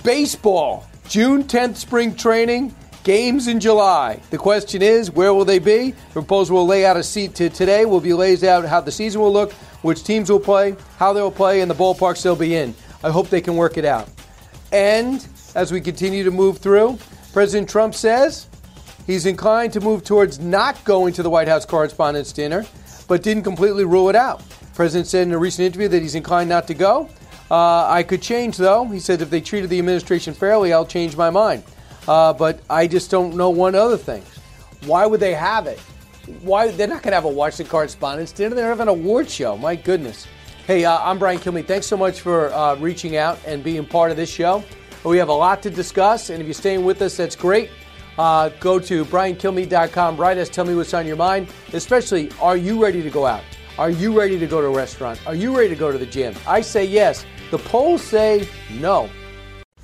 baseball. 0.03 0.86
June 1.07 1.43
10th, 1.43 1.78
spring 1.78 2.15
training. 2.15 2.76
Games 3.04 3.47
in 3.47 3.60
July. 3.60 4.22
The 4.30 4.38
question 4.38 4.84
is, 4.84 5.10
where 5.10 5.34
will 5.34 5.45
they 5.45 5.58
be? 5.58 5.91
The 5.91 6.14
proposal 6.14 6.58
will 6.58 6.68
lay 6.68 6.86
out 6.86 6.97
a 6.97 7.04
seat 7.04 7.34
to 7.36 7.49
today. 7.49 7.86
Will 7.86 7.99
be 7.99 8.14
lays 8.14 8.43
out 8.43 8.64
how 8.66 8.80
the 8.80 8.91
season 8.91 9.22
will 9.22 9.34
look, 9.34 9.54
which 9.82 10.04
teams 10.04 10.30
will 10.30 10.39
play, 10.39 10.76
how 10.97 11.12
they 11.12 11.22
will 11.22 11.32
play, 11.32 11.62
and 11.62 11.72
the 11.72 11.76
ballparks 11.76 12.22
they'll 12.22 12.36
be 12.36 12.56
in. 12.56 12.76
I 13.04 13.10
hope 13.10 13.30
they 13.30 13.41
can 13.41 13.56
work 13.56 13.78
it 13.78 13.86
out. 13.86 14.08
And 14.72 15.26
as 15.56 15.72
we 15.72 15.82
continue 15.82 16.24
to 16.24 16.32
move 16.32 16.60
through, 16.60 16.99
President 17.34 17.68
Trump 17.68 17.95
says 17.95 18.45
he's 19.08 19.26
inclined 19.26 19.74
to 19.74 19.82
move 19.82 20.04
towards 20.04 20.39
not 20.39 20.84
going 20.84 21.14
to 21.14 21.24
the 21.24 21.30
White 21.30 21.47
House 21.47 21.66
Correspondents' 21.66 22.32
Dinner, 22.32 22.68
but 23.08 23.24
didn't 23.24 23.43
completely 23.43 23.84
rule 23.84 24.10
it 24.10 24.16
out. 24.16 24.43
President 24.76 25.08
said 25.08 25.26
in 25.28 25.34
a 25.34 25.39
recent 25.39 25.66
interview 25.66 25.88
that 25.88 26.04
he's 26.04 26.16
inclined 26.16 26.49
not 26.49 26.68
to 26.68 26.76
go. 26.76 27.10
Uh, 27.49 27.88
I 27.88 28.04
could 28.04 28.22
change, 28.22 28.58
though. 28.58 28.86
He 28.86 28.99
said 28.99 29.22
if 29.22 29.32
they 29.32 29.41
treated 29.41 29.72
the 29.72 29.80
administration 29.80 30.36
fairly, 30.36 30.72
I'll 30.72 30.86
change 30.86 31.18
my 31.18 31.32
mind. 31.32 31.64
Uh, 32.08 32.34
but 32.34 32.62
I 32.70 32.88
just 32.88 33.12
don't 33.12 33.36
know 33.36 33.49
one 33.49 33.76
other 33.76 33.97
thing. 33.97 34.24
Why 34.86 35.06
would 35.06 35.20
they 35.20 35.34
have 35.34 35.68
it? 35.68 35.80
Why 36.41 36.70
they're 36.72 36.88
not 36.88 37.04
going 37.04 37.12
to 37.12 37.16
have 37.16 37.26
a 37.26 37.30
Washington 37.30 37.70
Correspondents' 37.70 38.32
Dinner? 38.32 38.56
They're 38.56 38.70
having 38.70 38.84
an 38.84 38.88
award 38.89 39.30
show. 39.30 39.58
My 39.58 39.76
goodness. 39.76 40.28
Hey, 40.66 40.86
uh, 40.86 40.97
I'm 40.99 41.20
Brian 41.20 41.39
Kilmeade. 41.39 41.68
Thanks 41.68 41.88
so 41.88 41.97
much 41.97 42.22
for 42.22 42.54
uh, 42.54 42.76
reaching 42.76 43.18
out 43.18 43.39
and 43.45 43.64
being 43.64 43.86
part 43.86 44.12
of 44.12 44.18
this 44.18 44.30
show. 44.30 44.64
We 45.04 45.18
have 45.18 45.30
a 45.30 45.34
lot 45.34 45.64
to 45.64 45.72
discuss, 45.72 46.30
and 46.30 46.39
if 46.39 46.47
you're 46.47 46.54
staying 46.54 46.86
with 46.86 47.02
us, 47.02 47.18
that's 47.18 47.36
great. 47.36 47.72
Uh, 48.18 48.49
go 48.60 48.78
to 48.78 49.04
briankilmeade.com. 49.06 50.18
Write 50.18 50.38
us. 50.38 50.49
Tell 50.49 50.66
me 50.66 50.76
what's 50.76 50.93
on 50.93 51.08
your 51.08 51.16
mind. 51.16 51.47
Especially, 51.74 52.32
are 52.39 52.58
you 52.58 52.82
ready 52.82 53.02
to 53.02 53.10
go 53.10 53.26
out? 53.26 53.43
Are 53.80 53.89
you 53.89 54.18
ready 54.18 54.38
to 54.38 54.45
go 54.45 54.62
to 54.62 54.68
a 54.68 54.72
restaurant? 54.72 55.20
Are 55.26 55.34
you 55.34 55.56
ready 55.56 55.70
to 55.70 55.76
go 55.76 55.91
to 55.91 55.97
the 55.97 56.06
gym? 56.06 56.36
I 56.45 56.62
say 56.62 56.86
yes. 56.86 57.26
The 57.49 57.58
polls 57.58 58.04
say 58.04 58.47
no. 58.80 59.10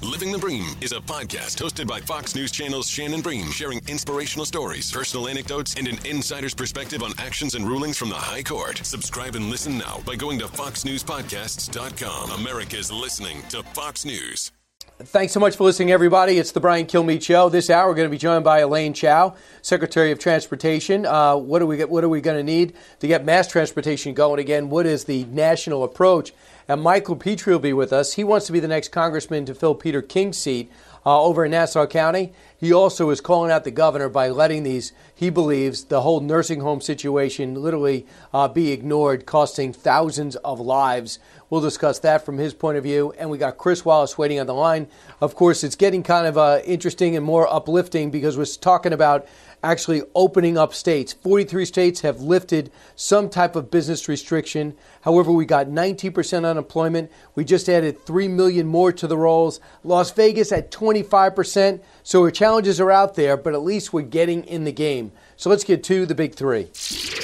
Living 0.04 0.32
the 0.32 0.38
Bream 0.38 0.76
is 0.80 0.92
a 0.92 1.00
podcast 1.00 1.58
hosted 1.58 1.88
by 1.88 2.00
Fox 2.00 2.36
News 2.36 2.52
Channel's 2.52 2.88
Shannon 2.88 3.22
Bream, 3.22 3.50
sharing 3.50 3.82
inspirational 3.88 4.46
stories, 4.46 4.92
personal 4.92 5.28
anecdotes, 5.28 5.74
and 5.74 5.88
an 5.88 5.98
insider's 6.06 6.54
perspective 6.54 7.02
on 7.02 7.14
actions 7.18 7.56
and 7.56 7.68
rulings 7.68 7.98
from 7.98 8.10
the 8.10 8.16
High 8.16 8.44
Court. 8.44 8.80
Subscribe 8.84 9.36
and 9.36 9.50
listen 9.50 9.76
now 9.76 10.00
by 10.06 10.16
going 10.16 10.38
to 10.38 10.46
FoxNewsPodcasts.com. 10.46 12.30
America's 12.30 12.92
listening 12.92 13.42
to 13.50 13.64
Fox 13.64 14.06
News. 14.06 14.52
Thanks 15.00 15.32
so 15.32 15.40
much 15.40 15.56
for 15.56 15.64
listening, 15.64 15.92
everybody. 15.92 16.40
It's 16.40 16.52
the 16.52 16.60
Brian 16.60 16.88
Kilmeade 16.88 17.22
Show. 17.22 17.50
This 17.50 17.70
hour, 17.70 17.88
we're 17.88 17.94
going 17.94 18.08
to 18.08 18.12
be 18.12 18.18
joined 18.18 18.44
by 18.44 18.60
Elaine 18.60 18.94
Chao, 18.94 19.36
Secretary 19.62 20.12
of 20.12 20.18
Transportation. 20.18 21.06
Uh, 21.06 21.36
what 21.36 21.62
are 21.62 21.68
we 21.68 21.84
What 21.86 22.04
are 22.04 22.10
we 22.10 22.20
going 22.20 22.38
to 22.38 22.44
need 22.44 22.74
to 23.00 23.08
get 23.08 23.24
mass 23.24 23.48
transportation 23.48 24.16
going 24.16 24.40
again? 24.40 24.70
What 24.70 24.88
is 24.88 25.06
the 25.06 25.26
national 25.26 25.84
approach 25.84 26.34
And 26.70 26.82
Mike 26.82 27.06
LiPetri 27.06 27.48
will 27.48 27.60
be 27.60 27.72
with 27.72 27.94
us. 27.94 28.14
He 28.14 28.26
wants 28.26 28.46
to 28.48 28.52
be 28.52 28.60
the 28.60 28.68
next 28.68 28.90
congressman 28.90 29.46
to 29.46 29.56
fill 29.56 29.74
Peter 29.74 30.02
King's 30.02 30.38
seat 30.38 30.70
uh, 31.06 31.24
over 31.24 31.46
in 31.46 31.52
Nassau 31.52 31.86
County. 31.88 32.34
He 32.58 32.74
also 32.74 33.10
is 33.10 33.22
calling 33.22 33.50
out 33.50 33.64
the 33.64 33.72
governor 33.72 34.10
by 34.10 34.28
letting 34.28 34.64
these, 34.64 34.92
he 35.16 35.30
believes, 35.30 35.86
the 35.86 36.02
whole 36.02 36.20
nursing 36.20 36.60
home 36.60 36.82
situation 36.82 37.56
literally 37.56 38.06
uh, 38.34 38.50
be 38.50 38.74
ignored, 38.74 39.26
costing 39.26 39.72
thousands 39.72 40.36
of 40.38 40.60
lives. 40.60 41.20
We'll 41.50 41.62
discuss 41.62 42.00
that 42.00 42.26
from 42.26 42.38
his 42.38 42.54
point 42.54 42.78
of 42.78 42.84
view. 42.84 43.14
And 43.18 43.30
we 43.30 43.38
got 43.38 43.58
Chris 43.58 43.86
Wallace 43.86 44.18
waiting 44.18 44.38
on 44.40 44.48
the 44.48 44.54
line. 44.54 44.88
Of 45.22 45.36
course, 45.36 45.64
it's 45.64 45.78
getting 45.78 46.04
kind 46.04 46.28
of 46.28 46.38
uh, 46.38 46.60
interesting 46.66 47.16
and 47.16 47.26
more 47.26 47.48
uplifting 47.48 48.12
because 48.12 48.38
we're 48.38 48.46
talking 48.46 48.92
about 48.92 49.26
actually 49.72 50.02
opening 50.16 50.58
up 50.58 50.74
states. 50.74 51.14
43 51.14 51.66
states 51.66 52.02
have 52.02 52.22
lifted 52.22 52.72
some 52.96 53.30
type 53.30 53.56
of 53.56 53.70
business 53.70 54.08
restriction. 54.08 54.76
However, 55.02 55.32
we 55.32 55.46
got 55.46 55.68
19% 55.68 56.46
unemployment. 56.46 57.12
We 57.36 57.44
just 57.44 57.68
added 57.68 58.06
3 58.06 58.28
million 58.30 58.68
more 58.68 58.92
to 58.94 59.08
the 59.08 59.18
rolls. 59.18 59.60
Las 59.84 60.12
Vegas 60.12 60.52
at 60.52 60.72
25%. 60.72 61.82
So 62.04 62.24
our 62.24 62.32
challenges 62.32 62.80
are 62.80 62.92
out 62.92 63.16
there, 63.16 63.36
but 63.36 63.54
at 63.54 63.62
least 63.62 63.92
we're 63.92 64.02
getting 64.04 64.44
in 64.46 64.64
the 64.64 64.72
game. 64.72 65.12
So 65.40 65.52
let's 65.52 65.64
get 65.64 65.84
to 65.84 66.08
the 66.08 66.16
big 66.16 66.34
three. 66.34 66.68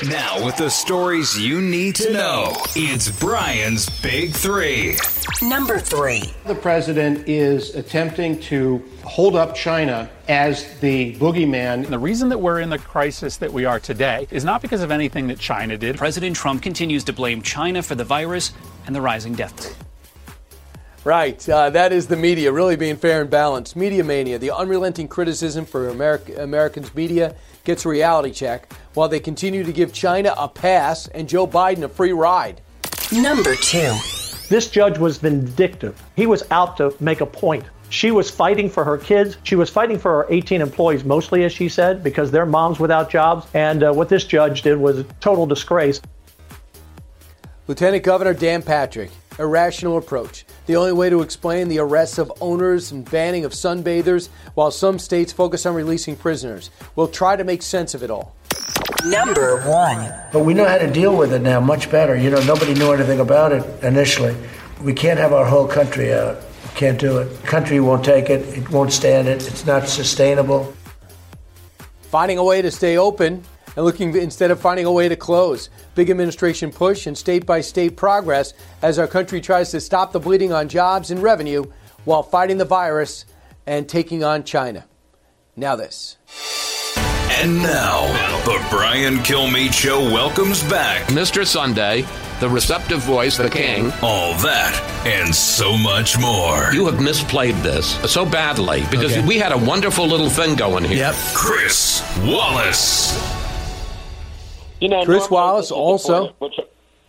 Now, 0.07 0.45
with 0.45 0.55
the 0.57 0.70
stories 0.70 1.39
you 1.39 1.59
need 1.59 1.95
to 1.95 2.14
know, 2.14 2.53
it's 2.76 3.09
Brian's 3.20 3.89
Big 4.01 4.34
Three. 4.34 4.97
Number 5.41 5.80
three. 5.80 6.32
The 6.45 6.53
president 6.53 7.28
is 7.28 7.74
attempting 7.74 8.39
to 8.41 8.84
hold 9.03 9.36
up 9.36 9.55
China 9.55 10.11
as 10.28 10.80
the 10.80 11.16
boogeyman. 11.16 11.88
The 11.88 11.97
reason 11.97 12.30
that 12.30 12.38
we're 12.38 12.59
in 12.59 12.70
the 12.70 12.78
crisis 12.78 13.38
that 13.38 13.51
we 13.51 13.66
are 13.66 13.80
today 13.80 14.28
is 14.30 14.45
not 14.45 14.61
because 14.61 14.84
of 14.84 14.91
anything 14.91 15.26
that 15.28 15.39
China 15.39 15.76
did. 15.76 15.97
President 15.97 16.36
Trump 16.36 16.61
continues 16.61 17.03
to 17.05 17.14
blame 17.14 17.41
China 17.41 17.82
for 17.82 17.95
the 17.95 18.03
virus 18.05 18.51
and 18.86 18.95
the 18.95 19.01
rising 19.01 19.34
death 19.34 19.55
toll. 19.55 19.72
Right. 21.03 21.49
Uh, 21.49 21.72
that 21.72 21.91
is 21.91 22.07
the 22.07 22.16
media 22.16 22.51
really 22.51 22.76
being 22.76 22.95
fair 22.95 23.22
and 23.22 23.30
balanced. 23.30 23.76
Media 23.76 24.03
mania, 24.03 24.39
the 24.39 24.51
unrelenting 24.51 25.07
criticism 25.07 25.66
for 25.66 25.89
America, 25.89 26.41
Americans' 26.41 26.93
media 26.95 27.36
gets 27.64 27.86
a 27.86 27.89
reality 27.89 28.32
check 28.32 28.72
while 28.93 29.09
they 29.09 29.20
continue 29.20 29.64
to 29.64 29.72
give 29.72 29.93
China 29.93 30.34
a 30.38 30.47
pass 30.47 31.07
and 31.07 31.28
Joe 31.28 31.47
Biden 31.47 31.84
a 31.84 31.89
free 31.89 32.14
ride. 32.14 32.61
Number 33.11 33.55
two. 33.55 33.93
This 34.49 34.70
judge 34.70 34.97
was 34.97 35.18
vindictive. 35.18 35.99
He 36.16 36.28
was 36.28 36.43
out 36.51 36.78
to 36.78 36.93
make 36.99 37.22
a 37.22 37.26
point. 37.26 37.64
She 37.89 38.11
was 38.11 38.30
fighting 38.30 38.70
for 38.70 38.84
her 38.84 38.97
kids. 38.97 39.38
She 39.43 39.55
was 39.55 39.70
fighting 39.70 39.97
for 39.97 40.11
her 40.11 40.28
18 40.30 40.61
employees, 40.61 41.03
mostly, 41.03 41.43
as 41.43 41.53
she 41.53 41.70
said, 41.70 42.03
because 42.03 42.32
they're 42.32 42.45
moms 42.45 42.80
without 42.80 43.09
jobs. 43.09 43.47
And 43.53 43.84
uh, 43.84 43.93
what 43.93 44.09
this 44.09 44.26
judge 44.26 44.64
did 44.64 44.78
was 44.78 44.99
a 44.99 45.03
total 45.22 45.45
disgrace. 45.45 46.01
Lieutenant 47.68 48.03
Governor 48.03 48.34
Dan 48.34 48.61
Patrick, 48.61 49.11
irrational 49.39 49.97
approach. 49.97 50.45
The 50.66 50.78
only 50.78 50.93
way 50.93 51.09
to 51.09 51.22
explain 51.22 51.68
the 51.68 51.80
arrests 51.80 52.18
of 52.18 52.32
owners 52.39 52.91
and 52.91 53.09
banning 53.09 53.43
of 53.43 53.51
sunbathers 53.51 54.30
while 54.53 54.72
some 54.72 54.97
states 54.97 55.34
focus 55.34 55.66
on 55.66 55.76
releasing 55.76 56.16
prisoners. 56.16 56.70
We'll 56.95 57.09
try 57.09 57.36
to 57.36 57.43
make 57.43 57.61
sense 57.61 57.93
of 57.93 58.01
it 58.01 58.09
all. 58.09 58.34
Number 59.05 59.61
one. 59.70 60.14
But 60.32 60.45
we 60.45 60.53
know 60.53 60.66
how 60.66 60.78
to 60.78 60.89
deal 60.89 61.18
with 61.18 61.34
it 61.34 61.41
now 61.41 61.59
much 61.59 61.91
better. 61.91 62.16
You 62.16 62.30
know, 62.30 62.41
nobody 62.45 62.74
knew 62.74 62.93
anything 62.93 63.20
about 63.20 63.51
it 63.51 63.84
initially. 63.84 64.36
We 64.82 64.93
can't 64.93 65.20
have 65.20 65.34
our 65.34 65.45
whole 65.45 65.68
country 65.68 66.14
out. 66.14 66.38
We 66.38 66.70
can't 66.76 66.99
do 66.99 67.18
it. 67.18 67.26
The 67.26 67.47
country 67.47 67.82
won't 67.82 68.05
take 68.05 68.30
it. 68.30 68.41
It 68.57 68.70
won't 68.70 68.93
stand 68.93 69.28
it. 69.28 69.45
It's 69.45 69.66
not 69.66 69.89
sustainable. 69.89 70.74
Finding 72.03 72.38
a 72.38 72.43
way 72.43 72.61
to 72.61 72.72
stay 72.72 72.97
open 72.97 73.43
and 73.76 73.86
looking 73.86 74.16
instead 74.16 74.52
of 74.52 74.60
finding 74.60 74.86
a 74.86 74.92
way 74.92 75.10
to 75.10 75.16
close. 75.16 75.70
Big 75.96 76.10
administration 76.10 76.72
push 76.72 77.08
and 77.08 77.18
state 77.18 77.46
by 77.46 77.62
state 77.62 77.96
progress 77.98 78.54
as 78.82 79.00
our 79.00 79.08
country 79.08 79.42
tries 79.42 79.72
to 79.72 79.82
stop 79.82 80.12
the 80.12 80.20
bleeding 80.20 80.52
on 80.54 80.68
jobs 80.70 81.12
and 81.12 81.22
revenue 81.22 81.64
while 82.06 82.24
fighting 82.24 82.58
the 82.58 82.66
virus 82.66 83.26
and 83.66 83.88
taking 83.88 84.24
on 84.24 84.44
China. 84.44 84.86
Now, 85.56 85.76
this. 85.76 86.18
And 87.32 87.58
now, 87.62 88.08
the 88.46 88.64
Brian 88.70 89.16
Kilmeade 89.18 89.74
Show 89.74 90.00
welcomes 90.00 90.64
back 90.70 91.08
Mr. 91.08 91.46
Sunday, 91.46 92.06
the 92.40 92.48
receptive 92.48 93.00
voice, 93.02 93.38
the 93.38 93.50
king. 93.50 93.92
all 94.02 94.34
that 94.36 94.80
and 95.06 95.34
so 95.34 95.76
much 95.78 96.18
more. 96.20 96.72
You 96.74 96.86
have 96.86 97.00
misplayed 97.00 97.62
this 97.64 97.96
so 98.12 98.26
badly 98.26 98.84
because 98.92 99.14
Okay. 99.18 99.26
we 99.28 99.38
had 99.40 99.52
a 99.52 99.58
wonderful 99.58 100.06
little 100.08 100.30
thing 100.30 100.56
going 100.56 100.84
here. 100.84 100.98
Yep. 100.98 101.16
Chris 101.34 102.02
Wallace. 102.24 103.14
You 104.84 104.90
know, 104.90 105.06
Chris 105.06 105.30
Wallace 105.30 105.62
this 105.62 105.66
is 105.68 105.70
the 105.70 105.76
also- 105.76 106.36
Which 106.40 106.60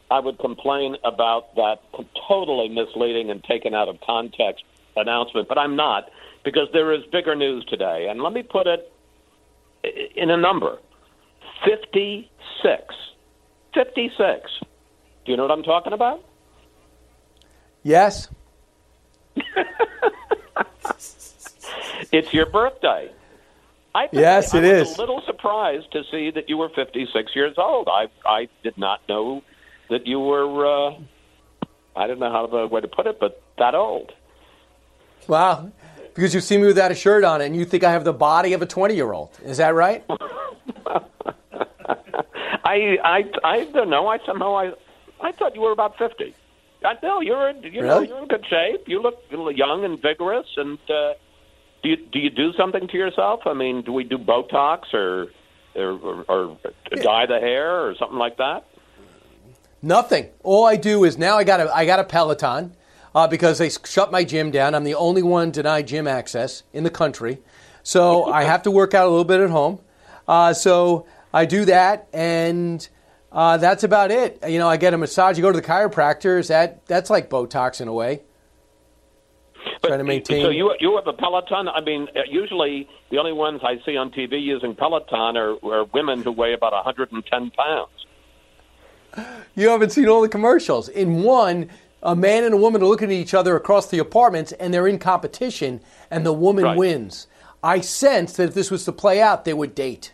I 0.09 0.21
would 0.21 0.39
complain 0.39 0.97
about 1.03 1.57
that 1.57 1.83
totally 2.29 2.69
misleading 2.69 3.31
and 3.31 3.43
taken 3.43 3.75
out 3.75 3.89
of 3.89 4.01
context 4.01 4.65
announcement, 4.97 5.49
but 5.49 5.59
I'm 5.59 5.75
not 5.75 6.09
because 6.45 6.69
there 6.73 6.93
is 6.93 7.05
bigger 7.11 7.35
news 7.35 7.65
today. 7.65 8.07
And 8.09 8.23
let 8.23 8.33
me 8.33 8.45
put 8.45 8.69
it 8.69 8.93
in 10.15 10.31
a 10.31 10.37
number 10.37 10.79
56. 11.65 12.95
56. 13.73 14.51
Do 15.25 15.33
you 15.33 15.37
know 15.37 15.43
what 15.43 15.51
I'm 15.51 15.65
talking 15.65 15.93
about? 15.93 16.23
Yes? 17.83 18.29
It's 22.13 22.33
your 22.33 22.47
birthday. 22.47 23.11
I 23.95 24.09
think 24.09 24.21
Yes, 24.21 24.53
I 24.55 24.59
it 24.59 24.79
was 24.81 24.97
a 24.99 25.01
little 25.01 25.23
surprised 25.25 25.93
to 25.93 26.03
see 26.11 26.31
that 26.33 26.49
you 26.49 26.57
were 26.57 26.69
56 26.69 27.33
years 27.37 27.55
old. 27.59 27.89
I 27.89 28.09
I 28.27 28.49
did 28.63 28.77
not 28.77 29.01
know 29.09 29.43
that 29.91 30.07
you 30.07 30.19
were. 30.19 30.67
Uh, 30.67 30.97
I 31.97 32.07
don't 32.09 32.19
know 32.19 32.31
how 32.31 32.47
the 32.49 32.67
way 32.67 32.81
to 32.81 32.89
put 32.89 33.07
it, 33.07 33.21
but 33.21 33.41
that 33.59 33.75
old. 33.77 34.13
Wow. 35.29 35.71
Because 36.15 36.35
you 36.35 36.41
see 36.41 36.59
me 36.59 36.67
without 36.67 36.91
a 36.91 36.95
shirt 36.95 37.25
on 37.25 37.41
and 37.41 37.57
you 37.57 37.65
think 37.65 37.83
I 37.85 37.93
have 37.93 38.05
the 38.05 38.13
body 38.13 38.53
of 38.53 38.63
a 38.63 38.67
20 38.67 38.95
year 38.95 39.13
old. 39.13 39.31
Is 39.45 39.59
that 39.59 39.75
right? 39.75 40.05
I 42.65 42.99
I 43.05 43.25
I 43.45 43.65
don't 43.73 43.91
know. 43.91 44.09
I 44.09 44.19
somehow 44.27 44.57
I 44.57 44.73
I 45.21 45.33
thought 45.33 45.55
you 45.55 45.61
were 45.61 45.73
about 45.73 45.97
50. 45.99 46.35
I 46.85 46.95
know 47.03 47.21
you're 47.21 47.49
in, 47.49 47.63
you 47.63 47.81
know 47.81 47.95
Really? 47.95 48.09
you're 48.09 48.19
in 48.23 48.29
good 48.29 48.45
shape. 48.49 48.83
You 48.87 49.01
look 49.03 49.23
young 49.31 49.85
and 49.85 50.01
vigorous. 50.01 50.47
And 50.57 50.79
uh, 50.91 51.15
do 51.85 51.91
you 51.91 51.97
do 51.97 52.19
you 52.19 52.31
do 52.31 52.53
something 52.55 52.89
to 52.89 52.97
yourself? 52.97 53.41
I 53.47 53.53
mean, 53.53 53.83
do 53.83 53.93
we 53.93 54.05
do 54.05 54.17
Botox 54.19 54.93
or 54.95 55.29
or, 55.77 55.93
or, 55.93 56.25
or 56.29 56.59
dye 56.97 57.27
the 57.27 57.39
hair 57.39 57.87
or 57.87 57.95
something 57.97 58.19
like 58.19 58.39
that? 58.39 58.65
Nothing. 59.83 60.31
All 60.43 60.65
I 60.65 60.77
do 60.77 61.05
is 61.05 61.19
now 61.19 61.37
I 61.37 61.45
got 61.45 61.61
a 61.61 61.73
I 61.73 61.85
got 61.85 62.01
a 62.01 62.05
Peloton 62.05 62.75
uh, 63.15 63.29
because 63.29 63.59
they 63.59 63.69
shut 63.69 64.11
my 64.11 64.25
gym 64.25 64.51
down. 64.51 64.75
I'm 64.75 64.85
the 64.85 64.95
only 64.95 65.23
one 65.23 65.51
denied 65.51 65.87
gym 65.87 66.09
access 66.09 66.63
in 66.73 66.85
the 66.85 66.91
country, 66.91 67.39
so 67.83 68.25
I 68.25 68.45
have 68.45 68.63
to 68.63 68.71
work 68.71 68.95
out 68.95 69.07
a 69.07 69.11
little 69.11 69.25
bit 69.25 69.41
at 69.41 69.51
home. 69.51 69.79
Uh, 70.27 70.55
so 70.55 71.07
I 71.35 71.45
do 71.45 71.67
that, 71.67 72.09
and 72.15 72.89
uh, 73.31 73.59
that's 73.59 73.85
about 73.85 74.11
it. 74.11 74.43
You 74.49 74.59
know, 74.59 74.69
I 74.69 74.79
get 74.79 74.95
a 74.95 74.99
massage. 74.99 75.37
You 75.37 75.43
go 75.43 75.53
to 75.53 75.61
the 75.61 75.67
chiropractor. 75.67 76.39
Is 76.39 76.49
that 76.49 76.87
that's 76.87 77.11
like 77.11 77.29
Botox 77.29 77.83
in 77.83 77.89
a 77.89 77.93
way? 77.93 78.23
Try 79.85 79.97
to 79.97 80.05
maintain. 80.05 80.43
So 80.43 80.51
you 80.51 80.75
you 80.81 80.97
have 80.97 81.07
a 81.07 81.13
Peloton? 81.13 81.69
I 81.69 81.81
mean, 81.81 82.09
uh, 82.17 82.21
usually 82.29 82.89
the 83.11 83.19
only 83.19 83.33
ones 83.33 83.61
I 83.63 83.77
see 83.85 83.97
on 83.97 84.11
TV 84.11 84.41
using 84.43 84.75
Peloton 84.75 85.37
are, 85.37 85.57
are 85.65 85.85
women 85.93 86.23
who 86.23 86.33
weigh 86.33 86.53
about 86.55 86.73
110 86.73 87.51
pounds. 87.51 87.91
You 89.55 89.69
haven't 89.69 89.91
seen 89.91 90.09
all 90.09 90.23
the 90.23 90.29
commercials. 90.29 90.89
In 90.89 91.23
one, 91.23 91.71
a 92.03 92.17
man 92.17 92.43
and 92.45 92.53
a 92.55 92.57
woman 92.57 92.83
are 92.83 92.87
looking 92.87 93.09
at 93.11 93.15
each 93.15 93.33
other 93.35 93.55
across 93.57 93.89
the 93.89 93.99
apartments 93.99 94.53
and 94.53 94.75
they're 94.75 94.89
in 94.89 94.99
competition 94.99 95.81
and 96.11 96.27
the 96.27 96.33
woman 96.33 96.65
Right. 96.65 96.77
wins. 96.77 97.29
I 97.63 97.81
sense 97.81 98.35
that 98.35 98.49
if 98.49 98.55
this 98.55 98.71
was 98.71 98.85
to 98.87 98.93
play 98.93 99.23
out, 99.23 99.45
they 99.45 99.55
would 99.55 99.75
date. 99.75 100.13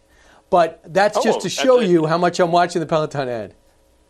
But 0.50 0.80
that's 0.84 1.16
Oh, 1.18 1.22
just 1.22 1.40
to 1.42 1.48
show 1.48 1.80
you 1.80 2.06
how 2.06 2.18
much 2.18 2.38
I'm 2.40 2.52
watching 2.52 2.80
the 2.80 2.86
Peloton 2.86 3.28
ad. 3.28 3.54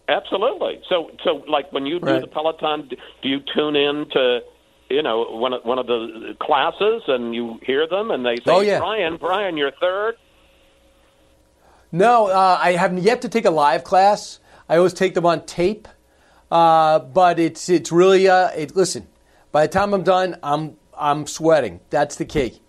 Absolutely. 0.09 0.80
So 0.88 1.11
so 1.22 1.45
like 1.47 1.72
when 1.72 1.86
you 1.86 2.01
do 2.01 2.07
Right. 2.07 2.20
the 2.20 2.26
Peloton, 2.26 2.88
do 3.22 3.28
you 3.28 3.41
tune 3.55 3.76
in 3.76 4.07
to 4.11 4.41
you 4.91 5.03
know 5.03 5.24
one 5.30 5.53
of, 5.53 5.64
one 5.64 5.78
of 5.78 5.86
the 5.86 6.36
classes 6.41 7.03
and 7.09 7.34
you 7.34 7.59
hear 7.62 7.86
them 7.86 8.11
and 8.11 8.24
they 8.24 8.36
say, 8.36 8.43
Oh, 8.47 8.61
yeah. 8.61 8.78
Brian, 8.78 9.16
Brian, 9.16 9.57
you're 9.57 9.72
third. 9.80 10.16
No, 11.93 12.26
uh, 12.26 12.59
I 12.61 12.72
have 12.72 12.97
yet 12.99 13.22
to 13.22 13.28
take 13.28 13.45
a 13.45 13.51
live 13.51 13.84
class. 13.84 14.38
I 14.68 14.76
always 14.76 14.93
take 14.93 15.14
them 15.14 15.26
on 15.26 15.45
tape. 15.47 15.88
Uh, 16.51 16.99
but 16.99 17.38
it's 17.38 17.68
it's 17.68 17.93
really 17.93 18.28
uh, 18.28 18.49
it, 18.49 18.74
listen. 18.74 19.07
By 19.53 19.66
the 19.66 19.72
time 19.72 19.95
I'm 19.95 20.03
done, 20.03 20.36
I'm 20.43 20.76
I'm 20.99 21.26
sweating. 21.26 21.80
That's 21.91 22.16
the 22.16 22.24
key. 22.24 22.61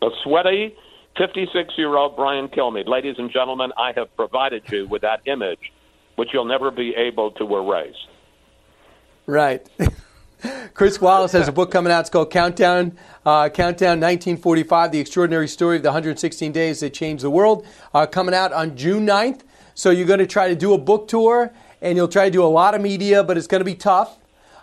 A 0.00 0.08
sweaty 0.22 0.74
56 1.18 1.74
year 1.76 1.96
old 1.96 2.16
Brian 2.16 2.48
Kilmeade. 2.48 2.88
Ladies 2.88 3.16
and 3.18 3.30
gentlemen, 3.30 3.72
I 3.76 3.92
have 3.96 4.14
provided 4.16 4.62
you 4.70 4.86
with 4.86 5.02
that 5.02 5.20
image, 5.26 5.72
which 6.16 6.30
you'll 6.32 6.44
never 6.44 6.70
be 6.70 6.94
able 6.96 7.32
to 7.32 7.56
erase. 7.56 7.96
Right. 9.26 9.68
Chris 10.74 11.00
Wallace 11.00 11.32
has 11.32 11.48
a 11.48 11.52
book 11.52 11.70
coming 11.70 11.92
out. 11.92 12.00
It's 12.00 12.10
called 12.10 12.30
Countdown, 12.30 12.96
uh, 13.26 13.48
Countdown 13.48 13.98
1945, 14.00 14.92
The 14.92 15.00
Extraordinary 15.00 15.48
Story 15.48 15.76
of 15.76 15.82
the 15.82 15.88
116 15.88 16.52
Days 16.52 16.80
That 16.80 16.90
Changed 16.94 17.24
the 17.24 17.30
World, 17.30 17.66
uh, 17.92 18.06
coming 18.06 18.34
out 18.34 18.52
on 18.52 18.76
June 18.76 19.04
9th. 19.06 19.40
So 19.74 19.90
you're 19.90 20.06
going 20.06 20.20
to 20.20 20.26
try 20.26 20.48
to 20.48 20.54
do 20.56 20.74
a 20.74 20.78
book 20.78 21.08
tour 21.08 21.52
and 21.80 21.96
you'll 21.96 22.08
try 22.08 22.24
to 22.26 22.30
do 22.30 22.42
a 22.44 22.46
lot 22.46 22.74
of 22.74 22.80
media, 22.80 23.22
but 23.24 23.36
it's 23.36 23.46
going 23.46 23.60
to 23.60 23.64
be 23.64 23.74
tough 23.74 24.18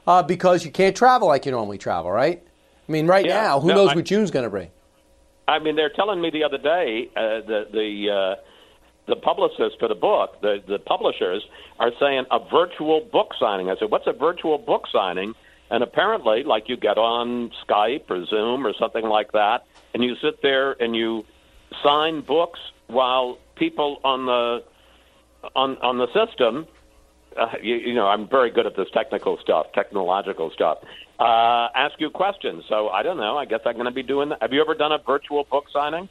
uh, 0.07 0.21
because 0.23 0.63
you 0.65 0.71
can't 0.71 0.95
travel 0.95 1.27
like 1.27 1.45
you 1.45 1.51
normally 1.51 1.77
travel, 1.77 2.11
right? 2.11 2.41
I 2.87 2.91
mean, 2.91 3.07
right 3.07 3.25
Yeah. 3.25 3.41
now, 3.41 3.59
who 3.59 3.69
No, 3.69 3.75
knows 3.75 3.89
I- 3.89 3.95
what 3.95 4.05
June's 4.05 4.31
going 4.31 4.43
to 4.43 4.49
bring? 4.49 4.69
I 5.47 5.59
mean, 5.59 5.75
they're 5.75 5.89
telling 5.91 6.21
me 6.21 6.31
the 6.31 6.43
other 6.43 6.57
day 6.57 7.07
uh, 7.15 7.21
the 7.45 7.67
the 7.71 8.09
uh, 8.11 8.35
the 9.07 9.15
publicists 9.15 9.75
for 9.79 9.87
the 9.87 9.93
book, 9.93 10.41
the 10.41 10.57
the 10.67 10.79
publishers 10.79 11.45
are 11.79 11.91
saying 11.99 12.25
a 12.31 12.39
virtual 12.49 13.01
book 13.01 13.31
signing. 13.39 13.69
I 13.69 13.75
said, 13.77 13.91
"What's 13.91 14.07
a 14.07 14.11
virtual 14.13 14.57
book 14.57 14.85
signing?" 14.91 15.35
And 15.75 15.83
apparently, 15.83 16.43
like 16.43 16.69
you 16.69 16.77
get 16.77 16.97
on 16.97 17.51
Skype 17.67 18.09
or 18.09 18.25
Zoom 18.27 18.65
or 18.65 18.73
something 18.79 19.03
like 19.03 19.33
that, 19.33 19.65
and 19.93 20.01
you 20.01 20.15
sit 20.21 20.41
there 20.41 20.71
and 20.81 20.95
you 20.95 21.25
sign 21.83 22.21
books 22.21 22.61
while 22.87 23.39
people 23.57 23.99
on 24.05 24.25
the 24.25 24.63
on 25.53 25.77
on 25.79 25.97
the 25.97 26.07
system. 26.13 26.65
Uh, 27.35 27.47
you, 27.61 27.75
you 27.75 27.93
know, 27.93 28.07
I'm 28.07 28.29
very 28.29 28.51
good 28.51 28.65
at 28.65 28.77
this 28.77 28.87
technical 28.93 29.37
stuff, 29.39 29.65
technological 29.73 30.49
stuff. 30.51 30.77
Uh, 31.19 31.67
ask 31.75 31.99
you 31.99 32.09
questions. 32.09 32.63
So 32.69 32.87
I 32.87 33.03
don't 33.03 33.17
know. 33.17 33.37
I 33.37 33.43
guess 33.43 33.59
I'm 33.65 33.73
going 33.73 33.83
to 33.83 33.91
be 33.91 34.01
doing 34.01 34.29
that. 34.29 34.41
Have 34.41 34.53
you 34.53 34.61
ever 34.61 34.75
done 34.75 34.93
a 34.93 34.99
virtual 34.99 35.43
book 35.43 35.65
signing? 35.73 36.07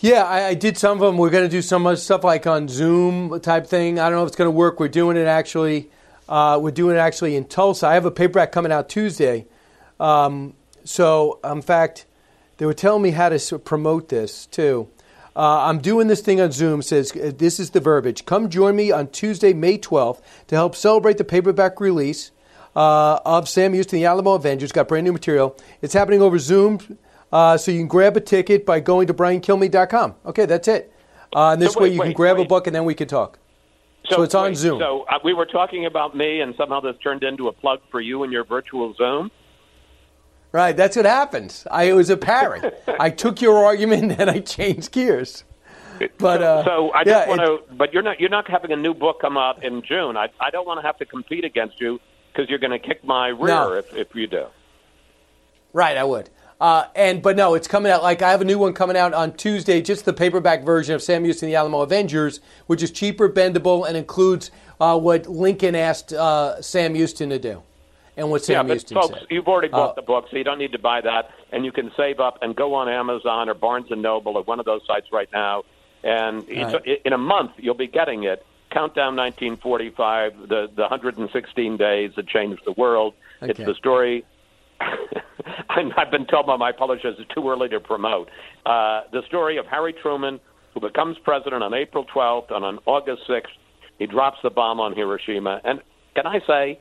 Yeah, 0.00 0.24
I, 0.24 0.48
I 0.48 0.54
did 0.54 0.76
some 0.76 1.00
of 1.00 1.00
them. 1.00 1.16
We're 1.16 1.30
going 1.30 1.44
to 1.44 1.48
do 1.48 1.62
some 1.62 1.96
stuff 1.96 2.22
like 2.22 2.46
on 2.46 2.68
Zoom 2.68 3.40
type 3.40 3.66
thing. 3.66 3.98
I 3.98 4.10
don't 4.10 4.18
know 4.18 4.24
if 4.24 4.28
it's 4.28 4.36
going 4.36 4.48
to 4.48 4.54
work. 4.54 4.78
We're 4.78 4.88
doing 4.88 5.16
it 5.16 5.26
actually. 5.26 5.88
Uh, 6.28 6.58
we're 6.60 6.70
doing 6.70 6.96
it 6.96 6.98
actually 6.98 7.36
in 7.36 7.44
Tulsa. 7.44 7.86
I 7.86 7.94
have 7.94 8.04
a 8.04 8.10
paperback 8.10 8.52
coming 8.52 8.72
out 8.72 8.88
Tuesday. 8.88 9.46
Um, 10.00 10.54
so, 10.84 11.40
in 11.44 11.62
fact, 11.62 12.06
they 12.58 12.66
were 12.66 12.74
telling 12.74 13.02
me 13.02 13.10
how 13.10 13.28
to 13.28 13.58
promote 13.58 14.08
this 14.08 14.46
too. 14.46 14.88
Uh, 15.36 15.64
I'm 15.64 15.78
doing 15.78 16.06
this 16.06 16.20
thing 16.20 16.40
on 16.40 16.52
Zoom. 16.52 16.82
Says 16.82 17.12
uh, 17.16 17.32
this 17.36 17.58
is 17.58 17.70
the 17.70 17.80
verbiage. 17.80 18.24
Come 18.24 18.48
join 18.48 18.76
me 18.76 18.92
on 18.92 19.08
Tuesday, 19.08 19.52
May 19.52 19.78
12th, 19.78 20.20
to 20.46 20.54
help 20.54 20.76
celebrate 20.76 21.18
the 21.18 21.24
paperback 21.24 21.80
release 21.80 22.30
uh, 22.76 23.18
of 23.24 23.48
Sam 23.48 23.72
Houston, 23.72 23.98
the 23.98 24.06
Alamo 24.06 24.32
Avengers. 24.34 24.70
Got 24.70 24.88
brand 24.88 25.04
new 25.04 25.12
material. 25.12 25.56
It's 25.82 25.94
happening 25.94 26.22
over 26.22 26.38
Zoom, 26.38 26.98
uh, 27.32 27.56
so 27.56 27.72
you 27.72 27.78
can 27.80 27.88
grab 27.88 28.16
a 28.16 28.20
ticket 28.20 28.64
by 28.64 28.78
going 28.78 29.08
to 29.08 29.14
briankilmeade.com. 29.14 30.14
Okay, 30.26 30.46
that's 30.46 30.68
it. 30.68 30.92
Uh, 31.34 31.52
and 31.52 31.62
this 31.62 31.72
So 31.72 31.80
way 31.80 31.84
wait, 31.88 31.94
you 31.94 32.00
can 32.00 32.08
wait, 32.10 32.16
grab 32.16 32.38
a 32.38 32.44
book 32.44 32.68
and 32.68 32.76
then 32.76 32.84
we 32.84 32.94
can 32.94 33.08
talk. 33.08 33.38
So, 34.08 34.22
it's 34.22 34.34
on 34.34 34.44
wait, 34.50 34.56
Zoom. 34.56 34.78
So 34.80 35.02
uh, 35.08 35.18
we 35.24 35.32
were 35.32 35.46
talking 35.46 35.86
about 35.86 36.14
me, 36.16 36.40
and 36.40 36.54
somehow 36.56 36.80
this 36.80 36.96
turned 37.02 37.22
into 37.22 37.48
a 37.48 37.52
plug 37.52 37.80
for 37.90 38.00
you 38.00 38.22
and 38.22 38.32
your 38.32 38.44
virtual 38.44 38.92
Zoom. 38.94 39.30
Right, 40.52 40.76
that's 40.76 40.94
what 40.94 41.06
happens. 41.06 41.66
I 41.70 41.92
was 41.94 42.10
a 42.10 42.16
parrot. 42.16 42.82
I 43.00 43.10
took 43.10 43.40
your 43.40 43.64
argument 43.64 44.12
and 44.20 44.30
I 44.30 44.40
changed 44.40 44.92
gears. 44.92 45.44
But 46.18 46.42
uh, 46.42 46.64
so 46.64 46.90
I 46.90 47.00
yeah, 47.00 47.04
just 47.04 47.28
want 47.28 47.40
to, 47.40 47.74
but 47.74 47.92
you're 47.92 48.02
not 48.02 48.20
you're 48.20 48.28
not 48.30 48.48
having 48.50 48.72
a 48.72 48.76
new 48.76 48.94
book 48.94 49.20
come 49.20 49.36
out 49.36 49.64
in 49.64 49.82
June. 49.82 50.16
I 50.16 50.28
I 50.40 50.50
don't 50.50 50.66
want 50.66 50.80
to 50.80 50.86
have 50.86 50.98
to 50.98 51.04
compete 51.04 51.44
against 51.44 51.80
you 51.80 52.00
because 52.32 52.50
you're 52.50 52.58
going 52.58 52.72
to 52.72 52.80
kick 52.80 53.04
my 53.04 53.28
rear 53.28 53.46
No. 53.46 53.72
if 53.74 53.94
if 53.96 54.14
you 54.14 54.26
do. 54.26 54.46
Right, 55.72 55.96
I 55.96 56.04
would. 56.04 56.30
Uh, 56.60 56.86
and 56.94 57.20
but 57.22 57.36
no, 57.36 57.54
it's 57.54 57.66
coming 57.66 57.90
out. 57.90 58.02
Like 58.02 58.22
I 58.22 58.30
have 58.30 58.40
a 58.40 58.44
new 58.44 58.58
one 58.58 58.72
coming 58.72 58.96
out 58.96 59.12
on 59.12 59.32
Tuesday, 59.32 59.82
just 59.82 60.04
the 60.04 60.12
paperback 60.12 60.62
version 60.62 60.94
of 60.94 61.02
Sam 61.02 61.24
Houston, 61.24 61.48
the 61.48 61.56
Alamo 61.56 61.80
Avengers, 61.80 62.40
which 62.66 62.82
is 62.82 62.90
cheaper, 62.90 63.28
bendable, 63.28 63.86
and 63.86 63.96
includes 63.96 64.50
uh, 64.80 64.98
what 64.98 65.26
Lincoln 65.26 65.74
asked 65.74 66.12
uh, 66.12 66.60
Sam 66.62 66.94
Houston 66.94 67.30
to 67.30 67.38
do, 67.38 67.62
and 68.16 68.30
what 68.30 68.42
yeah, 68.42 68.58
Sam 68.58 68.66
but 68.68 68.74
Houston 68.74 68.94
folks, 68.94 69.18
said. 69.18 69.26
you've 69.30 69.48
already 69.48 69.68
bought 69.68 69.90
Uh, 69.90 69.94
the 69.94 70.02
book, 70.02 70.26
so 70.30 70.36
you 70.36 70.44
don't 70.44 70.58
need 70.58 70.72
to 70.72 70.78
buy 70.78 71.00
that, 71.00 71.30
and 71.52 71.64
you 71.64 71.72
can 71.72 71.90
save 71.96 72.20
up 72.20 72.38
and 72.40 72.54
go 72.54 72.74
on 72.74 72.88
Amazon 72.88 73.48
or 73.48 73.54
Barnes 73.54 73.90
and 73.90 74.00
Noble 74.00 74.36
or 74.36 74.42
one 74.44 74.60
of 74.60 74.64
those 74.64 74.82
sites 74.86 75.08
right 75.12 75.28
now, 75.32 75.64
and 76.04 76.44
it's, 76.48 77.00
in 77.04 77.12
a 77.12 77.18
month 77.18 77.52
you'll 77.56 77.74
be 77.74 77.88
getting 77.88 78.24
it. 78.24 78.44
Countdown 78.70 79.16
1945, 79.16 80.48
the 80.48 80.68
the 80.74 80.82
116 80.82 81.76
days 81.76 82.12
that 82.16 82.26
changed 82.26 82.62
the 82.64 82.72
world. 82.72 83.14
It's 83.42 83.58
the 83.58 83.74
story. 83.74 84.24
I'm- 85.70 85.92
I've 85.96 86.10
been 86.10 86.26
told 86.26 86.46
by 86.46 86.56
my 86.56 86.72
publishers 86.72 87.16
it's 87.18 87.32
too 87.34 87.48
early 87.48 87.68
to 87.70 87.80
promote. 87.80 88.28
Uh, 88.64 89.02
the 89.12 89.22
story 89.26 89.56
of 89.56 89.66
Harry 89.66 89.92
Truman, 89.92 90.40
who 90.72 90.80
becomes 90.80 91.16
president 91.18 91.62
on 91.62 91.74
April 91.74 92.04
12th, 92.04 92.50
and 92.54 92.64
on 92.64 92.78
August 92.86 93.22
6th, 93.28 93.42
he 93.98 94.06
drops 94.06 94.38
the 94.42 94.50
bomb 94.50 94.80
on 94.80 94.94
Hiroshima. 94.94 95.60
And 95.64 95.80
can 96.14 96.26
I 96.26 96.40
say, 96.46 96.80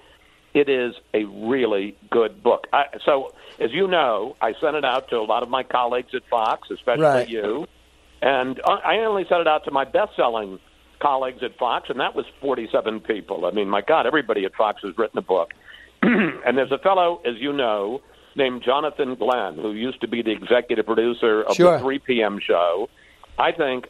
it 0.54 0.70
is 0.70 0.94
a 1.14 1.24
really 1.26 1.96
good 2.12 2.44
book. 2.44 2.68
I, 2.74 2.86
so, 3.06 3.34
as 3.60 3.72
you 3.72 3.88
know, 3.88 4.36
I 4.42 4.54
sent 4.62 4.76
it 4.76 4.86
out 4.86 5.10
to 5.10 5.18
a 5.18 5.24
lot 5.26 5.42
of 5.44 5.50
my 5.50 5.64
colleagues 5.64 6.14
at 6.14 6.22
Fox, 6.30 6.70
especially 6.72 7.04
Right. 7.04 7.30
you. 7.30 7.68
And 8.22 8.62
I 8.66 8.72
I 8.72 8.98
only 9.00 9.26
sent 9.28 9.42
it 9.42 9.48
out 9.48 9.66
to 9.66 9.72
my 9.72 9.84
best 9.84 10.16
selling 10.16 10.60
colleagues 11.00 11.44
at 11.44 11.58
Fox, 11.58 11.90
and 11.90 12.00
that 12.00 12.16
was 12.16 12.26
47 12.40 13.02
people. 13.02 13.46
I 13.46 13.52
mean, 13.52 13.68
my 13.70 13.82
God, 13.82 14.06
everybody 14.08 14.46
at 14.46 14.54
Fox 14.56 14.82
has 14.84 14.98
written 14.98 15.18
a 15.18 15.22
book. 15.24 15.54
and 16.46 16.58
there's 16.58 16.72
a 16.72 16.78
fellow, 16.80 17.22
as 17.26 17.36
you 17.40 17.54
know, 17.54 18.02
named 18.36 18.64
Jonathan 18.66 19.16
Glenn, 19.16 19.56
who 19.56 19.72
used 19.74 20.02
to 20.02 20.08
be 20.08 20.22
the 20.22 20.32
executive 20.32 20.86
producer 20.86 21.44
of 21.44 21.56
Sure. 21.56 21.78
the 21.78 21.84
3 21.84 22.00
p.m. 22.00 22.40
show. 22.46 22.90
I 23.38 23.52
think, 23.52 23.88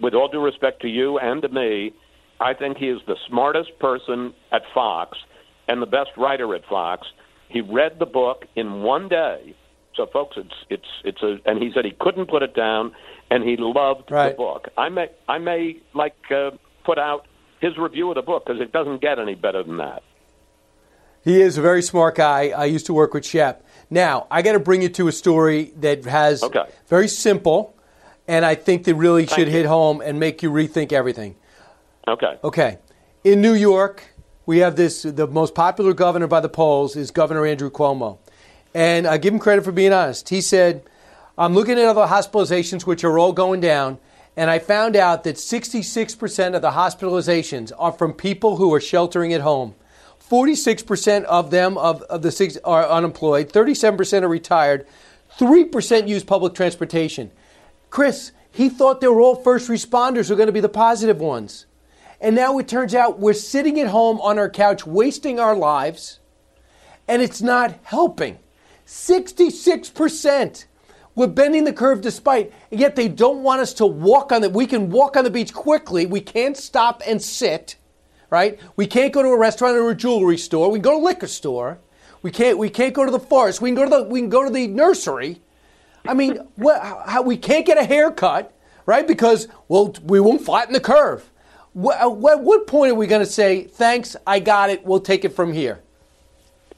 with 0.00 0.14
all 0.14 0.28
due 0.28 0.40
respect 0.42 0.80
to 0.82 0.88
you 0.88 1.18
and 1.18 1.42
to 1.42 1.48
me, 1.48 1.92
I 2.40 2.54
think 2.54 2.76
he 2.78 2.88
is 2.88 3.00
the 3.06 3.16
smartest 3.28 3.78
person 3.78 4.32
at 4.52 4.62
Fox 4.72 5.18
and 5.66 5.82
the 5.82 5.86
best 5.86 6.10
writer 6.16 6.54
at 6.54 6.64
Fox. 6.66 7.06
He 7.48 7.60
read 7.60 7.98
the 7.98 8.06
book 8.06 8.44
in 8.56 8.82
one 8.82 9.08
day. 9.08 9.54
So, 9.96 10.06
folks, 10.12 10.36
it's 10.36 10.54
it's 10.70 10.88
it's 11.04 11.22
a, 11.22 11.38
and 11.44 11.60
he 11.60 11.72
said 11.74 11.84
he 11.84 11.90
couldn't 11.98 12.26
put 12.30 12.42
it 12.42 12.54
down, 12.54 12.92
and 13.30 13.42
he 13.42 13.56
loved 13.58 14.10
Right. 14.10 14.30
the 14.30 14.36
book. 14.36 14.68
I 14.78 14.88
may 14.90 15.08
I 15.28 15.38
may 15.38 15.78
like 15.94 16.14
uh, 16.30 16.50
put 16.84 16.98
out 16.98 17.26
his 17.60 17.76
review 17.76 18.08
of 18.10 18.14
the 18.14 18.22
book 18.22 18.44
because 18.46 18.60
it 18.60 18.70
doesn't 18.72 19.00
get 19.02 19.18
any 19.18 19.34
better 19.34 19.62
than 19.64 19.78
that. 19.78 20.02
He 21.28 21.42
is 21.42 21.58
a 21.58 21.60
very 21.60 21.82
smart 21.82 22.14
guy. 22.14 22.52
I 22.56 22.64
used 22.64 22.86
to 22.86 22.94
work 22.94 23.12
with 23.12 23.26
Shep. 23.26 23.62
Now, 23.90 24.26
I 24.30 24.40
got 24.40 24.52
to 24.52 24.58
bring 24.58 24.80
you 24.80 24.88
to 24.88 25.08
a 25.08 25.12
story 25.12 25.74
that 25.76 26.06
has 26.06 26.42
very 26.86 27.06
simple, 27.06 27.76
and 28.26 28.46
I 28.46 28.54
think 28.54 28.84
that 28.84 28.94
really 28.94 29.26
should 29.26 29.46
hit 29.46 29.66
home 29.66 30.00
and 30.00 30.18
make 30.18 30.42
you 30.42 30.50
rethink 30.50 30.90
everything. 30.90 31.36
Okay. 32.08 32.38
Okay. 32.42 32.78
In 33.24 33.42
New 33.42 33.52
York, 33.52 34.04
we 34.46 34.60
have 34.60 34.76
this 34.76 35.02
the 35.02 35.26
most 35.26 35.54
popular 35.54 35.92
governor 35.92 36.28
by 36.28 36.40
the 36.40 36.48
polls 36.48 36.96
is 36.96 37.10
Governor 37.10 37.44
Andrew 37.44 37.70
Cuomo. 37.70 38.16
And 38.72 39.06
I 39.06 39.18
give 39.18 39.34
him 39.34 39.38
credit 39.38 39.66
for 39.66 39.72
being 39.72 39.92
honest. 39.92 40.30
He 40.30 40.40
said, 40.40 40.82
I'm 41.36 41.52
looking 41.52 41.78
at 41.78 41.84
other 41.84 42.06
hospitalizations, 42.06 42.86
which 42.86 43.04
are 43.04 43.18
all 43.18 43.34
going 43.34 43.60
down, 43.60 43.98
and 44.34 44.48
I 44.48 44.60
found 44.60 44.96
out 44.96 45.24
that 45.24 45.36
66% 45.36 46.54
of 46.54 46.62
the 46.62 46.70
hospitalizations 46.70 47.70
are 47.78 47.92
from 47.92 48.14
people 48.14 48.56
who 48.56 48.72
are 48.72 48.80
sheltering 48.80 49.34
at 49.34 49.42
home. 49.42 49.74
46% 50.30 51.24
of 51.24 51.50
them 51.50 51.78
of, 51.78 52.02
of 52.02 52.22
the 52.22 52.30
six 52.30 52.56
are 52.64 52.86
unemployed, 52.86 53.50
37% 53.50 54.22
are 54.22 54.28
retired, 54.28 54.86
3% 55.38 56.08
use 56.08 56.24
public 56.24 56.54
transportation. 56.54 57.30
Chris, 57.90 58.32
he 58.50 58.68
thought 58.68 59.00
they 59.00 59.08
were 59.08 59.20
all 59.20 59.36
first 59.36 59.68
responders 59.68 60.28
who 60.28 60.34
are 60.34 60.36
going 60.36 60.48
to 60.48 60.52
be 60.52 60.60
the 60.60 60.68
positive 60.68 61.18
ones. 61.18 61.66
And 62.20 62.34
now 62.34 62.58
it 62.58 62.66
turns 62.66 62.94
out 62.94 63.20
we're 63.20 63.32
sitting 63.32 63.78
at 63.80 63.88
home 63.88 64.20
on 64.20 64.38
our 64.38 64.50
couch 64.50 64.84
wasting 64.86 65.38
our 65.38 65.54
lives, 65.54 66.18
and 67.06 67.22
it's 67.22 67.40
not 67.40 67.78
helping. 67.84 68.38
66%. 68.86 70.64
We're 71.14 71.26
bending 71.26 71.64
the 71.64 71.72
curve 71.72 72.00
despite, 72.00 72.52
and 72.70 72.80
yet 72.80 72.96
they 72.96 73.08
don't 73.08 73.42
want 73.42 73.60
us 73.60 73.74
to 73.74 73.86
walk 73.86 74.32
on 74.32 74.42
the, 74.42 74.50
we 74.50 74.66
can 74.66 74.90
walk 74.90 75.16
on 75.16 75.24
the 75.24 75.30
beach 75.30 75.52
quickly. 75.52 76.06
We 76.06 76.20
can't 76.20 76.56
stop 76.56 77.02
and 77.06 77.20
sit, 77.20 77.76
right? 78.30 78.58
We 78.76 78.86
can't 78.86 79.12
go 79.12 79.22
to 79.22 79.28
a 79.28 79.38
restaurant 79.38 79.76
or 79.76 79.90
a 79.90 79.94
jewelry 79.94 80.38
store. 80.38 80.70
We 80.70 80.78
can 80.78 80.82
go 80.82 80.92
to 80.92 80.96
a 80.98 81.04
liquor 81.04 81.26
store. 81.26 81.78
We 82.22 82.30
can't, 82.30 82.58
we 82.58 82.68
can't 82.68 82.94
go 82.94 83.04
to 83.04 83.10
the 83.10 83.20
forest. 83.20 83.60
We 83.60 83.70
can 83.70 83.76
go 83.76 83.84
to 83.84 83.90
the, 83.90 84.02
we 84.04 84.20
can 84.20 84.28
go 84.28 84.44
to 84.44 84.50
the 84.50 84.66
nursery. 84.66 85.40
I 86.06 86.14
mean, 86.14 86.36
what, 86.56 86.82
how, 86.82 87.22
we 87.22 87.36
can't 87.36 87.66
get 87.66 87.78
a 87.78 87.84
haircut, 87.84 88.52
right? 88.86 89.06
Because, 89.06 89.48
well, 89.68 89.94
we 90.02 90.20
won't 90.20 90.42
flatten 90.42 90.72
the 90.72 90.80
curve. 90.80 91.30
What, 91.72 92.00
uh, 92.00 92.10
at 92.32 92.40
what 92.40 92.66
point 92.66 92.92
are 92.92 92.96
we 92.96 93.06
going 93.06 93.24
to 93.24 93.30
say, 93.30 93.64
thanks, 93.64 94.16
I 94.26 94.40
got 94.40 94.70
it, 94.70 94.84
we'll 94.84 95.00
take 95.00 95.24
it 95.24 95.30
from 95.30 95.52
here? 95.52 95.82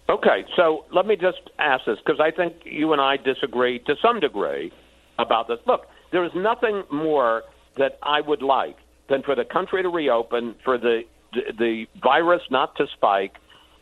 Okay, 0.08 0.44
so 0.56 0.84
let 0.92 1.06
me 1.06 1.14
just 1.14 1.38
ask 1.60 1.84
this 1.86 1.96
because 2.04 2.20
I 2.20 2.32
think 2.32 2.54
you 2.64 2.92
and 2.92 3.00
I 3.00 3.16
disagree 3.16 3.78
to 3.80 3.94
some 4.02 4.18
degree 4.18 4.72
about 5.20 5.46
this. 5.46 5.58
Look, 5.66 5.86
there 6.10 6.24
is 6.24 6.32
nothing 6.34 6.82
more 6.90 7.44
that 7.76 7.98
I 8.02 8.20
would 8.20 8.42
like 8.42 8.76
than 9.08 9.22
for 9.22 9.36
the 9.36 9.44
country 9.44 9.82
to 9.82 9.88
reopen, 9.88 10.56
for 10.64 10.78
the 10.78 11.04
the, 11.32 11.86
virus 12.02 12.42
not 12.50 12.76
to 12.76 12.86
spike, 12.94 13.34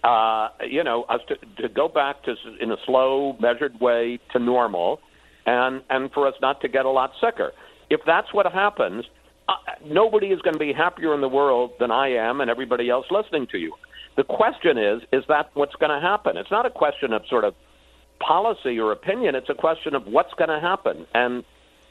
uh, 0.04 0.48
you 0.68 0.84
know, 0.84 1.02
us 1.04 1.20
to, 1.28 1.36
to 1.62 1.68
go 1.68 1.88
back 1.88 2.22
to 2.24 2.34
in 2.60 2.70
a 2.70 2.76
slow, 2.86 3.36
measured 3.40 3.80
way 3.80 4.18
to 4.32 4.38
normal, 4.38 5.00
and 5.46 5.82
and 5.90 6.10
for 6.12 6.26
us 6.26 6.34
not 6.40 6.60
to 6.60 6.68
get 6.68 6.84
a 6.84 6.90
lot 6.90 7.12
sicker. 7.20 7.52
If 7.90 8.00
that's 8.06 8.32
what 8.32 8.50
happens, 8.52 9.04
uh, 9.48 9.54
nobody 9.84 10.28
is 10.28 10.40
going 10.42 10.54
to 10.54 10.58
be 10.58 10.72
happier 10.72 11.14
in 11.14 11.20
the 11.20 11.28
world 11.28 11.72
than 11.80 11.90
I 11.90 12.08
am 12.12 12.40
and 12.40 12.50
everybody 12.50 12.90
else 12.90 13.06
listening 13.10 13.46
to 13.52 13.58
you. 13.58 13.72
The 14.16 14.24
question 14.24 14.76
is, 14.76 15.02
is 15.12 15.24
that 15.28 15.50
what's 15.54 15.74
going 15.76 15.90
to 15.90 16.00
happen? 16.00 16.36
It's 16.36 16.50
not 16.50 16.66
a 16.66 16.70
question 16.70 17.12
of 17.12 17.22
sort 17.30 17.44
of 17.44 17.54
policy 18.20 18.78
or 18.78 18.92
opinion. 18.92 19.34
It's 19.34 19.48
a 19.48 19.54
question 19.54 19.94
of 19.94 20.06
what's 20.06 20.34
going 20.34 20.50
to 20.50 20.60
happen. 20.60 21.06
And 21.14 21.44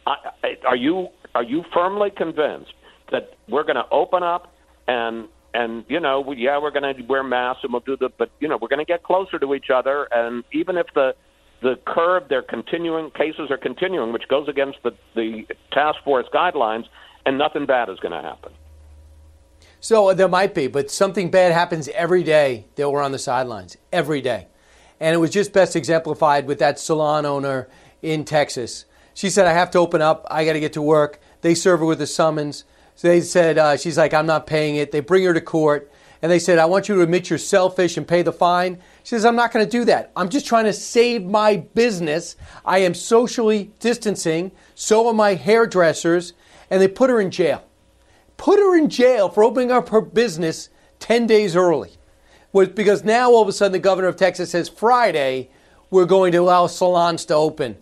I, 0.05 0.15
I, 0.43 0.67
are 0.67 0.75
you 0.75 1.07
are 1.35 1.43
you 1.43 1.63
firmly 1.73 2.09
convinced 2.15 2.73
that 3.11 3.31
we're 3.47 3.63
going 3.63 3.75
to 3.75 3.87
open 3.91 4.23
up 4.23 4.53
and 4.87 5.27
and 5.57 5.83
you 5.89 5.99
know, 5.99 6.31
yeah, 6.33 6.59
we're 6.61 6.71
going 6.71 6.95
to 6.95 7.01
wear 7.03 7.23
masks 7.23 7.63
and 7.63 7.73
we'll 7.73 7.81
do 7.81 7.97
the, 7.97 8.09
but 8.09 8.29
you 8.39 8.47
know, 8.47 8.57
we're 8.61 8.67
going 8.67 8.79
to 8.79 8.85
get 8.85 9.03
closer 9.03 9.39
to 9.39 9.55
each 9.55 9.69
other, 9.73 10.07
and 10.11 10.43
even 10.53 10.77
if 10.77 10.87
the 10.93 11.15
the 11.61 11.75
curve, 11.87 12.23
they're 12.29 12.43
continuing 12.43 13.09
cases 13.09 13.49
are 13.49 13.57
continuing, 13.57 14.13
which 14.13 14.27
goes 14.27 14.47
against 14.47 14.77
the 14.83 14.91
the 15.15 15.47
task 15.71 15.97
force 16.03 16.27
guidelines, 16.33 16.85
and 17.25 17.37
nothing 17.37 17.65
bad 17.65 17.89
is 17.89 17.99
going 17.99 18.11
to 18.11 18.21
happen. 18.21 18.51
So 19.79 20.09
uh, 20.09 20.13
there 20.13 20.27
might 20.27 20.53
be, 20.53 20.67
but 20.67 20.91
something 20.91 21.31
bad 21.31 21.51
happens 21.51 21.87
every 21.89 22.23
day 22.23 22.65
that 22.75 22.89
we're 22.89 23.01
on 23.01 23.11
the 23.11 23.19
sidelines. 23.19 23.77
Every 23.91 24.21
day. 24.21 24.47
And 24.99 25.13
it 25.13 25.17
was 25.17 25.29
just 25.29 25.53
best 25.53 25.75
exemplified 25.75 26.47
with 26.47 26.59
that 26.59 26.79
salon 26.79 27.25
owner 27.25 27.67
in 28.01 28.25
Texas. 28.25 28.85
She 29.13 29.29
said, 29.29 29.45
I 29.45 29.53
have 29.53 29.71
to 29.71 29.79
open 29.79 30.01
up. 30.01 30.25
I 30.29 30.45
got 30.45 30.53
to 30.53 30.59
get 30.59 30.73
to 30.73 30.81
work. 30.81 31.19
They 31.41 31.53
serve 31.53 31.79
her 31.79 31.85
with 31.85 32.01
a 32.01 32.07
summons. 32.07 32.63
So 32.97 33.07
they 33.07 33.21
said, 33.21 33.57
uh, 33.57 33.77
she's 33.77 33.97
like, 33.97 34.13
I'm 34.13 34.25
not 34.25 34.45
paying 34.45 34.75
it. 34.75 34.91
They 34.91 34.99
bring 34.99 35.23
her 35.23 35.33
to 35.33 35.39
court. 35.39 35.89
And 36.21 36.29
they 36.29 36.39
said, 36.39 36.57
I 36.57 36.65
want 36.65 36.89
you 36.89 36.95
to 36.95 37.01
admit 37.01 37.29
you're 37.29 37.39
selfish 37.39 37.95
and 37.95 38.05
pay 38.05 38.23
the 38.23 38.33
fine. 38.33 38.79
She 39.03 39.09
says, 39.09 39.23
I'm 39.23 39.35
not 39.37 39.53
going 39.53 39.63
to 39.63 39.71
do 39.71 39.85
that. 39.85 40.11
I'm 40.17 40.27
just 40.27 40.45
trying 40.45 40.65
to 40.65 40.73
save 40.73 41.23
my 41.23 41.57
business. 41.57 42.35
I 42.65 42.79
am 42.79 42.93
socially 42.93 43.71
distancing. 43.79 44.51
So 44.75 45.07
are 45.07 45.13
my 45.13 45.35
hairdressers. 45.35 46.33
And 46.69 46.81
they 46.81 46.89
put 46.89 47.09
her 47.09 47.21
in 47.21 47.31
jail 47.31 47.63
put 48.37 48.59
her 48.59 48.77
in 48.77 48.89
jail 48.89 49.29
for 49.29 49.43
opening 49.43 49.71
up 49.71 49.89
her 49.89 50.01
business 50.01 50.69
10 50.99 51.27
days 51.27 51.55
early. 51.55 51.91
Because 52.53 53.03
now 53.03 53.31
all 53.31 53.41
of 53.41 53.47
a 53.47 53.51
sudden 53.51 53.73
the 53.73 53.79
governor 53.79 54.07
of 54.07 54.15
Texas 54.15 54.51
says 54.51 54.69
Friday 54.69 55.49
we're 55.89 56.05
going 56.05 56.31
to 56.31 56.37
allow 56.37 56.67
salons 56.67 57.25
to 57.25 57.33
open. 57.33 57.77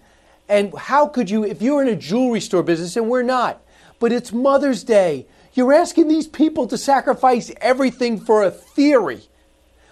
And 0.48 0.76
how 0.78 1.08
could 1.08 1.30
you, 1.30 1.44
if 1.44 1.62
you're 1.62 1.82
in 1.82 1.88
a 1.88 1.96
jewelry 1.96 2.40
store 2.40 2.62
business, 2.62 2.96
and 2.96 3.10
we're 3.10 3.24
not, 3.24 3.64
but 4.00 4.12
it's 4.12 4.32
Mother's 4.32 4.84
Day, 4.84 5.26
you're 5.54 5.74
asking 5.74 6.08
these 6.08 6.28
people 6.28 6.68
to 6.68 6.78
sacrifice 6.78 7.52
everything 7.62 8.20
for 8.20 8.44
a 8.44 8.52
theory. 8.52 9.22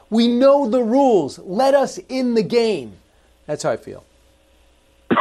We 0.10 0.28
know 0.28 0.70
the 0.70 0.84
rules. 0.84 1.40
Let 1.40 1.74
us 1.74 1.98
in 2.10 2.34
the 2.34 2.44
game. 2.44 2.98
That's 3.48 3.64
how 3.64 3.72
I 3.72 3.78
feel. 3.78 4.06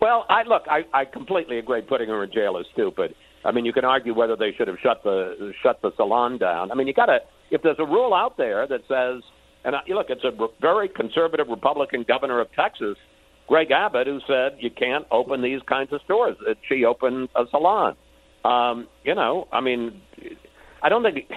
well, 0.00 0.26
I 0.28 0.42
look, 0.44 0.64
I, 0.68 0.84
I 0.92 1.04
completely 1.04 1.58
agree. 1.58 1.80
Putting 1.82 2.08
her 2.08 2.22
in 2.24 2.30
jail 2.32 2.58
is 2.58 2.66
stupid. 2.72 3.14
I 3.44 3.52
mean, 3.52 3.64
you 3.64 3.72
can 3.72 3.84
argue 3.84 4.14
whether 4.14 4.36
they 4.36 4.52
should 4.52 4.68
have 4.68 4.78
shut 4.82 5.02
the 5.02 5.52
shut 5.62 5.80
the 5.82 5.92
salon 5.96 6.38
down. 6.38 6.70
I 6.70 6.74
mean, 6.74 6.86
you 6.86 6.92
got 6.92 7.06
to 7.06 7.20
if 7.50 7.62
there's 7.62 7.78
a 7.78 7.84
rule 7.84 8.12
out 8.12 8.36
there 8.36 8.66
that 8.66 8.80
says, 8.88 9.22
and 9.64 9.76
I, 9.76 9.80
look, 9.88 10.06
it's 10.10 10.24
a 10.24 10.32
very 10.60 10.88
conservative 10.88 11.48
Republican 11.48 12.04
governor 12.06 12.40
of 12.40 12.52
Texas, 12.52 12.96
Greg 13.48 13.70
Abbott, 13.70 14.06
who 14.06 14.20
said 14.26 14.56
you 14.60 14.70
can't 14.70 15.06
open 15.10 15.40
these 15.42 15.62
kinds 15.62 15.92
of 15.92 16.00
stores. 16.02 16.36
She 16.68 16.84
opened 16.84 17.28
a 17.36 17.46
salon. 17.50 17.96
Um, 18.44 18.88
you 19.04 19.14
know, 19.14 19.48
I 19.52 19.60
mean, 19.60 20.00
I 20.82 20.88
don't 20.88 21.02
think. 21.02 21.30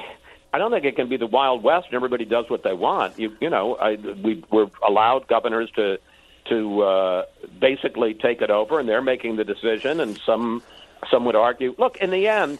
I 0.51 0.57
don't 0.57 0.71
think 0.71 0.83
it 0.85 0.95
can 0.95 1.09
be 1.09 1.17
the 1.17 1.27
Wild 1.27 1.61
West 1.61 1.85
and 1.89 1.95
everybody 1.95 2.25
does 2.25 2.49
what 2.49 2.63
they 2.63 2.73
want. 2.73 3.19
You, 3.19 3.37
you 3.39 3.51
know, 3.51 3.75
I, 3.75 3.97
we, 3.97 4.43
we're 4.51 4.65
allowed 4.87 5.27
governors 5.27 5.69
to 5.75 5.99
to 6.45 6.81
uh, 6.81 7.23
basically 7.59 8.15
take 8.15 8.41
it 8.41 8.49
over, 8.49 8.79
and 8.79 8.89
they're 8.89 9.03
making 9.03 9.35
the 9.35 9.43
decision. 9.43 9.99
And 9.99 10.19
some 10.25 10.63
some 11.11 11.25
would 11.25 11.35
argue, 11.35 11.75
look, 11.77 11.97
in 11.97 12.09
the 12.09 12.27
end, 12.27 12.57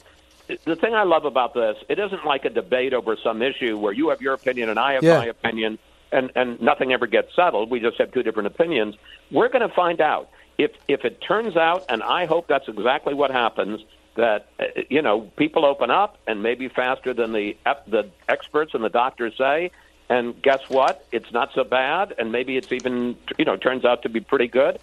the 0.65 0.75
thing 0.75 0.93
I 0.93 1.03
love 1.03 1.25
about 1.25 1.55
this, 1.55 1.77
it 1.89 1.97
isn't 1.97 2.25
like 2.25 2.45
a 2.45 2.49
debate 2.51 2.93
over 2.93 3.17
some 3.23 3.41
issue 3.41 3.77
where 3.77 3.91
you 3.91 4.09
have 4.09 4.21
your 4.21 4.33
opinion 4.35 4.69
and 4.69 4.79
I 4.79 4.93
have 4.93 5.03
Yeah. 5.03 5.17
my 5.17 5.25
opinion, 5.25 5.79
and 6.11 6.31
and 6.35 6.61
nothing 6.61 6.91
ever 6.93 7.07
gets 7.07 7.35
settled. 7.35 7.69
We 7.69 7.79
just 7.79 7.97
have 7.97 8.11
two 8.11 8.23
different 8.23 8.47
opinions. 8.47 8.95
We're 9.31 9.49
going 9.49 9.67
to 9.67 9.73
find 9.73 10.01
out 10.01 10.29
if 10.57 10.71
if 10.87 11.05
it 11.05 11.21
turns 11.21 11.55
out, 11.55 11.85
and 11.89 12.03
I 12.03 12.25
hope 12.25 12.47
that's 12.47 12.67
exactly 12.67 13.13
what 13.13 13.31
happens. 13.31 13.81
That 14.15 14.47
uh, 14.59 14.65
you 14.89 15.01
know, 15.01 15.21
people 15.37 15.65
open 15.65 15.91
up 15.91 16.17
and 16.27 16.43
maybe 16.43 16.67
faster 16.67 17.13
than 17.13 17.33
the 17.33 17.57
the 17.87 18.09
experts 18.27 18.73
and 18.73 18.83
the 18.83 18.89
doctors 18.89 19.33
say. 19.37 19.71
And 20.11 20.41
guess 20.41 20.61
what? 20.69 21.05
It's 21.11 21.31
not 21.31 21.51
so 21.53 21.63
bad, 21.63 22.15
and 22.17 22.31
maybe 22.31 22.57
it's 22.57 22.71
even 22.71 23.15
you 23.37 23.45
know 23.45 23.55
turns 23.57 23.85
out 23.85 24.03
to 24.03 24.09
be 24.09 24.19
pretty 24.19 24.47
good. 24.47 24.79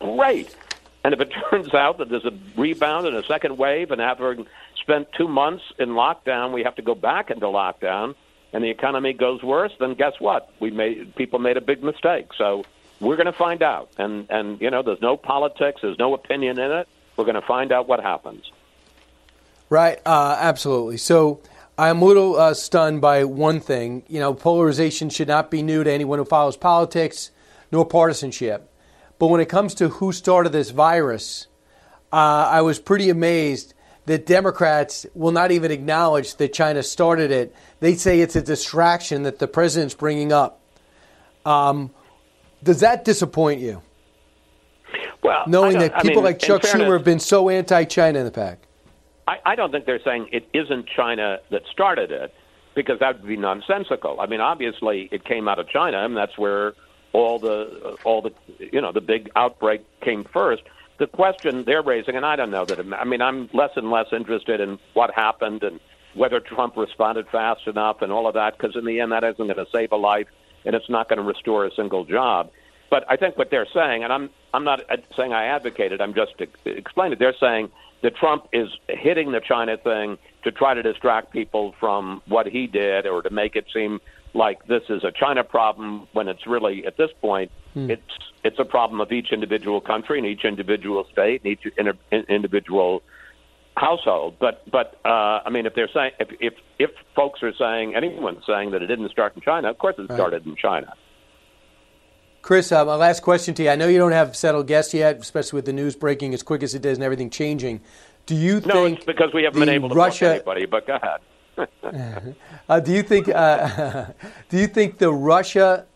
Great. 0.00 0.54
And 1.02 1.14
if 1.14 1.20
it 1.20 1.32
turns 1.50 1.72
out 1.72 1.98
that 1.98 2.08
there's 2.08 2.24
a 2.24 2.36
rebound 2.56 3.06
and 3.06 3.16
a 3.16 3.24
second 3.24 3.56
wave, 3.56 3.90
and 3.90 4.00
after 4.00 4.36
spent 4.76 5.08
two 5.16 5.28
months 5.28 5.64
in 5.78 5.90
lockdown, 5.90 6.52
we 6.52 6.64
have 6.64 6.74
to 6.76 6.82
go 6.82 6.94
back 6.94 7.30
into 7.30 7.46
lockdown, 7.46 8.14
and 8.52 8.64
the 8.64 8.70
economy 8.70 9.12
goes 9.12 9.42
worse, 9.42 9.72
then 9.78 9.94
guess 9.94 10.14
what? 10.18 10.50
We 10.60 10.70
made 10.70 11.14
people 11.16 11.38
made 11.38 11.56
a 11.56 11.60
big 11.60 11.82
mistake. 11.82 12.28
So 12.36 12.64
we're 13.00 13.16
going 13.16 13.26
to 13.26 13.32
find 13.32 13.62
out, 13.62 13.90
and 13.98 14.26
and 14.30 14.60
you 14.60 14.70
know, 14.70 14.82
there's 14.82 15.00
no 15.00 15.16
politics, 15.16 15.80
there's 15.82 15.98
no 15.98 16.14
opinion 16.14 16.58
in 16.58 16.70
it. 16.70 16.88
We're 17.16 17.24
going 17.24 17.40
to 17.40 17.46
find 17.46 17.72
out 17.72 17.88
what 17.88 18.00
happens. 18.00 18.50
Right, 19.68 20.00
uh, 20.04 20.36
absolutely. 20.40 20.96
So 20.96 21.40
I'm 21.78 22.02
a 22.02 22.04
little 22.04 22.36
uh, 22.36 22.54
stunned 22.54 23.00
by 23.00 23.24
one 23.24 23.60
thing. 23.60 24.02
You 24.08 24.20
know, 24.20 24.34
polarization 24.34 25.10
should 25.10 25.28
not 25.28 25.50
be 25.50 25.62
new 25.62 25.84
to 25.84 25.90
anyone 25.90 26.18
who 26.18 26.24
follows 26.24 26.56
politics, 26.56 27.30
nor 27.70 27.86
partisanship. 27.86 28.68
But 29.18 29.28
when 29.28 29.40
it 29.40 29.48
comes 29.48 29.74
to 29.74 29.88
who 29.88 30.12
started 30.12 30.50
this 30.50 30.70
virus, 30.70 31.46
uh, 32.12 32.48
I 32.50 32.62
was 32.62 32.78
pretty 32.78 33.10
amazed 33.10 33.74
that 34.10 34.26
Democrats 34.26 35.06
will 35.14 35.30
not 35.30 35.52
even 35.52 35.70
acknowledge 35.70 36.34
that 36.34 36.52
China 36.52 36.82
started 36.82 37.30
it. 37.30 37.54
They 37.78 37.94
say 37.94 38.20
it's 38.20 38.34
a 38.34 38.42
distraction 38.42 39.22
that 39.22 39.38
the 39.38 39.46
president's 39.46 39.94
bringing 39.94 40.32
up. 40.32 40.60
Um, 41.46 41.92
does 42.64 42.80
that 42.80 43.04
disappoint 43.04 43.60
you? 43.60 43.82
Well, 45.22 45.44
knowing 45.46 45.76
I 45.76 45.82
that 45.82 45.98
I 45.98 46.02
people 46.02 46.22
mean, 46.22 46.24
like 46.24 46.40
Chuck 46.40 46.62
fairness- 46.62 46.88
Schumer 46.88 46.94
have 46.94 47.04
been 47.04 47.20
so 47.20 47.48
anti-China 47.50 48.18
in 48.18 48.24
the 48.24 48.32
pack. 48.32 48.58
I, 49.28 49.36
I 49.46 49.54
don't 49.54 49.70
think 49.70 49.86
they're 49.86 50.02
saying 50.02 50.26
it 50.32 50.48
isn't 50.52 50.88
China 50.88 51.38
that 51.50 51.62
started 51.70 52.10
it, 52.10 52.34
because 52.74 52.98
that 52.98 53.20
would 53.20 53.28
be 53.28 53.36
nonsensical. 53.36 54.20
I 54.20 54.26
mean, 54.26 54.40
obviously, 54.40 55.08
it 55.12 55.24
came 55.24 55.46
out 55.46 55.60
of 55.60 55.68
China, 55.68 56.04
and 56.04 56.16
that's 56.16 56.36
where 56.36 56.72
all 57.12 57.38
the 57.38 57.96
all 58.02 58.22
the 58.22 58.32
you 58.58 58.80
know 58.80 58.90
the 58.90 59.00
big 59.00 59.30
outbreak 59.36 59.82
came 60.00 60.24
first. 60.24 60.64
The 61.00 61.06
question 61.06 61.64
they're 61.64 61.80
raising, 61.80 62.14
and 62.14 62.26
I 62.26 62.36
don't 62.36 62.50
know 62.50 62.66
that. 62.66 62.78
I 62.78 63.04
mean, 63.04 63.22
I'm 63.22 63.48
less 63.54 63.70
and 63.74 63.90
less 63.90 64.08
interested 64.12 64.60
in 64.60 64.78
what 64.92 65.10
happened 65.10 65.62
and 65.62 65.80
whether 66.12 66.40
Trump 66.40 66.76
responded 66.76 67.26
fast 67.28 67.66
enough 67.66 68.02
and 68.02 68.12
all 68.12 68.26
of 68.26 68.34
that, 68.34 68.58
because 68.58 68.76
in 68.76 68.84
the 68.84 69.00
end, 69.00 69.10
that 69.12 69.24
isn't 69.24 69.38
going 69.38 69.56
to 69.56 69.66
save 69.72 69.92
a 69.92 69.96
life, 69.96 70.26
and 70.66 70.76
it's 70.76 70.90
not 70.90 71.08
going 71.08 71.16
to 71.16 71.22
restore 71.22 71.64
a 71.64 71.74
single 71.74 72.04
job. 72.04 72.50
But 72.90 73.06
I 73.08 73.16
think 73.16 73.38
what 73.38 73.50
they're 73.50 73.68
saying, 73.72 74.04
and 74.04 74.12
I'm 74.12 74.28
I'm 74.52 74.64
not 74.64 74.82
saying 75.16 75.32
I 75.32 75.46
advocate 75.46 75.90
it. 75.92 76.02
I'm 76.02 76.12
just 76.12 76.34
explaining 76.66 77.14
it. 77.14 77.18
They're 77.18 77.34
saying 77.40 77.70
that 78.02 78.14
Trump 78.16 78.48
is 78.52 78.68
hitting 78.86 79.32
the 79.32 79.40
China 79.40 79.78
thing 79.78 80.18
to 80.44 80.52
try 80.52 80.74
to 80.74 80.82
distract 80.82 81.32
people 81.32 81.74
from 81.80 82.20
what 82.26 82.46
he 82.46 82.66
did, 82.66 83.06
or 83.06 83.22
to 83.22 83.30
make 83.30 83.56
it 83.56 83.64
seem 83.72 84.02
like 84.34 84.66
this 84.66 84.82
is 84.88 85.02
a 85.04 85.12
China 85.12 85.42
problem 85.44 86.06
when 86.12 86.28
it's 86.28 86.46
really 86.46 86.86
at 86.86 86.96
this 86.96 87.10
point 87.20 87.50
Hmm. 87.74 87.88
it's 87.88 88.02
it's 88.42 88.58
a 88.58 88.64
problem 88.64 89.00
of 89.00 89.12
each 89.12 89.28
individual 89.32 89.80
country 89.80 90.18
and 90.18 90.26
each 90.26 90.44
individual 90.44 91.06
state 91.12 91.42
and 91.44 91.52
each 91.52 91.62
in- 91.78 92.24
individual 92.28 93.00
household. 93.76 94.34
But 94.40 94.68
but 94.70 94.98
uh, 95.04 95.40
I 95.46 95.50
mean, 95.50 95.66
if 95.66 95.74
they're 95.76 95.88
saying 95.94 96.12
if 96.18 96.28
if 96.40 96.54
if 96.80 96.90
folks 97.14 97.42
are 97.44 97.52
saying 97.54 97.94
anyone's 97.94 98.44
saying 98.46 98.72
that 98.72 98.82
it 98.82 98.86
didn't 98.88 99.10
start 99.10 99.36
in 99.36 99.42
China, 99.42 99.70
of 99.70 99.78
course 99.78 99.94
it 99.98 100.08
Right. 100.10 100.16
started 100.16 100.46
in 100.46 100.56
China. 100.56 100.92
Chris, 102.42 102.72
uh, 102.72 102.84
my 102.84 102.94
last 102.96 103.20
question 103.22 103.54
to 103.54 103.62
you. 103.64 103.68
I 103.70 103.76
know 103.76 103.86
you 103.86 103.98
don't 103.98 104.12
have 104.12 104.34
settled 104.34 104.66
guests 104.66 104.94
yet, 104.94 105.18
especially 105.18 105.58
with 105.58 105.66
the 105.66 105.72
news 105.74 105.94
breaking 105.94 106.32
as 106.34 106.42
quick 106.42 106.62
as 106.62 106.74
it 106.74 106.80
does 106.82 106.96
and 106.96 107.04
everything 107.04 107.28
changing. 107.30 107.80
Do 108.26 108.34
you 108.34 108.60
No, 108.66 108.72
think 108.84 108.96
it's 108.98 109.06
because 109.06 109.32
we 109.34 109.44
haven't 109.44 109.60
been 109.60 109.68
able 109.68 109.90
to 109.90 109.94
Russia, 109.94 110.24
book 110.24 110.34
anybody. 110.56 110.66
But 110.66 110.86
go 110.86 110.96
ahead. 110.96 111.20
Uh, 112.68 112.80
do 112.80 112.92
you 112.92 113.02
think 113.02 113.28
uh, 113.28 114.06
do 114.48 114.58
you 114.58 114.66
think 114.66 114.98
the 114.98 115.12
Russia 115.12 115.86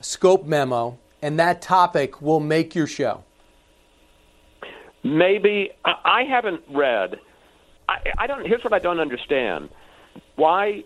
scope 0.00 0.46
memo 0.46 0.98
and 1.22 1.38
that 1.38 1.62
topic 1.62 2.20
will 2.22 2.40
make 2.40 2.74
your 2.74 2.86
show? 2.86 3.24
Maybe 5.02 5.70
I, 5.84 6.24
haven't 6.24 6.62
read. 6.70 7.18
I, 7.88 7.96
I 8.18 8.26
don't. 8.26 8.46
Here's 8.46 8.62
what 8.62 8.74
I 8.74 8.78
don't 8.78 9.00
understand: 9.00 9.70
why 10.36 10.84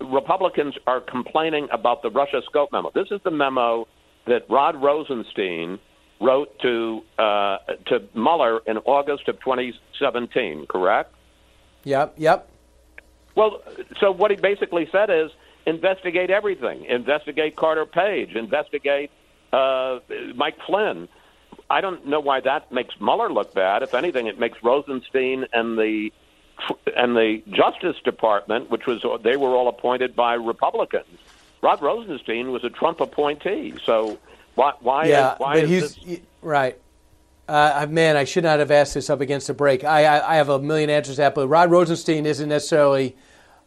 Republicans 0.00 0.74
are 0.86 1.00
complaining 1.00 1.68
about 1.72 2.02
the 2.02 2.10
Russia 2.10 2.40
scope 2.46 2.72
memo. 2.72 2.90
This 2.94 3.08
is 3.10 3.20
the 3.22 3.30
memo 3.30 3.86
that 4.26 4.48
Rod 4.48 4.82
Rosenstein 4.82 5.78
wrote 6.20 6.58
to 6.60 7.02
uh, 7.18 7.58
to 7.86 8.08
Mueller 8.14 8.60
in 8.66 8.78
August 8.78 9.28
of 9.28 9.38
2017. 9.40 10.66
Correct? 10.68 11.12
Yep, 11.84 12.14
yep. 12.16 12.48
Well, 13.36 13.62
so 14.00 14.10
what 14.10 14.30
he 14.32 14.36
basically 14.36 14.88
said 14.90 15.10
is 15.10 15.30
investigate 15.66 16.30
everything. 16.30 16.84
Investigate 16.86 17.54
Carter 17.54 17.86
Page. 17.86 18.34
Investigate 18.34 19.10
uh, 19.52 20.00
Mike 20.34 20.56
Flynn. 20.66 21.08
I 21.70 21.80
don't 21.80 22.06
know 22.06 22.20
why 22.20 22.40
that 22.40 22.72
makes 22.72 22.94
Mueller 23.00 23.30
look 23.32 23.54
bad. 23.54 23.82
If 23.82 23.94
anything, 23.94 24.26
it 24.26 24.38
makes 24.38 24.62
Rosenstein 24.62 25.46
and 25.52 25.78
the 25.78 26.10
and 26.96 27.14
the 27.14 27.42
Justice 27.50 27.96
Department, 28.04 28.70
which 28.70 28.86
was 28.86 29.04
they 29.22 29.36
were 29.36 29.50
all 29.50 29.68
appointed 29.68 30.16
by 30.16 30.34
Republicans. 30.34 31.18
Rod 31.62 31.82
Rosenstein 31.82 32.52
was 32.52 32.64
a 32.64 32.70
Trump 32.70 33.00
appointee. 33.00 33.74
So 33.84 34.18
why 34.54 34.72
why 34.80 35.06
yeah, 35.06 35.34
why 35.38 35.54
but 35.54 35.64
is 35.64 35.70
he's 35.70 35.94
this? 35.96 36.20
right. 36.42 36.78
Uh, 37.48 37.86
man, 37.88 38.16
I 38.16 38.24
should 38.24 38.42
not 38.42 38.58
have 38.58 38.72
asked 38.72 38.94
this 38.94 39.08
up 39.08 39.20
against 39.20 39.46
the 39.46 39.54
break. 39.54 39.84
I, 39.84 40.04
I, 40.04 40.32
I 40.32 40.36
have 40.36 40.48
a 40.48 40.58
million 40.58 40.90
answers 40.90 41.14
to 41.14 41.22
that, 41.22 41.34
but 41.36 41.46
Rod 41.46 41.70
Rosenstein 41.70 42.26
isn't 42.26 42.48
necessarily. 42.48 43.16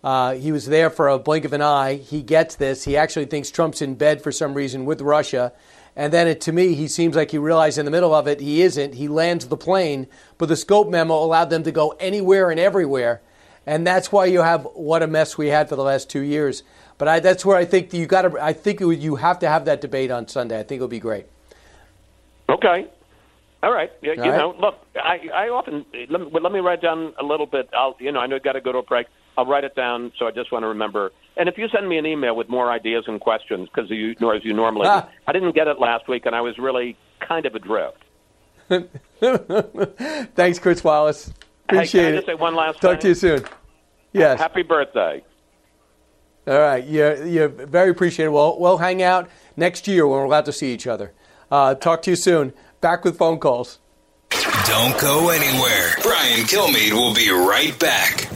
Uh, 0.03 0.33
he 0.33 0.51
was 0.51 0.65
there 0.65 0.89
for 0.89 1.09
a 1.09 1.19
blink 1.19 1.45
of 1.45 1.53
an 1.53 1.61
eye. 1.61 1.95
He 1.95 2.21
gets 2.21 2.55
this. 2.55 2.85
He 2.85 2.95
actually 2.95 3.25
thinks 3.25 3.51
Trump's 3.51 3.81
in 3.81 3.95
bed 3.95 4.21
for 4.21 4.31
some 4.31 4.53
reason 4.53 4.85
with 4.85 5.01
Russia. 5.01 5.51
And 5.95 6.13
then 6.13 6.27
it, 6.27 6.39
to 6.41 6.53
me, 6.53 6.75
he 6.75 6.87
seems 6.87 7.15
like 7.15 7.31
he 7.31 7.37
realized 7.37 7.77
in 7.77 7.85
the 7.85 7.91
middle 7.91 8.13
of 8.13 8.27
it 8.27 8.39
he 8.39 8.61
isn't. 8.61 8.95
He 8.95 9.09
lands 9.09 9.47
the 9.47 9.57
plane, 9.57 10.07
but 10.37 10.47
the 10.47 10.55
scope 10.55 10.89
memo 10.89 11.15
allowed 11.15 11.49
them 11.49 11.63
to 11.63 11.71
go 11.71 11.89
anywhere 11.99 12.49
and 12.49 12.59
everywhere. 12.59 13.21
And 13.65 13.85
that's 13.85 14.11
why 14.11 14.25
you 14.25 14.41
have 14.41 14.63
what 14.73 15.03
a 15.03 15.07
mess 15.07 15.37
we 15.37 15.47
had 15.47 15.67
for 15.67 15.75
the 15.75 15.83
last 15.83 16.09
two 16.09 16.21
years. 16.21 16.63
But 16.97 17.07
I, 17.07 17.19
that's 17.19 17.45
where 17.45 17.57
I 17.57 17.65
think 17.65 17.93
you 17.93 18.05
got 18.05 18.21
to. 18.21 18.41
I 18.41 18.53
think 18.53 18.79
you 18.79 19.15
have 19.17 19.39
to 19.39 19.49
have 19.49 19.65
that 19.65 19.81
debate 19.81 20.11
on 20.11 20.27
Sunday. 20.27 20.59
I 20.59 20.63
think 20.63 20.79
it'll 20.79 20.87
be 20.87 20.99
great. 20.99 21.25
Okay. 22.47 22.87
All 23.61 23.73
right. 23.73 23.91
Yeah, 24.01 24.13
you 24.13 24.23
All 24.23 24.29
right. 24.29 24.37
know, 24.37 24.55
look, 24.57 24.75
I, 24.95 25.29
I 25.33 25.49
often 25.49 25.85
let 26.09 26.21
me, 26.21 26.27
let 26.39 26.51
me 26.51 26.59
write 26.59 26.81
down 26.81 27.13
a 27.19 27.23
little 27.23 27.45
bit. 27.45 27.69
I'll, 27.73 27.95
you 27.99 28.11
know, 28.11 28.19
I 28.21 28.27
know 28.27 28.35
you 28.35 28.41
got 28.41 28.53
to 28.53 28.61
go 28.61 28.71
to 28.71 28.77
a 28.79 28.83
break. 28.83 29.07
I'll 29.39 29.45
write 29.45 29.63
it 29.63 29.73
down, 29.73 30.11
so 30.19 30.27
I 30.27 30.31
just 30.31 30.51
want 30.51 30.63
to 30.63 30.67
remember. 30.67 31.11
And 31.37 31.47
if 31.47 31.57
you 31.57 31.69
send 31.69 31.87
me 31.87 31.97
an 31.97 32.05
email 32.05 32.35
with 32.35 32.49
more 32.49 32.69
ideas 32.69 33.05
and 33.07 33.21
questions, 33.21 33.69
because 33.73 33.89
you, 33.89 34.13
nor 34.19 34.35
as 34.35 34.43
you 34.43 34.51
normally, 34.53 34.87
Ah. 34.87 35.01
do, 35.01 35.07
I 35.27 35.31
didn't 35.31 35.55
get 35.55 35.67
it 35.69 35.79
last 35.79 36.09
week, 36.09 36.25
and 36.25 36.35
I 36.35 36.41
was 36.41 36.57
really 36.57 36.97
kind 37.21 37.45
of 37.45 37.55
adrift. 37.55 37.97
Thanks, 40.35 40.59
Chris 40.59 40.83
Wallace. 40.83 41.31
Appreciate 41.69 42.01
hey, 42.01 42.05
can 42.05 42.05
I 42.05 42.09
it. 42.09 42.15
just 42.17 42.27
say 42.27 42.33
one 42.35 42.55
last 42.55 42.81
Talk 42.81 42.91
thing? 42.93 42.99
to 43.01 43.07
you 43.09 43.15
soon. 43.15 43.45
Yes. 44.11 44.39
Happy 44.39 44.63
birthday. 44.63 45.23
All 46.47 46.59
right. 46.59 46.83
You're, 46.85 47.25
you're 47.25 47.47
very 47.47 47.91
appreciated. 47.91 48.31
We'll, 48.31 48.59
we'll 48.59 48.77
hang 48.79 49.01
out 49.01 49.29
next 49.55 49.87
year 49.87 50.05
when 50.07 50.19
we're 50.19 50.25
allowed 50.25 50.45
to 50.45 50.51
see 50.53 50.73
each 50.73 50.87
other. 50.87 51.13
Uh, 51.51 51.75
talk 51.75 52.01
to 52.03 52.09
you 52.09 52.15
soon. 52.15 52.53
Back 52.81 53.05
with 53.05 53.17
phone 53.17 53.39
calls. 53.39 53.79
Don't 54.65 54.99
go 54.99 55.29
anywhere. 55.29 55.93
Brian 56.03 56.41
Kilmeade 56.45 56.91
will 56.93 57.13
be 57.13 57.29
right 57.31 57.77
back. 57.79 58.27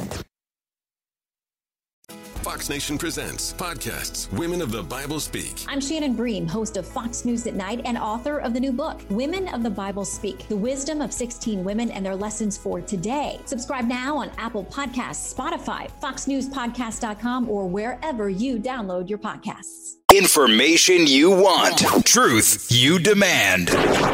Fox 2.44 2.68
Nation 2.70 2.98
presents 2.98 3.54
podcasts 3.54 4.30
Women 4.34 4.62
of 4.62 4.70
the 4.70 4.84
Bible 4.84 5.22
Speak. 5.22 5.64
I'm 5.70 5.80
Shannon 5.80 6.14
Bream, 6.14 6.46
host 6.46 6.76
of 6.76 6.86
Fox 6.86 7.24
News 7.24 7.48
at 7.48 7.54
Night 7.54 7.80
and 7.86 7.98
author 7.98 8.40
of 8.40 8.54
the 8.54 8.60
new 8.60 8.74
book, 8.74 9.02
Women 9.10 9.48
of 9.48 9.64
the 9.64 9.70
Bible 9.70 10.04
Speak 10.04 10.50
The 10.50 10.58
Wisdom 10.58 11.00
of 11.00 11.14
16 11.14 11.64
Women 11.64 11.90
and 11.92 12.06
Their 12.06 12.18
Lessons 12.18 12.58
for 12.58 12.82
Today. 12.82 13.40
Subscribe 13.46 13.86
now 13.86 14.18
on 14.18 14.30
Apple 14.38 14.66
Podcasts, 14.66 15.34
Spotify, 15.34 15.90
FoxNewsPodcast.com, 16.02 17.50
or 17.50 17.66
wherever 17.66 18.30
you 18.30 18.60
download 18.60 19.08
your 19.08 19.20
podcasts. 19.20 19.94
Information 20.14 21.08
you 21.08 21.30
want, 21.30 21.80
truth 22.06 22.68
you 22.70 23.00
demand. 23.00 23.70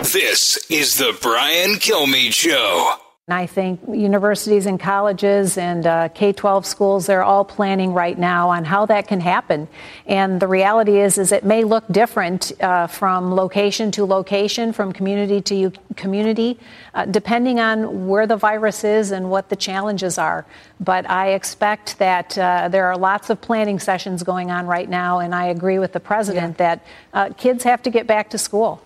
This 0.06 0.64
is 0.70 0.98
the 1.00 1.18
Brian 1.20 1.72
Kilmeade 1.72 2.34
Show. 2.34 3.09
And 3.30 3.36
I 3.36 3.46
think 3.46 3.80
universities 3.88 4.66
and 4.66 4.80
colleges 4.80 5.56
and 5.56 5.86
uh, 5.86 6.10
K 6.10 6.34
12 6.34 6.66
schools, 6.66 7.06
they're 7.06 7.22
all 7.22 7.46
planning 7.46 7.94
right 7.94 8.18
now 8.18 8.50
on 8.50 8.66
how 8.66 8.88
that 8.88 9.08
can 9.08 9.20
happen. 9.20 9.68
And 10.08 10.40
the 10.40 10.48
reality 10.48 11.00
is, 11.00 11.20
is 11.20 11.32
it 11.32 11.44
may 11.44 11.64
look 11.64 11.84
different 11.92 12.52
uh, 12.60 12.88
from 12.88 13.36
location 13.36 13.92
to 13.92 14.06
location, 14.06 14.74
from 14.74 14.94
community 14.94 15.42
to 15.42 15.56
u- 15.56 15.74
community, 15.96 16.58
uh, 16.96 17.06
depending 17.06 17.60
on 17.60 18.08
where 18.08 18.26
the 18.26 18.36
virus 18.36 18.84
is 18.84 19.12
and 19.12 19.30
what 19.30 19.50
the 19.50 19.56
challenges 19.56 20.18
are. 20.18 20.44
But 20.80 21.08
I 21.08 21.34
expect 21.34 22.00
that 22.00 22.36
uh, 22.36 22.70
there 22.70 22.88
are 22.88 22.98
lots 22.98 23.30
of 23.30 23.40
planning 23.40 23.78
sessions 23.78 24.24
going 24.24 24.50
on 24.50 24.66
right 24.66 24.90
now, 24.90 25.20
and 25.20 25.36
I 25.36 25.50
agree 25.50 25.78
with 25.78 25.94
the 25.94 26.00
president 26.00 26.58
that 26.58 26.84
uh, 27.14 27.30
kids 27.38 27.64
have 27.64 27.84
to 27.84 27.92
get 27.92 28.08
back 28.08 28.32
to 28.32 28.40
school. 28.40 28.82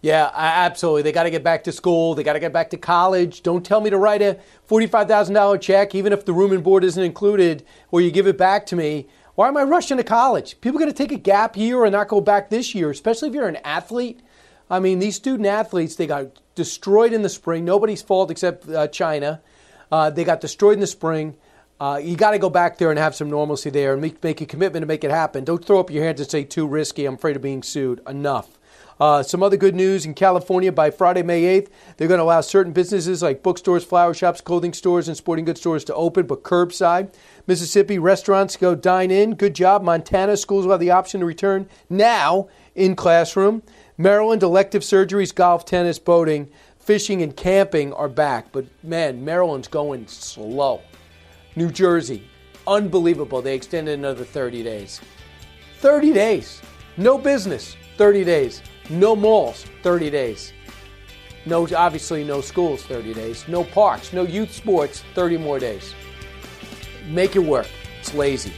Yeah, 0.00 0.30
absolutely. 0.32 1.02
They 1.02 1.12
got 1.12 1.24
to 1.24 1.30
get 1.30 1.42
back 1.42 1.64
to 1.64 1.72
school. 1.72 2.14
They 2.14 2.22
got 2.22 2.34
to 2.34 2.40
get 2.40 2.52
back 2.52 2.70
to 2.70 2.76
college. 2.76 3.42
Don't 3.42 3.66
tell 3.66 3.80
me 3.80 3.90
to 3.90 3.98
write 3.98 4.22
a 4.22 4.38
$45,000 4.68 5.60
check, 5.60 5.94
even 5.94 6.12
if 6.12 6.24
the 6.24 6.32
room 6.32 6.52
and 6.52 6.62
board 6.62 6.84
isn't 6.84 7.02
included, 7.02 7.64
or 7.90 8.00
you 8.00 8.12
give 8.12 8.28
it 8.28 8.38
back 8.38 8.64
to 8.66 8.76
me. 8.76 9.08
Why 9.34 9.48
am 9.48 9.56
I 9.56 9.64
rushing 9.64 9.96
to 9.96 10.04
college? 10.04 10.60
People 10.60 10.78
are 10.78 10.82
going 10.82 10.92
to 10.92 10.96
take 10.96 11.12
a 11.12 11.20
gap 11.20 11.56
year 11.56 11.84
and 11.84 11.92
not 11.92 12.08
go 12.08 12.20
back 12.20 12.48
this 12.48 12.74
year, 12.74 12.90
especially 12.90 13.28
if 13.28 13.34
you're 13.34 13.48
an 13.48 13.58
athlete. 13.64 14.20
I 14.70 14.78
mean, 14.78 14.98
these 14.98 15.16
student 15.16 15.46
athletes, 15.46 15.96
they 15.96 16.06
got 16.06 16.40
destroyed 16.54 17.12
in 17.12 17.22
the 17.22 17.28
spring. 17.28 17.64
Nobody's 17.64 18.02
fault 18.02 18.30
except 18.30 18.68
uh, 18.68 18.86
China. 18.88 19.40
Uh, 19.90 20.10
they 20.10 20.24
got 20.24 20.40
destroyed 20.40 20.74
in 20.74 20.80
the 20.80 20.86
spring. 20.86 21.36
Uh, 21.80 22.00
you 22.02 22.16
got 22.16 22.32
to 22.32 22.38
go 22.38 22.50
back 22.50 22.78
there 22.78 22.90
and 22.90 22.98
have 22.98 23.14
some 23.14 23.30
normalcy 23.30 23.70
there 23.70 23.92
and 23.92 24.02
make, 24.02 24.22
make 24.22 24.40
a 24.40 24.46
commitment 24.46 24.82
to 24.82 24.86
make 24.86 25.04
it 25.04 25.10
happen. 25.10 25.44
Don't 25.44 25.64
throw 25.64 25.78
up 25.78 25.90
your 25.90 26.04
hands 26.04 26.20
and 26.20 26.28
say, 26.28 26.44
too 26.44 26.66
risky. 26.66 27.04
I'm 27.04 27.14
afraid 27.14 27.36
of 27.36 27.42
being 27.42 27.62
sued. 27.62 28.00
Enough. 28.06 28.57
Uh, 29.00 29.22
some 29.22 29.42
other 29.42 29.56
good 29.56 29.74
news 29.76 30.04
in 30.04 30.14
California 30.14 30.72
by 30.72 30.90
Friday, 30.90 31.22
May 31.22 31.60
8th, 31.60 31.68
they're 31.96 32.08
going 32.08 32.18
to 32.18 32.24
allow 32.24 32.40
certain 32.40 32.72
businesses 32.72 33.22
like 33.22 33.42
bookstores, 33.42 33.84
flower 33.84 34.12
shops, 34.12 34.40
clothing 34.40 34.72
stores, 34.72 35.06
and 35.06 35.16
sporting 35.16 35.44
goods 35.44 35.60
stores 35.60 35.84
to 35.84 35.94
open, 35.94 36.26
but 36.26 36.42
curbside. 36.42 37.12
Mississippi 37.46 37.98
restaurants 37.98 38.56
go 38.56 38.74
dine 38.74 39.10
in. 39.10 39.34
Good 39.34 39.54
job. 39.54 39.82
Montana 39.82 40.36
schools 40.36 40.64
will 40.64 40.72
have 40.72 40.80
the 40.80 40.90
option 40.90 41.20
to 41.20 41.26
return 41.26 41.68
now 41.88 42.48
in 42.74 42.96
classroom. 42.96 43.62
Maryland 43.96 44.42
elective 44.42 44.82
surgeries, 44.82 45.34
golf, 45.34 45.64
tennis, 45.64 45.98
boating, 45.98 46.50
fishing, 46.78 47.22
and 47.22 47.36
camping 47.36 47.92
are 47.92 48.08
back. 48.08 48.50
But 48.52 48.66
man, 48.82 49.24
Maryland's 49.24 49.68
going 49.68 50.06
slow. 50.08 50.82
New 51.56 51.70
Jersey, 51.70 52.28
unbelievable. 52.66 53.42
They 53.42 53.54
extended 53.54 53.98
another 53.98 54.24
30 54.24 54.62
days. 54.62 55.00
30 55.78 56.12
days. 56.12 56.60
No 56.96 57.16
business, 57.16 57.76
30 57.96 58.24
days. 58.24 58.62
No 58.90 59.14
malls, 59.14 59.66
30 59.82 60.10
days. 60.10 60.52
No, 61.46 61.66
obviously, 61.76 62.24
no 62.24 62.40
schools, 62.40 62.82
30 62.84 63.14
days. 63.14 63.46
No 63.48 63.64
parks, 63.64 64.12
no 64.12 64.22
youth 64.22 64.52
sports, 64.52 65.04
30 65.14 65.38
more 65.38 65.58
days. 65.58 65.94
Make 67.06 67.36
it 67.36 67.40
work. 67.40 67.68
It's 68.00 68.14
lazy. 68.14 68.52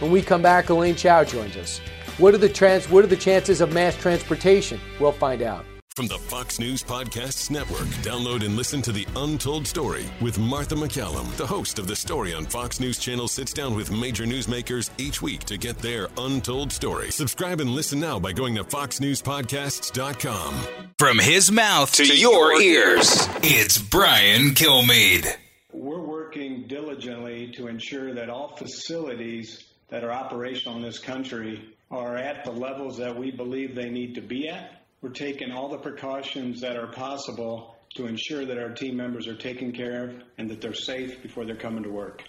When 0.00 0.10
we 0.10 0.22
come 0.22 0.42
back, 0.42 0.68
Elaine 0.68 0.94
Chao 0.94 1.24
joins 1.24 1.56
us. 1.56 1.80
What 2.18 2.34
are 2.34 2.38
the 2.38 2.48
trans? 2.48 2.88
What 2.88 3.04
are 3.04 3.08
the 3.08 3.16
chances 3.16 3.60
of 3.60 3.72
mass 3.72 3.96
transportation? 3.96 4.80
We'll 5.00 5.12
find 5.12 5.42
out. 5.42 5.64
From 5.96 6.08
the 6.08 6.18
Fox 6.18 6.58
News 6.58 6.82
Podcasts 6.82 7.50
Network, 7.50 7.86
download 8.04 8.44
and 8.44 8.54
listen 8.54 8.82
to 8.82 8.92
The 8.92 9.06
Untold 9.16 9.66
Story 9.66 10.04
with 10.20 10.38
Martha 10.38 10.74
MacCallum. 10.74 11.34
The 11.38 11.46
host 11.46 11.78
of 11.78 11.86
The 11.86 11.96
Story 11.96 12.34
on 12.34 12.44
Fox 12.44 12.80
News 12.80 12.98
Channel 12.98 13.28
sits 13.28 13.54
down 13.54 13.74
with 13.74 13.90
major 13.90 14.24
newsmakers 14.24 14.90
each 14.98 15.22
week 15.22 15.44
to 15.44 15.56
get 15.56 15.78
their 15.78 16.08
untold 16.18 16.70
story. 16.70 17.10
Subscribe 17.10 17.62
and 17.62 17.70
listen 17.70 17.98
now 17.98 18.18
by 18.18 18.34
going 18.34 18.56
to 18.56 18.64
foxnewspodcasts.com. 18.64 20.54
From 20.98 21.18
his 21.18 21.50
mouth 21.50 21.90
to, 21.94 22.04
your 22.04 22.60
ears, 22.60 23.26
it's 23.42 23.78
Brian 23.78 24.50
Kilmeade. 24.50 25.34
We're 25.72 25.98
working 25.98 26.66
diligently 26.66 27.52
to 27.52 27.68
ensure 27.68 28.12
that 28.12 28.28
all 28.28 28.54
facilities 28.54 29.64
that 29.88 30.04
are 30.04 30.12
operational 30.12 30.76
in 30.76 30.82
this 30.82 30.98
country 30.98 31.74
are 31.90 32.18
at 32.18 32.44
the 32.44 32.52
levels 32.52 32.98
that 32.98 33.16
we 33.16 33.30
believe 33.30 33.74
they 33.74 33.88
need 33.88 34.14
to 34.16 34.20
be 34.20 34.50
at. 34.50 34.75
We're 35.02 35.10
taking 35.10 35.52
all 35.52 35.68
the 35.68 35.78
precautions 35.78 36.60
that 36.62 36.76
are 36.76 36.86
possible 36.86 37.76
to 37.96 38.06
ensure 38.06 38.46
that 38.46 38.58
our 38.58 38.70
team 38.70 38.96
members 38.96 39.28
are 39.28 39.36
taken 39.36 39.70
care 39.72 40.04
of 40.04 40.22
and 40.38 40.48
that 40.48 40.62
they're 40.62 40.72
safe 40.72 41.22
before 41.22 41.44
they're 41.44 41.54
coming 41.54 41.82
to 41.82 41.90
work. 41.90 42.24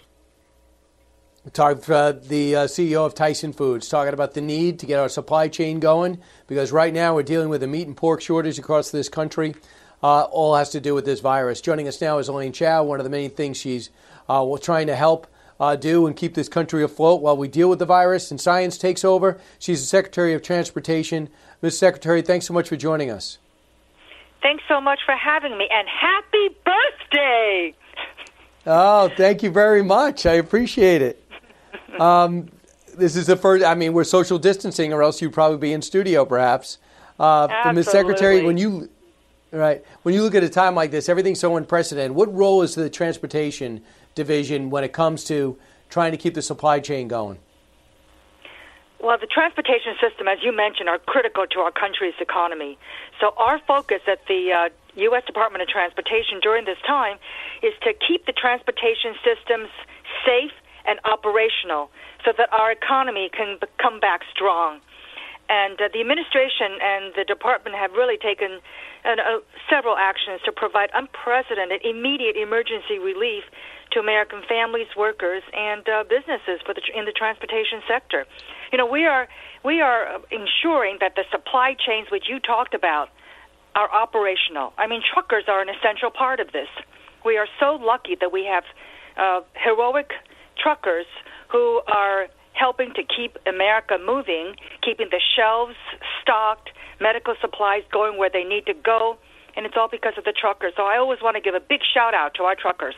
We 1.44 1.50
talked 1.50 1.88
uh, 1.88 2.12
the 2.12 2.56
uh, 2.56 2.64
CEO 2.66 3.06
of 3.06 3.14
Tyson 3.14 3.54
Foods 3.54 3.88
talking 3.88 4.12
about 4.12 4.34
the 4.34 4.42
need 4.42 4.80
to 4.80 4.86
get 4.86 4.98
our 4.98 5.08
supply 5.08 5.48
chain 5.48 5.80
going 5.80 6.20
because 6.46 6.70
right 6.70 6.92
now 6.92 7.14
we're 7.14 7.22
dealing 7.22 7.48
with 7.48 7.62
a 7.62 7.66
meat 7.66 7.86
and 7.86 7.96
pork 7.96 8.20
shortage 8.20 8.58
across 8.58 8.90
this 8.90 9.08
country. 9.08 9.54
Uh, 10.02 10.24
all 10.24 10.54
has 10.54 10.70
to 10.70 10.80
do 10.80 10.94
with 10.94 11.06
this 11.06 11.20
virus. 11.20 11.62
Joining 11.62 11.88
us 11.88 12.00
now 12.02 12.18
is 12.18 12.28
Elaine 12.28 12.52
Chao. 12.52 12.84
One 12.84 13.00
of 13.00 13.04
the 13.04 13.10
main 13.10 13.30
things 13.30 13.56
she's 13.56 13.88
uh, 14.28 14.44
trying 14.58 14.88
to 14.88 14.94
help 14.94 15.26
uh, 15.60 15.76
do 15.76 16.06
and 16.06 16.16
keep 16.16 16.34
this 16.34 16.48
country 16.48 16.82
afloat 16.84 17.20
while 17.20 17.36
we 17.36 17.48
deal 17.48 17.68
with 17.68 17.78
the 17.78 17.86
virus 17.86 18.30
and 18.30 18.40
science 18.40 18.78
takes 18.78 19.04
over. 19.04 19.40
She's 19.58 19.80
the 19.80 19.86
Secretary 19.86 20.34
of 20.34 20.42
Transportation. 20.42 21.28
Ms. 21.62 21.78
Secretary, 21.78 22.22
thanks 22.22 22.46
so 22.46 22.54
much 22.54 22.68
for 22.68 22.76
joining 22.76 23.10
us. 23.10 23.38
Thanks 24.42 24.62
so 24.68 24.80
much 24.80 25.00
for 25.04 25.14
having 25.16 25.58
me, 25.58 25.68
and 25.70 25.88
happy 25.88 26.54
birthday! 26.64 27.74
Oh, 28.66 29.10
thank 29.16 29.42
you 29.42 29.50
very 29.50 29.82
much. 29.82 30.26
I 30.26 30.34
appreciate 30.34 31.02
it. 31.02 31.24
Um, 31.98 32.48
this 32.96 33.16
is 33.16 33.26
the 33.26 33.36
first. 33.36 33.64
I 33.64 33.74
mean, 33.74 33.92
we're 33.92 34.04
social 34.04 34.38
distancing, 34.38 34.92
or 34.92 35.02
else 35.02 35.20
you'd 35.20 35.32
probably 35.32 35.58
be 35.58 35.72
in 35.72 35.82
studio, 35.82 36.24
perhaps. 36.24 36.78
Uh, 37.18 37.72
Ms. 37.74 37.90
Secretary, 37.90 38.44
when 38.44 38.56
you 38.56 38.88
right 39.50 39.84
when 40.02 40.14
you 40.14 40.22
look 40.22 40.34
at 40.34 40.44
a 40.44 40.48
time 40.48 40.74
like 40.74 40.90
this, 40.90 41.08
everything's 41.08 41.40
so 41.40 41.56
unprecedented. 41.56 42.12
What 42.12 42.32
role 42.32 42.62
is 42.62 42.74
the 42.74 42.90
transportation 42.90 43.82
division 44.14 44.70
when 44.70 44.84
it 44.84 44.92
comes 44.92 45.24
to 45.24 45.56
trying 45.88 46.12
to 46.12 46.18
keep 46.18 46.34
the 46.34 46.42
supply 46.42 46.78
chain 46.78 47.08
going? 47.08 47.38
Well, 49.00 49.16
the 49.16 49.30
transportation 49.30 49.94
system, 50.02 50.26
as 50.26 50.38
you 50.42 50.50
mentioned, 50.50 50.88
are 50.88 50.98
critical 50.98 51.46
to 51.54 51.60
our 51.60 51.70
country's 51.70 52.18
economy. 52.20 52.76
So 53.20 53.30
our 53.38 53.60
focus 53.62 54.02
at 54.10 54.26
the 54.26 54.50
uh, 54.50 54.68
U.S. 55.06 55.22
Department 55.24 55.62
of 55.62 55.68
Transportation 55.68 56.40
during 56.42 56.64
this 56.64 56.78
time 56.84 57.18
is 57.62 57.72
to 57.86 57.94
keep 57.94 58.26
the 58.26 58.32
transportation 58.32 59.14
systems 59.22 59.70
safe 60.26 60.50
and 60.84 60.98
operational 61.04 61.90
so 62.24 62.32
that 62.36 62.50
our 62.52 62.72
economy 62.72 63.30
can 63.30 63.58
come 63.78 64.00
back 64.00 64.22
strong. 64.34 64.80
And 65.48 65.80
uh, 65.80 65.88
the 65.94 66.00
administration 66.00 66.76
and 66.82 67.14
the 67.14 67.24
department 67.24 67.76
have 67.76 67.92
really 67.92 68.18
taken 68.18 68.58
uh, 69.06 69.40
several 69.70 69.96
actions 69.96 70.40
to 70.44 70.52
provide 70.52 70.90
unprecedented, 70.92 71.86
immediate 71.86 72.36
emergency 72.36 72.98
relief 72.98 73.44
to 73.92 74.00
American 74.00 74.42
families, 74.48 74.88
workers, 74.96 75.42
and 75.54 75.88
uh, 75.88 76.04
businesses 76.04 76.60
the, 76.66 76.76
in 76.92 77.06
the 77.06 77.12
transportation 77.12 77.80
sector. 77.88 78.26
You 78.72 78.78
know, 78.78 78.86
we 78.86 79.06
are 79.06 79.28
we 79.64 79.80
are 79.80 80.20
ensuring 80.30 80.98
that 81.00 81.14
the 81.16 81.24
supply 81.30 81.74
chains 81.74 82.08
which 82.10 82.24
you 82.28 82.38
talked 82.40 82.74
about 82.74 83.08
are 83.74 83.90
operational. 83.92 84.72
I 84.76 84.86
mean, 84.86 85.02
truckers 85.02 85.44
are 85.48 85.60
an 85.60 85.68
essential 85.68 86.10
part 86.10 86.40
of 86.40 86.52
this. 86.52 86.68
We 87.24 87.36
are 87.36 87.46
so 87.60 87.78
lucky 87.80 88.16
that 88.20 88.32
we 88.32 88.44
have 88.44 88.64
uh, 89.16 89.40
heroic 89.54 90.10
truckers 90.62 91.06
who 91.50 91.80
are 91.86 92.26
helping 92.52 92.92
to 92.94 93.02
keep 93.04 93.38
America 93.46 93.98
moving, 94.04 94.54
keeping 94.82 95.08
the 95.10 95.20
shelves 95.36 95.76
stocked, 96.22 96.70
medical 97.00 97.34
supplies 97.40 97.82
going 97.92 98.18
where 98.18 98.30
they 98.30 98.44
need 98.44 98.66
to 98.66 98.74
go, 98.74 99.16
and 99.56 99.64
it's 99.64 99.76
all 99.76 99.88
because 99.88 100.14
of 100.18 100.24
the 100.24 100.32
truckers. 100.32 100.72
So 100.76 100.82
I 100.82 100.98
always 100.98 101.20
want 101.22 101.36
to 101.36 101.40
give 101.40 101.54
a 101.54 101.60
big 101.60 101.80
shout 101.94 102.14
out 102.14 102.34
to 102.34 102.42
our 102.42 102.56
truckers. 102.56 102.96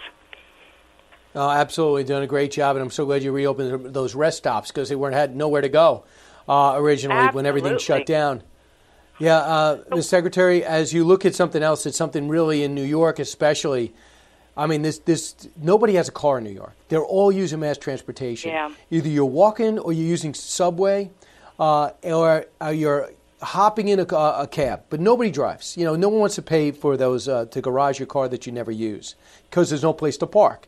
Oh, 1.35 1.49
absolutely, 1.49 2.05
done 2.05 2.23
a 2.23 2.27
great 2.27 2.51
job, 2.51 2.77
and 2.77 2.83
I'm 2.83 2.91
so 2.91 3.07
glad 3.07 3.23
you 3.23 3.31
reopened 3.31 3.95
those 3.95 4.15
rest 4.15 4.39
stops 4.39 4.69
because 4.69 4.89
they 4.89 4.97
weren't 4.97 5.15
had 5.15 5.37
nowhere 5.37 5.61
to 5.61 5.69
go 5.69 6.05
uh, 6.49 6.73
originally 6.77 7.17
absolutely. 7.17 7.37
when 7.37 7.47
everything 7.47 7.79
shut 7.79 8.07
down. 8.07 8.43
Yeah, 9.21 9.37
uh, 9.37 9.85
Ms. 9.91 10.09
Secretary, 10.09 10.65
as 10.65 10.93
you 10.93 11.05
look 11.05 11.25
at 11.25 11.35
something 11.35 11.63
else, 11.63 11.87
it's 11.87 11.97
something 11.97 12.29
really 12.29 12.65
in 12.65 12.75
New 12.75 12.85
York, 12.85 13.19
especially. 13.19 13.95
I 14.57 14.67
mean, 14.67 14.83
this 14.83 14.99
this 14.99 15.49
nobody 15.57 15.95
has 15.95 16.09
a 16.09 16.13
car 16.13 16.39
in 16.39 16.45
New 16.45 16.51
York. 16.51 16.73
They're 16.89 17.05
all 17.05 17.31
using 17.31 17.61
mass 17.61 17.79
transportation. 17.79 18.51
Yeah. 18.51 18.75
Either 18.91 19.09
you're 19.09 19.25
walking 19.25 19.79
or 19.79 19.93
you're 19.93 20.07
using 20.07 20.35
subway, 20.35 21.11
uh, 21.59 21.91
or 22.03 22.47
uh, 22.61 22.71
you're 22.71 23.11
hopping 23.43 23.89
in 23.89 24.01
a, 24.01 24.03
a, 24.05 24.49
cab. 24.51 24.85
But 24.91 25.01
nobody 25.01 25.31
drives. 25.31 25.77
You 25.77 25.85
know, 25.85 25.97
no 25.97 26.09
one 26.09 26.21
wants 26.21 26.35
to 26.37 26.43
pay 26.43 26.73
for 26.73 26.97
those 26.97 27.29
uh, 27.29 27.47
to 27.47 27.61
garage 27.61 27.99
your 27.99 28.07
car 28.07 28.29
that 28.29 28.47
you 28.47 28.53
never 28.53 28.71
use 28.71 29.15
because 29.49 29.71
there's 29.71 29.83
no 29.83 29.93
place 29.93 30.17
to 30.19 30.27
park. 30.27 30.67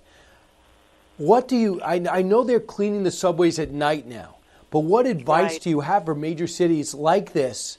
What 1.22 1.46
do 1.46 1.56
you? 1.56 1.80
I, 1.82 2.04
I 2.10 2.22
know 2.22 2.42
they're 2.42 2.58
cleaning 2.58 3.04
the 3.04 3.12
subways 3.12 3.60
at 3.60 3.70
night 3.70 4.08
now, 4.08 4.38
but 4.70 4.80
what 4.80 5.06
advice 5.06 5.52
Right. 5.52 5.60
do 5.60 5.70
you 5.70 5.80
have 5.80 6.04
for 6.04 6.16
major 6.16 6.48
cities 6.48 6.94
like 6.94 7.32
this? 7.32 7.78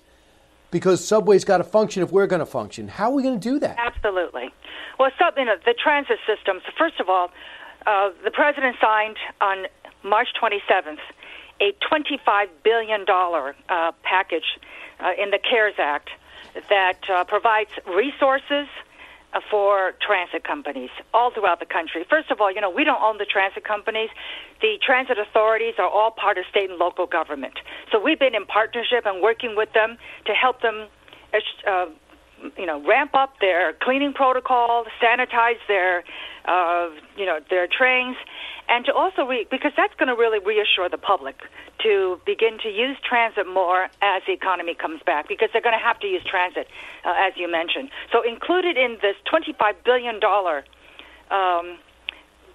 Because 0.71 1.05
subways 1.05 1.43
got 1.43 1.57
to 1.57 1.65
function 1.65 2.01
if 2.03 2.11
we're 2.11 2.25
going 2.25 2.39
to 2.39 2.45
function. 2.45 2.87
How 2.87 3.11
are 3.11 3.13
we 3.13 3.21
going 3.21 3.37
to 3.37 3.49
do 3.49 3.59
that? 3.59 3.75
Absolutely. 3.77 4.49
Well, 4.97 5.11
sub, 5.19 5.37
you 5.37 5.43
know, 5.43 5.57
the 5.65 5.73
transit 5.73 6.19
systems. 6.25 6.61
First 6.77 7.01
of 7.01 7.09
all, 7.09 7.31
uh, 7.85 8.11
the 8.23 8.31
president 8.31 8.77
signed 8.79 9.17
on 9.41 9.67
March 10.03 10.29
27th 10.41 10.99
a 11.59 11.73
25 11.87 12.47
billion 12.63 13.03
dollar 13.03 13.57
uh, 13.67 13.91
package 14.03 14.57
uh, 15.01 15.11
in 15.21 15.31
the 15.31 15.37
CARES 15.37 15.75
Act 15.79 16.11
that 16.69 17.09
uh, 17.09 17.25
provides 17.25 17.71
resources 17.85 18.67
for 19.49 19.93
transit 20.05 20.43
companies 20.43 20.89
all 21.13 21.31
throughout 21.31 21.59
the 21.59 21.65
country. 21.65 22.05
First 22.09 22.29
of 22.31 22.41
all, 22.41 22.51
you 22.51 22.61
know, 22.61 22.69
we 22.69 22.84
don't 22.84 23.01
own 23.01 23.17
the 23.17 23.25
transit 23.25 23.63
companies. 23.63 24.09
The 24.61 24.77
transit 24.86 25.17
authorities 25.17 25.75
are 25.77 25.89
all 25.89 26.11
part 26.11 26.38
of 26.38 26.45
state 26.49 26.69
and 26.69 26.79
local 26.79 27.05
government. 27.05 27.59
So 27.91 27.99
we've 27.99 28.19
been 28.19 28.36
in 28.36 28.45
partnership 28.45 29.05
and 29.05 29.21
working 29.21 29.55
with 29.55 29.73
them 29.73 29.97
to 30.25 30.34
help 30.34 30.61
them 30.61 30.88
uh, 31.67 31.86
you 32.57 32.65
know, 32.65 32.81
ramp 32.85 33.11
up 33.13 33.39
their 33.39 33.73
cleaning 33.73 34.13
protocols, 34.13 34.87
sanitize 35.01 35.59
their, 35.67 36.03
uh, 36.45 36.89
you 37.17 37.25
know, 37.25 37.39
their 37.49 37.67
trains, 37.67 38.17
and 38.69 38.85
to 38.85 38.93
also 38.93 39.23
re- 39.23 39.47
because 39.49 39.71
that's 39.75 39.93
going 39.95 40.07
to 40.07 40.15
really 40.15 40.39
reassure 40.39 40.89
the 40.89 40.97
public 40.97 41.41
to 41.83 42.19
begin 42.25 42.57
to 42.63 42.69
use 42.69 42.97
transit 43.07 43.47
more 43.47 43.85
as 44.01 44.21
the 44.25 44.33
economy 44.33 44.73
comes 44.73 45.01
back 45.05 45.27
because 45.27 45.49
they're 45.51 45.61
going 45.61 45.77
to 45.77 45.83
have 45.83 45.99
to 45.99 46.07
use 46.07 46.23
transit, 46.23 46.67
uh, 47.05 47.13
as 47.17 47.33
you 47.35 47.51
mentioned. 47.51 47.89
So 48.11 48.21
included 48.21 48.77
in 48.77 48.97
this 49.01 49.15
25 49.29 49.83
billion 49.83 50.19
dollar, 50.19 50.63
um, 51.29 51.77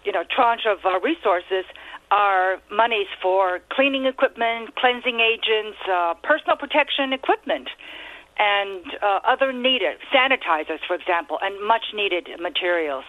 you 0.05 0.13
know, 0.13 0.25
tranche 0.25 0.67
of 0.67 0.79
uh, 0.85 1.01
resources 1.01 1.65
are 2.11 2.59
monies 2.71 3.09
for 3.21 3.61
cleaning 3.71 4.07
equipment, 4.07 4.75
cleansing 4.77 5.21
agents, 5.21 5.77
uh, 5.91 6.15
personal 6.23 6.57
protection 6.57 7.13
equipment 7.13 7.69
and 8.39 8.85
uh, 9.03 9.21
other 9.27 9.53
needed 9.53 9.99
sanitizers, 10.15 10.79
for 10.87 10.95
example, 10.95 11.39
and 11.43 11.67
much 11.67 11.87
needed 11.95 12.29
materials. 12.41 13.05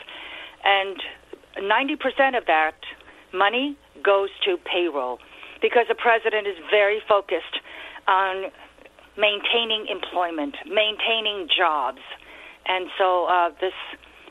And 0.63 0.97
90% 1.57 2.38
of 2.38 2.45
that 2.47 2.75
money 3.34 3.77
goes 4.03 4.30
to 4.45 4.57
payroll 4.57 5.19
because 5.61 5.86
the 5.88 5.95
president 5.95 6.47
is 6.47 6.55
very 6.71 7.01
focused 7.07 7.59
on 8.07 8.51
maintaining 9.17 9.88
employment, 9.88 10.55
maintaining 10.65 11.47
jobs. 11.55 11.99
And 12.65 12.88
so 12.97 13.25
uh, 13.25 13.49
this 13.61 13.73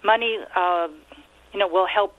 money, 0.05 0.39
uh, 0.57 0.89
you 1.53 1.61
know, 1.61 1.69
will 1.69 1.87
help 1.87 2.19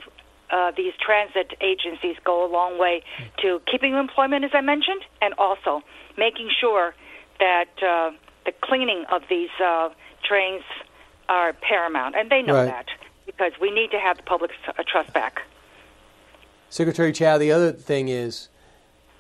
uh, 0.52 0.72
these 0.76 0.94
transit 1.04 1.54
agencies 1.62 2.16
go 2.24 2.46
a 2.46 2.50
long 2.52 2.80
way 2.80 3.04
to 3.42 3.60
keeping 3.70 3.94
employment, 3.94 4.46
as 4.46 4.52
I 4.54 4.62
mentioned, 4.62 5.02
and 5.22 5.34
also 5.38 5.82
making 6.18 6.50
sure 6.60 6.94
that 7.40 7.70
uh, 7.82 8.12
the 8.50 8.68
cleaning 8.68 9.06
of 9.12 9.22
these 9.30 9.50
uh, 9.64 9.90
trains 10.24 10.64
are 11.28 11.54
paramount, 11.54 12.16
and 12.16 12.30
they 12.32 12.42
know 12.42 12.56
Right. 12.56 12.66
that 12.66 12.88
because 13.26 13.52
we 13.62 13.70
need 13.72 13.92
to 13.92 14.00
have 14.00 14.18
the 14.18 14.24
public's 14.24 14.56
uh, 14.68 14.74
trust 14.88 15.14
back. 15.14 15.44
Secretary 16.70 17.12
Chao, 17.12 17.38
the 17.38 17.52
other 17.52 17.72
thing 17.72 18.08
is 18.10 18.50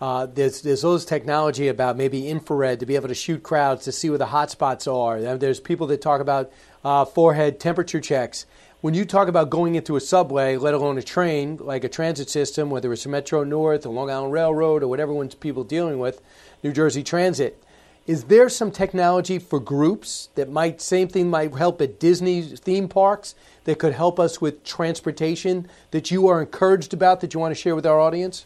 uh, 0.02 0.26
there's 0.26 0.62
there's 0.62 0.84
all 0.84 0.94
this 0.94 1.06
technology 1.06 1.68
about 1.68 1.96
maybe 1.98 2.28
infrared 2.28 2.80
to 2.80 2.86
be 2.88 2.96
able 2.96 3.08
to 3.08 3.14
shoot 3.14 3.44
crowds 3.44 3.84
to 3.86 3.92
see 3.92 4.10
where 4.10 4.18
the 4.18 4.28
hot 4.28 4.50
spots 4.50 4.88
are. 4.88 5.20
There's 5.38 5.60
people 5.60 5.86
that 5.88 6.02
talk 6.02 6.22
about 6.22 6.52
uh, 6.84 7.06
forehead 7.06 7.60
temperature 7.60 8.00
checks. 8.02 8.46
When 8.82 8.94
you 8.94 9.04
talk 9.06 9.28
about 9.28 9.50
going 9.50 9.76
into 9.76 9.96
a 9.98 10.00
subway, 10.02 10.56
let 10.56 10.74
alone 10.74 10.98
a 10.98 11.04
train, 11.04 11.58
like 11.58 11.84
a 11.84 11.90
transit 11.90 12.30
system, 12.30 12.70
whether 12.70 12.92
it's 12.94 13.06
Metro 13.06 13.44
North 13.44 13.86
or 13.86 13.90
Long 13.90 14.10
Island 14.10 14.32
Railroad 14.32 14.82
or 14.84 14.88
whatever 14.88 15.12
one's 15.14 15.36
people 15.36 15.64
dealing 15.66 16.00
with, 16.00 16.22
New 16.64 16.72
Jersey 16.72 17.04
Transit, 17.04 17.62
is 18.10 18.24
there 18.24 18.49
some 18.49 18.72
technology 18.72 19.38
for 19.38 19.60
groups 19.60 20.30
that 20.34 20.49
might 20.49 20.82
same 20.82 21.07
thing 21.07 21.30
might 21.30 21.53
help 21.53 21.80
at 21.80 21.99
Disney 21.99 22.41
theme 22.41 22.88
parks 22.88 23.36
that 23.66 23.78
could 23.78 23.93
help 23.93 24.20
us 24.20 24.41
with 24.41 24.64
transportation 24.64 25.70
that 25.91 26.10
you 26.10 26.28
are 26.28 26.41
encouraged 26.41 26.91
about 26.91 27.22
that 27.22 27.36
you 27.36 27.39
want 27.39 27.51
to 27.55 27.62
share 27.62 27.76
with 27.76 27.86
our 27.86 27.99
audience? 27.99 28.45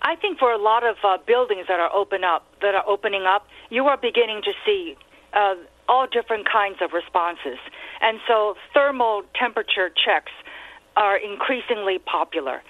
I 0.00 0.14
think 0.14 0.38
for 0.38 0.52
a 0.52 0.58
lot 0.58 0.84
of 0.84 0.94
uh, 1.02 1.18
buildings 1.26 1.66
that 1.66 1.80
are 1.80 1.92
open 1.92 2.22
up, 2.22 2.46
that 2.62 2.72
are 2.76 2.88
opening 2.88 3.24
up, 3.24 3.48
you 3.68 3.88
are 3.88 3.96
beginning 3.96 4.42
to 4.42 4.52
see 4.64 4.96
uh, 5.32 5.56
all 5.88 6.06
different 6.06 6.48
kinds 6.48 6.76
of 6.80 6.92
responses, 6.92 7.58
and 8.00 8.20
so 8.28 8.54
thermal 8.72 9.24
temperature 9.34 9.90
checks 9.90 10.30
are 10.96 11.16
increasingly 11.16 11.98
popular. 11.98 12.62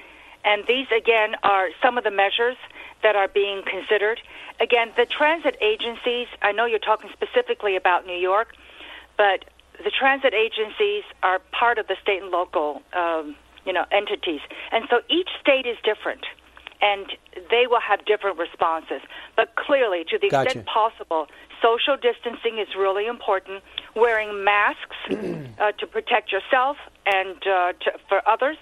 And 0.42 0.64
these, 0.66 0.86
again, 0.90 1.34
are 1.42 1.68
some 1.82 1.98
of 1.98 2.04
the 2.04 2.10
measures 2.10 2.56
that 3.02 3.16
are 3.16 3.28
being 3.28 3.62
considered. 3.62 4.20
Again, 4.60 4.92
the 4.96 5.06
transit 5.06 5.56
agencies, 5.60 6.26
I 6.42 6.52
know 6.52 6.66
you're 6.66 6.78
talking 6.78 7.10
specifically 7.12 7.76
about 7.76 8.06
New 8.06 8.18
York, 8.18 8.54
but 9.16 9.44
the 9.82 9.90
transit 9.90 10.34
agencies 10.34 11.04
are 11.22 11.40
part 11.52 11.78
of 11.78 11.86
the 11.86 11.96
state 12.02 12.22
and 12.22 12.30
local, 12.30 12.82
um, 12.92 13.36
you 13.64 13.72
know, 13.72 13.84
entities. 13.90 14.40
And 14.72 14.86
so 14.90 15.00
each 15.08 15.28
state 15.40 15.66
is 15.66 15.78
different, 15.84 16.26
and 16.82 17.06
they 17.50 17.66
will 17.66 17.80
have 17.80 18.04
different 18.04 18.38
responses. 18.38 19.00
But 19.36 19.54
clearly, 19.56 20.04
to 20.10 20.18
the 20.18 20.28
Gotcha. 20.28 20.44
extent 20.44 20.66
possible, 20.66 21.26
social 21.62 21.96
distancing 21.96 22.58
is 22.58 22.68
really 22.76 23.06
important. 23.06 23.62
Wearing 23.96 24.44
masks 24.44 24.96
uh, 25.10 25.72
to 25.72 25.86
protect 25.86 26.32
yourself 26.32 26.76
and 27.06 27.36
uh, 27.46 27.72
to, 27.84 27.92
for 28.08 28.26
others 28.28 28.56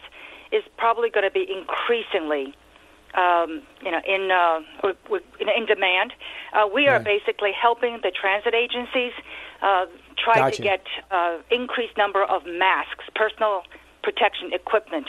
is 0.53 0.63
probably 0.77 1.11
going 1.11 1.25
to 1.25 1.31
be 1.31 1.47
increasingly, 1.51 2.55
um, 3.15 3.63
you 3.85 3.91
know, 3.91 4.01
in 4.07 4.31
uh, 4.31 4.61
in, 5.41 5.49
in 5.49 5.67
demand. 5.67 6.13
Uh, 6.53 6.69
we 6.73 6.87
are 6.89 6.97
Right. 6.97 7.05
basically 7.05 7.53
helping 7.53 8.01
the 8.03 8.11
transit 8.11 8.55
agencies 8.55 9.13
uh, 9.63 9.87
try 10.23 10.37
Gotcha. 10.37 10.57
to 10.57 10.63
get 10.63 10.83
uh, 11.11 11.39
increased 11.51 11.97
number 11.97 12.23
of 12.25 12.45
masks, 12.47 13.05
personal 13.15 13.63
protection 14.03 14.53
equipment, 14.53 15.07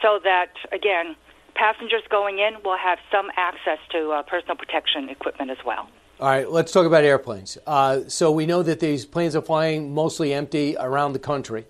so 0.00 0.18
that 0.24 0.52
again, 0.72 1.16
passengers 1.54 2.02
going 2.10 2.38
in 2.38 2.56
will 2.64 2.78
have 2.78 2.98
some 3.10 3.30
access 3.36 3.78
to 3.90 4.10
uh, 4.12 4.22
personal 4.22 4.56
protection 4.56 5.08
equipment 5.08 5.50
as 5.50 5.58
well. 5.64 5.88
All 6.20 6.28
right, 6.28 6.48
let's 6.50 6.70
talk 6.70 6.86
about 6.86 7.02
airplanes. 7.04 7.58
Uh, 7.66 8.00
so 8.06 8.30
we 8.30 8.46
know 8.46 8.62
that 8.62 8.78
these 8.80 9.04
planes 9.04 9.34
are 9.34 9.42
flying 9.42 9.92
mostly 9.92 10.32
empty 10.32 10.76
around 10.78 11.14
the 11.14 11.18
country. 11.18 11.66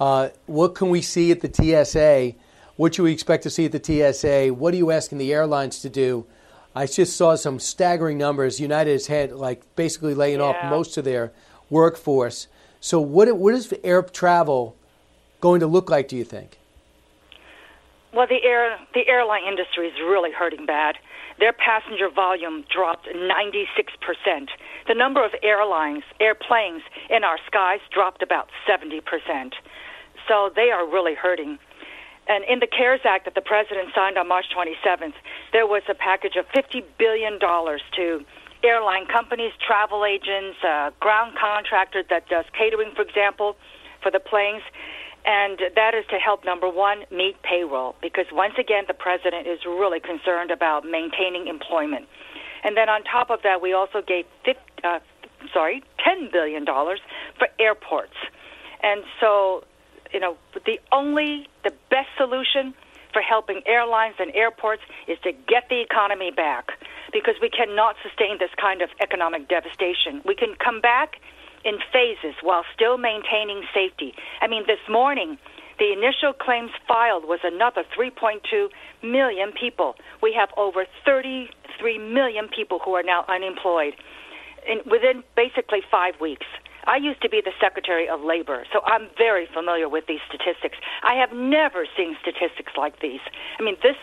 Uh, 0.00 0.30
what 0.46 0.74
can 0.74 0.88
we 0.90 1.02
see 1.02 1.30
at 1.30 1.40
the 1.42 1.52
TSA? 1.52 2.34
What 2.76 2.94
should 2.94 3.02
we 3.02 3.12
expect 3.12 3.42
to 3.44 3.50
see 3.50 3.66
at 3.66 3.72
the 3.72 3.82
TSA? 4.12 4.54
What 4.54 4.74
are 4.74 4.76
you 4.76 4.90
asking 4.90 5.18
the 5.18 5.32
airlines 5.32 5.80
to 5.80 5.88
do? 5.88 6.26
I 6.74 6.86
just 6.86 7.16
saw 7.16 7.34
some 7.34 7.58
staggering 7.58 8.16
numbers. 8.16 8.58
United 8.58 8.92
has 8.92 9.06
had 9.06 9.32
like 9.32 9.62
basically 9.76 10.14
laying 10.14 10.40
off 10.40 10.56
most 10.70 10.96
of 10.96 11.04
their 11.04 11.32
workforce. 11.68 12.48
So 12.80 13.00
what 13.00 13.36
what 13.36 13.54
is 13.54 13.72
air 13.84 14.02
travel 14.02 14.76
going 15.40 15.60
to 15.60 15.66
look 15.66 15.90
like? 15.90 16.08
Do 16.08 16.16
you 16.16 16.24
think? 16.24 16.58
Well, 18.12 18.26
the 18.26 18.42
air 18.42 18.78
the 18.94 19.06
airline 19.06 19.44
industry 19.46 19.88
is 19.88 19.94
really 20.00 20.32
hurting 20.32 20.64
bad, 20.64 20.96
their 21.38 21.52
passenger 21.52 22.08
volume 22.08 22.64
dropped 22.72 23.08
96%. 23.08 24.48
The 24.86 24.94
number 24.94 25.24
of 25.24 25.32
airlines, 25.42 26.04
airplanes 26.20 26.82
in 27.10 27.24
our 27.24 27.38
skies 27.46 27.80
dropped 27.92 28.22
about 28.22 28.48
70%. 28.68 29.02
So 30.28 30.50
they 30.54 30.70
are 30.70 30.86
really 30.86 31.14
hurting. 31.14 31.58
And 32.28 32.44
in 32.44 32.60
the 32.60 32.66
CARES 32.66 33.00
Act 33.04 33.24
that 33.24 33.34
the 33.34 33.40
president 33.40 33.90
signed 33.94 34.16
on 34.16 34.28
March 34.28 34.46
27th, 34.56 35.14
there 35.52 35.66
was 35.66 35.82
a 35.88 35.94
package 35.94 36.36
of 36.36 36.46
$50 36.48 36.84
billion 36.98 37.38
to 37.40 38.24
airline 38.64 39.06
companies, 39.06 39.52
travel 39.64 40.04
agents, 40.04 40.56
uh, 40.62 40.90
ground 41.00 41.36
contractors 41.38 42.04
that 42.10 42.28
does 42.28 42.44
catering, 42.56 42.92
for 42.94 43.02
example, 43.02 43.56
for 44.02 44.10
the 44.10 44.20
planes. 44.20 44.62
And 45.24 45.58
that 45.76 45.94
is 45.94 46.04
to 46.10 46.16
help, 46.18 46.44
number 46.44 46.68
one, 46.68 47.04
meet 47.10 47.40
payroll, 47.42 47.94
because 48.02 48.26
once 48.32 48.54
again, 48.58 48.84
the 48.88 48.94
president 48.94 49.46
is 49.46 49.60
really 49.64 50.00
concerned 50.00 50.50
about 50.50 50.84
maintaining 50.84 51.46
employment. 51.46 52.06
And 52.64 52.76
then 52.76 52.88
on 52.88 53.02
top 53.04 53.30
of 53.30 53.42
that, 53.42 53.62
we 53.62 53.72
also 53.72 54.02
gave 54.02 54.24
50, 54.44 54.60
uh, 54.82 54.98
sorry, 55.52 55.82
$10 56.04 56.32
billion 56.32 56.64
for 56.64 57.48
airports. 57.58 58.14
And 58.82 59.04
so, 59.20 59.64
you 60.12 60.20
know, 60.20 60.36
the 60.66 60.78
only, 60.90 61.48
the 61.64 61.72
best 61.90 62.08
solution 62.16 62.74
for 63.12 63.22
helping 63.22 63.60
airlines 63.66 64.14
and 64.18 64.34
airports 64.34 64.82
is 65.06 65.18
to 65.22 65.32
get 65.32 65.68
the 65.68 65.80
economy 65.80 66.30
back 66.30 66.70
because 67.12 67.34
we 67.40 67.50
cannot 67.50 67.96
sustain 68.02 68.38
this 68.38 68.50
kind 68.60 68.80
of 68.80 68.88
economic 69.00 69.48
devastation. 69.48 70.22
We 70.24 70.34
can 70.34 70.54
come 70.56 70.80
back 70.80 71.16
in 71.64 71.78
phases 71.92 72.34
while 72.42 72.64
still 72.74 72.98
maintaining 72.98 73.62
safety. 73.74 74.14
I 74.40 74.48
mean, 74.48 74.64
this 74.66 74.80
morning, 74.88 75.38
the 75.78 75.92
initial 75.92 76.32
claims 76.32 76.70
filed 76.88 77.24
was 77.24 77.40
another 77.44 77.84
3.2 77.96 78.68
million 79.02 79.52
people. 79.52 79.94
We 80.22 80.32
have 80.32 80.48
over 80.56 80.86
33 81.04 81.98
million 81.98 82.48
people 82.48 82.78
who 82.84 82.94
are 82.94 83.02
now 83.02 83.24
unemployed 83.28 83.94
in, 84.66 84.78
within 84.90 85.22
basically 85.36 85.80
five 85.90 86.14
weeks. 86.20 86.46
I 86.84 86.96
used 86.96 87.22
to 87.22 87.28
be 87.28 87.40
the 87.44 87.52
Secretary 87.60 88.08
of 88.08 88.22
Labor, 88.22 88.64
so 88.72 88.80
I'm 88.84 89.08
very 89.16 89.46
familiar 89.52 89.88
with 89.88 90.06
these 90.06 90.20
statistics. 90.28 90.76
I 91.02 91.14
have 91.14 91.32
never 91.36 91.86
seen 91.96 92.16
statistics 92.20 92.72
like 92.76 93.00
these. 93.00 93.20
I 93.58 93.62
mean, 93.62 93.76
this. 93.82 93.96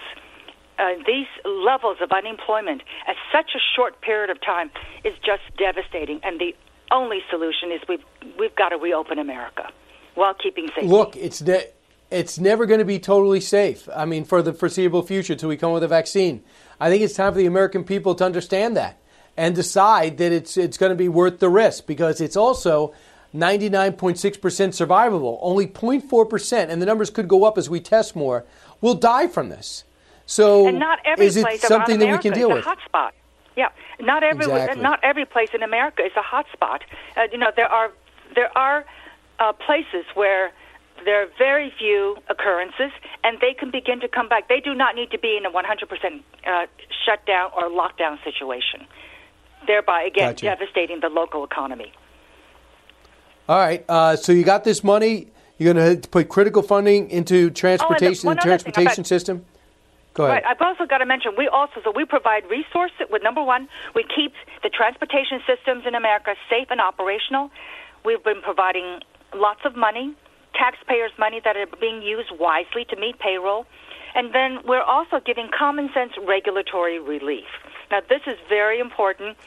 Uh, 0.80 0.94
these 1.06 1.28
levels 1.44 1.98
of 2.02 2.10
unemployment 2.14 2.82
at 3.06 3.18
such 3.34 3.52
a 3.54 3.60
short 3.76 4.00
period 4.00 4.30
of 4.30 4.40
time 4.40 4.72
is 5.04 5.14
just 5.26 5.42
devastating. 5.58 6.22
And 6.24 6.40
the 6.40 6.56
only 6.90 7.20
solution 7.30 7.74
is 7.74 7.82
we've 7.90 8.04
we've 8.40 8.56
got 8.56 8.70
to 8.70 8.78
reopen 8.78 9.20
America 9.20 9.70
while 10.16 10.34
keeping 10.34 10.68
safety. 10.68 10.88
Look, 10.88 11.18
it's 11.18 11.42
ne- 11.42 11.68
it's 12.12 12.40
never 12.40 12.66
going 12.66 12.80
to 12.80 12.86
be 12.86 12.98
totally 12.98 13.42
safe. 13.42 13.90
I 13.94 14.06
mean, 14.06 14.24
for 14.24 14.42
the 14.42 14.54
foreseeable 14.54 15.04
future, 15.04 15.36
till 15.36 15.50
we 15.50 15.58
come 15.58 15.74
with 15.74 15.84
a 15.84 15.88
vaccine. 15.90 16.44
I 16.80 16.90
think 16.90 17.04
it's 17.04 17.14
time 17.14 17.34
for 17.34 17.40
the 17.40 17.46
American 17.46 17.84
people 17.84 18.16
to 18.16 18.24
understand 18.24 18.78
that 18.78 18.99
and 19.40 19.56
decide 19.56 20.18
that 20.18 20.34
it's 20.34 20.58
it's 20.58 20.78
going 20.78 20.90
to 20.90 20.98
be 20.98 21.08
worth 21.08 21.40
the 21.40 21.50
risk 21.50 21.88
because 21.88 22.20
it's 22.20 22.36
also 22.36 22.94
99.6% 23.34 24.20
survivable. 24.20 25.38
Only 25.42 25.66
0.4%, 25.66 26.70
and 26.70 26.82
the 26.82 26.86
numbers 26.86 27.10
could 27.10 27.28
go 27.28 27.46
up 27.46 27.58
as 27.58 27.70
we 27.70 27.80
test 27.80 28.16
more, 28.16 28.44
will 28.82 28.96
die 28.96 29.28
from 29.28 29.48
this. 29.48 29.86
So, 30.26 30.68
and 30.68 30.78
not 30.78 31.00
every 31.06 31.26
is 31.26 31.38
it 31.38 31.44
place 31.46 31.62
something 31.62 32.00
that 32.00 32.12
we 32.12 32.18
can 32.18 32.34
deal 32.34 32.52
with? 32.52 32.66
hotspot. 32.66 33.12
Yeah, 33.56 33.70
not 34.00 34.24
every 34.24 34.46
Exactly. 34.46 34.82
not 34.82 35.00
every 35.04 35.26
place 35.26 35.50
in 35.54 35.64
America 35.64 36.04
is 36.04 36.12
a 36.18 36.22
hotspot. 36.22 36.82
Uh, 37.16 37.28
you 37.32 37.38
know, 37.38 37.52
there 37.56 37.72
are 37.72 37.92
there 38.36 38.56
are 38.58 38.86
uh, 39.40 39.54
places 39.54 40.06
where 40.16 40.52
there 41.06 41.24
are 41.24 41.28
very 41.38 41.72
few 41.78 42.18
occurrences, 42.28 42.92
and 43.24 43.40
they 43.40 43.54
can 43.54 43.72
begin 43.72 44.00
to 44.02 44.08
come 44.08 44.28
back. 44.28 44.50
They 44.50 44.60
do 44.60 44.74
not 44.76 44.96
need 44.96 45.12
to 45.12 45.20
be 45.20 45.38
in 45.38 45.46
a 45.46 45.52
100% 45.52 46.24
uh, 46.46 46.68
shutdown 47.06 47.52
or 47.56 47.70
lockdown 47.70 48.22
situation, 48.24 48.86
thereby 49.68 50.04
again 50.04 50.32
Gotcha. 50.32 50.46
devastating 50.46 51.00
the 51.00 51.10
local 51.10 51.44
economy. 51.44 51.92
All 53.48 53.58
right. 53.58 53.84
Uh, 53.90 54.16
so 54.16 54.32
you 54.32 54.44
got 54.44 54.64
this 54.64 54.84
money. 54.84 55.28
You're 55.58 55.74
going 55.74 56.02
to 56.02 56.08
put 56.08 56.30
critical 56.30 56.62
funding 56.62 57.10
into 57.10 57.50
transportation, 57.50 58.28
one 58.28 58.38
the 58.38 58.42
thing 58.42 58.48
transportation 58.48 59.04
system. 59.04 59.46
Go 60.14 60.26
ahead. 60.26 60.44
Right. 60.44 60.46
I've 60.46 60.62
also 60.62 60.86
got 60.86 61.00
to 61.00 61.06
mention 61.06 61.34
we 61.38 61.48
also 61.48 61.82
so 61.84 61.92
we 61.96 62.06
provide 62.06 62.44
resources. 62.50 63.08
With 63.10 63.24
number 63.24 63.44
one, 63.44 63.68
we 63.96 64.04
keep 64.04 64.34
the 64.64 64.70
transportation 64.70 65.42
systems 65.48 65.84
in 65.88 65.96
America 65.96 66.36
safe 66.50 66.68
and 66.70 66.80
operational. 66.80 67.52
We've 68.06 68.24
been 68.24 68.42
providing 68.42 69.00
lots 69.36 69.62
of 69.66 69.76
money, 69.76 70.14
taxpayers' 70.56 71.12
money 71.18 71.42
that 71.44 71.58
are 71.58 71.68
being 71.80 72.02
used 72.02 72.32
wisely 72.40 72.86
to 72.90 72.96
meet 72.96 73.20
payroll, 73.20 73.66
and 74.16 74.34
then 74.34 74.60
we're 74.66 74.82
also 74.82 75.20
giving 75.26 75.50
common 75.58 75.90
sense 75.94 76.14
regulatory 76.26 77.00
relief. 77.00 77.48
Now, 77.92 78.02
this 78.08 78.22
is 78.28 78.38
very 78.48 78.80
important 78.80 79.38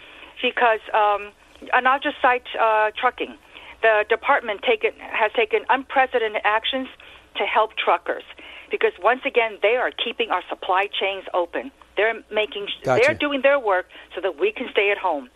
because, 0.40 0.80
um, 0.92 1.30
and 1.72 1.86
I'll 1.86 2.00
just 2.00 2.16
cite 2.20 2.46
uh, 2.60 2.90
trucking. 2.98 3.36
The 3.82 4.04
department 4.08 4.62
taken, 4.62 4.92
has 4.98 5.32
taken 5.32 5.60
unprecedented 5.68 6.42
actions 6.44 6.88
to 7.36 7.44
help 7.44 7.72
truckers 7.76 8.24
because 8.70 8.92
once 9.02 9.20
again 9.24 9.58
they 9.62 9.76
are 9.76 9.90
keeping 9.92 10.30
our 10.30 10.42
supply 10.48 10.88
chains 10.88 11.24
open. 11.34 11.70
They're 11.96 12.22
making 12.32 12.68
Gotcha. 12.82 13.02
they're 13.04 13.14
doing 13.14 13.42
their 13.42 13.60
work 13.60 13.86
so 14.14 14.20
that 14.20 14.40
we 14.40 14.50
can 14.50 14.68
stay 14.72 14.90
at 14.90 14.98
home. 14.98 15.28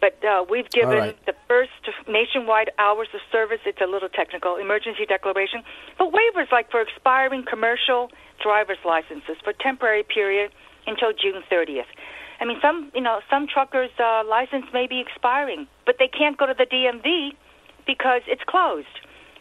But 0.00 0.22
uh, 0.24 0.44
we've 0.48 0.70
given 0.70 0.98
right. 0.98 1.26
the 1.26 1.34
first 1.48 1.72
nationwide 2.06 2.70
hours 2.78 3.08
of 3.12 3.20
service. 3.32 3.58
It's 3.66 3.80
a 3.80 3.86
little 3.86 4.08
technical 4.08 4.56
emergency 4.56 5.06
declaration, 5.06 5.64
but 5.98 6.12
waivers 6.12 6.52
like 6.52 6.70
for 6.70 6.80
expiring 6.80 7.44
commercial 7.44 8.10
driver's 8.40 8.78
licenses 8.84 9.36
for 9.42 9.52
temporary 9.52 10.04
period 10.04 10.52
until 10.86 11.12
June 11.12 11.42
30th. 11.50 11.90
I 12.40 12.44
mean, 12.44 12.58
some 12.62 12.90
you 12.94 13.00
know 13.00 13.20
some 13.30 13.46
truckers' 13.46 13.90
uh, 13.98 14.22
license 14.28 14.66
may 14.72 14.86
be 14.86 15.00
expiring, 15.00 15.66
but 15.86 15.96
they 15.98 16.08
can't 16.08 16.36
go 16.36 16.46
to 16.46 16.54
the 16.54 16.66
DMV 16.66 17.32
because 17.86 18.22
it's 18.26 18.42
closed. 18.46 18.86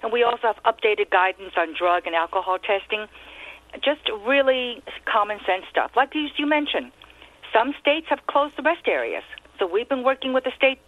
And 0.02 0.12
we 0.12 0.24
also 0.24 0.54
have 0.54 0.58
updated 0.64 1.10
guidance 1.10 1.54
on 1.58 1.74
drug 1.78 2.06
and 2.06 2.16
alcohol 2.16 2.58
testing. 2.60 3.08
Just 3.84 4.10
really 4.26 4.82
common 5.06 5.40
sense 5.46 5.66
stuff. 5.70 5.92
Like 5.96 6.16
you, 6.16 6.28
you 6.38 6.48
mentioned, 6.48 6.92
some 7.54 7.74
states 7.80 8.08
have 8.10 8.26
closed 8.28 8.56
the 8.58 8.64
rest 8.64 8.88
areas. 8.88 9.24
So 9.60 9.68
we've 9.68 9.90
been 9.90 10.04
working 10.04 10.34
with 10.34 10.44
the 10.44 10.52
state 10.56 10.80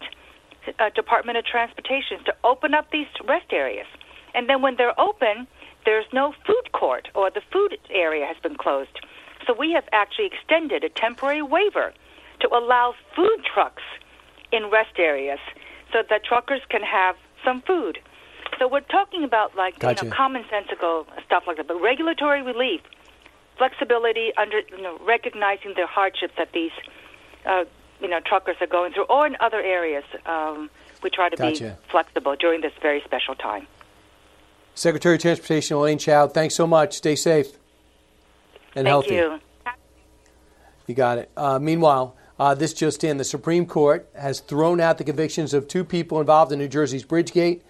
uh, 0.78 0.90
Department 0.94 1.38
of 1.38 1.44
Transportation 1.44 2.24
to 2.24 2.34
open 2.44 2.74
up 2.74 2.90
these 2.90 3.06
rest 3.26 3.52
areas. 3.52 3.86
And 4.34 4.48
then 4.48 4.62
when 4.62 4.76
they're 4.76 4.98
open, 4.98 5.46
there's 5.84 6.06
no 6.12 6.32
food 6.46 6.72
court 6.72 7.08
or 7.14 7.30
the 7.30 7.42
food 7.52 7.76
area 7.90 8.26
has 8.26 8.36
been 8.42 8.56
closed. 8.56 8.98
So 9.46 9.54
we 9.58 9.72
have 9.72 9.84
actually 9.92 10.26
extended 10.26 10.84
a 10.84 10.88
temporary 10.88 11.42
waiver 11.42 11.92
to 12.40 12.48
allow 12.48 12.94
food 13.14 13.44
trucks 13.52 13.82
in 14.52 14.70
rest 14.70 14.98
areas 14.98 15.38
so 15.92 16.02
that 16.08 16.24
truckers 16.24 16.60
can 16.68 16.82
have 16.82 17.16
some 17.44 17.62
food. 17.62 17.98
So 18.58 18.68
we're 18.68 18.80
talking 18.80 19.24
about 19.24 19.56
like 19.56 19.78
Gotcha. 19.78 20.04
you 20.04 20.10
know 20.10 20.16
commonsensical 20.16 21.06
stuff 21.24 21.44
like 21.46 21.56
that, 21.56 21.68
but 21.68 21.80
regulatory 21.80 22.42
relief, 22.42 22.80
flexibility 23.56 24.32
under 24.36 24.60
you 24.70 24.82
know 24.82 24.98
recognizing 25.06 25.74
the 25.76 25.86
hardships 25.86 26.34
that 26.36 26.52
these 26.52 26.72
uh, 27.46 27.64
you 28.00 28.08
know 28.08 28.20
truckers 28.20 28.56
are 28.60 28.66
going 28.66 28.92
through, 28.92 29.04
or 29.04 29.26
in 29.26 29.36
other 29.40 29.60
areas. 29.60 30.04
Um, 30.26 30.68
we 31.02 31.08
try 31.08 31.30
to 31.30 31.36
Gotcha. 31.36 31.64
be 31.64 31.90
flexible 31.90 32.36
during 32.38 32.60
this 32.60 32.72
very 32.82 33.00
special 33.06 33.34
time. 33.34 33.66
Secretary 34.74 35.14
of 35.14 35.22
Transportation 35.22 35.76
Elaine 35.78 35.98
Chao, 35.98 36.26
thanks 36.26 36.54
so 36.54 36.66
much. 36.66 36.94
Stay 36.94 37.16
safe 37.16 37.59
and 38.74 38.84
Thank 38.84 38.88
healthy. 38.88 39.14
you. 39.14 39.40
You 40.86 40.94
got 40.94 41.18
it. 41.18 41.30
Uh, 41.36 41.58
meanwhile, 41.58 42.16
uh, 42.38 42.54
this 42.54 42.72
just 42.72 43.04
in: 43.04 43.16
the 43.16 43.24
Supreme 43.24 43.66
Court 43.66 44.08
has 44.14 44.40
thrown 44.40 44.80
out 44.80 44.98
the 44.98 45.04
convictions 45.04 45.54
of 45.54 45.68
two 45.68 45.84
people 45.84 46.20
involved 46.20 46.52
in 46.52 46.58
New 46.58 46.68
Jersey's 46.68 47.04
Bridgegate, 47.04 47.62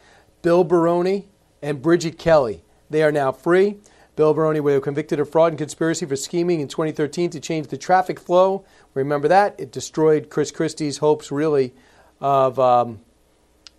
Bill 0.42 0.64
Baroni 0.64 1.28
and 1.62 1.82
Bridget 1.82 2.18
Kelly. 2.18 2.62
They 2.88 3.02
are 3.02 3.12
now 3.12 3.32
free. 3.32 3.76
Bill 4.16 4.34
Baroni 4.34 4.60
was 4.60 4.82
convicted 4.82 5.20
of 5.20 5.30
fraud 5.30 5.52
and 5.52 5.58
conspiracy 5.58 6.04
for 6.04 6.16
scheming 6.16 6.60
in 6.60 6.68
2013 6.68 7.30
to 7.30 7.40
change 7.40 7.68
the 7.68 7.78
traffic 7.78 8.18
flow. 8.18 8.64
Remember 8.94 9.28
that? 9.28 9.58
It 9.58 9.70
destroyed 9.72 10.28
Chris 10.28 10.50
Christie's 10.50 10.98
hopes, 10.98 11.30
really, 11.30 11.72
of 12.20 12.58
um, 12.58 13.00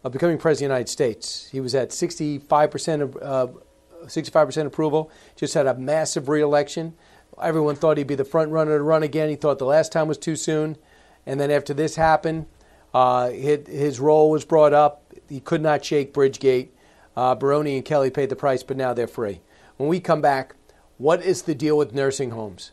of 0.03 0.11
becoming 0.11 0.38
president 0.38 0.65
of 0.65 0.69
the 0.69 0.73
United 0.73 0.89
States. 0.89 1.48
He 1.52 1.60
was 1.60 1.76
at 1.76 1.89
65% 1.89 3.02
of 3.02 3.18
uh, 3.22 3.48
65% 4.06 4.65
approval. 4.65 5.11
Just 5.35 5.53
had 5.53 5.68
a 5.68 5.76
massive 5.76 6.27
reelection. 6.27 6.95
Everyone 7.41 7.76
thought 7.76 7.97
he'd 7.97 8.07
be 8.07 8.15
the 8.15 8.26
front 8.26 8.51
runner 8.51 8.77
to 8.77 8.84
run 8.84 9.03
again. 9.03 9.30
He 9.30 9.35
thought 9.35 9.59
the 9.59 9.65
last 9.65 9.91
time 9.91 10.07
was 10.07 10.18
too 10.18 10.35
soon, 10.35 10.77
and 11.26 11.39
then 11.39 11.51
after 11.51 11.73
this 11.73 11.95
happened, 11.95 12.45
uh, 12.93 13.30
his, 13.30 13.99
role 13.99 14.30
was 14.30 14.45
brought 14.45 14.73
up. 14.73 15.13
He 15.30 15.39
could 15.39 15.61
not 15.61 15.84
shake 15.84 16.13
Bridgegate. 16.13 16.69
Uh, 17.15 17.35
Baroni 17.35 17.76
and 17.76 17.85
Kelly 17.85 18.09
paid 18.09 18.30
the 18.30 18.35
price, 18.35 18.63
but 18.63 18.77
now 18.77 18.93
they're 18.93 19.07
free. 19.07 19.41
When 19.77 19.89
we 19.89 19.99
come 19.99 20.22
back, 20.22 20.55
what 20.97 21.23
is 21.23 21.43
the 21.43 21.55
deal 21.55 21.77
with 21.77 21.93
nursing 21.93 22.31
homes 22.31 22.72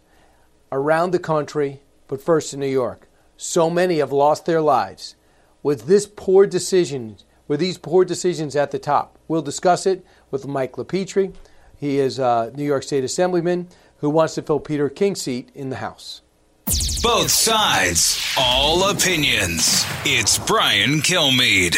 around 0.71 1.11
the 1.11 1.19
country, 1.19 1.81
but 2.07 2.21
first 2.21 2.53
in 2.53 2.61
New 2.61 2.67
York? 2.67 3.09
So 3.37 3.71
many 3.71 3.99
have 3.99 4.13
lost 4.13 4.47
their 4.47 4.61
lives 4.61 5.15
with 5.63 5.87
this 5.87 6.07
poor 6.07 6.47
decision, 6.47 7.17
with 7.47 7.61
these 7.61 7.79
poor 7.79 8.05
decisions 8.05 8.57
at 8.57 8.71
the 8.71 8.79
top. 8.79 9.19
We'll 9.29 9.43
discuss 9.43 9.87
it 9.87 10.05
with 10.31 10.47
Mike 10.47 10.73
LiPetri. 10.73 11.35
He 11.77 11.99
is 11.99 12.19
a 12.19 12.53
New 12.55 12.65
York 12.65 12.83
State 12.83 13.05
Assemblyman 13.05 13.69
who 13.99 14.11
wants 14.11 14.35
to 14.37 14.43
fill 14.43 14.61
Peter 14.61 14.89
King's 14.89 15.23
seat 15.23 15.51
in 15.55 15.71
the 15.71 15.77
House. 15.77 16.23
Both 17.03 17.31
sides, 17.31 18.35
all 18.39 18.91
opinions. 18.91 19.85
It's 20.05 20.39
Brian 20.39 21.01
Kilmeade. 21.01 21.77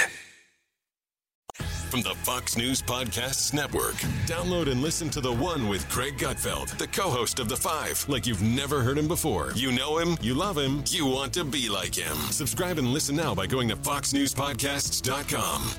From 1.90 2.02
the 2.02 2.14
Fox 2.22 2.56
News 2.56 2.80
Podcasts 2.80 3.52
Network. 3.52 3.94
Download 4.24 4.70
and 4.70 4.80
listen 4.80 5.10
to 5.10 5.20
The 5.20 5.32
One 5.32 5.68
with 5.68 5.88
Greg 5.90 6.16
Gutfeld, 6.16 6.76
the 6.78 6.86
co 6.86 7.10
host 7.10 7.40
of 7.40 7.48
The 7.48 7.56
Five, 7.56 8.04
like 8.08 8.26
you've 8.26 8.42
never 8.42 8.80
heard 8.80 8.96
him 8.96 9.08
before. 9.08 9.52
You 9.56 9.72
know 9.72 9.98
him, 9.98 10.16
you 10.20 10.34
love 10.34 10.56
him, 10.56 10.84
you 10.86 11.06
want 11.06 11.32
to 11.34 11.44
be 11.44 11.68
like 11.68 11.94
him. 11.94 12.16
Subscribe 12.30 12.78
and 12.78 12.92
listen 12.92 13.16
now 13.16 13.34
by 13.34 13.46
going 13.46 13.68
to 13.68 13.76
FoxNewsPodcasts.com. 13.76 15.70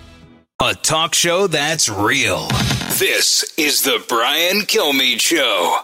A 0.62 0.76
talk 0.76 1.16
show 1.16 1.48
that's 1.48 1.90
real. 1.90 2.48
This 3.00 3.54
is 3.58 3.82
The 3.82 4.04
Brian 4.08 4.62
Kilmeade 4.62 5.22
Show. 5.22 5.80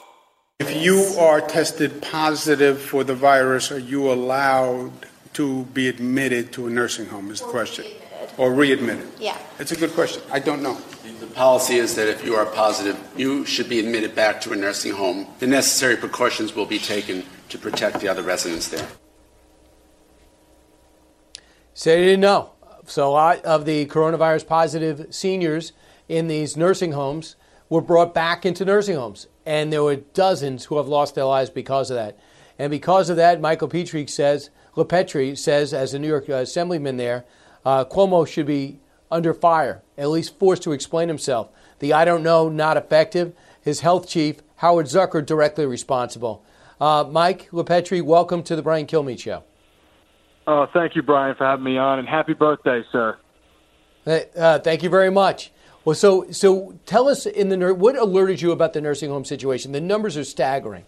If 0.60 0.84
you 0.84 1.14
are 1.20 1.40
tested 1.40 2.02
positive 2.02 2.82
for 2.82 3.04
the 3.04 3.14
virus, 3.14 3.72
are 3.72 3.78
you 3.78 4.12
allowed 4.12 4.92
to 5.34 5.66
be 5.66 5.88
admitted 5.88 6.52
to 6.54 6.66
a 6.66 6.70
nursing 6.72 7.06
home? 7.06 7.30
Is 7.30 7.42
the 7.42 7.46
question. 7.46 7.86
Or 8.40 8.52
readmitted? 8.52 9.08
Yeah. 9.20 9.38
It's 9.60 9.72
a 9.72 9.76
good 9.76 9.94
question. 9.94 10.24
I 10.32 10.40
don't 10.40 10.64
know. 10.64 10.82
The 11.20 11.28
policy 11.28 11.78
is 11.78 11.94
that 11.94 12.08
if 12.08 12.26
you 12.26 12.34
are 12.36 12.46
positive, 12.48 12.98
you 13.16 13.46
should 13.46 13.70
be 13.70 13.80
admitted 13.80 14.16
back 14.16 14.42
to 14.42 14.52
a 14.52 14.56
nursing 14.56 14.94
home. 14.94 15.28
The 15.38 15.46
necessary 15.46 15.96
precautions 15.96 16.56
will 16.56 16.66
be 16.66 16.80
taken 16.80 17.24
to 17.50 17.60
protect 17.60 18.00
the 18.00 18.08
other 18.08 18.24
residents 18.24 18.68
there. 18.68 18.88
Say 21.76 22.00
you 22.00 22.06
didn't 22.06 22.22
know. 22.22 22.54
So 22.88 23.08
a 23.08 23.12
lot 23.12 23.46
of 23.46 23.66
the 23.66 23.86
coronavirus 23.86 24.48
positive 24.48 25.14
seniors 25.14 25.74
in 26.10 26.28
these 26.28 26.58
nursing 26.58 26.94
homes 26.94 27.36
were 27.70 27.82
brought 27.82 28.16
back 28.16 28.44
into 28.44 28.66
nursing 28.66 28.96
homes. 28.96 29.28
And 29.48 29.72
there 29.72 29.82
were 29.82 29.96
dozens 29.96 30.66
who 30.66 30.76
have 30.76 30.90
lost 30.90 31.16
their 31.16 31.24
lives 31.24 31.50
because 31.50 31.90
of 31.90 31.96
that. 31.96 32.20
And 32.60 32.70
because 32.70 33.10
of 33.10 33.16
that, 33.16 33.40
Mike 33.40 33.62
LiPetri 33.62 34.10
says, 34.10 34.50
LiPetri 34.76 35.38
says, 35.38 35.74
as 35.74 35.94
a 35.94 36.00
New 36.00 36.10
York 36.10 36.28
assemblyman 36.28 36.98
there, 36.98 37.24
uh, 37.66 37.86
Cuomo 37.86 38.28
should 38.28 38.46
be 38.46 38.80
under 39.10 39.34
fire, 39.34 39.82
at 39.98 40.10
least 40.10 40.38
forced 40.38 40.64
to 40.64 40.74
explain 40.74 41.08
himself. 41.08 41.48
The 41.80 41.94
I 41.94 42.04
don't 42.04 42.24
know, 42.24 42.50
not 42.50 42.76
effective. 42.76 43.34
His 43.62 43.80
health 43.80 44.10
chief, 44.10 44.42
Howard 44.58 44.88
Zucker, 44.88 45.26
directly 45.26 45.66
responsible. 45.66 46.44
Uh, 46.82 47.06
Mike 47.10 47.50
LiPetri, 47.52 48.02
welcome 48.02 48.44
to 48.44 48.56
the 48.56 48.62
Brian 48.62 48.86
Kilmeade 48.86 49.20
Show. 49.20 49.44
Oh, 50.46 50.68
thank 50.74 50.94
you, 50.94 51.04
Brian, 51.04 51.36
for 51.38 51.46
having 51.46 51.64
me 51.64 51.78
on, 51.78 52.00
and 52.00 52.08
happy 52.08 52.34
birthday, 52.34 52.84
sir. 52.92 53.18
Uh, 54.06 54.60
thank 54.60 54.84
you 54.84 54.90
very 54.90 55.10
much. 55.10 55.52
Well, 55.88 55.96
so 55.96 56.30
so 56.32 56.78
tell 56.86 57.08
us 57.08 57.26
in 57.26 57.48
the 57.48 57.74
what 57.74 57.96
alerted 57.96 58.42
you 58.42 58.52
about 58.52 58.74
the 58.74 58.82
nursing 58.82 59.10
home 59.10 59.24
situation? 59.24 59.72
The 59.72 59.80
numbers 59.80 60.18
are 60.18 60.26
staggering. 60.26 60.84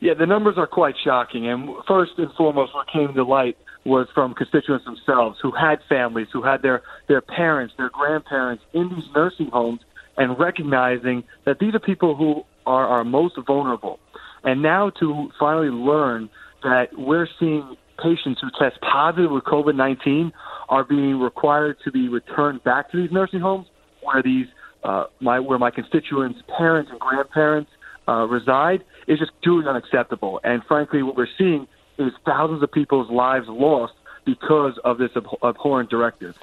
Yeah, 0.00 0.14
the 0.14 0.26
numbers 0.26 0.56
are 0.58 0.66
quite 0.66 0.96
shocking. 1.04 1.46
And 1.46 1.70
first 1.86 2.14
and 2.18 2.32
foremost, 2.32 2.74
what 2.74 2.88
came 2.88 3.14
to 3.14 3.22
light 3.22 3.56
was 3.84 4.08
from 4.12 4.34
constituents 4.34 4.84
themselves 4.86 5.38
who 5.40 5.52
had 5.52 5.78
families, 5.88 6.26
who 6.32 6.42
had 6.42 6.62
their, 6.62 6.82
their 7.06 7.20
parents, 7.20 7.74
their 7.76 7.90
grandparents 7.90 8.64
in 8.72 8.88
these 8.88 9.04
nursing 9.14 9.50
homes, 9.50 9.82
and 10.16 10.36
recognizing 10.36 11.22
that 11.46 11.60
these 11.60 11.76
are 11.76 11.78
people 11.78 12.16
who 12.16 12.42
are 12.66 12.88
our 12.88 13.04
most 13.04 13.38
vulnerable. 13.46 14.00
And 14.42 14.62
now 14.62 14.90
to 14.98 15.30
finally 15.38 15.70
learn 15.70 16.28
that 16.64 16.88
we're 16.98 17.28
seeing 17.38 17.76
patients 18.02 18.40
who 18.40 18.48
test 18.58 18.80
positive 18.80 19.30
with 19.30 19.44
COVID 19.44 19.76
19 19.76 20.32
are 20.68 20.84
being 20.84 21.18
required 21.18 21.76
to 21.84 21.90
be 21.90 22.08
returned 22.08 22.62
back 22.64 22.90
to 22.90 22.96
these 22.96 23.12
nursing 23.12 23.40
homes 23.40 23.66
where 24.02 24.22
these 24.22 24.46
uh, 24.82 25.04
my 25.20 25.40
where 25.40 25.58
my 25.58 25.70
constituents' 25.70 26.40
parents 26.58 26.90
and 26.90 27.00
grandparents 27.00 27.70
uh, 28.06 28.26
reside 28.26 28.84
is 29.06 29.18
just 29.18 29.32
truly 29.42 29.66
unacceptable. 29.66 30.40
And 30.44 30.62
frankly, 30.64 31.02
what 31.02 31.16
we're 31.16 31.26
seeing 31.38 31.66
is 31.98 32.12
thousands 32.26 32.62
of 32.62 32.70
people's 32.70 33.10
lives 33.10 33.46
lost 33.48 33.94
because 34.26 34.78
of 34.84 34.98
this 34.98 35.10
ab- 35.16 35.26
abhorrent 35.42 35.90
directive. 35.90 36.36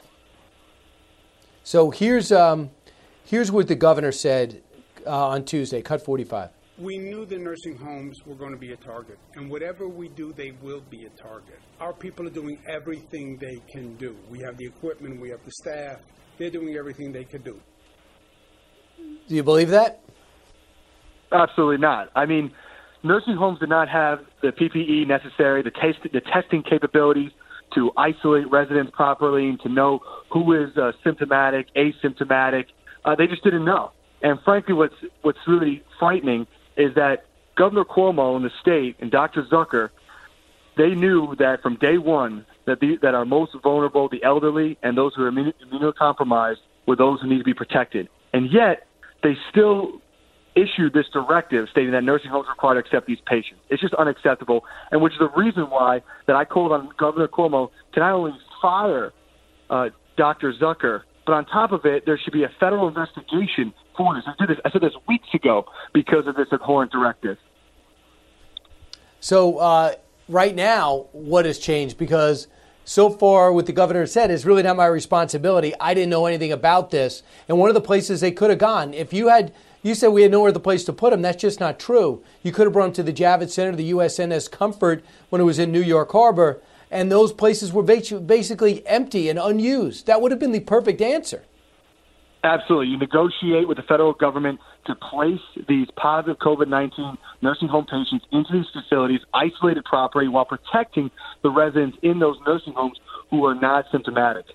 So 1.64 1.92
here's 1.92 2.32
um, 2.32 2.72
here's 3.24 3.52
what 3.52 3.68
the 3.68 3.76
governor 3.76 4.12
said 4.12 4.62
uh, 5.06 5.28
on 5.30 5.46
Tuesday. 5.46 5.82
Cut 5.82 6.04
45. 6.04 6.50
We 6.82 6.98
knew 6.98 7.28
the 7.28 7.38
nursing 7.38 7.78
homes 7.78 8.18
were 8.26 8.34
going 8.34 8.54
to 8.54 8.58
be 8.58 8.72
a 8.72 8.76
target, 8.76 9.20
and 9.36 9.52
whatever 9.52 9.88
we 9.88 10.10
do, 10.10 10.34
they 10.34 10.52
will 10.64 10.82
be 10.90 11.06
a 11.06 11.10
target. 11.10 11.60
Our 11.80 11.94
people 11.94 12.26
are 12.26 12.32
doing 12.32 12.58
everything 12.68 13.38
they 13.38 13.62
can 13.72 13.96
do. 13.98 14.18
We 14.32 14.40
have 14.40 14.58
the 14.58 14.66
equipment, 14.66 15.22
we 15.22 15.30
have 15.30 15.46
the 15.46 15.52
staff. 15.52 16.00
They're 16.40 16.50
doing 16.50 16.76
everything 16.76 17.12
they 17.12 17.24
can 17.24 17.44
do. 17.44 17.60
Do 18.98 19.36
you 19.36 19.44
believe 19.44 19.70
that? 19.70 20.02
Absolutely 21.32 21.78
not. 21.78 22.10
I 22.16 22.26
mean, 22.26 22.52
nursing 23.04 23.36
homes 23.36 23.60
do 23.60 23.68
not 23.68 23.88
have 23.88 24.22
the 24.42 24.48
PPE 24.48 25.08
necessary, 25.08 25.62
the, 25.62 25.70
taste, 25.70 26.00
the 26.12 26.22
testing 26.34 26.64
capabilities 26.64 27.32
to 27.76 27.92
isolate 27.96 28.50
residents 28.50 28.92
properly 28.96 29.50
and 29.50 29.62
to 29.62 29.70
know 29.70 30.00
who 30.32 30.54
is 30.54 30.76
uh, 30.78 30.94
symptomatic, 31.04 31.68
asymptomatic. 31.76 32.66
Uh, 33.06 33.14
they 33.14 33.28
just 33.28 33.44
didn't 33.44 33.66
know. 33.66 33.92
And 34.24 34.40
frankly, 34.44 34.74
what's 34.74 34.96
what's 35.22 35.40
really 35.48 35.84
frightening 36.00 36.48
is 36.78 36.94
that 36.96 37.26
Governor 37.58 37.84
Cuomo 37.84 38.38
in 38.38 38.44
the 38.44 38.52
state 38.62 38.96
and 39.00 39.12
Dr. 39.12 39.44
Zucker, 39.52 39.90
they 40.78 40.90
knew 40.90 41.36
that 41.38 41.62
from 41.62 41.76
day 41.76 41.98
one 41.98 42.46
that 42.66 42.80
the, 42.80 42.98
that 43.02 43.14
our 43.14 43.26
most 43.26 43.52
vulnerable, 43.62 44.08
the 44.10 44.24
elderly, 44.24 44.78
and 44.84 44.98
those 44.98 45.14
who 45.16 45.24
are 45.24 45.32
immunocompromised, 45.32 46.58
were 46.88 46.96
those 46.96 47.22
who 47.22 47.28
need 47.28 47.40
to 47.40 47.44
be 47.44 47.54
protected. 47.54 48.08
And 48.34 48.52
yet, 48.52 48.88
they 49.24 49.36
still 49.50 50.02
issued 50.56 50.94
this 50.94 51.06
directive 51.14 51.68
stating 51.72 51.92
that 51.92 52.04
nursing 52.04 52.30
homes 52.30 52.46
are 52.48 52.54
required 52.54 52.74
to 52.76 52.80
accept 52.80 53.08
these 53.08 53.20
patients. 53.26 53.62
It's 53.70 53.82
just 53.82 53.94
unacceptable, 53.94 54.64
and 54.92 55.02
which 55.02 55.14
is 55.14 55.20
the 55.20 55.30
reason 55.36 55.64
why 55.64 56.02
that 56.28 56.36
I 56.36 56.46
called 56.46 56.72
on 56.72 56.90
Governor 56.98 57.28
Cuomo 57.28 57.70
to 57.94 58.00
not 58.00 58.12
only 58.14 58.34
fire 58.62 59.14
uh, 59.70 59.90
Dr. 60.18 60.54
Zucker, 60.54 61.02
but 61.26 61.34
on 61.34 61.46
top 61.46 61.72
of 61.72 61.86
it, 61.86 62.06
there 62.06 62.20
should 62.22 62.34
be 62.34 62.44
a 62.44 62.52
federal 62.60 62.88
investigation 62.88 63.74
for 63.96 64.16
this. 64.16 64.24
I 64.28 64.34
said 64.38 64.50
this, 64.50 64.58
I 64.66 64.72
said 64.72 64.82
this 64.82 64.94
weeks 65.08 65.28
ago 65.34 65.66
because 65.94 66.28
of 66.28 66.36
this 66.36 66.48
abhorrent 66.52 66.92
directive. 66.92 67.38
So 69.20 69.58
uh, 69.58 69.96
right 70.28 70.56
now, 70.56 71.08
what 71.12 71.46
has 71.46 71.60
changed? 71.60 71.98
Because 71.98 72.48
so 72.84 73.10
far, 73.10 73.54
what 73.54 73.68
the 73.68 73.74
governor 73.74 74.06
said 74.08 74.32
is 74.32 74.46
really 74.46 74.64
not 74.64 74.76
my 74.76 74.88
responsibility. 74.88 75.74
I 75.80 75.94
didn't 75.94 76.10
know 76.10 76.26
anything 76.26 76.52
about 76.52 76.90
this, 76.90 77.22
and 77.48 77.58
one 77.60 77.70
of 77.70 77.76
the 77.76 77.82
places 77.82 78.22
they 78.22 78.32
could 78.32 78.50
have 78.50 78.60
gone, 78.60 78.94
if 78.94 79.14
you 79.14 79.28
had. 79.28 79.54
You 79.84 79.96
said 79.96 80.10
we 80.10 80.22
had 80.22 80.30
nowhere 80.30 80.52
the 80.52 80.60
place 80.60 80.84
to 80.84 80.94
put 80.94 81.12
him. 81.12 81.24
That's 81.24 81.42
just 81.42 81.60
not 81.60 81.80
true. 81.80 82.24
You 82.44 82.52
could 82.52 82.68
have 82.68 82.74
brought 82.74 82.90
him 82.90 82.94
to 82.94 83.04
the 83.04 83.12
Javits 83.12 83.50
Center, 83.50 83.76
the 83.76 83.90
USNS 83.90 84.52
Comfort, 84.52 85.04
when 85.30 85.42
it 85.42 85.46
was 85.46 85.58
in 85.58 85.72
New 85.72 85.82
York 85.82 86.12
Harbor, 86.12 86.62
and 86.92 87.12
those 87.12 87.34
places 87.34 87.74
were 87.74 87.82
basically 87.82 88.86
empty 88.86 89.28
and 89.28 89.40
unused. 89.40 90.06
That 90.06 90.22
would 90.22 90.30
have 90.30 90.40
been 90.40 90.52
the 90.52 90.60
perfect 90.60 91.02
answer. 91.02 91.46
Absolutely. 92.44 92.88
You 92.88 92.98
negotiate 92.98 93.68
with 93.68 93.78
the 93.78 93.84
federal 93.84 94.14
government 94.14 94.60
to 94.86 94.96
place 94.96 95.40
these 95.68 95.88
positive 95.96 96.38
COVID 96.40 96.68
19 96.68 97.18
nursing 97.42 97.68
home 97.68 97.86
patients 97.86 98.26
into 98.32 98.52
these 98.52 98.66
facilities, 98.74 99.20
isolated 99.34 99.86
properly, 99.86 100.28
while 100.28 100.46
protecting 100.46 101.12
the 101.44 101.52
residents 101.52 101.98
in 102.02 102.20
those 102.20 102.38
nursing 102.48 102.74
homes 102.74 103.00
who 103.30 103.46
are 103.46 103.54
not 103.54 103.86
symptomatic. 103.92 104.46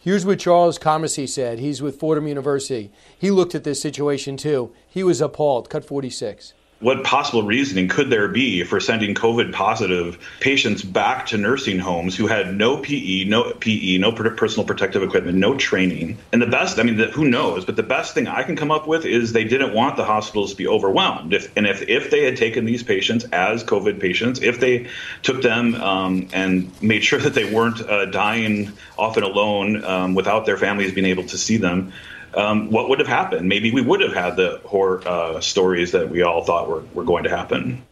Here's 0.00 0.26
what 0.26 0.40
Charles 0.40 0.78
Camosy 0.78 1.28
said. 1.28 1.60
He's 1.60 1.80
with 1.80 1.98
Fordham 1.98 2.26
University. 2.26 2.90
He 3.18 3.30
looked 3.30 3.54
at 3.54 3.64
this 3.64 3.80
situation 3.80 4.36
too. 4.36 4.72
He 4.86 5.02
was 5.02 5.20
appalled. 5.20 5.70
Cut 5.70 5.84
46 5.84 6.54
what 6.84 7.02
possible 7.02 7.42
reasoning 7.42 7.88
could 7.88 8.10
there 8.10 8.28
be 8.28 8.62
for 8.62 8.78
sending 8.78 9.14
COVID 9.14 9.54
positive 9.54 10.18
patients 10.40 10.82
back 10.82 11.24
to 11.28 11.38
nursing 11.38 11.78
homes 11.78 12.14
who 12.14 12.26
had 12.26 12.54
no 12.54 12.76
PE, 12.76 13.24
no 13.24 13.54
PE, 13.54 13.96
no 13.96 14.12
personal 14.12 14.66
protective 14.66 15.02
equipment, 15.02 15.38
no 15.38 15.56
training? 15.56 16.18
And 16.30 16.42
the 16.42 16.46
best, 16.46 16.78
I 16.78 16.82
mean, 16.82 16.98
the, 16.98 17.06
who 17.06 17.26
knows? 17.26 17.64
But 17.64 17.76
the 17.76 17.82
best 17.82 18.12
thing 18.12 18.28
I 18.28 18.42
can 18.42 18.54
come 18.54 18.70
up 18.70 18.86
with 18.86 19.06
is 19.06 19.32
they 19.32 19.44
didn't 19.44 19.72
want 19.72 19.96
the 19.96 20.04
hospitals 20.04 20.50
to 20.50 20.56
be 20.58 20.68
overwhelmed. 20.68 21.32
If, 21.32 21.56
and 21.56 21.66
if, 21.66 21.80
if 21.88 22.10
they 22.10 22.22
had 22.22 22.36
taken 22.36 22.66
these 22.66 22.82
patients 22.82 23.24
as 23.32 23.64
COVID 23.64 23.98
patients, 23.98 24.42
if 24.42 24.60
they 24.60 24.88
took 25.22 25.40
them 25.40 25.76
um, 25.76 26.28
and 26.34 26.70
made 26.82 27.02
sure 27.02 27.18
that 27.24 27.32
they 27.32 27.50
weren't 27.50 27.80
uh, 27.80 28.04
dying 28.04 28.70
often 28.98 29.22
alone 29.22 29.82
um, 29.86 30.14
without 30.14 30.44
their 30.44 30.58
families 30.58 30.92
being 30.92 31.06
able 31.06 31.24
to 31.24 31.38
see 31.38 31.56
them, 31.56 31.94
um, 32.36 32.70
what 32.70 32.88
would 32.88 32.98
have 32.98 33.08
happened? 33.08 33.48
Maybe 33.48 33.70
we 33.70 33.82
would 33.82 34.00
have 34.00 34.12
had 34.12 34.36
the 34.36 34.60
horror 34.64 35.06
uh, 35.06 35.40
stories 35.40 35.92
that 35.92 36.10
we 36.10 36.22
all 36.22 36.44
thought 36.44 36.68
were, 36.68 36.82
were 36.94 37.04
going 37.04 37.24
to 37.24 37.30
happen. 37.30 37.84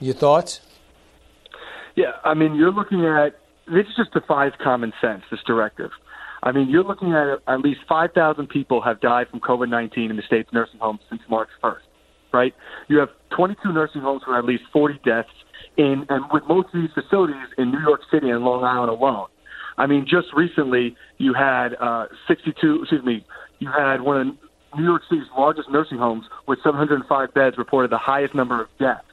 Your 0.00 0.14
thoughts? 0.14 0.60
Yeah, 1.94 2.12
I 2.24 2.34
mean, 2.34 2.54
you're 2.54 2.72
looking 2.72 3.04
at 3.04 3.38
this 3.66 3.86
just 3.96 4.12
defies 4.12 4.52
common 4.62 4.92
sense. 5.00 5.22
This 5.30 5.40
directive. 5.46 5.90
I 6.42 6.50
mean, 6.50 6.68
you're 6.68 6.82
looking 6.82 7.12
at 7.12 7.38
at 7.46 7.60
least 7.60 7.80
5,000 7.88 8.48
people 8.48 8.80
have 8.80 9.00
died 9.00 9.28
from 9.30 9.40
COVID 9.40 9.68
19 9.68 10.10
in 10.10 10.16
the 10.16 10.22
state's 10.22 10.52
nursing 10.52 10.80
homes 10.80 11.00
since 11.08 11.22
March 11.28 11.48
1st, 11.62 11.82
right? 12.32 12.54
You 12.88 12.98
have 12.98 13.10
22 13.36 13.72
nursing 13.72 14.00
homes 14.00 14.22
with 14.26 14.36
at 14.36 14.44
least 14.44 14.64
40 14.72 14.98
deaths 15.04 15.28
in, 15.76 16.04
and 16.08 16.24
with 16.32 16.42
most 16.48 16.74
of 16.74 16.80
these 16.80 16.90
facilities 16.92 17.46
in 17.58 17.70
New 17.70 17.80
York 17.80 18.00
City 18.10 18.30
and 18.30 18.44
Long 18.44 18.64
Island 18.64 18.90
alone. 18.90 19.28
I 19.78 19.86
mean, 19.86 20.06
just 20.06 20.32
recently 20.34 20.96
you 21.18 21.34
had 21.34 21.74
uh, 21.74 22.06
62. 22.28 22.82
Excuse 22.82 23.04
me. 23.04 23.24
You 23.58 23.70
had 23.70 24.02
one 24.02 24.20
of 24.20 24.78
New 24.78 24.84
York 24.84 25.02
City's 25.08 25.28
largest 25.36 25.70
nursing 25.70 25.98
homes 25.98 26.26
with 26.46 26.58
705 26.62 27.34
beds 27.34 27.58
reported 27.58 27.90
the 27.90 27.98
highest 27.98 28.34
number 28.34 28.60
of 28.60 28.68
deaths. 28.78 29.04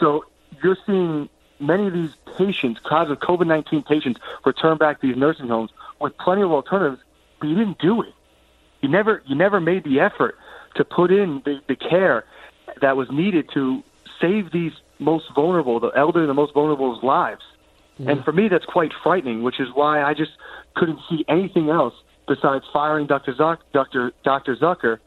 So 0.00 0.24
you're 0.62 0.76
seeing 0.86 1.28
many 1.60 1.86
of 1.86 1.92
these 1.92 2.10
patients, 2.36 2.80
of 2.84 3.18
COVID 3.18 3.46
19 3.46 3.82
patients, 3.82 4.20
return 4.44 4.78
back 4.78 5.00
to 5.00 5.06
these 5.06 5.16
nursing 5.16 5.48
homes 5.48 5.70
with 6.00 6.16
plenty 6.18 6.42
of 6.42 6.50
alternatives, 6.50 7.02
but 7.40 7.48
you 7.48 7.54
didn't 7.54 7.78
do 7.78 8.02
it. 8.02 8.12
You 8.80 8.88
never, 8.88 9.22
you 9.26 9.36
never 9.36 9.60
made 9.60 9.84
the 9.84 10.00
effort 10.00 10.36
to 10.74 10.84
put 10.84 11.12
in 11.12 11.42
the, 11.44 11.60
the 11.68 11.76
care 11.76 12.24
that 12.80 12.96
was 12.96 13.10
needed 13.10 13.48
to 13.54 13.82
save 14.20 14.50
these 14.50 14.72
most 14.98 15.26
vulnerable, 15.34 15.78
the 15.78 15.88
elderly, 15.88 16.26
the 16.26 16.34
most 16.34 16.54
vulnerable's 16.54 17.02
lives. 17.02 17.42
Mm-hmm. 18.02 18.10
And 18.10 18.24
for 18.24 18.32
me, 18.32 18.48
that's 18.48 18.64
quite 18.64 18.90
frightening, 19.02 19.44
which 19.44 19.60
is 19.60 19.68
why 19.74 20.02
I 20.02 20.12
just 20.12 20.32
couldn't 20.74 20.98
see 21.08 21.24
anything 21.28 21.70
else 21.70 21.94
besides 22.26 22.64
firing 22.72 23.06
Dr. 23.06 23.32
Zuck, 23.34 23.58
Dr. 23.72 24.12
Dr. 24.24 24.56
Zucker, 24.56 24.98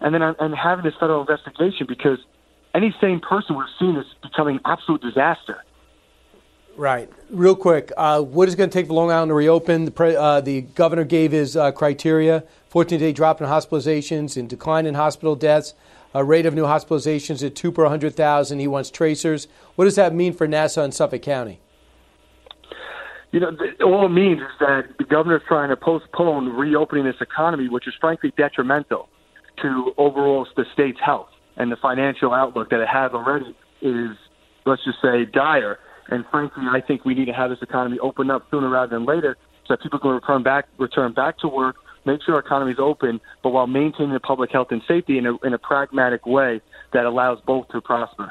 and 0.00 0.14
then 0.14 0.20
and 0.22 0.54
having 0.54 0.84
this 0.84 0.94
federal 1.00 1.22
investigation 1.22 1.86
because 1.88 2.18
any 2.74 2.94
sane 3.00 3.20
person 3.20 3.56
would 3.56 3.62
have 3.62 3.78
seen 3.78 3.94
this 3.94 4.06
becoming 4.22 4.60
absolute 4.66 5.00
disaster. 5.00 5.64
Right. 6.76 7.10
Real 7.30 7.54
quick, 7.54 7.92
uh, 7.96 8.20
what 8.20 8.48
is 8.48 8.54
going 8.54 8.70
to 8.70 8.72
take 8.72 8.86
for 8.86 8.94
Long 8.94 9.10
Island 9.10 9.30
to 9.30 9.34
reopen? 9.34 9.84
The, 9.86 9.90
pre- 9.90 10.16
uh, 10.16 10.40
the 10.40 10.62
governor 10.62 11.04
gave 11.04 11.32
his 11.32 11.56
uh, 11.56 11.72
criteria 11.72 12.44
14 12.68 12.98
day 12.98 13.12
drop 13.12 13.40
in 13.40 13.46
hospitalizations 13.46 14.36
and 14.36 14.48
decline 14.48 14.86
in 14.86 14.94
hospital 14.94 15.36
deaths, 15.36 15.74
a 16.14 16.24
rate 16.24 16.46
of 16.46 16.54
new 16.54 16.64
hospitalizations 16.64 17.44
at 17.44 17.54
2 17.54 17.72
per 17.72 17.82
100,000. 17.82 18.58
He 18.58 18.66
wants 18.66 18.90
tracers. 18.90 19.48
What 19.74 19.84
does 19.84 19.96
that 19.96 20.14
mean 20.14 20.32
for 20.32 20.46
Nassau 20.48 20.82
and 20.82 20.94
Suffolk 20.94 21.22
County? 21.22 21.60
You 23.32 23.40
know, 23.40 23.56
all 23.82 24.04
it 24.04 24.10
means 24.10 24.40
is 24.40 24.58
that 24.60 24.82
the 24.98 25.04
governor's 25.04 25.42
trying 25.48 25.70
to 25.70 25.76
postpone 25.76 26.50
reopening 26.50 27.04
this 27.04 27.16
economy, 27.20 27.68
which 27.68 27.88
is 27.88 27.94
frankly 27.98 28.32
detrimental 28.36 29.08
to 29.62 29.92
overall 29.96 30.46
the 30.54 30.64
state's 30.74 31.00
health 31.02 31.28
and 31.56 31.72
the 31.72 31.76
financial 31.76 32.34
outlook 32.34 32.68
that 32.70 32.80
it 32.80 32.88
has 32.88 33.12
already 33.12 33.56
is, 33.80 34.10
let's 34.66 34.84
just 34.84 35.00
say, 35.00 35.24
dire. 35.24 35.78
And 36.08 36.26
frankly, 36.30 36.64
I 36.70 36.82
think 36.82 37.06
we 37.06 37.14
need 37.14 37.24
to 37.26 37.32
have 37.32 37.48
this 37.48 37.60
economy 37.62 37.98
open 38.00 38.30
up 38.30 38.46
sooner 38.50 38.68
rather 38.68 38.94
than 38.94 39.06
later 39.06 39.38
so 39.66 39.74
that 39.74 39.82
people 39.82 39.98
can 39.98 40.10
return 40.10 40.42
back, 40.42 40.66
return 40.78 41.14
back 41.14 41.38
to 41.38 41.48
work, 41.48 41.76
make 42.04 42.22
sure 42.22 42.34
our 42.34 42.40
economy 42.40 42.72
is 42.72 42.78
open, 42.78 43.18
but 43.42 43.50
while 43.50 43.66
maintaining 43.66 44.12
the 44.12 44.20
public 44.20 44.50
health 44.50 44.68
and 44.70 44.82
safety 44.86 45.16
in 45.16 45.24
a, 45.24 45.36
in 45.38 45.54
a 45.54 45.58
pragmatic 45.58 46.26
way 46.26 46.60
that 46.92 47.06
allows 47.06 47.38
both 47.46 47.66
to 47.68 47.80
prosper. 47.80 48.30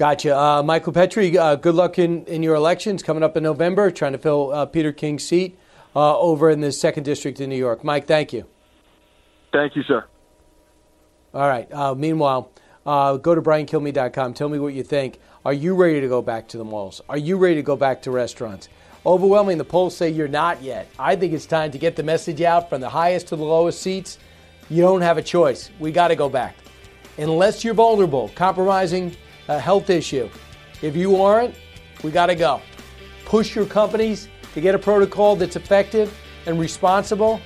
Gotcha. 0.00 0.34
Uh, 0.34 0.62
Mike 0.62 0.86
LiPetri, 0.86 1.36
uh, 1.36 1.56
good 1.56 1.74
luck 1.74 1.98
in, 1.98 2.24
in 2.24 2.42
your 2.42 2.54
elections 2.54 3.02
coming 3.02 3.22
up 3.22 3.36
in 3.36 3.42
November, 3.42 3.90
trying 3.90 4.12
to 4.12 4.18
fill 4.18 4.50
uh, 4.50 4.64
Peter 4.64 4.92
King's 4.94 5.24
seat 5.24 5.58
uh, 5.94 6.18
over 6.18 6.48
in 6.48 6.62
the 6.62 6.68
2nd 6.68 7.02
District 7.02 7.38
in 7.38 7.50
New 7.50 7.56
York. 7.56 7.84
Mike, 7.84 8.06
thank 8.06 8.32
you. 8.32 8.46
Thank 9.52 9.76
you, 9.76 9.82
sir. 9.82 10.06
All 11.34 11.46
right. 11.46 11.70
Uh, 11.70 11.94
meanwhile, 11.94 12.50
uh, 12.86 13.18
go 13.18 13.34
to 13.34 13.42
briankilmeade.com. 13.42 14.32
Tell 14.32 14.48
me 14.48 14.58
what 14.58 14.72
you 14.72 14.82
think. 14.82 15.18
Are 15.44 15.52
you 15.52 15.74
ready 15.74 16.00
to 16.00 16.08
go 16.08 16.22
back 16.22 16.48
to 16.48 16.56
the 16.56 16.64
malls? 16.64 17.02
Are 17.10 17.18
you 17.18 17.36
ready 17.36 17.56
to 17.56 17.62
go 17.62 17.76
back 17.76 18.00
to 18.04 18.10
restaurants? 18.10 18.70
Overwhelming, 19.04 19.58
the 19.58 19.66
polls 19.66 19.94
say 19.94 20.08
you're 20.08 20.28
not 20.28 20.62
yet. 20.62 20.88
I 20.98 21.14
think 21.14 21.34
it's 21.34 21.44
time 21.44 21.72
to 21.72 21.78
get 21.78 21.96
the 21.96 22.02
message 22.02 22.40
out 22.40 22.70
from 22.70 22.80
the 22.80 22.88
highest 22.88 23.28
to 23.28 23.36
the 23.36 23.44
lowest 23.44 23.82
seats. 23.82 24.16
You 24.70 24.80
don't 24.80 25.02
have 25.02 25.18
a 25.18 25.22
choice. 25.22 25.68
We 25.78 25.92
got 25.92 26.08
to 26.08 26.16
go 26.16 26.30
back. 26.30 26.56
Unless 27.18 27.64
you're 27.64 27.74
vulnerable, 27.74 28.30
compromising 28.34 29.14
a 29.50 29.58
health 29.58 29.90
issue. 29.90 30.30
If 30.80 30.96
you 30.96 31.20
aren't, 31.20 31.56
we 32.04 32.12
got 32.12 32.26
to 32.26 32.36
go. 32.36 32.62
Push 33.24 33.56
your 33.56 33.66
companies 33.66 34.28
to 34.54 34.60
get 34.60 34.76
a 34.76 34.78
protocol 34.78 35.36
that's 35.36 35.56
effective 35.56 36.16
and 36.46 36.58
responsible, 36.58 37.38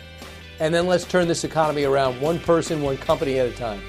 and 0.60 0.72
then 0.72 0.86
let's 0.86 1.05
turn 1.05 1.26
this 1.26 1.43
economy 1.44 1.82
around 1.85 2.20
one 2.20 2.39
person, 2.39 2.82
one 2.82 2.98
company 2.98 3.39
at 3.39 3.47
a 3.47 3.52
time. 3.52 3.82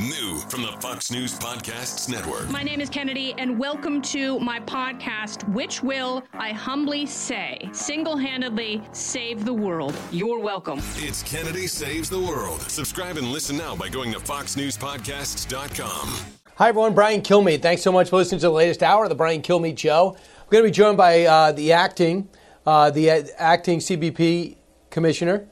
New 0.00 0.38
from 0.48 0.62
the 0.62 0.72
Fox 0.80 1.10
News 1.10 1.38
Podcasts 1.38 2.08
Network. 2.08 2.48
My 2.48 2.62
name 2.62 2.80
is 2.80 2.88
Kennedy, 2.88 3.34
and 3.36 3.58
welcome 3.58 4.00
to 4.02 4.38
my 4.40 4.60
podcast, 4.60 5.46
which 5.52 5.82
will, 5.82 6.22
I 6.32 6.52
humbly 6.52 7.04
say, 7.04 7.68
single 7.72 8.16
handedly 8.16 8.80
save 8.92 9.44
the 9.44 9.52
world. 9.52 9.94
You're 10.10 10.40
welcome. 10.40 10.80
It's 10.96 11.22
Kennedy 11.22 11.66
Saves 11.66 12.08
the 12.08 12.20
World. 12.20 12.62
Subscribe 12.62 13.18
and 13.18 13.28
listen 13.28 13.58
now 13.58 13.76
by 13.76 13.90
going 13.90 14.12
to 14.12 14.18
FoxNewsPodcasts.com. 14.18 16.41
Hi, 16.56 16.68
everyone. 16.68 16.94
Brian 16.94 17.22
Kilmeade. 17.22 17.62
Thanks 17.62 17.80
so 17.80 17.90
much 17.90 18.10
for 18.10 18.16
listening 18.16 18.40
to 18.40 18.48
the 18.48 18.52
latest 18.52 18.82
hour 18.82 19.04
of 19.04 19.08
the 19.08 19.14
Brian 19.14 19.40
Kilmeade 19.40 19.78
Show. 19.78 20.18
We're 20.44 20.50
going 20.50 20.64
to 20.64 20.68
be 20.68 20.70
joined 20.70 20.98
by 20.98 21.24
uh, 21.24 21.52
the 21.52 21.72
acting, 21.72 22.28
uh, 22.66 22.90
the 22.90 23.10
uh, 23.10 23.22
acting 23.38 23.78
CBP 23.78 24.56
commissioner 24.90 25.48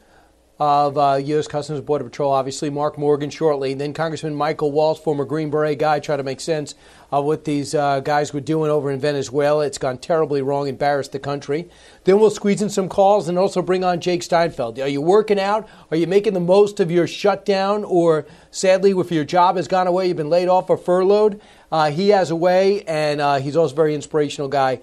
of 0.60 0.98
uh, 0.98 1.18
U.S. 1.24 1.48
Customs 1.48 1.80
Border 1.80 2.04
Patrol, 2.04 2.30
obviously, 2.30 2.68
Mark 2.68 2.98
Morgan 2.98 3.30
shortly. 3.30 3.72
Then 3.72 3.94
Congressman 3.94 4.34
Michael 4.34 4.70
Waltz, 4.70 5.00
former 5.00 5.24
Green 5.24 5.48
Beret 5.48 5.78
guy, 5.78 6.00
try 6.00 6.18
to 6.18 6.22
make 6.22 6.38
sense 6.38 6.74
of 7.10 7.24
what 7.24 7.46
these 7.46 7.74
uh, 7.74 8.00
guys 8.00 8.34
were 8.34 8.40
doing 8.40 8.70
over 8.70 8.90
in 8.90 9.00
Venezuela. 9.00 9.64
It's 9.64 9.78
gone 9.78 9.96
terribly 9.96 10.42
wrong, 10.42 10.68
embarrassed 10.68 11.12
the 11.12 11.18
country. 11.18 11.70
Then 12.04 12.20
we'll 12.20 12.28
squeeze 12.28 12.60
in 12.60 12.68
some 12.68 12.90
calls 12.90 13.26
and 13.26 13.38
also 13.38 13.62
bring 13.62 13.84
on 13.84 14.00
Jake 14.02 14.22
Steinfeld. 14.22 14.78
Are 14.78 14.86
you 14.86 15.00
working 15.00 15.40
out? 15.40 15.66
Are 15.90 15.96
you 15.96 16.06
making 16.06 16.34
the 16.34 16.40
most 16.40 16.78
of 16.78 16.90
your 16.90 17.06
shutdown? 17.06 17.82
Or 17.82 18.26
sadly, 18.50 18.90
if 18.90 19.10
your 19.10 19.24
job 19.24 19.56
has 19.56 19.66
gone 19.66 19.86
away, 19.86 20.08
you've 20.08 20.18
been 20.18 20.28
laid 20.28 20.48
off 20.48 20.68
or 20.68 20.76
furloughed? 20.76 21.40
Uh, 21.72 21.90
he 21.90 22.10
has 22.10 22.30
a 22.30 22.36
way, 22.36 22.82
and 22.82 23.22
uh, 23.22 23.36
he's 23.36 23.56
also 23.56 23.72
a 23.72 23.76
very 23.76 23.94
inspirational 23.94 24.48
guy. 24.48 24.80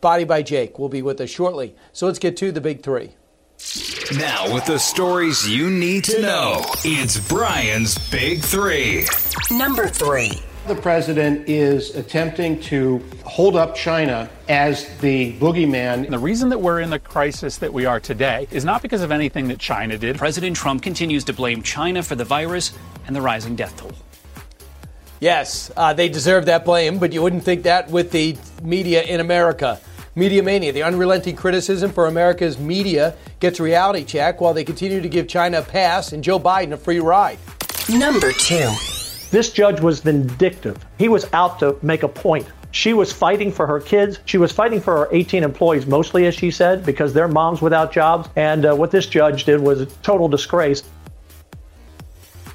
Body 0.00 0.24
by 0.24 0.42
Jake 0.42 0.76
will 0.76 0.88
be 0.88 1.02
with 1.02 1.20
us 1.20 1.30
shortly. 1.30 1.76
So 1.92 2.06
let's 2.06 2.18
get 2.18 2.36
to 2.38 2.50
the 2.50 2.60
big 2.60 2.82
three. 2.82 3.14
Now, 4.16 4.52
with 4.52 4.64
the 4.64 4.78
stories 4.78 5.48
you 5.48 5.70
need 5.70 6.04
to 6.04 6.20
know, 6.20 6.64
it's 6.84 7.18
Brian's 7.28 7.96
Big 8.10 8.40
Three. 8.40 9.06
Number 9.50 9.86
three. 9.86 10.32
The 10.66 10.74
president 10.74 11.48
is 11.48 11.94
attempting 11.94 12.60
to 12.62 13.04
hold 13.24 13.56
up 13.56 13.74
China 13.74 14.28
as 14.48 14.88
the 14.98 15.34
boogeyman. 15.34 16.10
The 16.10 16.18
reason 16.18 16.48
that 16.48 16.58
we're 16.58 16.80
in 16.80 16.90
the 16.90 16.98
crisis 16.98 17.58
that 17.58 17.72
we 17.72 17.86
are 17.86 18.00
today 18.00 18.48
is 18.50 18.64
not 18.64 18.82
because 18.82 19.02
of 19.02 19.12
anything 19.12 19.48
that 19.48 19.58
China 19.58 19.96
did. 19.96 20.18
President 20.18 20.56
Trump 20.56 20.82
continues 20.82 21.24
to 21.24 21.32
blame 21.32 21.62
China 21.62 22.02
for 22.02 22.14
the 22.14 22.24
virus 22.24 22.72
and 23.06 23.14
the 23.14 23.20
rising 23.20 23.56
death 23.56 23.76
toll. 23.76 23.92
Yes, 25.20 25.70
uh, 25.76 25.92
they 25.92 26.08
deserve 26.08 26.46
that 26.46 26.64
blame, 26.64 26.98
but 26.98 27.12
you 27.12 27.22
wouldn't 27.22 27.44
think 27.44 27.64
that 27.64 27.90
with 27.90 28.10
the 28.10 28.36
media 28.62 29.02
in 29.02 29.20
America. 29.20 29.78
Media 30.16 30.42
mania, 30.42 30.72
the 30.72 30.82
unrelenting 30.82 31.36
criticism 31.36 31.92
for 31.92 32.08
America's 32.08 32.58
media 32.58 33.14
gets 33.38 33.60
reality 33.60 34.04
check 34.04 34.40
while 34.40 34.52
they 34.52 34.64
continue 34.64 35.00
to 35.00 35.08
give 35.08 35.28
China 35.28 35.60
a 35.60 35.62
pass 35.62 36.12
and 36.12 36.24
Joe 36.24 36.40
Biden 36.40 36.72
a 36.72 36.76
free 36.76 36.98
ride. 36.98 37.38
Number 37.88 38.32
two. 38.32 38.70
This 39.30 39.52
judge 39.52 39.80
was 39.80 40.00
vindictive. 40.00 40.84
He 40.98 41.08
was 41.08 41.32
out 41.32 41.60
to 41.60 41.76
make 41.82 42.02
a 42.02 42.08
point. 42.08 42.48
She 42.72 42.92
was 42.92 43.12
fighting 43.12 43.52
for 43.52 43.68
her 43.68 43.78
kids. 43.78 44.18
She 44.24 44.38
was 44.38 44.50
fighting 44.50 44.80
for 44.80 44.96
her 44.96 45.08
18 45.12 45.44
employees, 45.44 45.86
mostly, 45.86 46.26
as 46.26 46.34
she 46.34 46.50
said, 46.50 46.84
because 46.84 47.12
they're 47.12 47.28
moms 47.28 47.62
without 47.62 47.92
jobs. 47.92 48.28
And 48.34 48.66
uh, 48.66 48.74
what 48.74 48.90
this 48.90 49.06
judge 49.06 49.44
did 49.44 49.60
was 49.60 49.80
a 49.80 49.86
total 49.86 50.26
disgrace. 50.26 50.82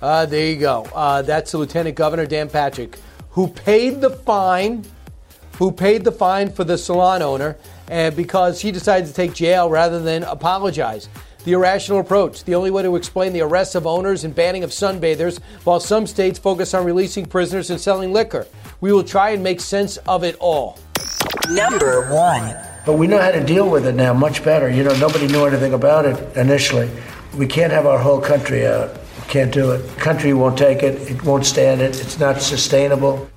Uh, 0.01 0.25
there 0.25 0.47
you 0.47 0.57
go. 0.57 0.87
Uh, 0.93 1.21
that's 1.21 1.53
the 1.53 1.57
Lieutenant 1.57 1.95
Governor 1.95 2.25
Dan 2.25 2.49
Patrick, 2.49 2.97
who 3.29 3.47
paid 3.47 4.01
the 4.01 4.09
fine 4.09 4.85
who 5.57 5.71
paid 5.71 6.03
the 6.03 6.11
fine 6.11 6.51
for 6.51 6.63
the 6.63 6.77
salon 6.77 7.21
owner 7.21 7.57
and 7.87 8.15
because 8.15 8.61
he 8.61 8.71
decided 8.71 9.07
to 9.07 9.13
take 9.13 9.33
jail 9.33 9.69
rather 9.69 10.01
than 10.01 10.23
apologize. 10.23 11.07
The 11.43 11.53
irrational 11.53 11.99
approach, 11.99 12.43
the 12.43 12.55
only 12.55 12.71
way 12.71 12.81
to 12.81 12.95
explain 12.95 13.31
the 13.31 13.41
arrests 13.41 13.75
of 13.75 13.85
owners 13.85 14.23
and 14.23 14.33
banning 14.33 14.63
of 14.63 14.71
sunbathers, 14.71 15.39
while 15.63 15.79
some 15.79 16.07
states 16.07 16.39
focus 16.39 16.73
on 16.73 16.85
releasing 16.85 17.27
prisoners 17.27 17.69
and 17.69 17.79
selling 17.79 18.11
liquor. 18.11 18.47
We 18.81 18.91
will 18.91 19.03
try 19.03 19.29
and 19.29 19.43
make 19.43 19.61
sense 19.61 19.97
of 19.97 20.23
it 20.23 20.35
all. 20.39 20.79
Number 21.51 22.11
one. 22.11 22.57
But 22.83 22.93
we 22.93 23.05
know 23.05 23.19
how 23.19 23.31
to 23.31 23.43
deal 23.43 23.69
with 23.69 23.85
it 23.85 23.93
now 23.93 24.13
much 24.13 24.43
better. 24.43 24.69
You 24.69 24.83
know, 24.83 24.95
nobody 24.97 25.27
knew 25.27 25.45
anything 25.45 25.73
about 25.73 26.05
it 26.05 26.35
initially. 26.35 26.89
We 27.37 27.45
can't 27.45 27.71
have 27.71 27.85
our 27.85 27.99
whole 27.99 28.19
country 28.19 28.65
out. 28.65 28.93
We 28.93 29.27
can't 29.27 29.53
do 29.53 29.71
it. 29.71 29.97
Country 29.97 30.33
won't 30.33 30.57
take 30.57 30.81
it. 30.81 30.99
It 31.11 31.23
won't 31.23 31.45
stand 31.45 31.81
it. 31.81 32.01
It's 32.01 32.19
not 32.19 32.41
sustainable 32.41 33.29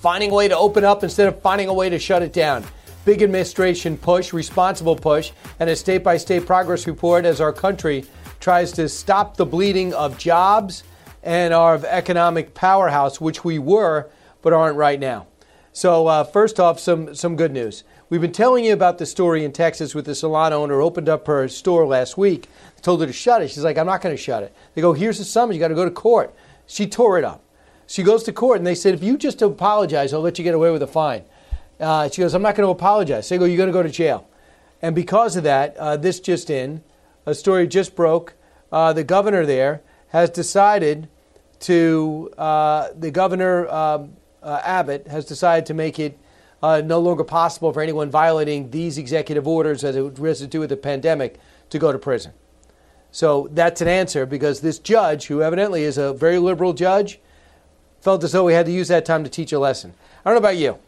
finding 0.00 0.30
a 0.30 0.34
way 0.34 0.48
to 0.48 0.56
open 0.56 0.82
up 0.82 1.04
instead 1.04 1.28
of 1.28 1.40
finding 1.42 1.68
a 1.68 1.74
way 1.74 1.90
to 1.90 1.98
shut 1.98 2.22
it 2.22 2.32
down. 2.32 2.64
Big 3.04 3.22
administration 3.22 3.96
push, 3.96 4.32
responsible 4.32 4.96
push, 4.96 5.32
and 5.58 5.68
a 5.68 5.76
state 5.76 6.02
by 6.02 6.16
state 6.16 6.46
progress 6.46 6.86
report 6.86 7.24
as 7.24 7.40
our 7.40 7.52
country 7.52 8.04
tries 8.40 8.72
to 8.72 8.88
stop 8.88 9.36
the 9.36 9.44
bleeding 9.44 9.92
of 9.92 10.16
jobs 10.16 10.84
and 11.22 11.52
our 11.52 11.76
economic 11.86 12.54
powerhouse, 12.54 13.20
which 13.20 13.44
we 13.44 13.58
were 13.58 14.08
but 14.40 14.54
aren't 14.54 14.76
right 14.76 14.98
now. 14.98 15.26
So, 15.72 16.06
uh, 16.06 16.24
first 16.24 16.58
off, 16.58 16.80
some, 16.80 17.14
some 17.14 17.36
good 17.36 17.52
news. 17.52 17.84
We've 18.08 18.20
been 18.20 18.32
telling 18.32 18.64
you 18.64 18.72
about 18.72 18.98
the 18.98 19.06
story 19.06 19.44
in 19.44 19.52
Texas 19.52 19.94
with 19.94 20.06
the 20.06 20.14
salon 20.14 20.52
owner 20.52 20.80
opened 20.80 21.08
up 21.08 21.26
her 21.26 21.46
store 21.46 21.86
last 21.86 22.16
week, 22.16 22.48
told 22.82 23.02
her 23.02 23.06
to 23.06 23.12
shut 23.12 23.42
it. 23.42 23.48
She's 23.48 23.62
like, 23.62 23.78
I'm 23.78 23.86
not 23.86 24.00
going 24.00 24.16
to 24.16 24.20
shut 24.20 24.42
it. 24.42 24.54
They 24.74 24.80
go, 24.80 24.94
Here's 24.94 25.18
the 25.18 25.24
summons, 25.24 25.56
you 25.56 25.60
got 25.60 25.68
to 25.68 25.74
go 25.74 25.84
to 25.84 25.90
court. 25.90 26.34
She 26.66 26.86
tore 26.88 27.18
it 27.18 27.24
up. 27.24 27.44
She 27.90 28.04
goes 28.04 28.22
to 28.22 28.32
court 28.32 28.58
and 28.58 28.66
they 28.66 28.76
said, 28.76 28.94
if 28.94 29.02
you 29.02 29.18
just 29.18 29.42
apologize, 29.42 30.14
I'll 30.14 30.20
let 30.20 30.38
you 30.38 30.44
get 30.44 30.54
away 30.54 30.70
with 30.70 30.80
a 30.80 30.86
fine. 30.86 31.24
Uh, 31.80 32.08
she 32.08 32.22
goes, 32.22 32.34
I'm 32.34 32.42
not 32.42 32.54
going 32.54 32.64
to 32.64 32.70
apologize. 32.70 33.28
They 33.28 33.36
go, 33.36 33.46
you're 33.46 33.56
going 33.56 33.66
to 33.66 33.72
go 33.72 33.82
to 33.82 33.88
jail. 33.88 34.28
And 34.80 34.94
because 34.94 35.34
of 35.34 35.42
that, 35.42 35.76
uh, 35.76 35.96
this 35.96 36.20
just 36.20 36.50
in, 36.50 36.84
a 37.26 37.34
story 37.34 37.66
just 37.66 37.96
broke 37.96 38.34
uh, 38.70 38.92
the 38.92 39.02
governor 39.02 39.44
there 39.44 39.82
has 40.10 40.30
decided 40.30 41.08
to, 41.60 42.32
uh, 42.38 42.90
the 42.96 43.10
governor 43.10 43.68
um, 43.68 44.12
uh, 44.40 44.60
Abbott 44.62 45.08
has 45.08 45.24
decided 45.24 45.66
to 45.66 45.74
make 45.74 45.98
it 45.98 46.16
uh, 46.62 46.80
no 46.84 47.00
longer 47.00 47.24
possible 47.24 47.72
for 47.72 47.82
anyone 47.82 48.08
violating 48.08 48.70
these 48.70 48.98
executive 48.98 49.48
orders 49.48 49.82
as 49.82 49.96
it 49.96 50.16
has 50.18 50.38
to 50.38 50.46
do 50.46 50.60
with 50.60 50.68
the 50.68 50.76
pandemic 50.76 51.40
to 51.70 51.78
go 51.80 51.90
to 51.90 51.98
prison. 51.98 52.34
So 53.10 53.48
that's 53.50 53.80
an 53.80 53.88
answer 53.88 54.26
because 54.26 54.60
this 54.60 54.78
judge, 54.78 55.26
who 55.26 55.42
evidently 55.42 55.82
is 55.82 55.98
a 55.98 56.12
very 56.12 56.38
liberal 56.38 56.72
judge, 56.72 57.18
felt 58.00 58.24
as 58.24 58.32
though 58.32 58.44
we 58.44 58.52
had 58.52 58.66
to 58.66 58.72
use 58.72 58.88
that 58.88 59.04
time 59.04 59.24
to 59.24 59.30
teach 59.30 59.52
a 59.52 59.58
lesson. 59.58 59.94
I 60.24 60.30
don't 60.30 60.34
know 60.34 60.48
about 60.48 60.56
you, 60.56 60.78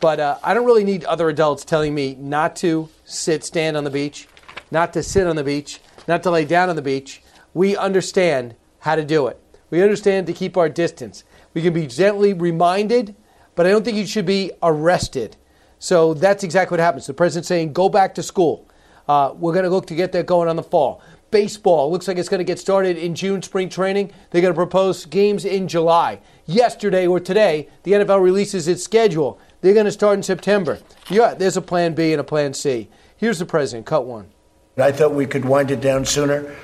but 0.00 0.20
uh, 0.20 0.38
I 0.42 0.54
don't 0.54 0.66
really 0.66 0.84
need 0.84 1.04
other 1.04 1.28
adults 1.28 1.64
telling 1.64 1.94
me 1.94 2.14
not 2.18 2.56
to 2.56 2.88
sit, 3.04 3.44
stand 3.44 3.76
on 3.76 3.84
the 3.84 3.90
beach, 3.90 4.28
not 4.70 4.92
to 4.92 5.02
sit 5.02 5.26
on 5.26 5.36
the 5.36 5.44
beach, 5.44 5.80
not 6.06 6.22
to 6.22 6.30
lay 6.30 6.44
down 6.44 6.68
on 6.68 6.76
the 6.76 6.82
beach. 6.82 7.22
We 7.54 7.76
understand 7.76 8.54
how 8.80 8.96
to 8.96 9.04
do 9.04 9.26
it. 9.26 9.40
We 9.70 9.82
understand 9.82 10.26
to 10.26 10.32
keep 10.32 10.56
our 10.56 10.68
distance. 10.68 11.24
We 11.54 11.62
can 11.62 11.74
be 11.74 11.86
gently 11.86 12.32
reminded, 12.32 13.14
but 13.54 13.66
I 13.66 13.70
don't 13.70 13.84
think 13.84 13.96
you 13.96 14.06
should 14.06 14.26
be 14.26 14.52
arrested. 14.62 15.36
So 15.78 16.14
that's 16.14 16.44
exactly 16.44 16.74
what 16.76 16.80
happens. 16.80 17.06
The 17.06 17.14
president's 17.14 17.48
saying, 17.48 17.72
go 17.72 17.88
back 17.88 18.14
to 18.16 18.22
school. 18.22 18.68
Uh, 19.08 19.32
we're 19.36 19.52
going 19.52 19.64
to 19.64 19.70
look 19.70 19.86
to 19.86 19.94
get 19.94 20.12
that 20.12 20.26
going 20.26 20.48
on 20.48 20.56
the 20.56 20.62
fall. 20.62 21.02
Baseball 21.30 21.90
looks 21.90 22.08
like 22.08 22.16
it's 22.16 22.28
going 22.28 22.38
to 22.38 22.44
get 22.44 22.58
started 22.58 22.96
in 22.96 23.14
June, 23.14 23.42
spring 23.42 23.68
training. 23.68 24.10
They're 24.30 24.42
going 24.42 24.52
to 24.52 24.58
propose 24.58 25.04
games 25.04 25.44
in 25.44 25.68
July. 25.68 26.20
Yesterday 26.48 27.06
or 27.06 27.20
today, 27.20 27.68
the 27.82 27.92
NFL 27.92 28.22
releases 28.22 28.68
its 28.68 28.82
schedule. 28.82 29.38
They're 29.60 29.74
going 29.74 29.84
to 29.84 29.92
start 29.92 30.16
in 30.16 30.22
September. 30.22 30.78
Yeah, 31.10 31.34
there's 31.34 31.58
a 31.58 31.62
plan 31.62 31.92
B 31.92 32.12
and 32.12 32.20
a 32.22 32.24
plan 32.24 32.54
C. 32.54 32.88
Here's 33.18 33.38
the 33.38 33.44
president. 33.44 33.84
Cut 33.84 34.06
one. 34.06 34.30
I 34.78 34.90
thought 34.90 35.12
we 35.12 35.26
could 35.26 35.44
wind 35.44 35.70
it 35.70 35.82
down 35.82 36.06
sooner, 36.06 36.54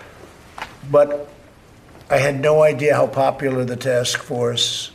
but 0.90 1.28
I 2.08 2.16
had 2.16 2.40
no 2.40 2.62
idea 2.62 2.94
how 2.94 3.06
popular 3.08 3.66
the 3.66 3.76
task 3.76 4.22
force 4.22 4.90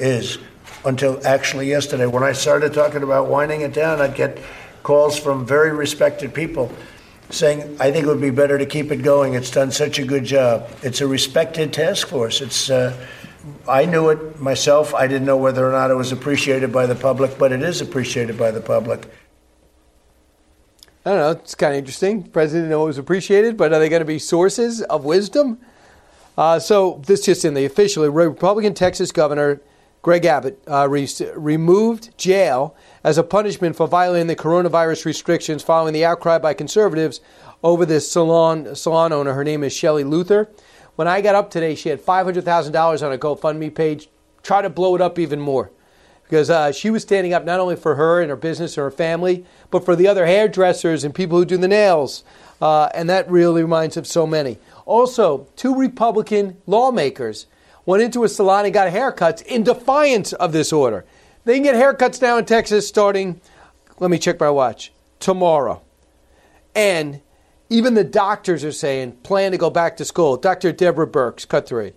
is 0.00 0.38
until 0.84 1.24
actually 1.24 1.68
yesterday. 1.68 2.06
When 2.06 2.24
I 2.24 2.32
started 2.32 2.74
talking 2.74 3.04
about 3.04 3.28
winding 3.28 3.60
it 3.60 3.72
down, 3.72 4.00
I'd 4.00 4.16
get 4.16 4.40
calls 4.82 5.16
from 5.20 5.46
very 5.46 5.70
respected 5.70 6.34
people 6.34 6.72
saying, 7.28 7.76
I 7.78 7.92
think 7.92 8.06
it 8.06 8.08
would 8.08 8.20
be 8.20 8.30
better 8.30 8.58
to 8.58 8.66
keep 8.66 8.90
it 8.90 9.04
going. 9.04 9.34
It's 9.34 9.52
done 9.52 9.70
such 9.70 10.00
a 10.00 10.04
good 10.04 10.24
job. 10.24 10.68
It's 10.82 11.00
a 11.00 11.06
respected 11.06 11.72
task 11.72 12.08
force. 12.08 12.40
It's, 12.40 12.70
uh, 12.70 12.96
I 13.68 13.86
knew 13.86 14.10
it 14.10 14.40
myself. 14.40 14.94
I 14.94 15.06
didn't 15.06 15.26
know 15.26 15.36
whether 15.36 15.66
or 15.66 15.72
not 15.72 15.90
it 15.90 15.94
was 15.94 16.12
appreciated 16.12 16.72
by 16.72 16.86
the 16.86 16.94
public, 16.94 17.38
but 17.38 17.52
it 17.52 17.62
is 17.62 17.80
appreciated 17.80 18.36
by 18.38 18.50
the 18.50 18.60
public. 18.60 19.10
I 21.04 21.10
don't 21.10 21.18
know. 21.18 21.30
It's 21.30 21.54
kind 21.54 21.72
of 21.72 21.78
interesting. 21.78 22.22
President 22.24 22.68
know 22.68 22.82
it 22.82 22.86
was 22.86 22.98
appreciated, 22.98 23.56
but 23.56 23.72
are 23.72 23.78
they 23.78 23.88
going 23.88 24.00
to 24.00 24.06
be 24.06 24.18
sources 24.18 24.82
of 24.82 25.04
wisdom? 25.04 25.58
Uh, 26.36 26.58
so 26.58 27.02
this 27.06 27.24
just 27.24 27.44
in 27.44 27.54
the 27.54 27.64
officially 27.64 28.08
Republican 28.08 28.74
Texas 28.74 29.10
Governor 29.10 29.60
Greg 30.02 30.24
Abbott 30.24 30.62
uh, 30.68 30.88
re- 30.88 31.08
removed 31.34 32.16
jail 32.16 32.74
as 33.04 33.18
a 33.18 33.22
punishment 33.22 33.76
for 33.76 33.86
violating 33.86 34.26
the 34.26 34.36
coronavirus 34.36 35.04
restrictions 35.04 35.62
following 35.62 35.92
the 35.92 36.04
outcry 36.04 36.38
by 36.38 36.54
conservatives 36.54 37.20
over 37.62 37.84
this 37.84 38.10
salon 38.10 38.74
salon 38.74 39.12
owner. 39.12 39.34
Her 39.34 39.44
name 39.44 39.64
is 39.64 39.74
Shelley 39.74 40.04
Luther. 40.04 40.50
When 41.00 41.08
I 41.08 41.22
got 41.22 41.34
up 41.34 41.50
today, 41.50 41.76
she 41.76 41.88
had 41.88 42.04
$500,000 42.04 43.02
on 43.02 43.10
a 43.10 43.16
GoFundMe 43.16 43.74
page. 43.74 44.10
Try 44.42 44.60
to 44.60 44.68
blow 44.68 44.94
it 44.94 45.00
up 45.00 45.18
even 45.18 45.40
more 45.40 45.70
because 46.24 46.50
uh, 46.50 46.72
she 46.72 46.90
was 46.90 47.00
standing 47.00 47.32
up 47.32 47.42
not 47.42 47.58
only 47.58 47.74
for 47.74 47.94
her 47.94 48.20
and 48.20 48.28
her 48.28 48.36
business 48.36 48.76
and 48.76 48.84
her 48.84 48.90
family, 48.90 49.46
but 49.70 49.82
for 49.82 49.96
the 49.96 50.06
other 50.06 50.26
hairdressers 50.26 51.02
and 51.02 51.14
people 51.14 51.38
who 51.38 51.46
do 51.46 51.56
the 51.56 51.68
nails. 51.68 52.22
Uh, 52.60 52.90
and 52.92 53.08
that 53.08 53.30
really 53.30 53.62
reminds 53.62 53.96
of 53.96 54.06
so 54.06 54.26
many. 54.26 54.58
Also, 54.84 55.46
two 55.56 55.74
Republican 55.74 56.58
lawmakers 56.66 57.46
went 57.86 58.02
into 58.02 58.22
a 58.22 58.28
salon 58.28 58.66
and 58.66 58.74
got 58.74 58.92
haircuts 58.92 59.40
in 59.46 59.62
defiance 59.62 60.34
of 60.34 60.52
this 60.52 60.70
order. 60.70 61.06
They 61.46 61.54
can 61.54 61.62
get 61.62 61.76
haircuts 61.76 62.20
now 62.20 62.36
in 62.36 62.44
Texas 62.44 62.86
starting, 62.86 63.40
let 64.00 64.10
me 64.10 64.18
check 64.18 64.38
my 64.38 64.50
watch, 64.50 64.92
tomorrow. 65.18 65.80
And 66.74 67.22
even 67.70 67.94
the 67.94 68.04
doctors 68.04 68.64
are 68.64 68.72
saying 68.72 69.12
plan 69.22 69.52
to 69.52 69.58
go 69.58 69.70
back 69.70 69.96
to 69.96 70.04
school. 70.04 70.36
Dr. 70.36 70.72
Deborah 70.72 71.06
Birx, 71.06 71.48
cut 71.48 71.66
three. 71.66 71.92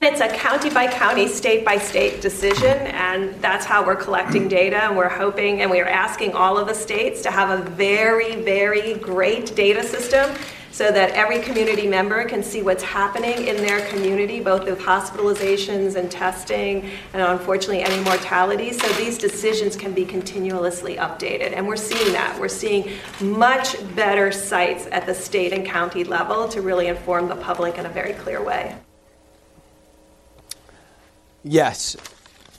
It's 0.00 0.22
a 0.22 0.28
county 0.28 0.70
by 0.70 0.86
county, 0.86 1.28
state 1.28 1.62
by 1.62 1.76
state 1.76 2.22
decision, 2.22 2.78
and 2.86 3.34
that's 3.42 3.66
how 3.66 3.84
we're 3.84 3.96
collecting 3.96 4.48
data. 4.48 4.84
And 4.84 4.96
we're 4.96 5.10
hoping 5.10 5.60
and 5.60 5.70
we 5.70 5.78
are 5.80 5.88
asking 5.88 6.32
all 6.32 6.56
of 6.56 6.66
the 6.68 6.74
states 6.74 7.20
to 7.24 7.30
have 7.30 7.50
a 7.50 7.62
very, 7.70 8.36
very 8.36 8.94
great 8.94 9.54
data 9.54 9.82
system 9.82 10.34
so 10.72 10.90
that 10.90 11.10
every 11.10 11.40
community 11.40 11.86
member 11.86 12.24
can 12.24 12.42
see 12.42 12.62
what's 12.62 12.82
happening 12.82 13.46
in 13.46 13.56
their 13.56 13.86
community, 13.88 14.40
both 14.40 14.64
with 14.64 14.78
hospitalizations 14.78 15.96
and 15.96 16.10
testing, 16.10 16.88
and 17.12 17.22
unfortunately 17.22 17.82
any 17.82 18.02
mortality. 18.04 18.72
So 18.72 18.86
these 18.92 19.18
decisions 19.18 19.76
can 19.76 19.92
be 19.92 20.04
continuously 20.04 20.96
updated. 20.96 21.52
And 21.56 21.66
we're 21.66 21.76
seeing 21.76 22.12
that. 22.12 22.38
We're 22.38 22.48
seeing 22.48 22.92
much 23.20 23.76
better 23.96 24.30
sites 24.30 24.86
at 24.92 25.06
the 25.06 25.14
state 25.14 25.52
and 25.52 25.66
county 25.66 26.04
level 26.04 26.48
to 26.48 26.62
really 26.62 26.86
inform 26.86 27.28
the 27.28 27.36
public 27.36 27.76
in 27.78 27.86
a 27.86 27.90
very 27.90 28.12
clear 28.12 28.42
way. 28.42 28.76
Yes. 31.42 31.96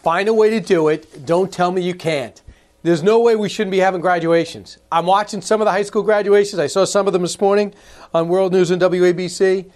Find 0.03 0.27
a 0.27 0.33
way 0.33 0.49
to 0.49 0.59
do 0.59 0.87
it. 0.87 1.25
Don't 1.25 1.51
tell 1.51 1.71
me 1.71 1.81
you 1.81 1.93
can't. 1.93 2.41
There's 2.83 3.03
no 3.03 3.19
way 3.19 3.35
we 3.35 3.47
shouldn't 3.47 3.71
be 3.71 3.77
having 3.77 4.01
graduations. 4.01 4.79
I'm 4.91 5.05
watching 5.05 5.41
some 5.41 5.61
of 5.61 5.65
the 5.65 5.71
high 5.71 5.83
school 5.83 6.01
graduations. 6.01 6.57
I 6.59 6.65
saw 6.65 6.83
some 6.83 7.05
of 7.05 7.13
them 7.13 7.21
this 7.21 7.39
morning 7.39 7.75
on 8.13 8.27
World 8.27 8.51
News 8.53 8.71
and 8.71 8.81
WABC. 8.81 9.69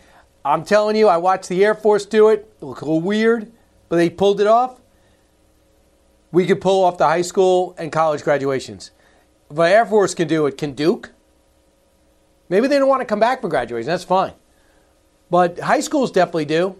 I'm 0.44 0.64
telling 0.64 0.95
you, 0.95 1.07
I 1.07 1.18
watched 1.18 1.49
the 1.49 1.64
Air 1.64 1.76
Force 1.76 2.06
do 2.06 2.30
it. 2.30 2.52
It 2.60 2.65
looked 2.65 2.82
a 2.82 2.86
little 2.86 3.02
weird, 3.02 3.52
but 3.90 3.98
they 3.98 4.10
pulled 4.10 4.41
it 4.41 4.48
off. 4.48 4.82
We 6.32 6.48
could 6.48 6.61
pull 6.61 6.84
off 6.84 6.98
the 6.98 7.06
high 7.06 7.22
school 7.22 7.76
and 7.77 7.91
college 7.91 8.23
graduations. 8.23 8.90
If 9.52 9.56
the 9.56 9.64
Air 9.64 9.86
Force 9.86 10.15
can 10.15 10.27
do 10.27 10.48
it, 10.48 10.57
can 10.57 10.73
Duke? 10.73 11.11
Maybe 12.49 12.68
they 12.68 12.80
don't 12.80 12.90
want 12.90 13.02
to 13.02 13.06
come 13.06 13.19
back 13.19 13.41
for 13.41 13.49
graduation. 13.49 13.88
That's 13.88 14.03
fine. 14.03 14.34
But 15.30 15.60
high 15.60 15.80
schools 15.80 16.11
definitely 16.11 16.45
do. 16.45 16.76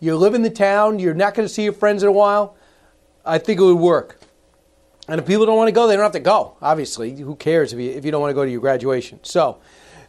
You 0.00 0.16
live 0.16 0.34
in 0.34 0.42
the 0.42 0.50
town, 0.50 0.98
you're 0.98 1.14
not 1.14 1.34
going 1.34 1.46
to 1.46 1.52
see 1.52 1.64
your 1.64 1.72
friends 1.72 2.02
in 2.02 2.08
a 2.08 2.12
while. 2.12 2.56
I 3.24 3.38
think 3.38 3.60
it 3.60 3.62
would 3.62 3.74
work. 3.74 4.15
And 5.08 5.20
if 5.20 5.26
people 5.26 5.46
don't 5.46 5.56
want 5.56 5.68
to 5.68 5.72
go, 5.72 5.86
they 5.86 5.94
don't 5.94 6.02
have 6.02 6.12
to 6.12 6.20
go. 6.20 6.56
Obviously, 6.60 7.14
who 7.16 7.36
cares 7.36 7.72
if 7.72 7.78
you, 7.78 7.90
if 7.90 8.04
you 8.04 8.10
don't 8.10 8.20
want 8.20 8.30
to 8.30 8.34
go 8.34 8.44
to 8.44 8.50
your 8.50 8.60
graduation? 8.60 9.20
So, 9.22 9.58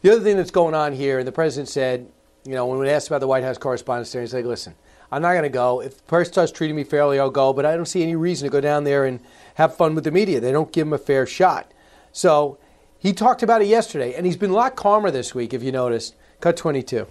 the 0.02 0.11
other 0.11 0.22
thing 0.22 0.38
that's 0.38 0.52
going 0.52 0.74
on 0.74 0.94
here, 0.94 1.19
and 1.19 1.28
the 1.28 1.32
president 1.32 1.69
said, 1.69 2.07
you 2.45 2.53
know, 2.53 2.65
when 2.65 2.80
we 2.80 2.90
asked 2.90 3.07
about 3.07 3.19
the 3.19 3.28
White 3.28 3.44
House 3.44 3.57
correspondence 3.57 4.11
there, 4.11 4.24
he 4.24 4.28
like, 4.30 4.45
listen, 4.45 4.76
I'm 5.11 5.22
not 5.22 5.34
going 5.34 5.44
to 5.44 5.49
go. 5.49 5.82
If 5.82 5.98
the 5.98 6.03
person 6.03 6.34
starts 6.34 6.52
treating 6.52 6.76
me 6.76 6.84
fairly, 6.84 7.19
I'll 7.19 7.30
go, 7.30 7.53
but 7.53 7.65
I 7.65 7.76
don't 7.76 7.86
see 7.86 8.02
any 8.02 8.15
reason 8.15 8.48
to 8.48 8.52
go 8.52 8.61
down 8.61 8.84
there 8.84 9.06
and 9.06 9.19
have 9.56 9.76
fun 9.76 9.95
with 9.95 10.03
the 10.03 10.11
media. 10.11 10.40
They 10.40 10.52
don't 10.52 10.72
give 10.72 10.88
him 10.88 10.94
a 10.94 10.98
fair 10.98 11.26
shot. 11.26 11.72
So, 12.11 12.57
he 12.99 13.14
talked 13.14 13.44
about 13.44 13.61
it 13.61 13.68
yesterday, 13.68 14.15
and 14.15 14.26
he's 14.26 14.38
been 14.38 14.49
a 14.49 14.56
lot 14.56 14.76
calmer 14.76 15.11
this 15.11 15.36
week, 15.36 15.53
if 15.53 15.61
you 15.61 15.72
noticed. 15.72 16.15
Cut 16.40 16.57
22. 16.57 17.06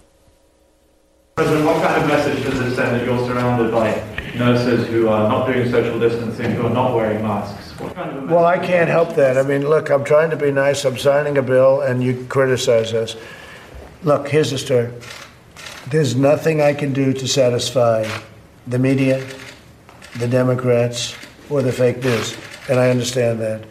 President, 1.35 1.65
what 1.65 1.81
kind 1.81 2.01
of 2.01 2.07
message 2.09 2.43
does 2.43 2.59
it 2.59 2.75
send 2.75 2.95
that 2.95 3.05
you're 3.05 3.25
surrounded 3.25 3.71
by 3.71 3.89
nurses 4.37 4.87
who 4.87 5.07
are 5.07 5.27
not 5.27 5.47
doing 5.47 5.69
social 5.69 5.99
distancing, 5.99 6.51
who 6.51 6.67
are 6.67 6.73
not 6.73 6.93
wearing 6.95 7.21
masks? 7.21 7.73
Kind 7.93 8.17
of 8.17 8.29
well, 8.29 8.45
I 8.45 8.57
can't 8.57 8.89
help 8.89 9.15
that. 9.15 9.37
I 9.37 9.43
mean, 9.43 9.67
look, 9.67 9.89
I'm 9.89 10.03
trying 10.03 10.29
to 10.31 10.35
be 10.35 10.51
nice. 10.51 10.85
I'm 10.85 10.97
signing 10.97 11.37
a 11.37 11.41
bill, 11.41 11.81
and 11.81 12.03
you 12.03 12.25
criticize 12.29 12.93
us. 12.93 13.15
Look, 14.03 14.29
here's 14.29 14.51
the 14.51 14.57
story. 14.57 14.91
There's 15.87 16.15
nothing 16.15 16.61
I 16.61 16.73
can 16.73 16.93
do 16.93 17.13
to 17.13 17.27
satisfy 17.27 18.07
the 18.65 18.79
media, 18.79 19.25
the 20.17 20.27
Democrats, 20.27 21.15
or 21.49 21.61
the 21.61 21.71
fake 21.71 22.03
news, 22.03 22.35
and 22.69 22.79
I 22.79 22.89
understand 22.89 23.39
that. 23.39 23.63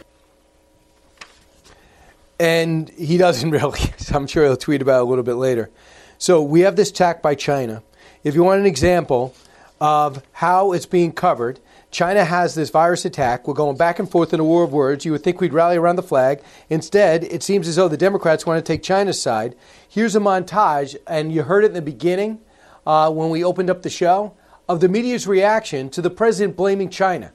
And 2.38 2.88
he 2.90 3.16
doesn't 3.16 3.51
really. 3.59 3.80
I'm 4.12 4.26
sure 4.26 4.44
he'll 4.44 4.56
tweet 4.56 4.82
about 4.82 5.01
it 5.01 5.02
a 5.02 5.05
little 5.05 5.24
bit 5.24 5.34
later. 5.34 5.70
So 6.18 6.43
we 6.43 6.60
have 6.60 6.76
this 6.76 6.90
attack 6.90 7.22
by 7.22 7.34
China. 7.34 7.82
If 8.24 8.34
you 8.34 8.43
want 8.43 8.60
an 8.60 8.66
example 8.66 9.34
of 9.80 10.22
how 10.32 10.72
it's 10.72 10.86
being 10.86 11.12
covered, 11.12 11.60
China 11.90 12.24
has 12.24 12.54
this 12.54 12.70
virus 12.70 13.04
attack. 13.04 13.46
We're 13.46 13.54
going 13.54 13.76
back 13.76 13.98
and 13.98 14.10
forth 14.10 14.34
in 14.34 14.40
a 14.40 14.44
war 14.44 14.62
of 14.64 14.72
words. 14.72 15.04
You 15.04 15.12
would 15.12 15.22
think 15.22 15.40
we'd 15.40 15.52
rally 15.52 15.76
around 15.76 15.96
the 15.96 16.02
flag. 16.02 16.42
Instead, 16.68 17.24
it 17.24 17.42
seems 17.42 17.68
as 17.68 17.76
though 17.76 17.88
the 17.88 17.96
Democrats 17.96 18.44
want 18.44 18.64
to 18.64 18.72
take 18.72 18.82
China's 18.82 19.20
side. 19.20 19.54
Here's 19.88 20.16
a 20.16 20.20
montage, 20.20 20.96
and 21.06 21.32
you 21.32 21.42
heard 21.42 21.64
it 21.64 21.68
in 21.68 21.74
the 21.74 21.82
beginning 21.82 22.40
uh, 22.86 23.10
when 23.10 23.30
we 23.30 23.42
opened 23.42 23.70
up 23.70 23.82
the 23.82 23.90
show, 23.90 24.34
of 24.68 24.80
the 24.80 24.88
media's 24.88 25.26
reaction 25.26 25.88
to 25.90 26.02
the 26.02 26.10
president 26.10 26.56
blaming 26.56 26.90
China. 26.90 27.32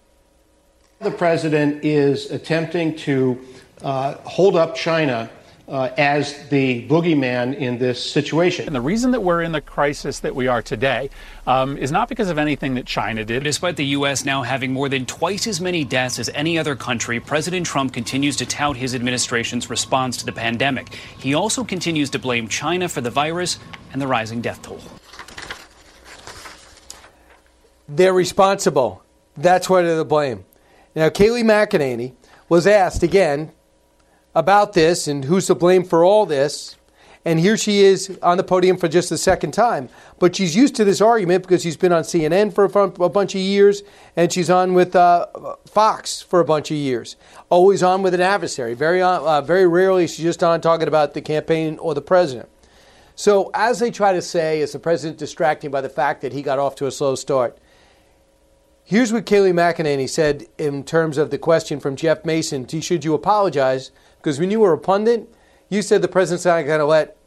The 0.99 1.11
president 1.11 1.84
is 1.84 2.30
attempting 2.30 2.95
to 2.97 3.43
uh, 3.81 4.13
hold 4.26 4.55
up 4.55 4.76
China 4.76 5.30
uh, 5.72 5.89
as 5.98 6.49
the 6.49 6.85
boogeyman 6.88 7.56
in 7.56 7.77
this 7.77 8.11
situation. 8.11 8.68
And 8.68 8.76
the 8.76 8.81
reason 8.81 9.11
that 9.11 9.22
we're 9.22 9.41
in 9.41 9.53
the 9.53 9.61
crisis 9.61 10.19
that 10.19 10.35
we 10.35 10.48
are 10.48 10.61
today 10.61 11.10
um, 11.48 11.77
is 11.77 11.93
not 11.93 12.10
because 12.10 12.30
of 12.30 12.38
anything 12.38 12.76
that 12.76 12.85
China 12.85 13.23
did. 13.23 13.45
Despite 13.45 13.77
the 13.77 13.85
U.S. 13.85 14.26
now 14.26 14.43
having 14.43 14.73
more 14.73 14.89
than 14.89 15.06
twice 15.06 15.48
as 15.48 15.61
many 15.61 15.85
deaths 15.85 16.19
as 16.19 16.30
any 16.35 16.60
other 16.60 16.76
country, 16.76 17.22
President 17.22 17.65
Trump 17.65 17.93
continues 17.93 18.35
to 18.35 18.45
tout 18.45 18.76
his 18.76 18.93
administration's 18.93 19.69
response 19.69 20.18
to 20.18 20.26
the 20.26 20.34
pandemic. 20.34 20.93
He 21.18 21.34
also 21.34 21.64
continues 21.64 22.10
to 22.10 22.19
blame 22.19 22.49
China 22.49 22.89
for 22.89 22.99
the 22.99 23.10
virus 23.10 23.57
and 23.93 24.02
the 24.02 24.07
rising 24.07 24.41
death 24.41 24.61
toll. 24.61 24.81
They're 27.88 28.14
responsible. 28.14 29.03
That's 29.38 29.69
why 29.69 29.84
they're 29.84 29.98
to 29.98 30.03
blame. 30.03 30.43
Now, 30.95 31.07
Kayleigh 31.07 31.43
McEnany 31.43 32.14
was 32.49 32.68
asked 32.68 33.03
again 33.03 33.53
about 34.34 34.74
this 34.74 35.08
and 35.08 35.26
who's 35.26 35.48
to 35.48 35.56
blame 35.56 35.84
for 35.84 36.03
all 36.03 36.26
this. 36.26 36.76
And 37.24 37.40
here 37.40 37.56
she 37.56 37.82
is 37.82 38.18
on 38.24 38.38
the 38.38 38.44
podium 38.44 38.78
for 38.78 38.88
just 38.88 39.10
the 39.10 39.18
second 39.18 39.52
time. 39.52 39.90
But 40.18 40.36
she's 40.36 40.56
used 40.56 40.76
to 40.78 40.84
this 40.84 41.02
argument 41.02 41.44
because 41.44 41.62
she's 41.62 41.78
been 41.78 41.91
on 41.91 42.02
CNN 42.02 42.52
for 42.53 42.66
a, 42.66 43.10
bunch 43.10 43.36
of 43.36 43.41
years 43.41 43.84
and 44.16 44.34
she's 44.34 44.49
on 44.49 44.74
with 44.74 44.95
uh, 44.95 45.28
Fox 45.68 46.22
for 46.22 46.40
a 46.40 46.45
bunch 46.45 46.72
of 46.72 46.78
years. 46.78 47.16
Always 47.49 47.84
on 47.84 48.02
with 48.02 48.16
an 48.16 48.22
adversary. 48.22 48.74
Very, 48.74 49.03
uh, 49.03 49.41
very 49.41 49.68
rarely 49.68 50.08
she's 50.08 50.24
just 50.24 50.44
on 50.44 50.62
talking 50.62 50.88
about 50.88 51.14
the 51.14 51.22
campaign 51.22 51.78
or 51.78 51.94
the 51.94 52.02
president. 52.02 52.49
So, 53.14 53.52
as 53.53 53.78
they 53.78 53.91
try 53.91 54.14
to 54.14 54.22
say, 54.22 54.62
is 54.62 54.72
the 54.72 54.80
president 54.80 55.20
distracting 55.20 55.70
by 55.70 55.82
the 55.82 55.90
fact 55.90 56.22
that 56.22 56.34
he 56.34 56.41
got 56.41 56.58
off 56.58 56.76
to 56.78 56.88
a 56.88 56.91
slow 56.91 57.14
start? 57.14 57.58
Here's 58.84 59.14
what 59.14 59.26
Kayleigh 59.26 59.53
McEnany 59.53 60.10
said 60.10 60.48
in 60.58 60.84
terms 60.84 61.20
of 61.20 61.30
the 61.30 61.38
question 61.38 61.80
from 61.80 61.95
Jeff 61.95 62.26
Mason 62.26 62.68
Should 62.68 63.06
you 63.06 63.14
apologize? 63.14 63.91
Because 64.22 64.39
when 64.39 64.52
you 64.52 64.60
were 64.60 64.73
a 64.73 64.77
pundit, 64.77 65.34
you 65.69 65.81
said 65.81 66.03
the 66.03 66.07
president's 66.07 66.45
not 66.45 66.61
going 66.61 66.80
to 66.80 66.85
let 66.85 67.18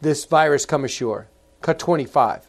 this 0.00 0.24
virus 0.24 0.64
come 0.64 0.84
ashore. 0.84 1.28
Cut 1.62 1.80
25. 1.80 2.46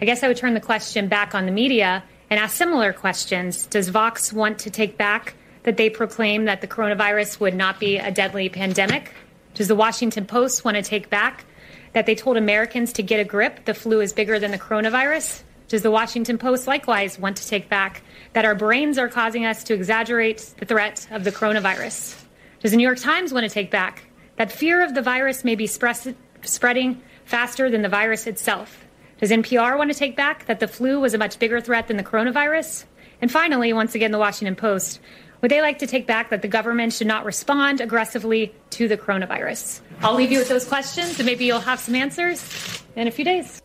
I 0.00 0.04
guess 0.06 0.22
I 0.22 0.28
would 0.28 0.38
turn 0.38 0.54
the 0.54 0.60
question 0.60 1.08
back 1.08 1.34
on 1.34 1.44
the 1.44 1.52
media 1.52 2.02
and 2.30 2.40
ask 2.40 2.56
similar 2.56 2.94
questions. 2.94 3.66
Does 3.66 3.88
Vox 3.88 4.32
want 4.32 4.60
to 4.60 4.70
take 4.70 4.96
back 4.96 5.34
that 5.64 5.76
they 5.76 5.90
proclaim 5.90 6.46
that 6.46 6.62
the 6.62 6.66
coronavirus 6.66 7.40
would 7.40 7.54
not 7.54 7.78
be 7.78 7.98
a 7.98 8.10
deadly 8.10 8.48
pandemic? 8.48 9.12
Does 9.52 9.68
the 9.68 9.74
Washington 9.74 10.24
Post 10.24 10.64
want 10.64 10.78
to 10.78 10.82
take 10.82 11.10
back 11.10 11.44
that 11.92 12.06
they 12.06 12.14
told 12.14 12.38
Americans 12.38 12.94
to 12.94 13.02
get 13.02 13.20
a 13.20 13.24
grip, 13.24 13.66
the 13.66 13.74
flu 13.74 14.00
is 14.00 14.14
bigger 14.14 14.38
than 14.38 14.52
the 14.52 14.58
coronavirus? 14.58 15.42
Does 15.68 15.82
the 15.82 15.90
Washington 15.90 16.38
Post 16.38 16.66
likewise 16.66 17.18
want 17.18 17.36
to 17.36 17.46
take 17.46 17.68
back 17.68 18.02
that 18.32 18.46
our 18.46 18.54
brains 18.54 18.96
are 18.96 19.08
causing 19.08 19.44
us 19.44 19.64
to 19.64 19.74
exaggerate 19.74 20.54
the 20.58 20.64
threat 20.64 21.06
of 21.10 21.24
the 21.24 21.32
coronavirus? 21.32 22.16
Does 22.60 22.72
the 22.72 22.76
New 22.76 22.82
York 22.82 22.98
Times 22.98 23.32
want 23.32 23.44
to 23.44 23.48
take 23.48 23.70
back 23.70 24.04
that 24.36 24.52
fear 24.52 24.84
of 24.84 24.94
the 24.94 25.00
virus 25.00 25.44
may 25.44 25.54
be 25.54 25.66
spreading 25.66 27.02
faster 27.24 27.70
than 27.70 27.80
the 27.80 27.88
virus 27.88 28.26
itself? 28.26 28.84
Does 29.18 29.30
NPR 29.30 29.78
want 29.78 29.90
to 29.90 29.98
take 29.98 30.14
back 30.14 30.44
that 30.44 30.60
the 30.60 30.68
flu 30.68 31.00
was 31.00 31.14
a 31.14 31.18
much 31.18 31.38
bigger 31.38 31.62
threat 31.62 31.88
than 31.88 31.96
the 31.96 32.02
coronavirus? 32.04 32.84
And 33.22 33.32
finally, 33.32 33.72
once 33.72 33.94
again, 33.94 34.12
the 34.12 34.18
Washington 34.18 34.56
Post, 34.56 35.00
would 35.40 35.50
they 35.50 35.62
like 35.62 35.78
to 35.78 35.86
take 35.86 36.06
back 36.06 36.28
that 36.28 36.42
the 36.42 36.48
government 36.48 36.92
should 36.92 37.06
not 37.06 37.24
respond 37.24 37.80
aggressively 37.80 38.54
to 38.70 38.88
the 38.88 38.96
coronavirus? 38.98 39.80
I'll 40.02 40.14
leave 40.14 40.30
you 40.30 40.38
with 40.38 40.48
those 40.48 40.66
questions, 40.66 41.18
and 41.18 41.24
maybe 41.24 41.46
you'll 41.46 41.60
have 41.60 41.80
some 41.80 41.94
answers 41.94 42.84
in 42.94 43.08
a 43.08 43.10
few 43.10 43.24
days. 43.24 43.62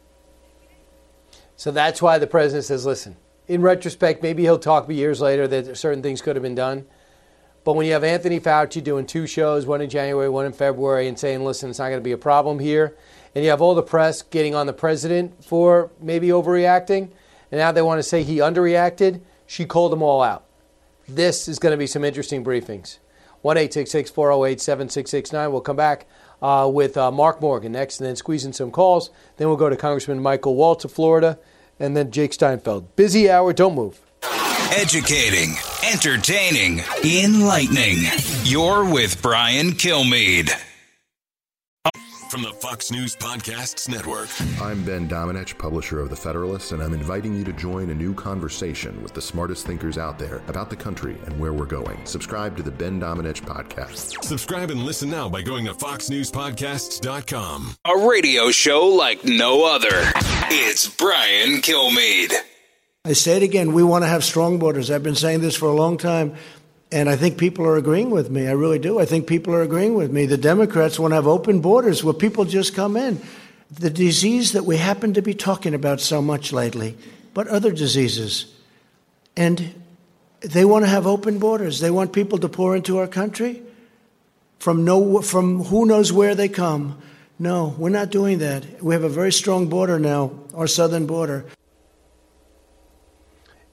So 1.57 1.71
that's 1.71 2.01
why 2.01 2.17
the 2.17 2.27
president 2.27 2.63
says, 2.63 2.85
listen, 2.85 3.17
in 3.49 3.61
retrospect, 3.61 4.23
maybe 4.23 4.43
he'll 4.43 4.57
talk 4.57 4.89
years 4.89 5.19
later 5.19 5.49
that 5.49 5.77
certain 5.77 6.01
things 6.01 6.21
could 6.21 6.37
have 6.37 6.43
been 6.43 6.55
done. 6.55 6.85
But 7.65 7.73
when 7.73 7.87
you 7.87 7.93
have 7.93 8.03
Anthony 8.03 8.39
Fauci 8.39 8.81
doing 8.81 9.07
two 9.07 9.25
shows, 9.25 9.65
one 9.65 9.81
in 9.81 9.89
January, 9.89 10.29
one 10.29 10.45
in 10.45 10.53
February, 10.53 11.07
and 11.07 11.17
saying, 11.17 11.43
listen, 11.43 11.71
it's 11.71 11.79
not 11.79 11.87
going 11.87 11.99
to 11.99 12.03
be 12.03 12.11
a 12.11 12.17
problem 12.17 12.59
here, 12.59 12.95
and 13.33 13.43
you 13.43 13.49
have 13.49 13.59
all 13.59 13.73
the 13.73 13.81
press 13.81 14.21
getting 14.21 14.53
on 14.53 14.67
the 14.67 14.73
president 14.73 15.43
for 15.43 15.89
maybe 15.99 16.27
overreacting, 16.27 17.09
and 17.51 17.59
now 17.59 17.71
they 17.71 17.81
want 17.81 17.97
to 17.97 18.03
say 18.03 18.21
he 18.21 18.37
underreacted, 18.37 19.19
she 19.47 19.65
called 19.65 19.91
them 19.91 20.03
all 20.03 20.21
out. 20.21 20.45
This 21.09 21.47
is 21.47 21.57
going 21.57 21.71
to 21.71 21.77
be 21.77 21.87
some 21.87 22.03
interesting 22.03 22.43
briefings. 22.43 22.99
1 23.41 23.55
408 23.57 24.61
7669. 24.61 25.51
We'll 25.51 25.61
come 25.61 25.75
back 25.75 26.07
uh, 26.43 26.69
with 26.71 26.97
uh, 26.97 27.09
Mark 27.09 27.41
Morgan 27.41 27.71
next, 27.71 27.99
and 27.99 28.07
then 28.07 28.15
squeeze 28.15 28.45
in 28.45 28.53
some 28.53 28.69
calls. 28.69 29.09
Then 29.37 29.47
we'll 29.47 29.57
go 29.57 29.69
to 29.69 29.75
Congressman 29.75 30.21
Michael 30.21 30.55
Waltz 30.55 30.85
of 30.85 30.91
Florida, 30.91 31.39
and 31.79 31.97
then 31.97 32.11
Jake 32.11 32.33
Steinfeld. 32.33 32.95
Busy 32.95 33.27
hour, 33.27 33.53
don't 33.53 33.73
move. 33.73 34.04
Educating, 34.71 35.55
entertaining, 35.91 36.81
enlightening. 37.03 37.97
You're 38.43 38.83
with 38.91 39.21
Brian 39.21 39.71
Kilmeade. 39.71 40.49
From 42.29 42.41
the 42.41 42.51
Fox 42.53 42.91
News 42.91 43.15
Podcasts 43.15 43.87
Network. 43.87 44.27
I'm 44.61 44.83
Ben 44.83 45.07
Domenech, 45.07 45.57
publisher 45.57 45.99
of 46.01 46.09
The 46.09 46.15
Federalist, 46.17 46.73
and 46.73 46.83
I'm 46.83 46.93
inviting 46.93 47.33
you 47.35 47.45
to 47.45 47.53
join 47.53 47.89
a 47.91 47.95
new 47.95 48.13
conversation 48.13 49.01
with 49.01 49.13
the 49.13 49.21
smartest 49.21 49.65
thinkers 49.65 49.97
out 49.97 50.19
there 50.19 50.41
about 50.47 50.69
the 50.69 50.75
country 50.75 51.15
and 51.25 51.39
where 51.39 51.53
we're 51.53 51.65
going. 51.65 51.97
Subscribe 52.05 52.57
to 52.57 52.63
the 52.63 52.71
Ben 52.71 52.99
Domenech 52.99 53.41
Podcast. 53.41 54.21
Subscribe 54.25 54.71
and 54.71 54.83
listen 54.83 55.09
now 55.09 55.29
by 55.29 55.41
going 55.41 55.63
to 55.65 55.73
FoxNewsPodcasts.com. 55.73 57.75
A 57.85 58.07
radio 58.07 58.51
show 58.51 58.87
like 58.87 59.23
no 59.23 59.65
other. 59.73 60.11
It's 60.51 60.89
Brian 60.89 61.61
Kilmeade. 61.61 62.33
I 63.05 63.13
say 63.13 63.37
it 63.37 63.43
again, 63.43 63.73
we 63.73 63.83
want 63.83 64.03
to 64.03 64.07
have 64.07 64.23
strong 64.23 64.57
borders. 64.57 64.89
I've 64.89 65.03
been 65.03 65.13
saying 65.13 65.41
this 65.41 65.55
for 65.55 65.67
a 65.67 65.73
long 65.73 65.97
time. 65.97 66.35
And 66.91 67.07
I 67.07 67.15
think 67.15 67.37
people 67.37 67.65
are 67.65 67.77
agreeing 67.77 68.09
with 68.09 68.31
me. 68.31 68.47
I 68.47 68.53
really 68.53 68.79
do. 68.79 68.99
I 68.99 69.05
think 69.05 69.27
people 69.27 69.53
are 69.53 69.61
agreeing 69.61 69.93
with 69.93 70.11
me. 70.11 70.25
The 70.25 70.37
Democrats 70.37 70.97
want 70.97 71.11
to 71.11 71.15
have 71.15 71.27
open 71.27 71.61
borders 71.61 72.03
where 72.03 72.15
people 72.15 72.45
just 72.45 72.73
come 72.73 72.97
in. 72.97 73.21
The 73.69 73.91
disease 73.91 74.53
that 74.53 74.65
we 74.65 74.77
happen 74.77 75.13
to 75.13 75.21
be 75.21 75.35
talking 75.35 75.75
about 75.75 76.01
so 76.01 76.19
much 76.19 76.51
lately, 76.51 76.97
but 77.33 77.47
other 77.47 77.71
diseases. 77.71 78.51
And 79.37 79.83
they 80.41 80.65
want 80.65 80.85
to 80.85 80.89
have 80.89 81.05
open 81.05 81.37
borders. 81.37 81.81
They 81.81 81.91
want 81.91 82.11
people 82.11 82.39
to 82.39 82.49
pour 82.49 82.75
into 82.75 82.97
our 82.97 83.07
country 83.07 83.61
from 84.57 84.83
no 84.83 85.21
from 85.21 85.65
who 85.65 85.85
knows 85.85 86.11
where 86.11 86.33
they 86.33 86.49
come. 86.49 86.99
No, 87.37 87.75
we're 87.77 87.89
not 87.89 88.09
doing 88.09 88.39
that. 88.39 88.81
We 88.81 88.95
have 88.95 89.03
a 89.03 89.09
very 89.09 89.31
strong 89.31 89.67
border 89.67 89.99
now, 89.99 90.31
our 90.55 90.67
southern 90.67 91.05
border 91.05 91.45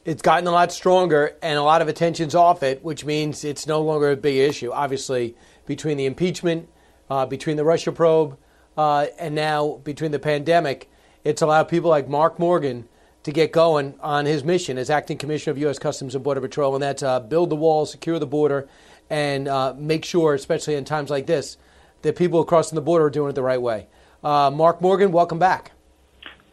it's 0.05 0.23
gotten 0.23 0.47
a 0.47 0.51
lot 0.51 0.73
stronger 0.73 1.37
and 1.43 1.59
a 1.59 1.63
lot 1.63 1.83
of 1.83 1.89
attention's 1.89 2.35
off 2.35 2.63
it, 2.63 2.83
which 2.83 3.05
means 3.05 3.45
it's 3.45 3.67
no 3.67 3.81
longer 3.81 4.11
a 4.11 4.17
big 4.17 4.37
issue. 4.37 4.73
Obviously, 4.73 5.37
between 5.67 5.97
the 5.97 6.07
impeachment, 6.07 6.69
uh, 7.09 7.27
between 7.27 7.57
the 7.57 7.65
Russia 7.65 7.93
probe, 7.93 8.37
uh, 8.77 9.07
and 9.19 9.35
now 9.35 9.81
between 9.85 10.11
the 10.11 10.19
pandemic, 10.19 10.91
it's 11.25 11.43
allowed 11.43 11.65
people 11.65 11.91
like 11.91 12.09
Mark 12.09 12.39
Morgan 12.39 12.89
to 13.23 13.31
get 13.31 13.53
going 13.53 13.95
on 14.01 14.27
his 14.27 14.43
mission 14.43 14.77
as 14.77 14.91
acting 14.91 15.17
commissioner 15.17 15.53
of 15.53 15.59
U.S. 15.59 15.79
Customs 15.79 16.17
and 16.17 16.25
Border 16.25 16.41
Patrol, 16.41 16.75
and 16.75 16.83
that's 16.83 17.03
uh, 17.05 17.21
build 17.21 17.51
the 17.51 17.57
wall, 17.57 17.87
secure 17.87 18.19
the 18.19 18.27
border, 18.27 18.69
and 19.09 19.47
uh, 19.47 19.75
make 19.77 20.05
sure, 20.05 20.35
especially 20.35 20.75
in 20.75 20.85
times 20.85 21.11
like 21.11 21.27
this, 21.27 21.57
that 22.01 22.17
people 22.17 22.43
crossing 22.45 22.75
the 22.75 22.83
border 22.83 23.05
are 23.05 23.11
doing 23.11 23.31
it 23.31 23.35
the 23.35 23.43
right 23.43 23.63
way. 23.63 23.87
Uh, 24.25 24.51
Mark 24.53 24.81
Morgan, 24.81 25.13
welcome 25.13 25.39
back. 25.39 25.71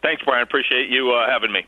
Thanks, 0.02 0.22
Brian. 0.24 0.42
Appreciate 0.44 0.88
you 0.88 1.10
uh, 1.10 1.28
having 1.28 1.50
me. 1.52 1.66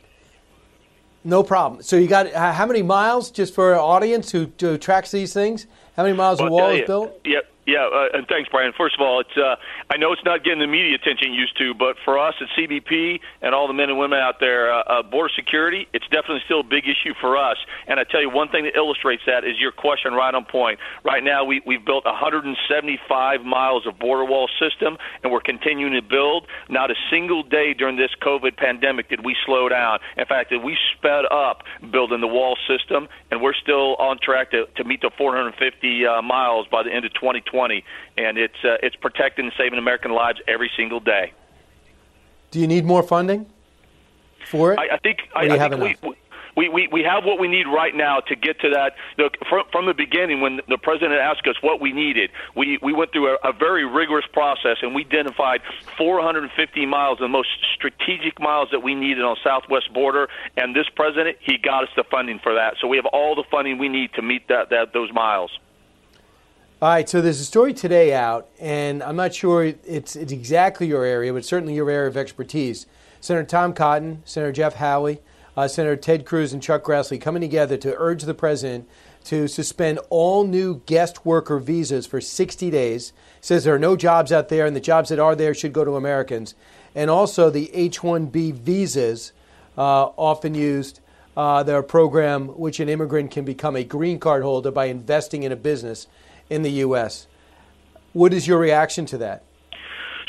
No 1.24 1.42
problem. 1.42 1.82
So 1.82 1.96
you 1.96 2.08
got 2.08 2.32
uh, 2.32 2.52
how 2.52 2.66
many 2.66 2.82
miles 2.82 3.30
just 3.30 3.54
for 3.54 3.74
our 3.74 3.80
audience 3.80 4.30
who, 4.32 4.50
who 4.60 4.78
tracks 4.78 5.10
these 5.10 5.32
things? 5.32 5.66
How 5.96 6.02
many 6.02 6.16
miles 6.16 6.38
well, 6.38 6.46
of 6.46 6.52
wall 6.52 6.70
is 6.70 6.86
built? 6.86 7.20
Yep. 7.24 7.51
Yeah, 7.64 7.86
uh, 7.86 8.18
and 8.18 8.26
thanks, 8.26 8.48
Brian. 8.50 8.72
First 8.76 8.96
of 8.96 9.06
all, 9.06 9.20
it's 9.20 9.36
uh, 9.36 9.54
I 9.88 9.96
know 9.96 10.12
it's 10.12 10.24
not 10.24 10.42
getting 10.42 10.58
the 10.58 10.66
media 10.66 10.96
attention 10.96 11.32
used 11.32 11.56
to, 11.58 11.74
but 11.74 11.94
for 12.04 12.18
us 12.18 12.34
at 12.40 12.48
CBP 12.58 13.20
and 13.40 13.54
all 13.54 13.68
the 13.68 13.72
men 13.72 13.88
and 13.88 13.98
women 13.98 14.18
out 14.18 14.40
there, 14.40 14.74
uh, 14.74 14.82
uh, 14.82 15.02
border 15.04 15.30
security, 15.36 15.86
it's 15.92 16.06
definitely 16.10 16.42
still 16.44 16.60
a 16.60 16.66
big 16.66 16.88
issue 16.88 17.14
for 17.20 17.36
us. 17.36 17.56
And 17.86 18.00
I 18.00 18.04
tell 18.04 18.20
you, 18.20 18.30
one 18.30 18.48
thing 18.48 18.64
that 18.64 18.74
illustrates 18.74 19.22
that 19.26 19.44
is 19.44 19.60
your 19.60 19.70
question 19.70 20.12
right 20.12 20.34
on 20.34 20.44
point. 20.44 20.80
Right 21.04 21.22
now, 21.22 21.44
we, 21.44 21.62
we've 21.64 21.84
built 21.84 22.04
175 22.04 23.42
miles 23.42 23.86
of 23.86 23.96
border 23.96 24.24
wall 24.24 24.50
system, 24.58 24.98
and 25.22 25.30
we're 25.30 25.40
continuing 25.40 25.92
to 25.92 26.02
build. 26.02 26.48
Not 26.68 26.90
a 26.90 26.94
single 27.10 27.44
day 27.44 27.74
during 27.74 27.96
this 27.96 28.10
COVID 28.22 28.56
pandemic 28.56 29.08
did 29.08 29.24
we 29.24 29.36
slow 29.46 29.68
down. 29.68 30.00
In 30.16 30.26
fact, 30.26 30.50
we 30.50 30.76
sped 30.96 31.26
up 31.30 31.62
building 31.92 32.20
the 32.20 32.26
wall 32.26 32.56
system, 32.66 33.06
and 33.30 33.40
we're 33.40 33.54
still 33.54 33.94
on 33.96 34.18
track 34.18 34.50
to, 34.50 34.66
to 34.76 34.82
meet 34.82 35.00
the 35.00 35.12
450 35.16 36.06
uh, 36.06 36.22
miles 36.22 36.66
by 36.66 36.82
the 36.82 36.90
end 36.90 37.04
of 37.04 37.14
2020. 37.14 37.51
2020, 37.52 37.84
and 38.16 38.38
it's 38.38 38.54
uh, 38.64 38.76
it's 38.82 38.96
protecting 38.96 39.46
and 39.46 39.54
saving 39.56 39.78
American 39.78 40.12
lives 40.12 40.40
every 40.48 40.70
single 40.76 41.00
day. 41.00 41.32
Do 42.50 42.60
you 42.60 42.66
need 42.66 42.84
more 42.84 43.02
funding 43.02 43.46
for 44.46 44.72
it? 44.72 44.78
I, 44.78 44.96
I 44.96 44.98
think, 44.98 45.20
I, 45.34 45.48
I 45.48 45.68
think 45.68 46.02
we, 46.02 46.14
we, 46.54 46.68
we, 46.68 46.88
we 46.92 47.02
have 47.02 47.24
what 47.24 47.40
we 47.40 47.48
need 47.48 47.66
right 47.66 47.94
now 47.94 48.20
to 48.20 48.36
get 48.36 48.60
to 48.60 48.70
that. 48.70 48.92
Look, 49.16 49.38
from, 49.48 49.64
from 49.72 49.86
the 49.86 49.94
beginning, 49.94 50.42
when 50.42 50.60
the 50.68 50.76
president 50.76 51.14
asked 51.14 51.46
us 51.46 51.56
what 51.62 51.80
we 51.80 51.92
needed, 51.92 52.30
we, 52.54 52.78
we 52.82 52.92
went 52.92 53.12
through 53.12 53.36
a, 53.36 53.36
a 53.42 53.52
very 53.54 53.86
rigorous 53.86 54.26
process 54.32 54.78
and 54.82 54.94
we 54.94 55.02
identified 55.02 55.62
450 55.96 56.84
miles, 56.84 57.18
the 57.20 57.28
most 57.28 57.48
strategic 57.74 58.38
miles 58.38 58.68
that 58.70 58.82
we 58.82 58.94
needed 58.94 59.24
on 59.24 59.36
the 59.36 59.48
southwest 59.48 59.92
border. 59.94 60.28
And 60.58 60.76
this 60.76 60.88
president, 60.94 61.38
he 61.40 61.56
got 61.56 61.84
us 61.84 61.90
the 61.96 62.04
funding 62.04 62.38
for 62.38 62.54
that. 62.54 62.74
So 62.80 62.86
we 62.86 62.96
have 62.98 63.06
all 63.06 63.34
the 63.34 63.44
funding 63.50 63.78
we 63.78 63.88
need 63.88 64.12
to 64.14 64.22
meet 64.22 64.48
that, 64.48 64.68
that 64.70 64.92
those 64.92 65.10
miles. 65.10 65.58
All 66.82 66.88
right, 66.88 67.08
so 67.08 67.20
there's 67.20 67.38
a 67.38 67.44
story 67.44 67.74
today 67.74 68.12
out, 68.12 68.48
and 68.58 69.04
I'm 69.04 69.14
not 69.14 69.32
sure 69.32 69.62
it's, 69.62 70.16
it's 70.16 70.32
exactly 70.32 70.88
your 70.88 71.04
area, 71.04 71.32
but 71.32 71.44
certainly 71.44 71.76
your 71.76 71.88
area 71.88 72.08
of 72.08 72.16
expertise. 72.16 72.86
Senator 73.20 73.46
Tom 73.46 73.72
Cotton, 73.72 74.20
Senator 74.24 74.50
Jeff 74.50 74.74
Hawley, 74.74 75.20
uh, 75.56 75.68
Senator 75.68 75.94
Ted 75.94 76.26
Cruz, 76.26 76.52
and 76.52 76.60
Chuck 76.60 76.82
Grassley 76.82 77.20
coming 77.20 77.40
together 77.40 77.76
to 77.76 77.94
urge 77.98 78.24
the 78.24 78.34
president 78.34 78.88
to 79.26 79.46
suspend 79.46 80.00
all 80.10 80.44
new 80.44 80.82
guest 80.86 81.24
worker 81.24 81.60
visas 81.60 82.04
for 82.04 82.20
60 82.20 82.68
days. 82.72 83.12
Says 83.40 83.62
there 83.62 83.76
are 83.76 83.78
no 83.78 83.94
jobs 83.94 84.32
out 84.32 84.48
there, 84.48 84.66
and 84.66 84.74
the 84.74 84.80
jobs 84.80 85.10
that 85.10 85.20
are 85.20 85.36
there 85.36 85.54
should 85.54 85.72
go 85.72 85.84
to 85.84 85.94
Americans. 85.94 86.56
and 86.96 87.08
also 87.08 87.48
the 87.48 87.72
H-1B 87.72 88.54
visas, 88.54 89.30
uh, 89.78 90.06
often 90.16 90.56
used. 90.56 90.98
Uh, 91.36 91.62
they're 91.62 91.78
a 91.78 91.84
program 91.84 92.48
which 92.48 92.80
an 92.80 92.88
immigrant 92.88 93.30
can 93.30 93.44
become 93.44 93.76
a 93.76 93.84
green 93.84 94.18
card 94.18 94.42
holder 94.42 94.72
by 94.72 94.86
investing 94.86 95.44
in 95.44 95.52
a 95.52 95.56
business 95.56 96.08
in 96.50 96.62
the 96.62 96.70
U.S. 96.70 97.26
What 98.12 98.32
is 98.32 98.46
your 98.46 98.58
reaction 98.58 99.06
to 99.06 99.18
that? 99.18 99.44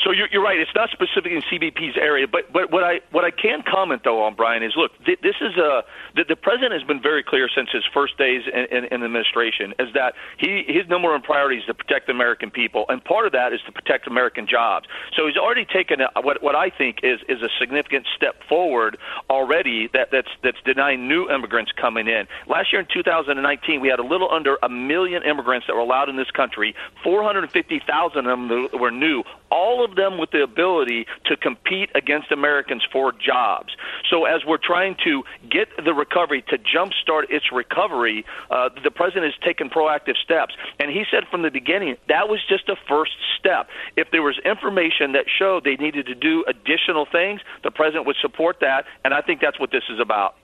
So 0.04 0.12
you're, 0.12 0.28
you're 0.30 0.42
right. 0.42 0.60
It's 0.60 0.74
not 0.74 0.90
specific 0.90 1.32
in 1.32 1.40
CBP's 1.40 1.96
area, 1.96 2.28
but 2.28 2.52
but 2.52 2.70
what 2.70 2.84
I 2.84 3.00
what 3.10 3.24
I 3.24 3.30
can 3.30 3.62
comment 3.62 4.02
though 4.04 4.22
on 4.22 4.34
Brian 4.34 4.62
is 4.62 4.74
look, 4.76 4.92
th- 5.06 5.20
this 5.22 5.36
is 5.40 5.56
a 5.56 5.82
the, 6.14 6.24
the 6.28 6.36
president 6.36 6.72
has 6.72 6.82
been 6.82 7.00
very 7.00 7.24
clear 7.24 7.48
since 7.48 7.70
his 7.72 7.84
first 7.94 8.18
days 8.18 8.42
in, 8.46 8.66
in, 8.76 8.84
in 8.84 9.02
administration 9.02 9.72
is 9.78 9.88
that 9.94 10.12
he 10.36 10.62
his 10.68 10.86
number 10.88 11.10
one 11.10 11.22
priority 11.22 11.56
is 11.56 11.64
to 11.64 11.74
protect 11.74 12.06
the 12.06 12.12
American 12.12 12.50
people, 12.50 12.84
and 12.90 13.02
part 13.02 13.24
of 13.24 13.32
that 13.32 13.54
is 13.54 13.60
to 13.64 13.72
protect 13.72 14.06
American 14.06 14.46
jobs. 14.46 14.86
So 15.16 15.26
he's 15.26 15.38
already 15.38 15.64
taken 15.64 16.02
a, 16.02 16.20
what 16.20 16.42
what 16.42 16.54
I 16.54 16.68
think 16.68 16.98
is 17.02 17.20
is 17.26 17.40
a 17.40 17.48
significant 17.58 18.06
step 18.14 18.36
forward 18.46 18.98
already 19.30 19.88
that 19.94 20.10
that's 20.12 20.28
that's 20.42 20.60
denying 20.66 21.08
new 21.08 21.30
immigrants 21.30 21.72
coming 21.80 22.08
in. 22.08 22.28
Last 22.46 22.72
year 22.72 22.80
in 22.80 22.88
2019, 22.92 23.80
we 23.80 23.88
had 23.88 24.00
a 24.00 24.04
little 24.04 24.30
under 24.30 24.58
a 24.62 24.68
million 24.68 25.22
immigrants 25.22 25.66
that 25.66 25.74
were 25.74 25.80
allowed 25.80 26.10
in 26.10 26.16
this 26.16 26.30
country. 26.30 26.74
450,000 27.02 28.18
of 28.18 28.24
them 28.24 28.68
were 28.78 28.90
new. 28.90 29.22
All 29.50 29.84
of 29.84 29.93
them 29.96 30.18
with 30.18 30.30
the 30.30 30.42
ability 30.42 31.06
to 31.26 31.36
compete 31.36 31.90
against 31.94 32.32
Americans 32.32 32.82
for 32.92 33.12
jobs. 33.12 33.74
So 34.10 34.24
as 34.24 34.44
we're 34.46 34.58
trying 34.62 34.96
to 35.04 35.24
get 35.50 35.68
the 35.82 35.94
recovery 35.94 36.44
to 36.48 36.58
jumpstart 36.58 37.30
its 37.30 37.52
recovery, 37.52 38.24
uh, 38.50 38.70
the 38.82 38.90
president 38.90 39.32
has 39.32 39.44
taken 39.44 39.70
proactive 39.70 40.16
steps. 40.22 40.54
And 40.78 40.90
he 40.90 41.04
said 41.10 41.24
from 41.30 41.42
the 41.42 41.50
beginning 41.50 41.96
that 42.08 42.28
was 42.28 42.40
just 42.48 42.68
a 42.68 42.76
first 42.88 43.12
step. 43.38 43.68
If 43.96 44.10
there 44.10 44.22
was 44.22 44.38
information 44.44 45.12
that 45.12 45.26
showed 45.38 45.64
they 45.64 45.76
needed 45.76 46.06
to 46.06 46.14
do 46.14 46.44
additional 46.46 47.06
things, 47.10 47.40
the 47.62 47.70
president 47.70 48.06
would 48.06 48.16
support 48.20 48.58
that. 48.60 48.84
And 49.04 49.14
I 49.14 49.20
think 49.20 49.40
that's 49.40 49.58
what 49.58 49.70
this 49.70 49.84
is 49.90 50.00
about. 50.00 50.36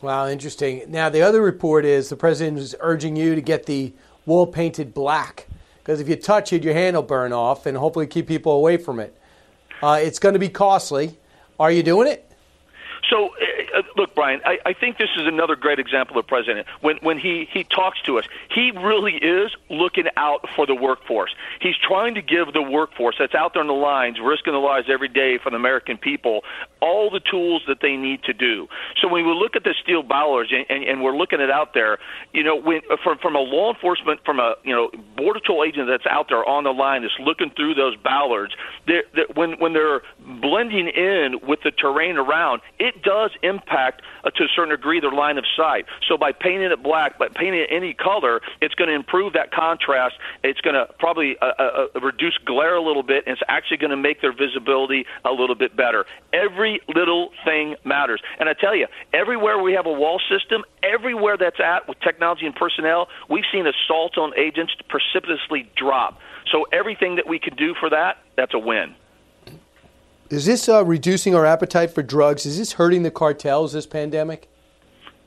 Wow, 0.00 0.26
interesting. 0.26 0.82
Now, 0.88 1.08
the 1.08 1.22
other 1.22 1.40
report 1.40 1.84
is 1.84 2.08
the 2.08 2.16
president 2.16 2.58
is 2.58 2.74
urging 2.80 3.14
you 3.14 3.36
to 3.36 3.40
get 3.40 3.66
the 3.66 3.92
wall 4.26 4.46
painted 4.48 4.92
black 4.92 5.46
because 5.82 6.00
if 6.00 6.08
you 6.08 6.16
touch 6.16 6.52
it, 6.52 6.62
your 6.62 6.74
hand 6.74 6.94
will 6.94 7.02
burn 7.02 7.32
off 7.32 7.66
and 7.66 7.76
hopefully 7.76 8.06
keep 8.06 8.28
people 8.28 8.52
away 8.52 8.76
from 8.76 9.00
it. 9.00 9.18
Uh, 9.82 9.98
it's 10.00 10.20
going 10.20 10.32
to 10.34 10.38
be 10.38 10.48
costly. 10.48 11.18
Are 11.58 11.72
you 11.72 11.82
doing 11.82 12.06
it? 12.06 12.31
So, 13.12 13.26
uh, 13.26 13.78
uh, 13.78 13.82
look, 13.94 14.14
Brian, 14.14 14.40
I, 14.46 14.58
I 14.64 14.72
think 14.72 14.96
this 14.96 15.10
is 15.18 15.26
another 15.26 15.54
great 15.54 15.78
example 15.78 16.18
of 16.18 16.26
president. 16.26 16.66
When 16.80 16.96
when 17.02 17.18
he 17.18 17.46
he 17.52 17.62
talks 17.62 18.00
to 18.02 18.18
us, 18.18 18.24
he 18.48 18.70
really 18.70 19.16
is 19.16 19.54
looking 19.68 20.06
out 20.16 20.48
for 20.56 20.66
the 20.66 20.74
workforce. 20.74 21.34
He's 21.60 21.76
trying 21.76 22.14
to 22.14 22.22
give 22.22 22.54
the 22.54 22.62
workforce 22.62 23.16
that's 23.18 23.34
out 23.34 23.52
there 23.52 23.60
on 23.60 23.68
the 23.68 23.74
lines, 23.74 24.18
risking 24.18 24.54
their 24.54 24.62
lives 24.62 24.88
every 24.90 25.08
day 25.08 25.36
for 25.36 25.50
the 25.50 25.56
American 25.56 25.98
people, 25.98 26.42
all 26.80 27.10
the 27.10 27.20
tools 27.20 27.62
that 27.68 27.82
they 27.82 27.96
need 27.98 28.22
to 28.24 28.32
do. 28.32 28.66
So 29.00 29.08
when 29.08 29.26
we 29.26 29.34
look 29.34 29.56
at 29.56 29.64
the 29.64 29.74
steel 29.82 30.02
bollards 30.02 30.50
and, 30.50 30.64
and, 30.70 30.82
and 30.82 31.02
we're 31.02 31.16
looking 31.16 31.42
at 31.42 31.50
out 31.50 31.74
there, 31.74 31.98
you 32.32 32.42
know, 32.42 32.56
when, 32.56 32.80
from 33.04 33.18
from 33.18 33.36
a 33.36 33.40
law 33.40 33.74
enforcement, 33.74 34.20
from 34.24 34.40
a 34.40 34.54
you 34.64 34.74
know 34.74 34.90
border 35.18 35.40
patrol 35.40 35.64
agent 35.64 35.86
that's 35.86 36.06
out 36.06 36.28
there 36.30 36.48
on 36.48 36.64
the 36.64 36.72
line 36.72 37.02
that's 37.02 37.18
looking 37.20 37.50
through 37.50 37.74
those 37.74 37.94
bollards, 37.96 38.54
they're, 38.86 39.04
they're, 39.14 39.26
when 39.34 39.52
when 39.58 39.74
they're 39.74 40.00
blending 40.40 40.88
in 40.88 41.40
with 41.46 41.60
the 41.62 41.70
terrain 41.70 42.16
around, 42.16 42.62
it 42.78 43.01
does 43.02 43.30
impact 43.42 44.02
uh, 44.24 44.30
to 44.30 44.44
a 44.44 44.48
certain 44.54 44.70
degree 44.70 45.00
their 45.00 45.12
line 45.12 45.38
of 45.38 45.44
sight. 45.56 45.86
So 46.08 46.16
by 46.16 46.32
painting 46.32 46.70
it 46.70 46.82
black, 46.82 47.18
by 47.18 47.28
painting 47.28 47.60
it 47.60 47.68
any 47.70 47.94
color, 47.94 48.40
it's 48.60 48.74
going 48.74 48.88
to 48.88 48.94
improve 48.94 49.32
that 49.34 49.52
contrast. 49.52 50.16
It's 50.42 50.60
going 50.60 50.74
to 50.74 50.86
probably 50.98 51.36
uh, 51.40 51.52
uh, 51.58 51.86
uh, 51.94 52.00
reduce 52.00 52.38
glare 52.44 52.76
a 52.76 52.82
little 52.82 53.02
bit, 53.02 53.24
and 53.26 53.34
it's 53.34 53.42
actually 53.48 53.78
going 53.78 53.90
to 53.90 53.96
make 53.96 54.20
their 54.20 54.32
visibility 54.32 55.06
a 55.24 55.30
little 55.30 55.56
bit 55.56 55.76
better. 55.76 56.04
Every 56.32 56.80
little 56.94 57.30
thing 57.44 57.76
matters. 57.84 58.20
And 58.38 58.48
I 58.48 58.54
tell 58.54 58.76
you, 58.76 58.86
everywhere 59.12 59.60
we 59.62 59.72
have 59.74 59.86
a 59.86 59.92
wall 59.92 60.20
system, 60.30 60.64
everywhere 60.82 61.36
that's 61.36 61.60
at 61.60 61.88
with 61.88 62.00
technology 62.00 62.46
and 62.46 62.54
personnel, 62.54 63.08
we've 63.28 63.44
seen 63.52 63.66
assaults 63.66 64.16
on 64.16 64.32
agents 64.38 64.72
precipitously 64.88 65.70
drop. 65.76 66.18
So 66.50 66.66
everything 66.72 67.16
that 67.16 67.28
we 67.28 67.38
can 67.38 67.56
do 67.56 67.74
for 67.78 67.90
that, 67.90 68.18
that's 68.36 68.54
a 68.54 68.58
win. 68.58 68.94
Is 70.32 70.46
this 70.46 70.66
uh, 70.66 70.82
reducing 70.82 71.34
our 71.34 71.44
appetite 71.44 71.90
for 71.90 72.02
drugs? 72.02 72.46
Is 72.46 72.56
this 72.56 72.72
hurting 72.72 73.02
the 73.02 73.10
cartels, 73.10 73.74
this 73.74 73.84
pandemic? 73.84 74.48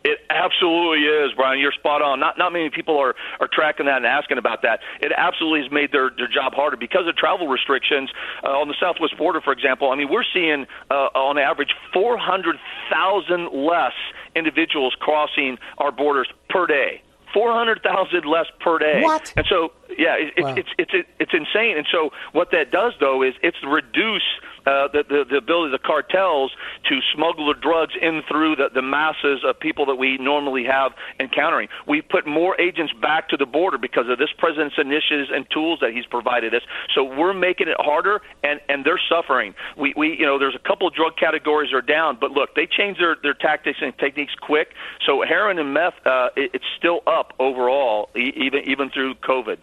It 0.03 0.18
absolutely 0.32 1.06
is, 1.06 1.32
Brian. 1.36 1.60
You're 1.60 1.72
spot 1.73 2.02
on. 2.02 2.19
Not 2.19 2.40
not 2.40 2.52
many 2.52 2.72
people 2.72 2.98
are 2.98 3.14
are 3.40 3.48
tracking 3.48 3.86
that 3.86 3.98
and 3.98 4.06
asking 4.07 4.40
about 4.40 4.64
that. 4.64 4.80
It 5.02 5.11
absolutely 5.15 5.61
has 5.61 5.72
made 5.72 5.91
their 5.91 6.10
their 6.18 6.27
job 6.27 6.56
harder 6.56 6.76
because 6.76 7.07
of 7.07 7.15
travel 7.18 7.48
restrictions 7.48 8.10
uh, 8.44 8.49
on 8.49 8.68
the 8.68 8.73
southwest 8.80 9.15
border, 9.15 9.41
for 9.41 9.53
example. 9.53 9.91
I 9.91 9.95
mean, 9.95 10.10
we're 10.10 10.26
seeing 10.34 10.65
uh, 10.90 11.10
on 11.14 11.38
average 11.38 11.76
400,000 11.94 13.49
less 13.53 13.94
individuals 14.36 14.95
crossing 14.99 15.60
our 15.77 15.91
borders 15.91 16.30
per 16.49 16.65
day. 16.65 17.03
400,000 17.32 18.26
less 18.26 18.45
per 18.61 18.80
day. 18.80 19.02
What? 19.03 19.34
And 19.36 19.45
so, 19.49 19.73
yeah, 19.98 20.15
it, 20.15 20.41
Wow. 20.41 20.56
it's, 20.56 20.69
it's 20.80 20.91
it's 20.94 21.10
it's 21.19 21.34
insane. 21.34 21.77
And 21.77 21.86
so, 21.91 22.11
what 22.32 22.49
that 22.52 22.72
does 22.72 22.94
though 22.99 23.22
is 23.22 23.34
it's 23.44 23.57
reduce 23.64 24.23
uh, 24.65 24.87
the, 24.89 25.03
the 25.07 25.25
the 25.29 25.37
ability 25.37 25.73
of 25.73 25.79
the 25.79 25.85
cartels 25.85 26.51
to 26.89 26.99
smuggle 27.13 27.47
the 27.47 27.59
drugs 27.59 27.93
in 28.01 28.21
through 28.27 28.55
the, 28.55 28.69
the 28.73 28.81
masses 28.81 29.43
of 29.45 29.59
people 29.59 29.85
that 29.85 29.95
we 29.95 30.17
normally 30.17 30.63
have 30.63 30.93
encountering. 31.19 31.67
We 31.87 32.01
put 32.01 32.25
more 32.27 32.59
agents 32.59 32.93
back 33.01 33.29
to 33.29 33.37
the 33.37 33.45
border 33.45 33.77
because 33.77 34.09
of 34.09 34.17
this 34.17 34.29
president's 34.37 34.75
initiatives 34.77 35.29
and 35.33 35.45
tools 35.49 35.79
that 35.81 35.91
he's 35.93 36.05
provided 36.05 36.53
us. 36.53 36.61
So 36.93 37.03
we're 37.03 37.33
making 37.33 37.67
it 37.67 37.77
harder, 37.79 38.21
and 38.43 38.59
and 38.69 38.85
they're 38.85 39.01
suffering. 39.09 39.53
We 39.77 39.93
we 39.95 40.17
you 40.17 40.25
know 40.25 40.39
there's 40.39 40.55
a 40.55 40.67
couple 40.67 40.87
of 40.87 40.93
drug 40.93 41.17
categories 41.17 41.73
are 41.73 41.81
down, 41.81 42.17
but 42.19 42.31
look, 42.31 42.55
they 42.55 42.67
change 42.67 42.97
their 42.97 43.15
their 43.21 43.33
tactics 43.33 43.79
and 43.81 43.97
techniques 43.97 44.33
quick. 44.41 44.69
So 45.05 45.23
heroin 45.27 45.59
and 45.59 45.73
meth, 45.73 45.95
uh, 46.05 46.29
it, 46.35 46.51
it's 46.53 46.65
still 46.77 47.01
up 47.07 47.33
overall, 47.39 48.09
e- 48.15 48.33
even 48.35 48.67
even 48.67 48.89
through 48.89 49.15
COVID. 49.15 49.57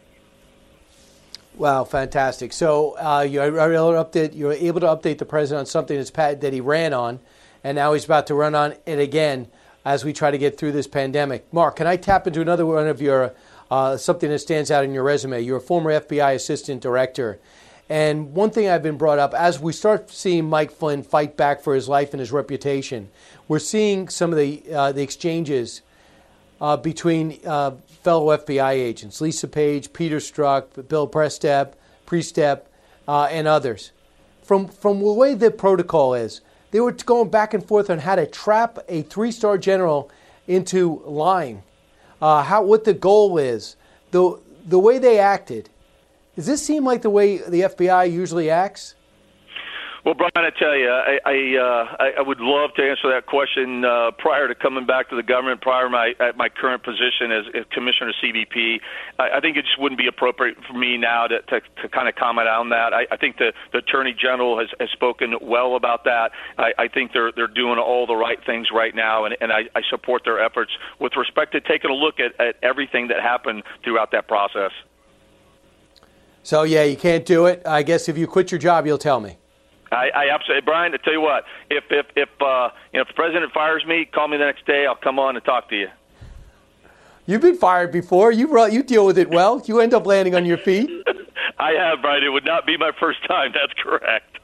Wow, 1.57 1.85
fantastic! 1.85 2.53
So 2.53 2.97
uh, 2.99 3.23
to 3.93 4.19
update. 4.19 4.35
You're 4.35 4.53
able 4.53 4.81
to 4.81 4.87
update 4.87 5.19
the 5.19 5.27
president 5.27 5.61
on 5.61 5.67
something 5.67 5.97
that's 5.97 6.11
that 6.41 6.53
he 6.53 6.63
ran 6.63 6.95
on, 6.95 7.21
and 7.63 7.77
now 7.77 7.93
he's 7.93 8.07
about 8.07 8.27
to 8.29 8.35
run 8.35 8.55
on 8.55 8.75
it 8.87 8.99
again 8.99 9.49
as 9.85 10.03
we 10.05 10.15
try 10.15 10.31
to 10.31 10.39
get 10.39 10.57
through 10.57 10.73
this 10.73 10.87
pandemic. 10.87 11.53
Mark, 11.53 11.77
can 11.77 11.87
I 11.87 11.97
tap 11.97 12.27
into 12.27 12.41
another 12.41 12.65
one 12.65 12.87
of 12.87 13.03
your 13.03 13.35
uh, 13.71 13.99
something 13.99 14.31
that 14.31 14.39
stands 14.39 14.71
out 14.71 14.83
in 14.83 14.95
your 14.95 15.03
resume? 15.03 15.43
You're 15.43 15.59
a 15.59 15.61
former 15.61 15.91
FBI 15.91 16.35
assistant 16.35 16.81
director, 16.81 17.39
and 17.91 18.33
one 18.33 18.49
thing 18.49 18.71
I've 18.71 18.83
been 18.83 18.97
brought 18.97 19.19
up 19.19 19.35
as 19.35 19.61
we 19.61 19.75
start 19.75 20.11
seeing 20.11 20.49
Mike 20.49 20.71
Flynn 20.71 21.03
fight 21.03 21.37
back 21.37 21.61
for 21.61 21.75
his 21.75 21.87
life 21.87 22.15
and 22.15 22.21
his 22.21 22.33
reputation, 22.33 23.11
we're 23.47 23.59
seeing 23.59 24.09
some 24.09 24.33
of 24.33 24.39
the 24.39 24.63
uh, 24.73 24.93
the 24.93 25.03
exchanges 25.03 25.83
uh, 26.63 26.79
between 26.79 27.39
uh, 27.45 27.73
fellow 28.03 28.37
FBI 28.37 28.73
agents, 28.73 29.21
Lisa 29.21 29.49
Page, 29.49 29.93
Peter 29.93 30.19
Strzok, 30.19 30.89
Bill 30.89 31.09
Prestep, 31.09 31.75
Priestap, 32.07 32.63
uh, 33.07 33.29
and 33.31 33.47
others. 33.47 33.93
From 34.43 34.69
from 34.69 35.01
the 35.01 35.13
way 35.13 35.35
the 35.35 35.51
protocol 35.51 36.15
is, 36.15 36.41
they 36.73 36.81
were 36.81 36.93
going 36.93 37.31
back 37.31 37.55
and 37.55 37.67
forth 37.67 37.89
on 37.91 38.01
how 38.01 38.17
to 38.17 38.27
trap 38.27 38.79
a 38.89 39.03
three-star 39.03 39.59
general 39.59 40.11
into 40.47 41.03
lying, 41.07 41.63
uh, 42.21 42.43
how 42.43 42.63
what 42.63 42.85
the 42.85 42.95
goal 42.95 43.39
is, 43.39 43.77
the 44.11 44.39
the 44.65 44.79
way 44.79 44.99
they 44.99 45.19
acted. 45.19 45.71
Does 46.35 46.47
this 46.47 46.65
seem 46.65 46.85
like 46.85 47.03
the 47.03 47.11
way 47.11 47.39
the 47.39 47.63
FBI 47.63 48.11
usually 48.11 48.51
acts? 48.51 48.95
Well, 50.05 50.15
Brian, 50.15 50.33
I 50.35 50.51
tell 50.59 50.77
you, 50.77 50.91
I 50.91 51.19
I, 51.25 51.57
uh, 51.57 51.97
I, 52.01 52.11
I 52.19 52.23
would 52.23 52.41
love 52.41 52.75
to 52.75 52.83
answer 52.83 53.09
that 53.15 53.27
question 53.27 53.85
uh, 53.85 54.11
prior 54.19 54.49
to 54.49 54.55
coming 54.55 54.85
back 54.85 55.09
to 55.11 55.17
the 55.17 55.23
government, 55.23 55.61
prior 55.61 55.85
to 55.85 55.91
my 55.91 56.15
at 56.19 56.37
my 56.37 56.49
current 56.49 56.83
position 56.83 57.31
as, 57.31 57.45
as 57.55 57.65
commissioner 57.71 58.13
CBP. 58.21 58.81
I, 59.21 59.39
I 59.39 59.41
think 59.41 59.57
it 59.57 59.63
just 59.63 59.79
wouldn't 59.79 60.01
be 60.01 60.09
appropriate 60.09 60.57
for 60.67 60.73
me 60.77 60.99
now 60.99 61.29
to, 61.29 61.41
to, 61.43 61.61
to 61.83 61.89
kind 61.89 62.09
of 62.09 62.17
comment 62.17 62.49
on 62.49 62.71
that. 62.71 62.93
I, 62.93 63.07
I 63.13 63.17
think 63.17 63.37
the, 63.37 63.53
the 63.71 63.79
attorney 63.79 64.13
general 64.13 64.59
has, 64.59 64.71
has 64.81 64.91
spoken 64.91 65.35
well 65.41 65.77
about 65.77 66.03
that. 66.03 66.33
I, 66.59 66.73
I 66.79 66.89
think 66.89 67.13
they're 67.13 67.31
they're 67.31 67.47
doing 67.47 67.79
all 67.79 68.09
the 68.09 68.17
right 68.17 68.39
things 68.45 68.71
right 68.75 68.97
now, 68.97 69.25
and, 69.25 69.37
and 69.41 69.53
I, 69.53 69.71
I 69.77 69.83
support 69.89 70.23
their 70.25 70.43
efforts 70.43 70.73
with 70.99 71.13
respect 71.17 71.53
to 71.53 71.61
taking 71.61 71.93
a 71.93 71.95
look 71.95 72.19
at, 72.19 72.35
at 72.45 72.57
everything 72.61 73.07
that 73.09 73.23
happened 73.23 73.63
throughout 73.85 74.11
that 74.11 74.27
process. 74.27 74.73
So 76.43 76.65
yeah, 76.65 76.83
you 76.83 76.97
can't 76.97 77.25
do 77.25 77.47
it. 77.47 77.63
I 77.65 77.85
guess 77.85 78.09
if 78.09 78.19
you 78.19 78.27
quit 78.27 78.51
your 78.51 78.59
job, 78.59 78.85
you'll 78.85 78.99
tell 78.99 79.21
me. 79.21 79.39
I, 79.93 80.09
I 80.15 80.35
absolutely, 80.35 80.63
Brian. 80.65 80.95
I 80.95 80.97
tell 80.97 81.13
you 81.13 81.21
what, 81.21 81.45
if 81.71 81.85
if 81.91 82.07
if 82.17 82.29
uh, 82.41 82.71
you 82.93 82.99
know 82.99 83.03
if 83.03 83.09
the 83.09 83.15
president 83.15 83.53
fires 83.53 83.85
me, 83.87 84.07
call 84.07 84.29
me 84.29 84.39
the 84.39 84.45
next 84.45 84.67
day. 84.67 84.87
I'll 84.87 84.97
come 84.97 85.19
on 85.19 85.37
and 85.37 85.45
talk 85.45 85.69
to 85.69 85.77
you. 85.77 85.89
You've 87.27 87.43
been 87.43 87.57
fired 87.57 87.93
before. 87.93 88.33
You 88.33 88.67
you 88.69 88.83
deal 88.83 89.07
with 89.07 89.19
it 89.19 89.31
well. 89.31 89.63
You 89.65 89.81
end 89.81 89.95
up 89.95 90.07
landing 90.07 90.35
on 90.35 90.45
your 90.45 90.59
feet. 90.59 90.91
I 91.59 91.73
have, 91.73 92.03
Brian. 92.03 92.25
It 92.25 92.31
would 92.31 92.45
not 92.45 92.67
be 92.67 92.77
my 92.77 92.91
first 92.99 93.27
time. 93.29 93.53
That's 93.55 93.73
correct. 93.81 94.39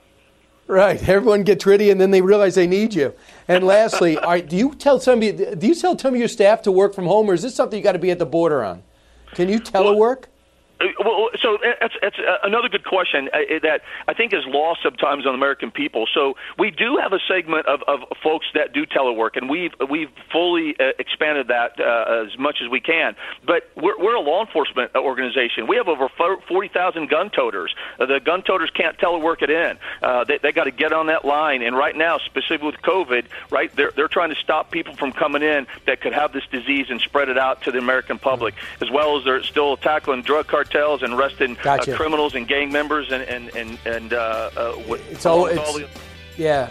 Right. 0.66 1.08
Everyone 1.08 1.44
gets 1.44 1.64
ready, 1.64 1.90
and 1.90 1.98
then 1.98 2.10
they 2.10 2.20
realize 2.20 2.54
they 2.54 2.66
need 2.66 2.94
you. 2.94 3.14
And 3.48 3.64
lastly, 3.66 4.18
all 4.18 4.30
right, 4.30 4.46
do 4.46 4.56
you 4.56 4.74
tell 4.74 5.00
some 5.00 5.18
of 5.18 5.24
you, 5.24 5.54
do 5.56 5.66
you 5.66 5.74
tell 5.74 5.98
some 5.98 6.14
of 6.14 6.20
your 6.20 6.28
staff 6.28 6.62
to 6.62 6.72
work 6.72 6.94
from 6.94 7.06
home, 7.06 7.28
or 7.28 7.34
is 7.34 7.42
this 7.42 7.54
something 7.54 7.76
you 7.76 7.82
got 7.82 7.92
to 7.92 7.98
be 7.98 8.10
at 8.10 8.18
the 8.18 8.26
border 8.26 8.62
on? 8.62 8.82
Can 9.32 9.48
you 9.48 9.60
telework? 9.60 10.24
Uh, 10.24 10.37
well, 11.04 11.30
so 11.40 11.58
that's, 11.80 11.94
that's 12.00 12.16
another 12.42 12.68
good 12.68 12.84
question 12.84 13.28
uh, 13.32 13.38
that 13.62 13.82
I 14.06 14.14
think 14.14 14.32
is 14.32 14.44
lost 14.46 14.82
sometimes 14.82 15.26
on 15.26 15.34
American 15.34 15.70
people. 15.70 16.06
So 16.14 16.36
we 16.56 16.70
do 16.70 16.98
have 17.02 17.12
a 17.12 17.18
segment 17.26 17.66
of, 17.66 17.82
of 17.88 18.00
folks 18.22 18.46
that 18.54 18.72
do 18.72 18.86
telework, 18.86 19.36
and 19.36 19.50
we've 19.50 19.72
we've 19.90 20.10
fully 20.30 20.76
uh, 20.78 20.92
expanded 20.98 21.48
that 21.48 21.80
uh, 21.80 22.24
as 22.26 22.38
much 22.38 22.58
as 22.62 22.68
we 22.68 22.80
can. 22.80 23.16
But 23.44 23.68
we're, 23.76 23.98
we're 23.98 24.14
a 24.14 24.20
law 24.20 24.44
enforcement 24.44 24.94
organization. 24.94 25.66
We 25.66 25.76
have 25.76 25.88
over 25.88 26.08
forty 26.08 26.68
thousand 26.68 27.10
gun 27.10 27.30
toters. 27.30 27.74
Uh, 27.98 28.06
the 28.06 28.20
gun 28.20 28.42
toters 28.42 28.70
can't 28.70 28.96
telework 28.98 29.42
it 29.42 29.50
in. 29.50 29.78
Uh, 30.00 30.24
they 30.24 30.38
they 30.38 30.52
got 30.52 30.64
to 30.64 30.70
get 30.70 30.92
on 30.92 31.06
that 31.06 31.24
line. 31.24 31.62
And 31.62 31.76
right 31.76 31.96
now, 31.96 32.18
specifically 32.18 32.68
with 32.68 32.82
COVID, 32.82 33.26
right, 33.50 33.74
they're 33.74 33.92
they're 33.96 34.08
trying 34.08 34.30
to 34.30 34.36
stop 34.36 34.70
people 34.70 34.94
from 34.94 35.10
coming 35.10 35.42
in 35.42 35.66
that 35.86 36.00
could 36.00 36.12
have 36.12 36.32
this 36.32 36.46
disease 36.52 36.86
and 36.88 37.00
spread 37.00 37.28
it 37.28 37.38
out 37.38 37.62
to 37.62 37.72
the 37.72 37.78
American 37.78 38.18
public, 38.18 38.54
as 38.80 38.90
well 38.90 39.18
as 39.18 39.24
they're 39.24 39.42
still 39.42 39.76
tackling 39.76 40.22
drug 40.22 40.46
cartels 40.46 40.67
cartels 40.70 41.02
and 41.02 41.14
arresting 41.14 41.56
uh, 41.58 41.62
gotcha. 41.62 41.94
uh, 41.94 41.96
criminals 41.96 42.34
and 42.34 42.46
gang 42.48 42.70
members 42.72 43.10
and 43.10 43.22
and 43.24 43.48
and, 43.56 43.78
and 43.86 44.12
uh, 44.12 44.50
uh, 44.56 44.74
it's 45.10 45.26
all, 45.26 45.46
it's, 45.46 45.58
all 45.58 45.74
the- 45.78 45.88
yeah, 46.36 46.70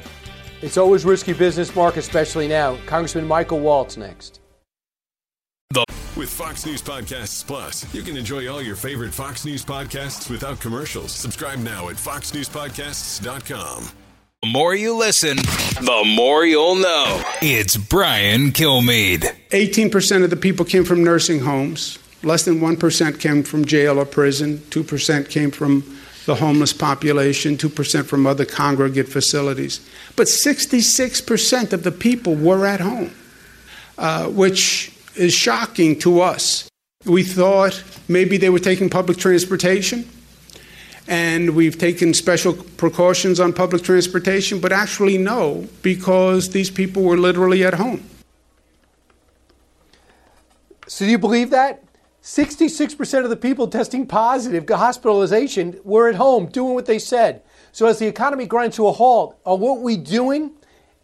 it's 0.61 0.77
always 0.77 1.05
risky 1.05 1.33
business, 1.33 1.75
Mark, 1.75 1.97
especially 1.97 2.47
now. 2.47 2.77
Congressman 2.85 3.27
Michael 3.27 3.59
Waltz 3.59 3.97
next. 3.97 4.39
The- 5.71 5.85
With 6.15 6.29
Fox 6.29 6.65
News 6.65 6.81
Podcasts 6.81 7.45
Plus, 7.45 7.93
you 7.93 8.01
can 8.01 8.15
enjoy 8.17 8.47
all 8.51 8.61
your 8.61 8.75
favorite 8.75 9.13
Fox 9.13 9.45
News 9.45 9.65
podcasts 9.65 10.29
without 10.29 10.59
commercials. 10.59 11.11
Subscribe 11.11 11.59
now 11.59 11.89
at 11.89 11.95
foxnewspodcasts.com. 11.97 13.89
The 14.43 14.49
more 14.49 14.75
you 14.75 14.95
listen, 14.95 15.37
the 15.37 16.03
more 16.15 16.45
you'll 16.45 16.75
know. 16.75 17.23
It's 17.41 17.75
Brian 17.75 18.51
Kilmeade. 18.51 19.23
18% 19.49 20.23
of 20.23 20.29
the 20.29 20.35
people 20.35 20.63
came 20.63 20.83
from 20.85 21.03
nursing 21.03 21.39
homes. 21.39 21.97
Less 22.27 22.43
than 22.43 22.59
1% 22.59 23.21
came 23.21 23.41
from 23.41 23.63
jail 23.63 23.97
or 23.97 24.05
prison, 24.05 24.57
2% 24.69 25.29
came 25.29 25.49
from 25.49 25.81
the 26.25 26.35
homeless 26.35 26.73
population, 26.73 27.55
2% 27.55 28.05
from 28.05 28.27
other 28.27 28.43
congregate 28.43 29.07
facilities. 29.07 29.79
But 30.17 30.27
66% 30.27 31.71
of 31.71 31.83
the 31.83 31.91
people 31.93 32.35
were 32.35 32.65
at 32.65 32.81
home, 32.81 33.11
uh, 33.97 34.27
which 34.27 34.91
is 35.15 35.33
shocking 35.33 35.97
to 35.99 36.19
us. 36.19 36.67
We 37.05 37.23
thought 37.23 37.81
maybe 38.09 38.35
they 38.35 38.49
were 38.49 38.59
taking 38.59 38.89
public 38.89 39.17
transportation, 39.17 40.05
and 41.07 41.51
we've 41.51 41.77
taken 41.77 42.13
special 42.13 42.55
precautions 42.75 43.39
on 43.39 43.53
public 43.53 43.83
transportation, 43.83 44.59
but 44.59 44.73
actually, 44.73 45.17
no, 45.17 45.65
because 45.81 46.49
these 46.49 46.69
people 46.69 47.03
were 47.03 47.17
literally 47.17 47.63
at 47.63 47.75
home. 47.75 48.03
So, 50.87 51.05
do 51.05 51.11
you 51.11 51.17
believe 51.17 51.51
that? 51.51 51.86
66% 52.27 53.23
of 53.23 53.29
the 53.29 53.37
people 53.37 53.69
testing 53.69 54.05
positive, 54.05 54.67
hospitalization, 54.67 55.79
were 55.85 56.09
at 56.09 56.15
home 56.15 56.47
doing 56.47 56.73
what 56.73 56.85
they 56.85 56.99
said. 56.99 57.41
So 57.71 57.85
as 57.85 57.99
the 57.99 58.07
economy 58.07 58.45
grinds 58.45 58.75
to 58.75 58.87
a 58.87 58.91
halt, 58.91 59.39
are 59.45 59.55
what 59.55 59.79
we 59.79 59.95
doing 59.95 60.51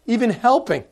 even 0.04 0.28
helping? 0.28 0.84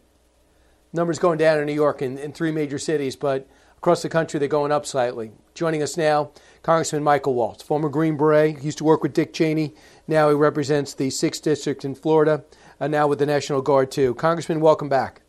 Numbers 0.95 1.19
going 1.19 1.37
down 1.37 1.59
in 1.59 1.67
New 1.67 1.75
York 1.75 2.01
in, 2.01 2.17
in 2.17 2.33
three 2.33 2.51
major 2.51 2.79
cities, 2.79 3.15
but 3.15 3.47
across 3.77 4.01
the 4.01 4.09
country 4.09 4.41
they're 4.41 4.49
going 4.49 4.73
up 4.73 4.87
slightly. 4.87 5.33
Joining 5.53 5.83
us 5.83 5.99
now, 5.99 6.31
Congressman 6.63 7.05
Michael 7.05 7.35
Waltz, 7.35 7.63
former 7.63 7.91
Green 7.91 8.17
Beret, 8.17 8.59
he 8.61 8.65
used 8.65 8.79
to 8.79 8.85
work 8.85 9.03
with 9.03 9.13
Dick 9.13 9.35
Cheney. 9.35 9.75
Now 10.09 10.31
he 10.31 10.35
represents 10.35 10.95
the 10.95 11.09
6th 11.09 11.43
District 11.43 11.85
in 11.85 11.95
Florida, 11.95 12.43
and 12.81 12.91
now 12.91 13.07
with 13.07 13.19
the 13.19 13.27
National 13.27 13.61
Guard 13.61 13.91
too. 13.91 14.15
Congressman, 14.15 14.63
welcome 14.63 14.89
back. 14.89 15.21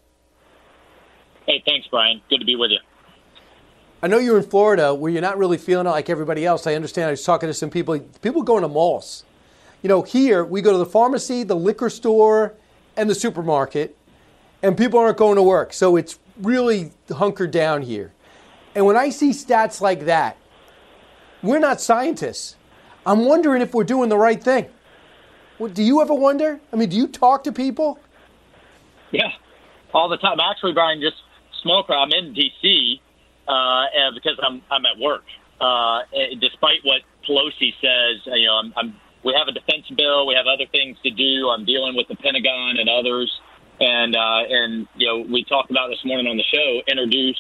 Hey, 1.46 1.62
thanks, 1.66 1.88
Brian. 1.92 2.22
Good 2.30 2.40
to 2.40 2.46
be 2.46 2.56
with 2.56 2.72
you. 2.72 2.80
I 4.04 4.08
know 4.08 4.18
you're 4.18 4.38
in 4.38 4.44
Florida 4.44 4.94
where 4.94 5.10
you're 5.10 5.22
not 5.22 5.38
really 5.38 5.58
feeling 5.58 5.88
it 5.88 5.92
like 5.92 6.10
everybody 6.10 6.46
else. 6.46 6.68
I 6.68 6.76
understand. 6.76 7.08
I 7.08 7.12
was 7.12 7.24
talking 7.24 7.48
to 7.48 7.54
some 7.54 7.70
people. 7.70 7.98
People 8.22 8.44
going 8.44 8.64
to 8.64 8.68
malls. 8.68 9.24
You 9.82 9.88
know, 9.88 10.02
here 10.02 10.44
we 10.44 10.62
go 10.62 10.74
to 10.74 10.78
the 10.78 10.86
pharmacy, 10.86 11.44
the 11.44 11.56
liquor 11.56 11.90
store, 11.90 12.54
and 12.98 13.10
the 13.10 13.16
supermarket, 13.16 13.98
and 14.62 14.78
people 14.78 15.00
aren't 15.00 15.16
going 15.16 15.38
to 15.38 15.42
work. 15.42 15.72
So 15.72 15.96
it's 15.96 16.20
really 16.38 16.92
hunkered 17.10 17.52
down 17.52 17.82
here. 17.82 18.12
And 18.76 18.86
when 18.86 18.98
I 18.98 19.10
see 19.10 19.30
stats 19.30 19.80
like 19.80 20.02
that, 20.02 20.36
we're 21.42 21.60
not 21.60 21.80
scientists. 21.80 22.58
I'm 23.06 23.24
wondering 23.24 23.62
if 23.62 23.74
we're 23.74 23.86
doing 23.86 24.10
the 24.10 24.18
right 24.18 24.44
thing. 24.44 24.66
Do 25.72 25.82
you 25.82 26.02
ever 26.02 26.14
wonder? 26.14 26.60
I 26.74 26.76
mean, 26.76 26.90
do 26.90 26.98
you 26.98 27.08
talk 27.08 27.46
to 27.46 27.54
people? 27.54 28.00
Yeah, 29.12 29.32
all 29.94 30.10
the 30.10 30.18
time. 30.18 30.42
Actually, 30.42 30.74
Brian, 30.74 31.00
just 31.00 31.16
crowd. 31.86 31.90
I'm 31.90 32.12
in 32.12 32.34
D.C 32.34 33.00
uh, 33.48 33.86
because 34.14 34.38
I'm 34.42 34.62
I'm 34.72 34.86
at 34.86 35.00
work. 35.00 35.24
Uh, 35.60 36.02
despite 36.42 36.84
what 36.84 37.02
Pelosi 37.28 37.72
says, 37.80 38.22
you 38.26 38.48
know, 38.48 38.56
I'm, 38.56 38.74
I'm 38.76 38.96
we 39.24 39.34
have 39.38 39.48
a 39.48 39.54
defense 39.54 39.88
bill, 39.96 40.28
we 40.28 40.36
have 40.36 40.46
other 40.48 40.66
things 40.72 40.98
to 41.04 41.12
do. 41.12 41.50
I'm 41.50 41.66
dealing 41.66 41.96
with 41.96 42.08
the 42.08 42.16
Pentagon 42.16 42.76
and 42.78 42.90
others, 42.90 43.32
and 43.80 44.16
uh, 44.16 44.44
and 44.50 44.88
you 44.96 45.08
know, 45.08 45.26
we 45.32 45.44
talked 45.46 45.72
about 45.72 45.90
this 45.90 46.04
morning 46.04 46.28
on 46.28 46.38
the 46.38 46.44
show, 46.44 46.82
introduced 46.88 47.40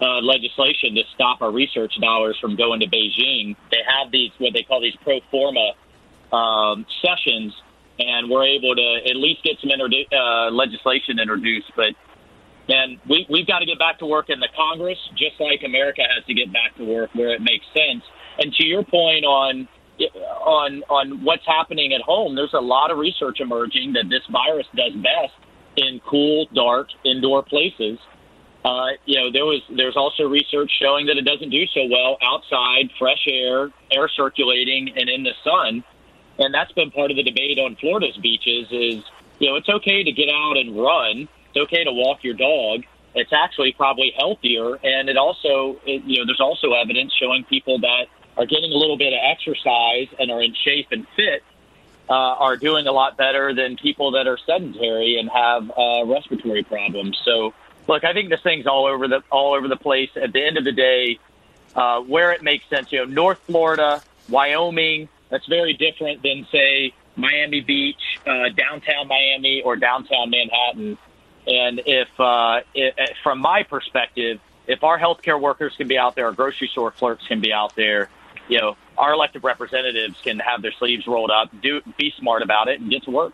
uh, 0.00 0.20
legislation 0.22 0.94
to 0.94 1.02
stop 1.14 1.42
our 1.42 1.50
research 1.50 1.92
dollars 2.00 2.38
from 2.40 2.56
going 2.56 2.80
to 2.80 2.86
Beijing. 2.86 3.56
They 3.70 3.82
have 3.86 4.12
these 4.12 4.30
what 4.38 4.52
they 4.54 4.62
call 4.62 4.80
these 4.80 4.96
pro 5.02 5.20
forma 5.30 5.74
um, 6.32 6.86
sessions, 7.02 7.52
and 7.98 8.30
we're 8.30 8.46
able 8.46 8.76
to 8.76 9.00
at 9.10 9.16
least 9.16 9.42
get 9.42 9.58
some 9.60 9.70
introdu- 9.70 10.12
uh, 10.12 10.50
legislation 10.50 11.18
introduced, 11.18 11.72
but 11.74 11.94
and 12.68 12.98
we, 13.08 13.26
we've 13.30 13.46
got 13.46 13.60
to 13.60 13.66
get 13.66 13.78
back 13.78 13.98
to 14.00 14.06
work 14.06 14.28
in 14.28 14.40
the 14.40 14.48
Congress, 14.54 14.98
just 15.16 15.40
like 15.40 15.62
America 15.64 16.02
has 16.02 16.24
to 16.26 16.34
get 16.34 16.52
back 16.52 16.76
to 16.76 16.84
work 16.84 17.10
where 17.14 17.34
it 17.34 17.40
makes 17.40 17.64
sense. 17.72 18.04
And 18.38 18.52
to 18.54 18.66
your 18.66 18.84
point 18.84 19.24
on 19.24 19.68
on 19.98 20.82
on 20.88 21.24
what's 21.24 21.46
happening 21.46 21.92
at 21.92 22.02
home, 22.02 22.36
there's 22.36 22.54
a 22.54 22.60
lot 22.60 22.90
of 22.90 22.98
research 22.98 23.40
emerging 23.40 23.94
that 23.94 24.08
this 24.08 24.22
virus 24.30 24.66
does 24.76 24.92
best 24.94 25.34
in 25.76 26.00
cool, 26.06 26.46
dark, 26.54 26.88
indoor 27.04 27.42
places. 27.42 27.98
Uh, 28.64 28.88
you 29.06 29.18
know, 29.18 29.32
there 29.32 29.46
was 29.46 29.62
there's 29.74 29.96
also 29.96 30.24
research 30.24 30.70
showing 30.80 31.06
that 31.06 31.16
it 31.16 31.24
doesn't 31.24 31.50
do 31.50 31.66
so 31.74 31.88
well 31.90 32.18
outside, 32.22 32.90
fresh 32.98 33.26
air, 33.26 33.70
air 33.90 34.08
circulating, 34.14 34.92
and 34.94 35.08
in 35.08 35.22
the 35.22 35.32
sun. 35.42 35.82
And 36.38 36.54
that's 36.54 36.70
been 36.72 36.90
part 36.92 37.10
of 37.10 37.16
the 37.16 37.24
debate 37.24 37.58
on 37.58 37.76
Florida's 37.80 38.16
beaches. 38.18 38.68
Is 38.70 39.02
you 39.40 39.48
know, 39.48 39.56
it's 39.56 39.68
okay 39.68 40.04
to 40.04 40.12
get 40.12 40.28
out 40.28 40.56
and 40.56 40.76
run 40.76 41.28
it's 41.48 41.56
okay 41.56 41.84
to 41.84 41.92
walk 41.92 42.24
your 42.24 42.34
dog. 42.34 42.84
It's 43.14 43.32
actually 43.32 43.72
probably 43.72 44.12
healthier, 44.16 44.74
and 44.76 45.08
it 45.08 45.16
also, 45.16 45.80
it, 45.86 46.04
you 46.04 46.18
know, 46.18 46.26
there's 46.26 46.40
also 46.40 46.72
evidence 46.72 47.12
showing 47.18 47.44
people 47.44 47.78
that 47.80 48.06
are 48.36 48.46
getting 48.46 48.72
a 48.72 48.76
little 48.76 48.96
bit 48.96 49.12
of 49.12 49.18
exercise 49.22 50.08
and 50.18 50.30
are 50.30 50.42
in 50.42 50.54
shape 50.54 50.88
and 50.92 51.06
fit 51.16 51.42
uh, 52.08 52.12
are 52.12 52.56
doing 52.56 52.86
a 52.86 52.92
lot 52.92 53.16
better 53.16 53.54
than 53.54 53.76
people 53.76 54.12
that 54.12 54.26
are 54.26 54.38
sedentary 54.46 55.18
and 55.18 55.28
have 55.30 55.70
uh, 55.70 56.04
respiratory 56.06 56.62
problems. 56.62 57.18
So, 57.24 57.52
look, 57.86 58.04
I 58.04 58.12
think 58.12 58.30
this 58.30 58.40
thing's 58.42 58.66
all 58.66 58.86
over 58.86 59.08
the 59.08 59.22
all 59.30 59.54
over 59.54 59.68
the 59.68 59.76
place. 59.76 60.10
At 60.16 60.32
the 60.32 60.44
end 60.44 60.56
of 60.56 60.64
the 60.64 60.72
day, 60.72 61.18
uh, 61.74 62.00
where 62.00 62.32
it 62.32 62.42
makes 62.42 62.68
sense, 62.68 62.92
you 62.92 62.98
know, 62.98 63.04
North 63.04 63.38
Florida, 63.40 64.02
Wyoming, 64.28 65.08
that's 65.28 65.46
very 65.46 65.74
different 65.74 66.22
than 66.22 66.46
say 66.50 66.94
Miami 67.16 67.60
Beach, 67.60 68.18
uh, 68.26 68.48
downtown 68.56 69.08
Miami, 69.08 69.62
or 69.62 69.76
downtown 69.76 70.30
Manhattan. 70.30 70.96
And 71.48 71.80
if, 71.86 72.08
uh, 72.20 72.60
from 73.22 73.40
my 73.40 73.62
perspective, 73.62 74.38
if 74.66 74.84
our 74.84 74.98
healthcare 74.98 75.40
workers 75.40 75.74
can 75.76 75.88
be 75.88 75.96
out 75.96 76.14
there, 76.14 76.26
our 76.26 76.32
grocery 76.32 76.68
store 76.68 76.90
clerks 76.90 77.26
can 77.26 77.40
be 77.40 77.52
out 77.52 77.74
there, 77.74 78.10
you 78.48 78.58
know, 78.58 78.76
our 78.98 79.14
elected 79.14 79.42
representatives 79.42 80.16
can 80.22 80.38
have 80.40 80.60
their 80.60 80.72
sleeves 80.72 81.06
rolled 81.06 81.30
up, 81.30 81.50
do 81.62 81.80
be 81.96 82.12
smart 82.18 82.42
about 82.42 82.68
it, 82.68 82.80
and 82.80 82.90
get 82.90 83.02
to 83.04 83.10
work. 83.10 83.32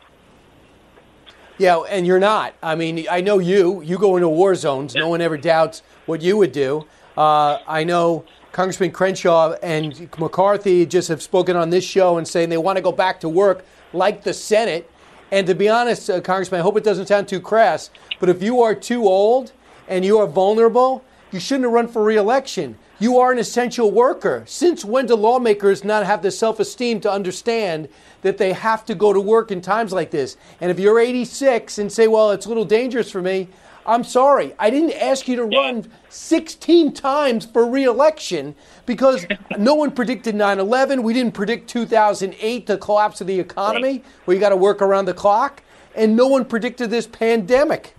Yeah, 1.59 1.79
and 1.89 2.07
you're 2.07 2.21
not. 2.21 2.55
I 2.63 2.75
mean, 2.75 3.07
I 3.11 3.21
know 3.21 3.39
you. 3.39 3.81
You 3.83 3.99
go 3.99 4.17
into 4.17 4.29
war 4.29 4.55
zones. 4.55 4.95
Yeah. 4.95 5.03
No 5.03 5.09
one 5.09 5.21
ever 5.21 5.37
doubts 5.37 5.83
what 6.07 6.21
you 6.21 6.37
would 6.37 6.53
do. 6.53 6.87
Uh, 7.17 7.59
I 7.67 7.85
know 7.85 8.25
Congressman 8.53 8.91
Crenshaw 8.91 9.55
and 9.63 10.09
McCarthy 10.19 10.85
just 10.87 11.09
have 11.09 11.23
spoken 11.23 11.57
on 11.57 11.71
this 11.71 11.85
show 11.85 12.19
and 12.19 12.27
saying 12.27 12.49
they 12.49 12.59
want 12.59 12.77
to 12.77 12.83
go 12.83 12.93
back 12.93 13.21
to 13.21 13.29
work 13.29 13.65
like 13.93 14.25
the 14.25 14.35
Senate. 14.35 14.91
And 15.35 15.49
to 15.49 15.55
be 15.57 15.69
honest, 15.69 16.09
uh, 16.09 16.21
Congressman, 16.21 16.61
I 16.61 16.63
hope 16.63 16.77
it 16.77 16.85
doesn't 16.85 17.09
sound 17.09 17.27
too 17.27 17.41
crass, 17.41 17.91
but 18.21 18.29
if 18.29 18.41
you 18.41 18.63
are 18.63 18.73
too 18.73 19.09
old 19.09 19.51
and 19.89 20.05
you 20.05 20.17
are 20.19 20.29
vulnerable, 20.29 21.03
you 21.33 21.41
shouldn't 21.41 21.65
have 21.65 21.73
run 21.73 21.89
for 21.89 22.05
reelection. 22.05 22.79
You 23.01 23.19
are 23.19 23.33
an 23.33 23.41
essential 23.41 23.91
worker. 23.91 24.45
Since 24.47 24.85
when 24.85 25.07
do 25.07 25.17
lawmakers 25.17 25.83
not 25.83 26.07
have 26.07 26.23
the 26.23 26.31
self 26.31 26.61
esteem 26.61 27.01
to 27.01 27.11
understand 27.11 27.89
that 28.23 28.39
they 28.39 28.53
have 28.53 28.85
to 28.85 28.95
go 28.95 29.13
to 29.13 29.21
work 29.21 29.51
in 29.51 29.61
times 29.61 29.93
like 29.93 30.13
this? 30.13 30.37
And 30.61 30.71
if 30.71 30.79
you're 30.79 31.01
86 31.01 31.79
and 31.79 31.91
say, 31.91 32.07
well, 32.07 32.31
it's 32.31 32.47
a 32.47 32.49
little 32.49 32.65
dangerous 32.65 33.11
for 33.11 33.21
me, 33.21 33.49
I'm 33.87 34.05
sorry. 34.05 34.55
I 34.59 34.71
didn't 34.71 34.93
ask 34.93 35.29
you 35.29 35.37
to 35.37 35.45
run 35.45 35.91
16 36.09 36.93
times 36.95 37.45
for 37.45 37.69
reelection 37.69 38.55
because 38.87 39.27
no 39.59 39.75
one 39.75 39.91
predicted 39.91 40.35
9 40.35 40.59
11. 40.59 41.03
We 41.03 41.13
didn't 41.13 41.35
predict 41.35 41.69
2008, 41.69 42.67
the 42.67 42.79
collapse 42.79 43.21
of 43.21 43.27
the 43.27 43.39
economy, 43.39 44.03
where 44.25 44.35
you 44.35 44.41
got 44.41 44.51
to 44.51 44.57
work 44.57 44.81
around 44.81 45.05
the 45.05 45.15
clock. 45.15 45.63
And 45.95 46.17
no 46.17 46.27
one 46.27 46.45
predicted 46.45 46.91
this 46.91 47.07
pandemic. 47.07 47.95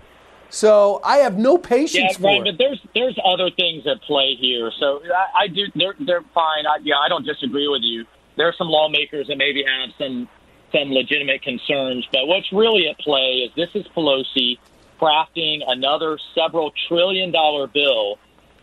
So 0.50 1.02
I 1.04 1.18
have 1.18 1.38
no 1.38 1.58
patience 1.58 2.14
yeah, 2.14 2.18
for 2.18 2.24
right, 2.24 2.44
but 2.44 2.58
there's 2.58 2.82
there's 2.94 3.18
other 3.26 3.50
things 3.52 3.86
at 3.88 4.02
play 4.02 4.36
here. 4.40 4.72
So 4.80 5.02
I, 5.04 5.44
I 5.44 5.48
do 5.48 5.66
they're 5.76 5.96
they're 6.00 6.24
fine. 6.34 6.66
I, 6.66 6.78
yeah, 6.84 6.96
I 6.98 7.10
don't 7.10 7.26
disagree 7.26 7.68
with 7.68 7.82
you. 7.84 8.06
There 8.38 8.48
are 8.48 8.54
some 8.58 8.68
lawmakers 8.68 9.28
that 9.28 9.38
maybe 9.38 9.64
have 9.64 9.90
some 9.98 10.30
some 10.72 10.92
legitimate 10.92 11.42
concerns, 11.42 12.08
but 12.12 12.28
what's 12.28 12.52
really 12.52 12.88
at 12.88 12.98
play 13.00 13.48
is 13.48 13.52
this 13.56 13.70
is 13.76 13.86
Pelosi 13.96 14.58
crafting 15.00 15.62
another 15.68 16.18
several 16.34 16.72
trillion 16.88 17.32
dollar 17.32 17.68
bill 17.68 18.18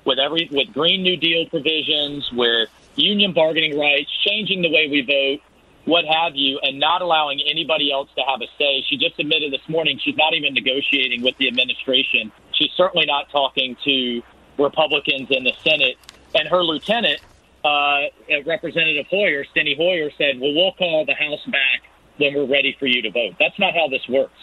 with 0.04 0.18
every 0.18 0.48
with 0.50 0.72
Green 0.72 1.02
New 1.02 1.16
Deal 1.16 1.46
provisions, 1.48 2.30
with 2.32 2.68
union 2.96 3.32
bargaining 3.32 3.78
rights, 3.78 4.10
changing 4.26 4.62
the 4.62 4.70
way 4.70 4.88
we 4.88 5.02
vote, 5.02 5.40
what 5.84 6.04
have 6.04 6.34
you, 6.34 6.58
and 6.62 6.78
not 6.78 7.02
allowing 7.02 7.40
anybody 7.40 7.92
else 7.92 8.08
to 8.16 8.22
have 8.22 8.40
a 8.40 8.46
say. 8.58 8.84
She 8.88 8.96
just 8.96 9.18
admitted 9.18 9.52
this 9.52 9.66
morning 9.68 9.98
she's 10.02 10.16
not 10.16 10.34
even 10.34 10.54
negotiating 10.54 11.22
with 11.22 11.36
the 11.38 11.48
administration. 11.48 12.32
She's 12.52 12.70
certainly 12.76 13.06
not 13.06 13.30
talking 13.30 13.76
to 13.84 14.22
Republicans 14.58 15.28
in 15.30 15.44
the 15.44 15.52
Senate. 15.64 15.96
And 16.34 16.48
her 16.48 16.62
lieutenant, 16.62 17.20
uh, 17.64 18.02
Representative 18.46 19.06
Hoyer, 19.08 19.44
Steny 19.44 19.76
Hoyer, 19.76 20.10
said, 20.18 20.40
"Well, 20.40 20.54
we'll 20.54 20.72
call 20.72 21.04
the 21.04 21.14
House 21.14 21.44
back 21.46 21.82
when 22.16 22.34
we're 22.34 22.44
ready 22.44 22.72
for 22.78 22.86
you 22.86 23.02
to 23.02 23.10
vote." 23.10 23.34
That's 23.38 23.58
not 23.58 23.74
how 23.74 23.88
this 23.88 24.06
works. 24.08 24.38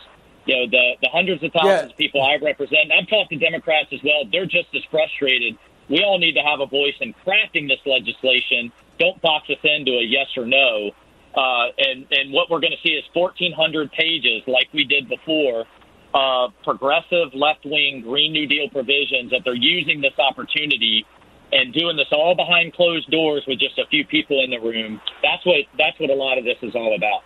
You 0.45 0.55
know, 0.55 0.67
the 0.69 0.95
the 1.01 1.09
hundreds 1.09 1.43
of 1.43 1.51
thousands 1.51 1.91
of 1.91 1.97
people 1.97 2.21
I 2.21 2.37
represent, 2.41 2.91
I've 2.91 3.07
talked 3.07 3.29
to 3.31 3.37
Democrats 3.37 3.89
as 3.91 3.99
well. 4.03 4.23
They're 4.31 4.45
just 4.45 4.73
as 4.75 4.83
frustrated. 4.89 5.57
We 5.89 6.03
all 6.03 6.19
need 6.19 6.33
to 6.33 6.41
have 6.41 6.59
a 6.59 6.67
voice 6.67 6.95
in 7.01 7.13
crafting 7.25 7.67
this 7.67 7.79
legislation. 7.85 8.71
Don't 8.99 9.19
box 9.21 9.49
us 9.49 9.57
into 9.63 9.91
a 9.91 10.03
yes 10.03 10.27
or 10.37 10.45
no. 10.45 10.91
Uh, 11.35 11.67
and 11.77 12.05
and 12.11 12.33
what 12.33 12.49
we're 12.49 12.59
going 12.59 12.73
to 12.73 12.81
see 12.81 12.93
is 12.93 13.03
1,400 13.13 13.91
pages, 13.91 14.41
like 14.47 14.67
we 14.73 14.83
did 14.83 15.07
before, 15.07 15.65
uh, 16.13 16.47
progressive 16.63 17.33
left 17.33 17.65
wing 17.65 18.01
Green 18.01 18.33
New 18.33 18.47
Deal 18.47 18.69
provisions 18.69 19.31
that 19.31 19.41
they're 19.45 19.53
using 19.53 20.01
this 20.01 20.17
opportunity 20.17 21.05
and 21.51 21.73
doing 21.73 21.97
this 21.97 22.07
all 22.11 22.35
behind 22.35 22.73
closed 22.73 23.09
doors 23.09 23.43
with 23.47 23.59
just 23.59 23.77
a 23.77 23.85
few 23.87 24.05
people 24.05 24.43
in 24.43 24.49
the 24.49 24.59
room. 24.59 25.01
That's 25.21 25.45
what 25.45 25.65
that's 25.77 25.99
what 25.99 26.09
a 26.09 26.15
lot 26.15 26.37
of 26.37 26.45
this 26.45 26.57
is 26.61 26.75
all 26.75 26.95
about. 26.95 27.21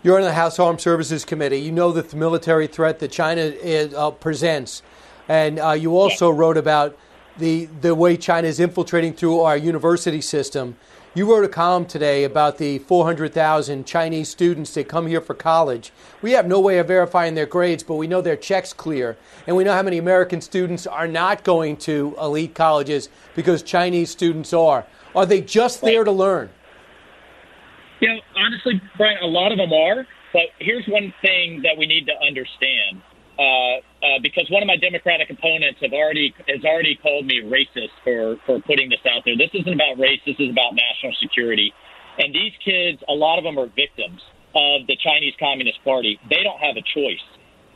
You're 0.00 0.16
on 0.16 0.22
the 0.22 0.32
House 0.32 0.60
Armed 0.60 0.80
Services 0.80 1.24
Committee. 1.24 1.58
You 1.58 1.72
know 1.72 1.90
the 1.90 2.16
military 2.16 2.68
threat 2.68 3.00
that 3.00 3.10
China 3.10 3.40
is, 3.40 3.92
uh, 3.94 4.12
presents, 4.12 4.84
and 5.26 5.58
uh, 5.58 5.72
you 5.72 5.96
also 5.96 6.30
wrote 6.30 6.56
about 6.56 6.96
the 7.36 7.64
the 7.80 7.96
way 7.96 8.16
China 8.16 8.46
is 8.46 8.60
infiltrating 8.60 9.12
through 9.12 9.40
our 9.40 9.56
university 9.56 10.20
system. 10.20 10.76
You 11.16 11.28
wrote 11.28 11.44
a 11.44 11.48
column 11.48 11.84
today 11.84 12.22
about 12.22 12.58
the 12.58 12.78
400,000 12.78 13.84
Chinese 13.86 14.28
students 14.28 14.72
that 14.74 14.86
come 14.86 15.08
here 15.08 15.20
for 15.20 15.34
college. 15.34 15.90
We 16.22 16.30
have 16.32 16.46
no 16.46 16.60
way 16.60 16.78
of 16.78 16.86
verifying 16.86 17.34
their 17.34 17.46
grades, 17.46 17.82
but 17.82 17.96
we 17.96 18.06
know 18.06 18.20
their 18.20 18.36
checks 18.36 18.72
clear. 18.72 19.16
And 19.48 19.56
we 19.56 19.64
know 19.64 19.72
how 19.72 19.82
many 19.82 19.98
American 19.98 20.40
students 20.40 20.86
are 20.86 21.08
not 21.08 21.42
going 21.42 21.76
to 21.78 22.14
elite 22.20 22.54
colleges 22.54 23.08
because 23.34 23.64
Chinese 23.64 24.10
students 24.10 24.52
are. 24.52 24.86
Are 25.16 25.26
they 25.26 25.40
just 25.40 25.80
there 25.80 26.04
to 26.04 26.12
learn? 26.12 26.50
You 28.00 28.08
know, 28.08 28.20
honestly, 28.36 28.80
Brian, 28.96 29.18
a 29.22 29.26
lot 29.26 29.52
of 29.52 29.58
them 29.58 29.72
are. 29.72 30.06
But 30.32 30.52
here's 30.58 30.84
one 30.86 31.12
thing 31.22 31.62
that 31.62 31.76
we 31.76 31.86
need 31.86 32.06
to 32.06 32.16
understand. 32.20 33.02
Uh, 33.38 33.78
uh, 34.02 34.18
because 34.20 34.50
one 34.50 34.62
of 34.62 34.66
my 34.66 34.76
Democratic 34.76 35.30
opponents 35.30 35.78
have 35.80 35.92
already 35.92 36.34
has 36.48 36.64
already 36.64 36.96
called 36.96 37.24
me 37.24 37.40
racist 37.42 37.94
for 38.02 38.36
for 38.44 38.60
putting 38.66 38.90
this 38.90 38.98
out 39.06 39.22
there. 39.24 39.36
This 39.38 39.50
isn't 39.54 39.72
about 39.72 39.98
race. 39.98 40.20
This 40.26 40.36
is 40.38 40.50
about 40.50 40.74
national 40.74 41.14
security. 41.22 41.72
And 42.18 42.34
these 42.34 42.52
kids, 42.64 42.98
a 43.08 43.14
lot 43.14 43.38
of 43.38 43.44
them 43.44 43.56
are 43.58 43.66
victims 43.66 44.20
of 44.54 44.86
the 44.88 44.96
Chinese 45.02 45.34
Communist 45.38 45.78
Party. 45.84 46.18
They 46.28 46.42
don't 46.42 46.58
have 46.58 46.76
a 46.76 46.82
choice. 46.82 47.22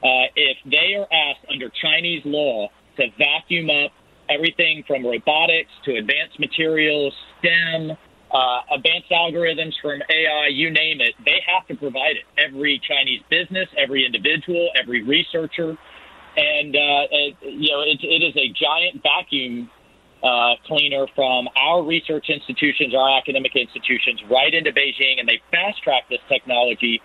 Uh, 0.03 0.27
if 0.35 0.59
they 0.67 0.99
are 0.99 1.07
asked 1.15 1.47
under 1.49 1.71
Chinese 1.81 2.23
law 2.25 2.69
to 2.97 3.07
vacuum 3.17 3.71
up 3.71 3.93
everything 4.29 4.83
from 4.87 5.07
robotics 5.07 5.71
to 5.85 5.95
advanced 5.95 6.41
materials, 6.41 7.15
STEM, 7.39 7.97
uh, 8.33 8.61
advanced 8.75 9.11
algorithms 9.11 9.73
from 9.83 10.01
AI, 10.09 10.49
you 10.49 10.71
name 10.71 11.01
it, 11.01 11.15
they 11.25 11.41
have 11.47 11.67
to 11.69 11.77
provide 11.77 12.17
it. 12.17 12.25
Every 12.39 12.81
Chinese 12.87 13.21
business, 13.31 13.69
every 13.77 14.07
individual, 14.07 14.71
every 14.81 15.03
researcher. 15.03 15.77
And, 16.35 16.75
uh, 16.75 17.05
it, 17.11 17.37
you 17.43 17.71
know, 17.71 17.83
it, 17.83 18.01
it 18.03 18.23
is 18.25 18.35
a 18.37 18.49
giant 18.57 19.03
vacuum 19.03 19.71
uh, 20.23 20.55
cleaner 20.67 21.07
from 21.15 21.49
our 21.57 21.85
research 21.85 22.27
institutions, 22.31 22.95
our 22.95 23.19
academic 23.19 23.53
institutions, 23.55 24.23
right 24.31 24.55
into 24.55 24.71
Beijing, 24.71 25.19
and 25.19 25.29
they 25.29 25.41
fast 25.51 25.83
track 25.83 26.05
this 26.09 26.21
technology 26.29 27.03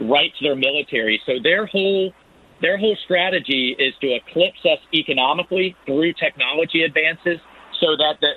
right 0.00 0.32
to 0.38 0.44
their 0.44 0.56
military. 0.56 1.20
So 1.26 1.34
their 1.42 1.66
whole 1.66 2.12
their 2.62 2.76
whole 2.76 2.96
strategy 3.04 3.74
is 3.78 3.94
to 4.02 4.08
eclipse 4.14 4.60
us 4.64 4.78
economically 4.92 5.74
through 5.86 6.12
technology 6.12 6.82
advances, 6.82 7.40
so 7.80 7.96
that 7.96 8.20
the, 8.20 8.32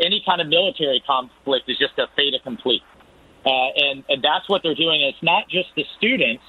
any 0.00 0.22
kind 0.24 0.40
of 0.40 0.48
military 0.48 1.02
conflict 1.06 1.68
is 1.68 1.78
just 1.78 1.98
a 1.98 2.06
fait 2.16 2.34
accompli. 2.34 2.82
Uh, 3.46 3.70
and, 3.76 4.04
and 4.08 4.22
that's 4.22 4.48
what 4.48 4.62
they're 4.62 4.74
doing. 4.74 5.02
It's 5.02 5.22
not 5.22 5.48
just 5.48 5.68
the 5.76 5.84
students, 5.96 6.42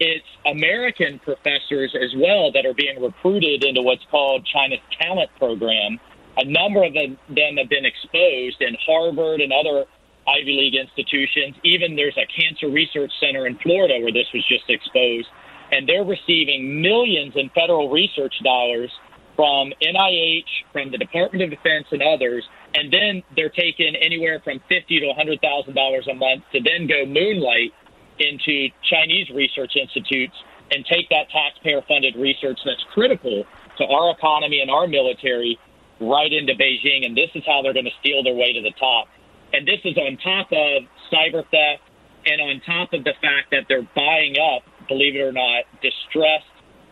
it's 0.00 0.26
American 0.46 1.20
professors 1.20 1.94
as 1.94 2.10
well 2.16 2.50
that 2.52 2.66
are 2.66 2.74
being 2.74 3.00
recruited 3.00 3.64
into 3.64 3.82
what's 3.82 4.04
called 4.10 4.46
China's 4.46 4.80
talent 5.00 5.30
program. 5.38 6.00
A 6.36 6.44
number 6.44 6.82
of 6.82 6.94
them, 6.94 7.16
them 7.28 7.56
have 7.56 7.68
been 7.68 7.84
exposed 7.84 8.60
in 8.60 8.76
Harvard 8.84 9.40
and 9.40 9.52
other 9.52 9.84
Ivy 10.26 10.56
League 10.56 10.74
institutions. 10.74 11.54
Even 11.62 11.94
there's 11.94 12.16
a 12.18 12.26
cancer 12.26 12.68
research 12.68 13.12
center 13.20 13.46
in 13.46 13.56
Florida 13.58 14.00
where 14.02 14.12
this 14.12 14.26
was 14.34 14.44
just 14.48 14.68
exposed. 14.68 15.28
And 15.70 15.88
they're 15.88 16.04
receiving 16.04 16.82
millions 16.82 17.34
in 17.36 17.50
federal 17.50 17.90
research 17.90 18.34
dollars 18.42 18.90
from 19.36 19.72
NIH, 19.82 20.70
from 20.72 20.90
the 20.90 20.98
Department 20.98 21.42
of 21.42 21.50
Defense, 21.50 21.86
and 21.90 22.02
others, 22.02 22.44
and 22.74 22.92
then 22.92 23.22
they're 23.36 23.50
taking 23.50 23.94
anywhere 23.96 24.40
from 24.42 24.60
fifty 24.68 25.00
to 25.00 25.12
hundred 25.16 25.40
thousand 25.40 25.74
dollars 25.74 26.06
a 26.10 26.14
month 26.14 26.44
to 26.52 26.60
then 26.62 26.86
go 26.86 27.04
moonlight 27.06 27.72
into 28.18 28.68
Chinese 28.88 29.28
research 29.30 29.72
institutes 29.74 30.34
and 30.70 30.84
take 30.86 31.08
that 31.10 31.28
taxpayer-funded 31.30 32.16
research 32.16 32.58
that's 32.64 32.82
critical 32.94 33.44
to 33.78 33.84
our 33.84 34.10
economy 34.10 34.60
and 34.60 34.70
our 34.70 34.86
military 34.86 35.58
right 36.00 36.32
into 36.32 36.54
Beijing, 36.54 37.04
and 37.04 37.16
this 37.16 37.30
is 37.34 37.42
how 37.46 37.62
they're 37.62 37.74
going 37.74 37.84
to 37.84 37.98
steal 38.00 38.22
their 38.22 38.34
way 38.34 38.52
to 38.52 38.62
the 38.62 38.72
top. 38.78 39.08
And 39.52 39.66
this 39.66 39.78
is 39.84 39.96
on 39.96 40.16
top 40.18 40.50
of 40.50 40.82
cyber 41.12 41.44
theft 41.50 41.82
and 42.26 42.40
on 42.40 42.60
top 42.66 42.92
of 42.92 43.04
the 43.04 43.14
fact 43.20 43.50
that 43.50 43.66
they're 43.68 43.86
buying 43.94 44.36
up, 44.38 44.62
believe 44.88 45.14
it 45.14 45.20
or 45.20 45.32
not, 45.32 45.64
distressed 45.82 46.50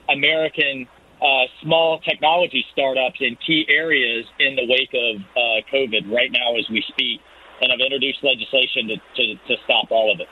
American 0.09 0.87
uh, 1.23 1.45
small 1.63 2.01
technology 2.01 2.65
startups 2.73 3.17
in 3.21 3.37
key 3.47 3.65
areas 3.69 4.27
in 4.41 4.57
the 4.57 4.67
wake 4.67 4.91
of 4.93 5.21
uh, 5.37 5.63
COVID 5.73 6.13
right 6.13 6.31
now 6.33 6.57
as 6.59 6.69
we 6.69 6.85
speak. 6.89 7.21
And 7.61 7.73
I've 7.73 7.81
introduced 7.81 8.19
legislation 8.25 8.89
to, 8.89 8.97
to, 8.97 9.35
to 9.47 9.63
stop 9.65 9.91
all 9.91 10.13
of 10.13 10.19
it. 10.21 10.27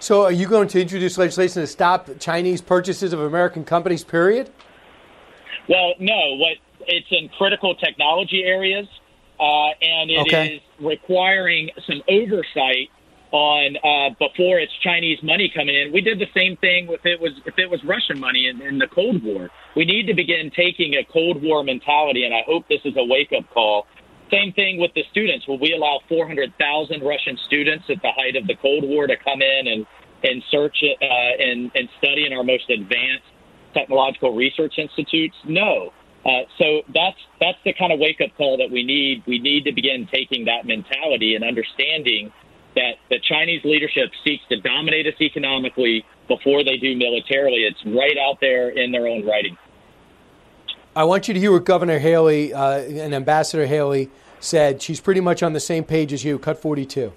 So, 0.00 0.24
are 0.24 0.32
you 0.32 0.48
going 0.48 0.66
to 0.68 0.80
introduce 0.80 1.16
legislation 1.16 1.62
to 1.62 1.66
stop 1.68 2.10
Chinese 2.18 2.60
purchases 2.60 3.12
of 3.12 3.20
American 3.20 3.64
companies, 3.64 4.02
period? 4.02 4.50
Well, 5.68 5.94
no. 5.98 6.34
What 6.36 6.58
It's 6.88 7.06
in 7.10 7.28
critical 7.38 7.74
technology 7.76 8.42
areas, 8.44 8.86
uh, 9.40 9.68
and 9.80 10.10
it 10.10 10.18
Okay. 10.26 10.54
is 10.56 10.60
requiring 10.80 11.70
some 11.86 12.02
oversight 12.08 12.90
on 13.32 13.76
uh, 13.82 14.14
before 14.18 14.58
it's 14.58 14.72
Chinese 14.82 15.18
money 15.22 15.50
coming 15.54 15.74
in. 15.74 15.92
We 15.92 16.00
did 16.00 16.18
the 16.18 16.30
same 16.34 16.56
thing 16.58 16.88
if 16.90 17.04
it 17.04 17.20
was 17.20 17.32
if 17.46 17.58
it 17.58 17.68
was 17.68 17.82
Russian 17.84 18.20
money 18.20 18.48
in, 18.48 18.62
in 18.62 18.78
the 18.78 18.86
Cold 18.86 19.22
War. 19.22 19.50
We 19.76 19.84
need 19.84 20.06
to 20.06 20.14
begin 20.14 20.50
taking 20.54 20.94
a 20.94 21.04
Cold 21.04 21.42
War 21.42 21.64
mentality, 21.64 22.24
and 22.24 22.34
I 22.34 22.42
hope 22.46 22.68
this 22.68 22.82
is 22.84 22.94
a 22.96 23.04
wake 23.04 23.32
up 23.36 23.44
call. 23.52 23.86
Same 24.30 24.52
thing 24.52 24.78
with 24.78 24.92
the 24.94 25.04
students. 25.10 25.46
Will 25.46 25.58
we 25.58 25.74
allow 25.74 26.00
400,000 26.08 27.02
Russian 27.02 27.36
students 27.46 27.84
at 27.90 28.00
the 28.02 28.10
height 28.12 28.36
of 28.36 28.46
the 28.46 28.54
Cold 28.56 28.84
War 28.84 29.06
to 29.06 29.16
come 29.16 29.42
in 29.42 29.66
and 29.68 29.86
and 30.22 30.42
search 30.50 30.78
it 30.82 30.96
uh, 31.02 31.42
and 31.42 31.70
and 31.74 31.88
study 31.98 32.26
in 32.26 32.32
our 32.32 32.44
most 32.44 32.70
advanced 32.70 33.26
technological 33.74 34.34
research 34.34 34.74
institutes? 34.78 35.36
No. 35.44 35.92
Uh, 36.24 36.48
so 36.58 36.80
that's 36.94 37.18
that's 37.40 37.58
the 37.64 37.72
kind 37.74 37.92
of 37.92 37.98
wake 37.98 38.20
up 38.22 38.30
call 38.36 38.56
that 38.56 38.70
we 38.70 38.82
need. 38.82 39.22
We 39.26 39.38
need 39.38 39.64
to 39.64 39.72
begin 39.72 40.08
taking 40.10 40.46
that 40.46 40.64
mentality 40.64 41.34
and 41.34 41.44
understanding 41.44 42.32
that 42.74 42.94
the 43.08 43.18
Chinese 43.20 43.62
leadership 43.64 44.10
seeks 44.24 44.44
to 44.48 44.60
dominate 44.60 45.06
us 45.06 45.14
economically 45.20 46.04
before 46.28 46.64
they 46.64 46.76
do 46.76 46.96
militarily. 46.96 47.64
It's 47.64 47.84
right 47.86 48.16
out 48.18 48.40
there 48.40 48.70
in 48.70 48.92
their 48.92 49.06
own 49.06 49.24
writing. 49.26 49.56
I 50.96 51.04
want 51.04 51.26
you 51.26 51.34
to 51.34 51.40
hear 51.40 51.50
what 51.50 51.64
Governor 51.64 51.98
Haley 51.98 52.52
uh, 52.52 52.78
and 52.78 53.14
Ambassador 53.14 53.66
Haley 53.66 54.10
said. 54.38 54.80
She's 54.80 55.00
pretty 55.00 55.20
much 55.20 55.42
on 55.42 55.52
the 55.52 55.60
same 55.60 55.84
page 55.84 56.12
as 56.12 56.24
you. 56.24 56.38
Cut 56.38 56.60
42. 56.60 57.12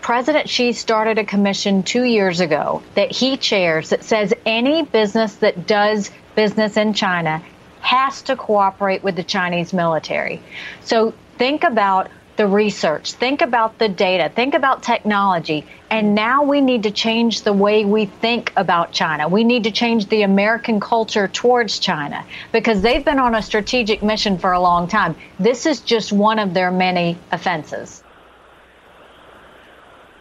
President 0.00 0.48
Xi 0.48 0.72
started 0.72 1.18
a 1.18 1.24
commission 1.24 1.82
two 1.82 2.04
years 2.04 2.40
ago 2.40 2.82
that 2.94 3.10
he 3.10 3.36
chairs 3.36 3.90
that 3.90 4.04
says 4.04 4.32
any 4.46 4.84
business 4.84 5.34
that 5.36 5.66
does 5.66 6.10
business 6.36 6.76
in 6.76 6.94
China 6.94 7.42
has 7.80 8.22
to 8.22 8.36
cooperate 8.36 9.02
with 9.02 9.16
the 9.16 9.24
Chinese 9.24 9.72
military. 9.72 10.40
So 10.82 11.12
think 11.38 11.64
about 11.64 12.08
the 12.36 12.46
research, 12.46 13.12
think 13.12 13.42
about 13.42 13.78
the 13.78 13.88
data, 13.88 14.28
think 14.34 14.54
about 14.54 14.82
technology. 14.82 15.66
And 15.90 16.14
now 16.14 16.42
we 16.42 16.60
need 16.60 16.82
to 16.82 16.90
change 16.90 17.42
the 17.42 17.52
way 17.52 17.84
we 17.84 18.06
think 18.06 18.52
about 18.56 18.92
China. 18.92 19.28
We 19.28 19.44
need 19.44 19.64
to 19.64 19.70
change 19.70 20.06
the 20.08 20.22
American 20.22 20.80
culture 20.80 21.28
towards 21.28 21.78
China 21.78 22.24
because 22.52 22.82
they've 22.82 23.04
been 23.04 23.18
on 23.18 23.34
a 23.34 23.42
strategic 23.42 24.02
mission 24.02 24.38
for 24.38 24.52
a 24.52 24.60
long 24.60 24.88
time. 24.88 25.16
This 25.38 25.66
is 25.66 25.80
just 25.80 26.12
one 26.12 26.38
of 26.38 26.54
their 26.54 26.70
many 26.70 27.16
offenses. 27.32 28.02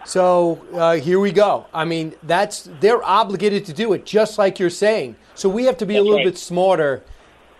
So 0.05 0.63
uh, 0.73 0.97
here 0.97 1.19
we 1.19 1.31
go. 1.31 1.65
I 1.73 1.83
mean, 1.83 2.13
that's 2.21 2.69
they're 2.79 3.03
obligated 3.03 3.65
to 3.65 3.73
do 3.73 3.91
it, 3.93 4.05
just 4.05 4.37
like 4.37 4.59
you're 4.59 4.69
saying. 4.69 5.15
So 5.33 5.49
we 5.49 5.65
have 5.65 5.77
to 5.77 5.85
be 5.85 5.97
a 5.97 6.01
little 6.01 6.19
right. 6.19 6.25
bit 6.25 6.37
smarter. 6.37 7.03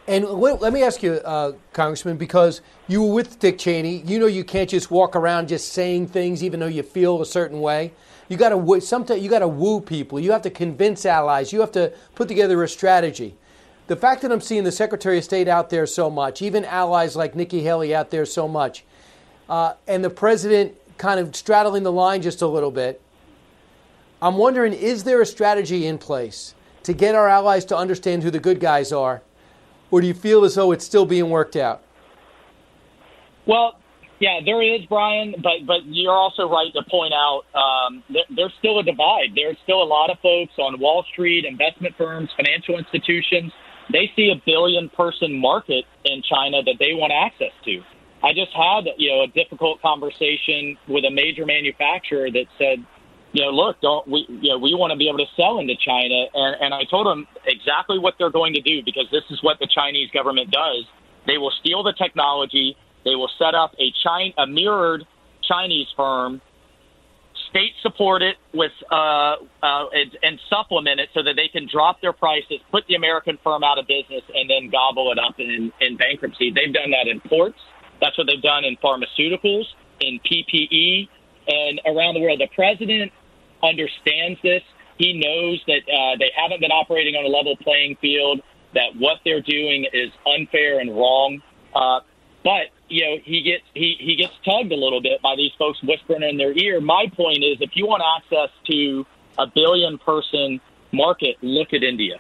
And 0.08 0.26
let, 0.26 0.62
let 0.62 0.72
me 0.72 0.84
ask 0.84 1.02
you, 1.02 1.14
uh, 1.14 1.54
Congressman, 1.74 2.18
because 2.18 2.62
you 2.88 3.02
were 3.02 3.14
with 3.14 3.40
Dick 3.40 3.58
Cheney, 3.58 4.04
you 4.06 4.20
know 4.20 4.28
you 4.28 4.44
can't 4.44 4.70
just 4.70 4.92
walk 4.92 5.16
around 5.16 5.48
just 5.48 5.74
saying 5.74 6.08
things, 6.08 6.44
even 6.44 6.60
though 6.60 6.68
you 6.68 6.84
feel 6.84 7.22
a 7.22 7.26
certain 7.26 7.60
way. 7.60 7.92
You 8.30 8.38
got 8.38 8.50
to 8.50 8.82
sometimes 8.82 9.22
you 9.22 9.30
got 9.30 9.40
to 9.40 9.48
woo 9.48 9.82
people. 9.82 10.20
You 10.20 10.32
have 10.32 10.44
to 10.44 10.50
convince 10.50 11.06
allies. 11.06 11.52
You 11.52 11.60
have 11.62 11.72
to 11.74 11.92
put 12.14 12.28
together 12.28 12.62
a 12.64 12.68
strategy. 12.68 13.36
The 13.88 13.96
fact 13.96 14.22
that 14.24 14.32
I'm 14.32 14.42
seeing 14.42 14.64
the 14.64 14.72
Secretary 14.72 15.20
of 15.20 15.24
State 15.24 15.48
out 15.48 15.70
there 15.70 15.86
so 15.86 16.10
much, 16.10 16.42
even 16.42 16.66
allies 16.66 17.16
like 17.16 17.36
Nikki 17.36 17.62
Haley 17.62 17.94
out 17.94 18.10
there 18.10 18.26
so 18.26 18.48
much, 18.48 18.84
uh, 19.48 19.74
and 19.88 20.04
the 20.04 20.10
president 20.10 20.76
kind 20.98 21.20
of 21.20 21.36
straddling 21.36 21.84
the 21.84 21.92
line 21.92 22.22
just 22.22 22.42
a 22.42 22.48
little 22.48 22.72
bit. 22.72 23.02
I'm 24.22 24.38
wondering 24.38 24.74
is 24.74 25.04
there 25.04 25.22
a 25.22 25.26
strategy 25.26 25.86
in 25.86 25.98
place 25.98 26.56
to 26.84 26.94
get 26.94 27.16
our 27.16 27.28
allies 27.28 27.66
to 27.66 27.78
understand 27.78 28.24
who 28.24 28.32
the 28.32 28.40
good 28.40 28.60
guys 28.60 28.92
are? 28.92 29.22
Or 29.96 30.02
do 30.02 30.08
you 30.08 30.14
feel 30.14 30.44
as 30.44 30.56
though 30.56 30.74
it's 30.74 30.84
still 30.84 31.06
being 31.06 31.30
worked 31.30 31.56
out? 31.56 31.82
Well, 33.46 33.80
yeah, 34.20 34.42
there 34.44 34.62
is, 34.62 34.82
Brian, 34.90 35.36
but 35.42 35.66
but 35.66 35.86
you're 35.86 36.12
also 36.12 36.50
right 36.50 36.68
to 36.74 36.84
point 36.92 37.14
out 37.14 37.44
um, 37.56 38.04
there, 38.10 38.26
there's 38.36 38.52
still 38.60 38.78
a 38.80 38.84
divide. 38.84 39.30
There's 39.36 39.56
still 39.64 39.82
a 39.82 39.88
lot 39.88 40.10
of 40.10 40.20
folks 40.20 40.52
on 40.58 40.82
Wall 40.82 41.06
Street, 41.14 41.46
investment 41.46 41.96
firms, 41.98 42.30
financial 42.36 42.78
institutions. 42.78 43.54
They 43.94 44.12
see 44.18 44.34
a 44.36 44.42
billion 44.46 44.90
person 44.90 45.40
market 45.40 45.86
in 46.04 46.22
China 46.30 46.62
that 46.62 46.76
they 46.78 46.92
want 46.92 47.14
access 47.14 47.56
to. 47.64 47.82
I 48.22 48.34
just 48.34 48.52
had 48.52 48.84
you 48.98 49.12
know 49.12 49.22
a 49.24 49.28
difficult 49.28 49.82
conversation 49.82 50.78
with 50.90 51.06
a 51.06 51.12
major 51.12 51.46
manufacturer 51.46 52.30
that 52.32 52.48
said, 52.58 52.86
you 53.36 53.44
know, 53.44 53.52
look, 53.52 53.82
don't 53.82 54.08
we 54.08 54.26
you 54.30 54.50
know 54.50 54.58
we 54.58 54.74
want 54.74 54.92
to 54.92 54.98
be 54.98 55.10
able 55.10 55.20
to 55.20 55.30
sell 55.36 55.60
into 55.60 55.76
China, 55.76 56.26
and 56.34 56.56
and 56.62 56.74
I 56.74 56.86
told 56.90 57.06
them 57.06 57.28
exactly 57.46 58.00
what 58.00 58.16
they're 58.18 58.32
going 58.32 58.54
to 58.54 58.62
do 58.62 58.82
because 58.84 59.08
this 59.12 59.24
is 59.30 59.44
what 59.44 59.60
the 59.60 59.68
Chinese 59.68 60.10
government 60.12 60.52
does. 60.52 60.86
They 61.28 61.38
will 61.38 61.52
steal 61.60 61.84
the 61.84 61.92
technology. 61.92 62.78
They 63.04 63.16
will 63.16 63.30
set 63.38 63.54
up 63.54 63.76
a 63.78 63.92
China 64.04 64.32
a 64.38 64.48
mirrored 64.48 65.06
Chinese 65.44 65.88
firm, 65.98 66.42
state 67.50 67.74
support 67.82 68.22
it 68.22 68.38
with 68.54 68.72
uh, 68.90 69.36
uh, 69.62 69.86
and, 69.92 70.18
and 70.24 70.40
supplement 70.50 71.02
it 71.02 71.10
so 71.14 71.22
that 71.22 71.36
they 71.36 71.50
can 71.52 71.68
drop 71.68 72.00
their 72.02 72.14
prices, 72.14 72.60
put 72.72 72.88
the 72.88 72.96
American 72.96 73.38
firm 73.44 73.66
out 73.66 73.78
of 73.78 73.86
business, 73.86 74.24
and 74.34 74.50
then 74.50 74.70
gobble 74.72 75.12
it 75.12 75.20
up 75.20 75.36
in, 75.40 75.74
in 75.82 75.98
bankruptcy. 75.98 76.52
They've 76.56 76.74
done 76.74 76.92
that 76.92 77.12
in 77.12 77.20
ports. 77.20 77.60
That's 78.00 78.18
what 78.18 78.28
they've 78.28 78.42
done 78.42 78.64
in 78.64 78.78
pharmaceuticals, 78.78 79.66
in 80.00 80.20
PPE, 80.24 81.10
and 81.48 81.82
around 81.86 82.16
the 82.16 82.22
world. 82.22 82.40
The 82.40 82.50
president 82.56 83.12
understands 83.64 84.40
this. 84.42 84.64
He 84.98 85.14
knows 85.14 85.62
that 85.68 85.82
uh, 85.92 86.18
they 86.18 86.32
haven't 86.36 86.62
been 86.62 86.72
operating 86.72 87.16
on 87.16 87.26
a 87.26 87.28
level 87.28 87.56
playing 87.58 87.98
field, 87.98 88.42
that 88.74 88.96
what 88.98 89.20
they're 89.26 89.42
doing 89.42 89.86
is 89.92 90.12
unfair 90.26 90.80
and 90.80 90.96
wrong. 90.96 91.42
Uh, 91.74 92.00
but 92.44 92.68
you 92.88 93.04
know, 93.04 93.18
he 93.24 93.42
gets 93.42 93.64
he 93.74 93.98
he 94.00 94.16
gets 94.16 94.34
tugged 94.46 94.72
a 94.72 94.76
little 94.76 95.02
bit 95.02 95.22
by 95.22 95.36
these 95.36 95.52
folks 95.58 95.82
whispering 95.84 96.24
in 96.24 96.38
their 96.38 96.54
ear. 96.58 96.80
My 96.80 97.08
point 97.16 97.44
is, 97.44 97.58
if 97.60 97.72
you 97.74 97.88
want 97.88 98.04
access 98.18 98.50
to 98.70 99.06
a 99.38 99.48
billion 99.48 99.98
person 99.98 100.62
market, 100.92 101.38
look 101.42 101.74
at 101.74 101.84
India. 101.84 102.20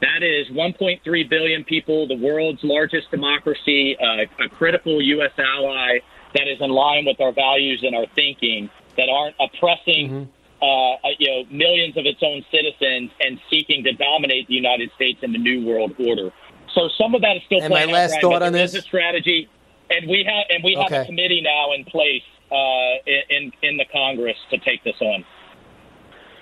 That 0.00 0.24
is 0.24 0.48
1.3 0.48 1.30
billion 1.30 1.62
people, 1.62 2.08
the 2.08 2.16
world's 2.16 2.62
largest 2.64 3.10
democracy, 3.12 3.96
uh, 4.00 4.44
a 4.44 4.48
critical 4.48 5.00
U.S. 5.00 5.30
ally 5.38 6.00
that 6.34 6.48
is 6.48 6.60
in 6.60 6.70
line 6.70 7.04
with 7.04 7.20
our 7.20 7.32
values 7.32 7.84
and 7.84 7.94
our 7.94 8.06
thinking, 8.14 8.68
that 8.96 9.08
aren't 9.08 9.36
oppressing, 9.38 10.28
uh, 10.62 10.96
you 11.18 11.28
know, 11.28 11.44
millions 11.50 11.96
of 11.96 12.06
its 12.06 12.20
own 12.22 12.44
citizens 12.50 13.10
and 13.20 13.38
seeking 13.50 13.82
to 13.84 13.92
dominate 13.92 14.46
the 14.46 14.54
United 14.54 14.90
States 14.94 15.18
in 15.22 15.32
the 15.32 15.38
new 15.38 15.66
world 15.66 15.92
order. 15.98 16.30
So 16.74 16.88
some 16.96 17.14
of 17.14 17.20
that 17.22 17.36
is 17.36 17.42
still 17.46 17.60
And 17.60 17.70
my 17.70 17.80
playing 17.82 17.90
last 17.94 18.12
out. 18.14 18.20
thought 18.20 18.38
Brian, 18.38 18.52
but 18.52 18.58
on 18.60 18.64
is 18.64 18.72
this? 18.72 18.84
strategy, 18.84 19.48
and 19.90 20.08
we 20.08 20.24
have 20.24 20.44
and 20.50 20.62
we 20.64 20.74
have 20.76 20.86
Okay. 20.86 21.02
a 21.02 21.06
committee 21.06 21.42
now 21.42 21.72
in 21.74 21.84
place 21.84 22.22
uh, 22.50 23.10
in 23.28 23.52
in 23.62 23.76
the 23.76 23.84
Congress 23.92 24.36
to 24.50 24.58
take 24.58 24.82
this 24.84 24.94
on. 25.00 25.24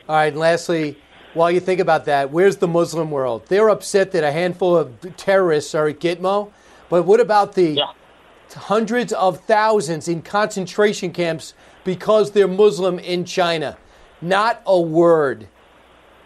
All 0.08 0.16
right, 0.16 0.26
and 0.26 0.36
lastly, 0.38 0.96
while 1.34 1.50
you 1.50 1.60
think 1.60 1.80
about 1.80 2.04
that, 2.04 2.30
where's 2.30 2.56
the 2.56 2.68
Muslim 2.68 3.10
world? 3.10 3.46
They're 3.48 3.68
upset 3.70 4.12
that 4.12 4.22
a 4.24 4.32
handful 4.32 4.76
of 4.76 5.16
terrorists 5.16 5.74
are 5.74 5.88
at 5.88 5.98
Gitmo, 6.00 6.50
but 6.88 7.04
what 7.04 7.20
about 7.20 7.54
the 7.54 7.80
hundreds 8.54 9.12
of 9.12 9.40
thousands 9.44 10.08
in 10.08 10.22
concentration 10.22 11.12
camps 11.12 11.54
because 11.84 12.32
they're 12.32 12.48
Muslim 12.48 12.98
in 12.98 13.24
China? 13.24 13.78
Not 14.22 14.62
a 14.66 14.80
word. 14.80 15.48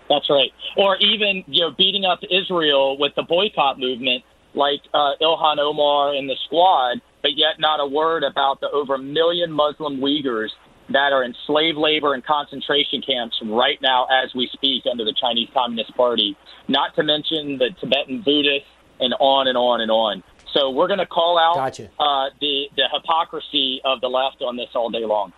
That's 0.08 0.28
right. 0.28 0.52
Or 0.76 0.96
even 0.96 1.44
you 1.46 1.62
know 1.62 1.70
beating 1.76 2.04
up 2.04 2.20
Israel 2.30 2.98
with 2.98 3.14
the 3.16 3.22
boycott 3.22 3.78
movement, 3.78 4.24
like 4.54 4.80
uh, 4.92 5.12
Ilhan 5.20 5.58
Omar 5.58 6.14
and 6.14 6.28
the 6.28 6.36
Squad, 6.44 7.00
but 7.22 7.36
yet 7.36 7.58
not 7.58 7.80
a 7.80 7.86
word 7.86 8.22
about 8.22 8.60
the 8.60 8.68
over 8.70 8.94
a 8.94 8.98
million 8.98 9.50
Muslim 9.50 10.00
Uyghurs 10.00 10.50
that 10.90 11.12
are 11.12 11.24
in 11.24 11.34
slave 11.46 11.76
labor 11.76 12.12
and 12.12 12.24
concentration 12.24 13.00
camps 13.00 13.36
right 13.44 13.78
now 13.80 14.06
as 14.06 14.34
we 14.34 14.48
speak 14.52 14.84
under 14.90 15.04
the 15.04 15.14
Chinese 15.18 15.48
Communist 15.54 15.96
Party. 15.96 16.36
Not 16.68 16.94
to 16.96 17.02
mention 17.02 17.56
the 17.56 17.70
Tibetan 17.80 18.20
Buddhists 18.22 18.68
and 19.00 19.14
on 19.18 19.48
and 19.48 19.56
on 19.56 19.80
and 19.80 19.90
on. 19.90 20.22
So 20.52 20.70
we're 20.70 20.86
going 20.86 21.00
to 21.00 21.06
call 21.06 21.38
out 21.38 21.56
uh, 21.98 22.30
the 22.40 22.66
the 22.76 22.84
hypocrisy 22.92 23.80
of 23.84 24.00
the 24.00 24.08
left 24.08 24.42
on 24.42 24.56
this 24.56 24.68
all 24.74 24.90
day 24.90 25.04
long. 25.04 25.32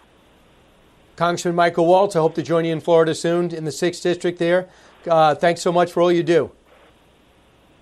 Congressman 1.17 1.55
Michael 1.55 1.87
Waltz, 1.87 2.15
I 2.15 2.21
hope 2.21 2.35
to 2.35 2.43
join 2.43 2.65
you 2.65 2.73
in 2.73 2.81
Florida 2.81 3.15
soon 3.15 3.55
in 3.55 3.65
the 3.65 3.71
6th 3.71 4.03
District 4.03 4.39
there. 4.39 4.69
Uh, 5.09 5.35
thanks 5.35 5.63
so 5.63 5.73
much 5.73 5.91
for 5.91 6.03
all 6.03 6.13
you 6.13 6.23
do. 6.23 6.51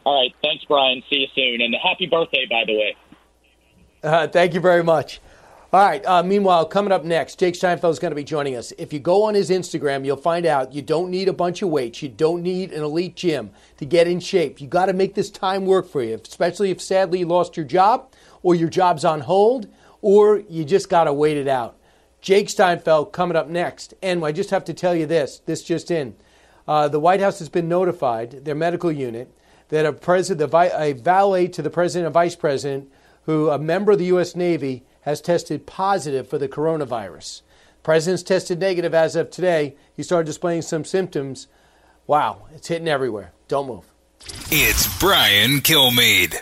All 0.04 0.20
right, 0.20 0.32
thanks, 0.42 0.64
Brian. 0.66 1.02
See 1.10 1.16
you 1.16 1.26
soon, 1.34 1.60
and 1.60 1.74
happy 1.82 2.06
birthday, 2.06 2.46
by 2.48 2.62
the 2.66 2.74
way. 2.74 2.96
Uh, 4.02 4.28
thank 4.28 4.54
you 4.54 4.60
very 4.60 4.84
much. 4.84 5.20
All 5.72 5.80
right. 5.80 6.06
Uh, 6.06 6.22
meanwhile, 6.22 6.66
coming 6.66 6.92
up 6.92 7.04
next, 7.04 7.40
Jake 7.40 7.56
Steinfeld 7.56 7.90
is 7.90 7.98
going 7.98 8.12
to 8.12 8.14
be 8.14 8.22
joining 8.22 8.54
us. 8.54 8.72
If 8.78 8.92
you 8.92 9.00
go 9.00 9.24
on 9.24 9.34
his 9.34 9.50
Instagram, 9.50 10.04
you'll 10.04 10.16
find 10.16 10.46
out 10.46 10.72
you 10.72 10.82
don't 10.82 11.10
need 11.10 11.26
a 11.26 11.32
bunch 11.32 11.62
of 11.62 11.68
weights. 11.68 12.00
You 12.00 12.10
don't 12.10 12.44
need 12.44 12.72
an 12.72 12.84
elite 12.84 13.16
gym 13.16 13.50
to 13.78 13.84
get 13.84 14.06
in 14.06 14.20
shape. 14.20 14.60
You 14.60 14.68
got 14.68 14.86
to 14.86 14.92
make 14.92 15.16
this 15.16 15.30
time 15.30 15.66
work 15.66 15.88
for 15.88 16.00
you, 16.00 16.20
especially 16.22 16.70
if 16.70 16.80
sadly 16.80 17.20
you 17.20 17.26
lost 17.26 17.56
your 17.56 17.66
job 17.66 18.12
or 18.44 18.54
your 18.54 18.68
job's 18.68 19.04
on 19.04 19.22
hold 19.22 19.66
or 20.00 20.44
you 20.48 20.64
just 20.64 20.88
got 20.88 21.04
to 21.04 21.12
wait 21.12 21.36
it 21.36 21.48
out. 21.48 21.76
Jake 22.24 22.48
Steinfeld 22.48 23.12
coming 23.12 23.36
up 23.36 23.48
next. 23.48 23.92
And 24.02 24.24
I 24.24 24.32
just 24.32 24.48
have 24.48 24.64
to 24.64 24.74
tell 24.74 24.94
you 24.94 25.04
this 25.04 25.40
this 25.44 25.62
just 25.62 25.90
in. 25.90 26.16
Uh, 26.66 26.88
the 26.88 26.98
White 26.98 27.20
House 27.20 27.38
has 27.38 27.50
been 27.50 27.68
notified, 27.68 28.46
their 28.46 28.54
medical 28.54 28.90
unit, 28.90 29.30
that 29.68 29.84
a, 29.84 29.92
president, 29.92 30.52
a 30.54 30.92
valet 30.94 31.48
to 31.48 31.60
the 31.60 31.68
president 31.68 32.06
and 32.06 32.14
vice 32.14 32.34
president, 32.34 32.90
who 33.24 33.50
a 33.50 33.58
member 33.58 33.92
of 33.92 33.98
the 33.98 34.06
U.S. 34.06 34.34
Navy, 34.34 34.84
has 35.02 35.20
tested 35.20 35.66
positive 35.66 36.26
for 36.26 36.38
the 36.38 36.48
coronavirus. 36.48 37.42
President's 37.82 38.22
tested 38.22 38.58
negative 38.58 38.94
as 38.94 39.14
of 39.14 39.30
today. 39.30 39.76
He 39.94 40.02
started 40.02 40.24
displaying 40.24 40.62
some 40.62 40.86
symptoms. 40.86 41.48
Wow, 42.06 42.46
it's 42.54 42.68
hitting 42.68 42.88
everywhere. 42.88 43.32
Don't 43.48 43.66
move. 43.66 43.92
It's 44.50 44.98
Brian 44.98 45.60
Kilmeade. 45.60 46.40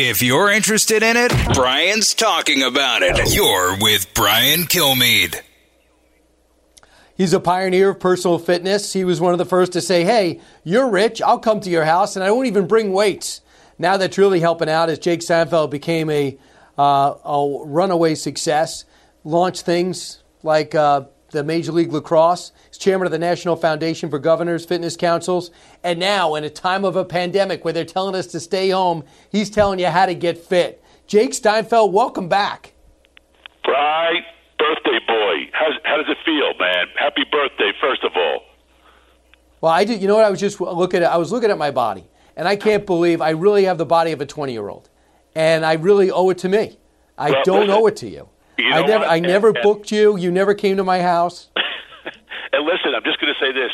If 0.00 0.22
you're 0.22 0.48
interested 0.48 1.02
in 1.02 1.16
it, 1.16 1.32
Brian's 1.54 2.14
talking 2.14 2.62
about 2.62 3.02
it. 3.02 3.34
You're 3.34 3.76
with 3.80 4.14
Brian 4.14 4.60
Kilmeade. 4.60 5.40
He's 7.16 7.32
a 7.32 7.40
pioneer 7.40 7.88
of 7.90 7.98
personal 7.98 8.38
fitness. 8.38 8.92
He 8.92 9.02
was 9.02 9.20
one 9.20 9.32
of 9.32 9.38
the 9.38 9.44
first 9.44 9.72
to 9.72 9.80
say, 9.80 10.04
Hey, 10.04 10.40
you're 10.62 10.88
rich. 10.88 11.20
I'll 11.20 11.40
come 11.40 11.58
to 11.62 11.68
your 11.68 11.84
house 11.84 12.14
and 12.14 12.24
I 12.24 12.30
won't 12.30 12.46
even 12.46 12.68
bring 12.68 12.92
weights. 12.92 13.40
Now 13.76 13.96
that's 13.96 14.16
really 14.16 14.38
helping 14.38 14.68
out 14.68 14.88
as 14.88 15.00
Jake 15.00 15.20
Steinfeld 15.20 15.72
became 15.72 16.10
a, 16.10 16.38
uh, 16.78 17.14
a 17.24 17.62
runaway 17.66 18.14
success, 18.14 18.84
launched 19.24 19.62
things 19.62 20.22
like 20.44 20.76
uh, 20.76 21.06
the 21.32 21.42
Major 21.42 21.72
League 21.72 21.92
Lacrosse. 21.92 22.52
Chairman 22.78 23.06
of 23.06 23.12
the 23.12 23.18
National 23.18 23.56
Foundation 23.56 24.08
for 24.08 24.18
Governors 24.18 24.64
Fitness 24.64 24.96
Councils. 24.96 25.50
And 25.82 25.98
now, 25.98 26.34
in 26.36 26.44
a 26.44 26.50
time 26.50 26.84
of 26.84 26.96
a 26.96 27.04
pandemic 27.04 27.64
where 27.64 27.72
they're 27.74 27.84
telling 27.84 28.14
us 28.14 28.26
to 28.28 28.40
stay 28.40 28.70
home, 28.70 29.04
he's 29.30 29.50
telling 29.50 29.78
you 29.78 29.86
how 29.86 30.06
to 30.06 30.14
get 30.14 30.38
fit. 30.38 30.82
Jake 31.06 31.34
Steinfeld, 31.34 31.92
welcome 31.92 32.28
back. 32.28 32.74
Right, 33.66 34.22
birthday 34.58 34.98
boy. 35.06 35.50
How's, 35.52 35.74
how 35.84 35.96
does 35.96 36.06
it 36.08 36.16
feel, 36.24 36.54
man? 36.58 36.86
Happy 36.98 37.24
birthday, 37.30 37.72
first 37.80 38.04
of 38.04 38.12
all. 38.16 38.40
Well, 39.60 39.72
I 39.72 39.84
did. 39.84 40.00
You 40.00 40.08
know 40.08 40.16
what? 40.16 40.24
I 40.24 40.30
was 40.30 40.40
just 40.40 40.60
looking 40.60 41.02
at. 41.02 41.10
I 41.10 41.16
was 41.16 41.32
looking 41.32 41.50
at 41.50 41.58
my 41.58 41.70
body, 41.70 42.08
and 42.36 42.46
I 42.46 42.54
can't 42.56 42.86
believe 42.86 43.20
I 43.20 43.30
really 43.30 43.64
have 43.64 43.76
the 43.76 43.86
body 43.86 44.12
of 44.12 44.20
a 44.20 44.26
20 44.26 44.52
year 44.52 44.68
old, 44.68 44.88
and 45.34 45.66
I 45.66 45.72
really 45.74 46.10
owe 46.10 46.30
it 46.30 46.38
to 46.38 46.48
me. 46.48 46.78
I 47.18 47.30
Well, 47.30 47.42
don't 47.44 47.60
listen, 47.66 47.82
owe 47.82 47.86
it 47.88 47.96
to 47.96 48.08
you. 48.08 48.28
you 48.56 48.72
I 48.72 48.82
never, 48.86 48.98
what? 49.00 49.10
I 49.10 49.18
never 49.18 49.52
booked 49.62 49.90
you. 49.90 50.16
You 50.16 50.30
never 50.30 50.54
came 50.54 50.76
to 50.76 50.84
my 50.84 51.00
house. 51.02 51.48
And 52.52 52.66
listen, 52.66 52.94
I'm 52.94 53.04
just 53.04 53.20
going 53.20 53.32
to 53.32 53.40
say 53.40 53.52
this 53.52 53.70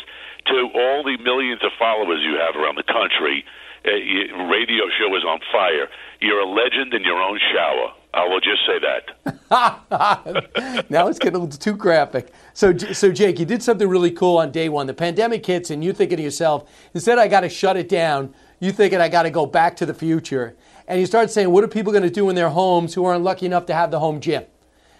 to 0.47 0.69
all 0.75 1.03
the 1.03 1.17
millions 1.23 1.63
of 1.63 1.71
followers 1.79 2.19
you 2.21 2.37
have 2.39 2.55
around 2.55 2.75
the 2.75 2.83
country. 2.83 3.45
Uh, 3.85 3.91
your 3.91 4.49
radio 4.49 4.85
show 4.97 5.15
is 5.15 5.23
on 5.23 5.39
fire. 5.51 5.87
You're 6.19 6.39
a 6.39 6.49
legend 6.49 6.93
in 6.93 7.03
your 7.03 7.21
own 7.21 7.39
shower. 7.53 7.93
I 8.15 8.25
will 8.27 8.39
just 8.39 8.65
say 8.65 8.79
that. 8.79 10.85
now 10.89 11.07
it's 11.07 11.19
getting 11.19 11.35
a 11.35 11.39
little 11.39 11.59
too 11.59 11.75
graphic. 11.75 12.31
So, 12.53 12.75
so 12.77 13.11
Jake, 13.11 13.39
you 13.39 13.45
did 13.45 13.61
something 13.61 13.87
really 13.87 14.11
cool 14.11 14.37
on 14.37 14.51
day 14.51 14.69
one. 14.69 14.87
The 14.87 14.93
pandemic 14.93 15.45
hits, 15.45 15.69
and 15.69 15.83
you're 15.83 15.93
thinking 15.93 16.17
to 16.17 16.23
yourself, 16.23 16.69
instead 16.93 17.19
I 17.19 17.27
got 17.27 17.41
to 17.41 17.49
shut 17.49 17.75
it 17.75 17.89
down. 17.89 18.33
You 18.59 18.71
thinking 18.71 19.01
I 19.01 19.09
got 19.09 19.23
to 19.23 19.29
go 19.29 19.45
back 19.45 19.75
to 19.77 19.85
the 19.85 19.93
future, 19.93 20.55
and 20.87 20.99
you 20.99 21.05
start 21.05 21.29
saying, 21.29 21.51
what 21.51 21.63
are 21.63 21.67
people 21.67 21.91
going 21.91 22.03
to 22.03 22.09
do 22.09 22.29
in 22.29 22.35
their 22.35 22.49
homes 22.49 22.93
who 22.93 23.03
aren't 23.03 23.23
lucky 23.23 23.45
enough 23.45 23.65
to 23.65 23.73
have 23.73 23.91
the 23.91 23.99
home 23.99 24.21
gym? 24.21 24.45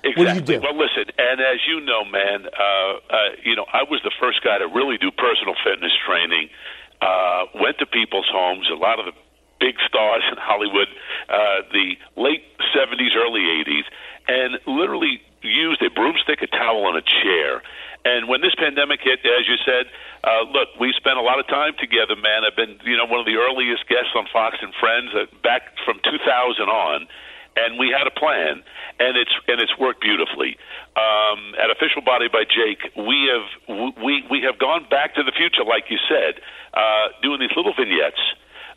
Exactly. 0.06 0.22
What 0.22 0.46
do 0.46 0.54
you 0.54 0.60
do? 0.60 0.62
Well, 0.62 0.78
listen, 0.78 1.10
and 1.18 1.42
as 1.42 1.66
you 1.66 1.82
know, 1.82 2.06
man, 2.06 2.46
uh, 2.46 2.94
uh, 3.10 3.18
you 3.42 3.56
know, 3.56 3.66
I 3.74 3.82
was 3.90 4.02
the 4.06 4.14
first 4.22 4.44
guy 4.46 4.62
to 4.62 4.70
really 4.70 4.98
do 5.02 5.10
personal 5.10 5.58
fitness 5.66 5.92
training. 6.06 6.50
Uh, 7.02 7.46
went 7.58 7.78
to 7.80 7.86
people's 7.86 8.30
homes. 8.30 8.70
A 8.72 8.78
lot 8.78 9.00
of 9.02 9.06
the 9.10 9.18
big 9.60 9.76
stars 9.82 10.24
in 10.30 10.38
Hollywood, 10.38 10.88
uh, 11.28 11.66
the 11.74 11.98
late 12.16 12.46
'70s, 12.70 13.18
early 13.18 13.42
'80s, 13.66 13.86
and 14.30 14.62
literally 14.70 15.22
used 15.42 15.82
a 15.82 15.90
broomstick, 15.90 16.42
a 16.42 16.48
towel, 16.48 16.88
and 16.88 16.98
a 16.98 17.06
chair. 17.06 17.62
And 18.06 18.30
when 18.30 18.42
this 18.42 18.54
pandemic 18.54 19.02
hit, 19.02 19.26
as 19.26 19.50
you 19.50 19.58
said, 19.66 19.90
uh, 20.24 20.46
look, 20.54 20.70
we 20.80 20.94
spent 20.94 21.18
a 21.18 21.26
lot 21.26 21.40
of 21.42 21.48
time 21.50 21.74
together, 21.82 22.16
man. 22.16 22.46
I've 22.46 22.56
been, 22.56 22.78
you 22.86 22.96
know, 22.96 23.06
one 23.06 23.20
of 23.20 23.26
the 23.26 23.42
earliest 23.42 23.90
guests 23.90 24.14
on 24.14 24.30
Fox 24.32 24.58
and 24.62 24.74
Friends 24.78 25.10
uh, 25.18 25.26
back 25.42 25.74
from 25.84 25.98
2000 26.06 26.22
on 26.70 27.08
and 27.56 27.80
we 27.80 27.94
had 27.96 28.08
a 28.08 28.12
plan, 28.12 28.64
and 29.00 29.18
it's 29.18 29.32
and 29.48 29.60
it's 29.60 29.78
worked 29.80 30.02
beautifully. 30.02 30.58
Um, 30.96 31.56
at 31.56 31.72
official 31.72 32.02
body 32.02 32.28
by 32.28 32.44
Jake, 32.44 32.84
we 32.96 33.32
have 33.32 33.48
we 34.04 34.24
we 34.30 34.42
have 34.44 34.60
gone 34.60 34.88
back 34.90 35.16
to 35.16 35.24
the 35.24 35.32
future, 35.32 35.64
like 35.64 35.90
you 35.90 35.98
said, 36.08 36.40
uh, 36.74 37.16
doing 37.22 37.40
these 37.40 37.56
little 37.56 37.74
vignettes, 37.74 38.22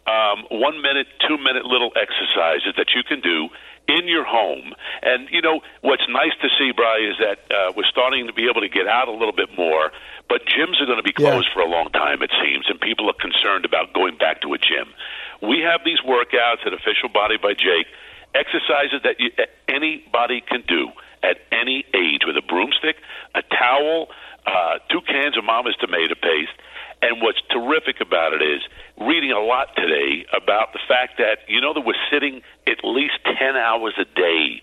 um, 0.06 0.46
one 0.50 0.80
minute, 0.82 1.06
two 1.26 1.38
minute 1.38 1.64
little 1.66 1.90
exercises 1.98 2.74
that 2.76 2.94
you 2.94 3.02
can 3.02 3.20
do 3.20 3.48
in 3.88 4.06
your 4.06 4.24
home. 4.24 4.74
And 5.02 5.28
you 5.30 5.42
know 5.42 5.60
what's 5.80 6.06
nice 6.08 6.36
to 6.42 6.48
see, 6.58 6.72
Brian, 6.72 7.10
is 7.10 7.18
that 7.18 7.38
uh, 7.50 7.72
we're 7.76 7.88
starting 7.90 8.26
to 8.26 8.32
be 8.32 8.46
able 8.48 8.60
to 8.60 8.68
get 8.68 8.86
out 8.86 9.08
a 9.08 9.12
little 9.12 9.34
bit 9.34 9.50
more. 9.56 9.90
But 10.28 10.44
gyms 10.44 10.76
are 10.82 10.84
going 10.84 11.00
to 11.00 11.06
be 11.06 11.12
closed 11.12 11.48
for 11.54 11.60
a 11.60 11.68
long 11.68 11.88
time, 11.88 12.20
it 12.22 12.30
seems, 12.44 12.68
and 12.68 12.78
people 12.78 13.08
are 13.08 13.16
concerned 13.16 13.64
about 13.64 13.94
going 13.94 14.18
back 14.18 14.42
to 14.42 14.52
a 14.52 14.58
gym. 14.58 14.92
We 15.40 15.64
have 15.64 15.80
these 15.86 16.00
workouts 16.04 16.66
at 16.66 16.74
official 16.74 17.08
body 17.08 17.38
by 17.40 17.54
Jake 17.54 17.88
exercises 18.34 19.00
that 19.04 19.16
you, 19.18 19.30
anybody 19.68 20.40
can 20.40 20.62
do 20.66 20.88
at 21.22 21.38
any 21.52 21.84
age 21.94 22.22
with 22.26 22.36
a 22.36 22.42
broomstick, 22.42 22.96
a 23.34 23.42
towel, 23.42 24.08
uh, 24.46 24.78
two 24.90 25.00
cans 25.02 25.36
of 25.36 25.44
Mama's 25.44 25.76
tomato 25.80 26.14
paste. 26.14 26.54
And 27.00 27.22
what's 27.22 27.40
terrific 27.50 28.00
about 28.00 28.32
it 28.34 28.42
is 28.42 28.62
reading 28.98 29.30
a 29.30 29.38
lot 29.38 29.68
today 29.76 30.26
about 30.34 30.72
the 30.72 30.80
fact 30.88 31.18
that, 31.18 31.46
you 31.46 31.60
know, 31.60 31.72
that 31.74 31.82
we're 31.86 31.94
sitting 32.10 32.42
at 32.66 32.82
least 32.82 33.14
10 33.24 33.56
hours 33.56 33.94
a 33.98 34.04
day. 34.04 34.62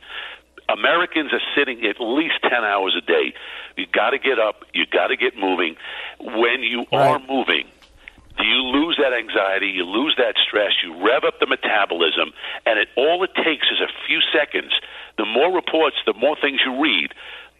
Americans 0.68 1.32
are 1.32 1.44
sitting 1.56 1.86
at 1.86 2.02
least 2.02 2.36
10 2.44 2.52
hours 2.52 2.96
a 2.98 3.06
day. 3.06 3.34
You 3.78 3.86
got 3.88 4.10
to 4.10 4.20
get 4.20 4.40
up, 4.40 4.66
you 4.74 4.86
got 4.86 5.08
to 5.08 5.16
get 5.16 5.38
moving. 5.38 5.76
When 6.20 6.62
you 6.62 6.86
are 6.92 7.20
moving, 7.20 7.68
you 8.44 8.60
lose 8.64 9.00
that 9.02 9.14
anxiety, 9.14 9.68
you 9.68 9.86
lose 9.86 10.16
that 10.18 10.36
stress, 10.38 10.72
you 10.84 10.94
rev 10.96 11.24
up 11.24 11.40
the 11.40 11.48
metabolism, 11.48 12.34
and 12.66 12.80
it 12.80 12.90
all 12.98 13.24
it 13.24 13.32
takes 13.36 13.68
is 13.72 13.80
a 13.80 13.92
few 14.08 14.20
seconds. 14.34 14.74
The 15.18 15.26
more 15.26 15.54
reports, 15.54 15.98
the 16.06 16.14
more 16.14 16.36
things 16.36 16.60
you 16.66 16.82
read, 16.82 17.14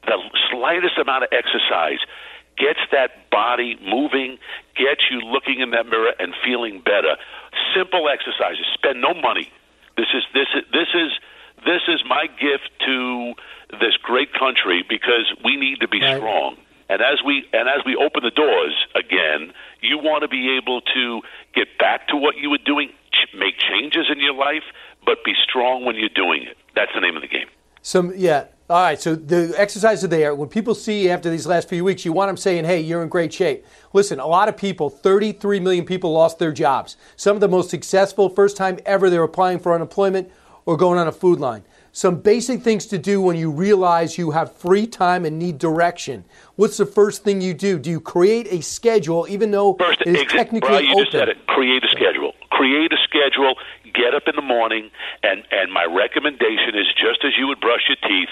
the 0.06 0.20
slightest 0.52 0.98
amount 0.98 1.24
of 1.24 1.30
exercise 1.32 2.00
gets 2.58 2.80
that 2.92 3.30
body 3.30 3.78
moving, 3.84 4.38
gets 4.76 5.10
you 5.12 5.20
looking 5.20 5.60
in 5.60 5.72
that 5.72 5.88
mirror 5.88 6.14
and 6.20 6.34
feeling 6.44 6.82
better. 6.82 7.18
Simple 7.76 8.08
exercises. 8.10 8.66
Spend 8.74 9.02
no 9.02 9.14
money. 9.14 9.52
This 9.98 10.08
is 10.14 10.24
this 10.34 10.48
is 10.56 10.64
this 10.72 10.92
is 10.94 11.12
this 11.66 11.82
is 11.88 12.04
my 12.08 12.28
gift 12.28 12.70
to 12.86 13.34
this 13.80 13.96
great 14.04 14.34
country 14.34 14.84
because 14.88 15.32
we 15.44 15.56
need 15.56 15.80
to 15.80 15.88
be 15.88 16.00
strong. 16.00 16.58
And 16.90 17.02
as 17.02 17.24
we 17.26 17.46
and 17.52 17.68
as 17.68 17.84
we 17.86 17.96
open 17.96 18.24
the 18.24 18.32
doors 18.32 18.86
again, 18.96 19.54
you 19.82 19.98
want 19.98 20.22
to 20.22 20.28
be 20.28 20.58
able 20.58 20.82
to 20.82 21.22
get 21.54 21.78
back 21.80 22.08
to 22.10 22.16
what 22.16 22.38
you 22.38 22.50
were 22.50 22.60
doing, 22.64 22.90
make 23.38 23.56
changes 23.58 24.06
in 24.12 24.20
your 24.20 24.34
life, 24.34 24.64
but 25.06 25.24
be 25.24 25.34
strong 25.44 25.86
when 25.86 25.96
you're 25.96 26.10
doing 26.10 26.44
it. 26.44 26.58
That's 26.76 26.92
the 26.94 27.02
name 27.02 27.16
of 27.16 27.22
the 27.22 27.28
game. 27.28 27.48
Some, 27.82 28.14
yeah. 28.16 28.46
All 28.68 28.82
right. 28.82 29.00
So 29.00 29.16
the 29.16 29.54
exercises 29.58 30.10
there. 30.10 30.34
When 30.34 30.50
people 30.50 30.74
see 30.74 31.10
after 31.10 31.30
these 31.30 31.46
last 31.46 31.70
few 31.70 31.84
weeks, 31.84 32.04
you 32.04 32.12
want 32.14 32.30
them 32.30 32.38
saying, 32.38 32.66
"Hey, 32.66 32.80
you're 32.80 33.04
in 33.04 33.10
great 33.10 33.32
shape." 33.32 33.64
Listen, 33.94 34.20
a 34.20 34.26
lot 34.26 34.50
of 34.50 34.58
people, 34.58 34.90
33 34.90 35.60
million 35.60 35.86
people, 35.86 36.12
lost 36.12 36.40
their 36.40 36.52
jobs. 36.52 36.98
Some 37.16 37.38
of 37.38 37.42
the 37.42 37.48
most 37.48 37.70
successful, 37.70 38.28
first 38.28 38.58
time 38.58 38.80
ever, 38.86 39.10
they're 39.10 39.24
applying 39.24 39.60
for 39.60 39.74
unemployment 39.74 40.32
or 40.66 40.78
going 40.78 40.98
on 40.98 41.08
a 41.08 41.12
food 41.12 41.40
line. 41.40 41.64
Some 41.96 42.20
basic 42.20 42.60
things 42.62 42.86
to 42.88 42.98
do 42.98 43.22
when 43.22 43.38
you 43.38 43.50
realize 43.50 44.18
you 44.18 44.32
have 44.32 44.52
free 44.52 44.86
time 44.86 45.24
and 45.24 45.40
need 45.40 45.58
direction. 45.58 46.26
What's 46.58 46.76
the 46.76 46.86
first 46.86 47.24
thing 47.24 47.40
you 47.40 47.54
do? 47.54 47.80
Do 47.80 47.90
you 47.90 48.02
create 48.02 48.52
a 48.52 48.60
schedule, 48.62 49.26
even 49.30 49.52
though 49.52 49.76
First, 49.80 50.02
it 50.02 50.08
is 50.10 50.24
exa- 50.24 50.28
technically 50.28 50.68
Brian, 50.76 50.84
you 50.88 50.92
open? 50.92 51.04
just 51.06 51.14
said 51.16 51.30
it. 51.30 51.38
Create 51.48 51.86
a 51.86 51.88
schedule. 51.88 52.34
Create 52.52 52.92
a 52.92 52.98
schedule. 53.08 53.56
Get 53.94 54.14
up 54.14 54.24
in 54.28 54.36
the 54.36 54.42
morning, 54.42 54.92
and 55.24 55.44
and 55.52 55.72
my 55.72 55.86
recommendation 55.86 56.76
is 56.76 56.88
just 57.00 57.24
as 57.24 57.32
you 57.40 57.48
would 57.48 57.62
brush 57.62 57.88
your 57.88 57.96
teeth. 58.04 58.28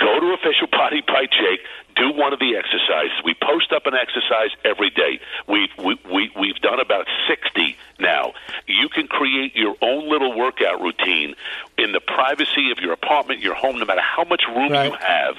Go 0.00 0.18
to 0.18 0.32
official 0.32 0.66
body 0.72 1.02
by 1.06 1.26
Jake. 1.28 1.60
Do 1.96 2.10
one 2.12 2.32
of 2.32 2.40
the 2.40 2.56
exercises. 2.56 3.12
We 3.24 3.34
post 3.34 3.72
up 3.72 3.86
an 3.86 3.94
exercise 3.94 4.50
every 4.64 4.90
day. 4.90 5.20
We've 5.46 5.70
we, 5.78 5.98
we 6.12 6.30
we've 6.38 6.56
done 6.56 6.80
about 6.80 7.06
sixty 7.28 7.76
now. 8.00 8.32
You 8.66 8.88
can 8.88 9.06
create 9.06 9.54
your 9.54 9.76
own 9.80 10.08
little 10.08 10.36
workout 10.36 10.80
routine 10.80 11.34
in 11.78 11.92
the 11.92 12.00
privacy 12.00 12.70
of 12.72 12.78
your 12.78 12.92
apartment, 12.92 13.40
your 13.40 13.54
home, 13.54 13.78
no 13.78 13.84
matter 13.84 14.00
how 14.00 14.24
much 14.24 14.42
room 14.48 14.74
you 14.74 14.92
have. 14.92 15.36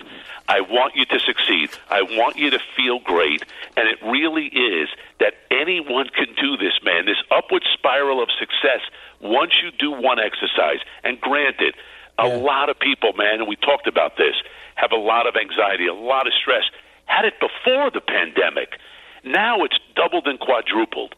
I 0.48 0.62
want 0.62 0.96
you 0.96 1.06
to 1.06 1.20
succeed. 1.20 1.72
I 1.90 2.04
want 2.04 2.38
you 2.38 2.52
to 2.52 2.60
feel 2.78 3.00
great. 3.00 3.44
And 3.76 3.88
it 3.90 3.98
really 4.04 4.46
is 4.46 4.90
that 5.20 5.34
anyone 5.50 6.08
can 6.16 6.28
do 6.40 6.56
this, 6.58 6.74
man. 6.84 7.06
This 7.06 7.18
upward 7.32 7.64
spiral 7.74 8.22
of 8.22 8.30
success 8.40 8.82
once 9.20 9.54
you 9.64 9.72
do 9.72 9.92
one 9.92 10.20
exercise. 10.20 10.80
And 11.04 11.20
granted, 11.20 11.76
a 12.18 12.28
lot 12.28 12.70
of 12.70 12.80
people, 12.80 13.14
man, 13.14 13.40
and 13.40 13.48
we 13.48 13.56
talked 13.56 13.88
about 13.88 14.18
this, 14.18 14.36
have 14.76 14.92
a 14.92 14.98
lot 14.98 15.28
of 15.28 15.36
anxiety, 15.36 15.88
a 15.88 15.94
lot 15.94 16.28
of 16.28 16.34
stress. 16.34 16.64
Had 17.06 17.26
it 17.26 17.34
before 17.40 17.92
the 17.92 18.02
pandemic. 18.02 18.78
Now 19.24 19.64
it's 19.64 19.78
doubled 19.96 20.28
and 20.28 20.40
quadrupled. 20.40 21.16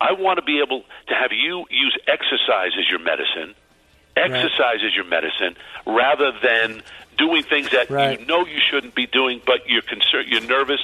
I 0.00 0.12
want 0.12 0.38
to 0.38 0.42
be 0.44 0.60
able 0.64 0.82
to 1.08 1.14
have 1.14 1.30
you 1.32 1.66
use 1.70 1.96
exercise 2.06 2.72
as 2.78 2.88
your 2.88 3.00
medicine, 3.00 3.54
exercise 4.16 4.78
as 4.86 4.94
your 4.94 5.04
medicine, 5.04 5.56
rather 5.86 6.32
than 6.42 6.82
doing 7.18 7.42
things 7.42 7.70
that 7.70 7.90
you 7.90 8.24
know 8.26 8.46
you 8.46 8.58
shouldn't 8.70 8.94
be 8.94 9.06
doing, 9.06 9.42
but 9.44 9.68
you're 9.68 9.82
concerned, 9.82 10.28
you're 10.28 10.40
nervous, 10.40 10.80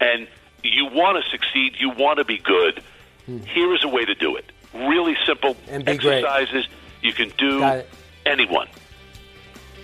and 0.00 0.28
you 0.62 0.86
want 0.86 1.22
to 1.22 1.30
succeed, 1.30 1.74
you 1.80 1.90
want 1.90 2.18
to 2.18 2.24
be 2.24 2.38
good. 2.38 2.82
Here 3.26 3.74
is 3.74 3.82
a 3.84 3.88
way 3.88 4.04
to 4.04 4.14
do 4.14 4.36
it. 4.36 4.44
Really 4.74 5.16
simple 5.26 5.54
Hmm. 5.54 5.74
And 5.74 5.84
be 5.84 5.96
great. 5.96 6.24
exercises 6.24 6.66
you 7.02 7.12
can 7.12 7.30
do 7.38 7.82
anyone. 8.26 8.68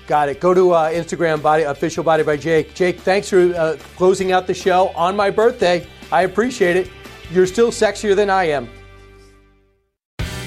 Got 0.07 0.29
it. 0.29 0.41
Go 0.41 0.55
to 0.55 0.73
uh, 0.73 0.91
Instagram, 0.91 1.43
body 1.43 1.65
official 1.65 2.05
body 2.05 2.23
by 2.23 2.37
Jake. 2.37 2.75
Jake, 2.75 3.01
thanks 3.01 3.29
for 3.29 3.53
uh, 3.55 3.77
closing 3.97 4.33
out 4.33 4.47
the 4.47 4.55
show 4.55 4.89
on 4.89 5.17
my 5.17 5.31
birthday. 5.31 5.87
I 6.13 6.23
appreciate 6.23 6.77
it. 6.77 6.91
You're 7.33 7.47
still 7.47 7.71
sexier 7.71 8.15
than 8.15 8.31
I 8.31 8.45
am. 8.45 8.69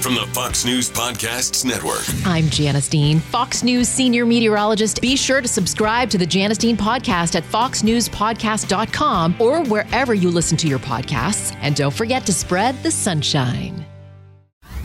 From 0.00 0.14
the 0.14 0.26
Fox 0.32 0.64
News 0.64 0.88
Podcasts 0.90 1.62
Network. 1.62 2.00
I'm 2.24 2.48
Janice 2.48 2.88
Dean, 2.88 3.18
Fox 3.20 3.62
News 3.62 3.86
senior 3.86 4.24
meteorologist. 4.24 5.02
Be 5.02 5.14
sure 5.14 5.42
to 5.42 5.48
subscribe 5.48 6.08
to 6.08 6.16
the 6.16 6.24
Janice 6.24 6.56
Dean 6.56 6.78
podcast 6.78 7.34
at 7.34 7.44
foxnewspodcast.com 7.44 9.36
or 9.38 9.62
wherever 9.64 10.14
you 10.14 10.30
listen 10.30 10.56
to 10.56 10.68
your 10.68 10.78
podcasts. 10.78 11.54
And 11.60 11.76
don't 11.76 11.92
forget 11.92 12.24
to 12.26 12.32
spread 12.32 12.82
the 12.82 12.90
sunshine. 12.90 13.84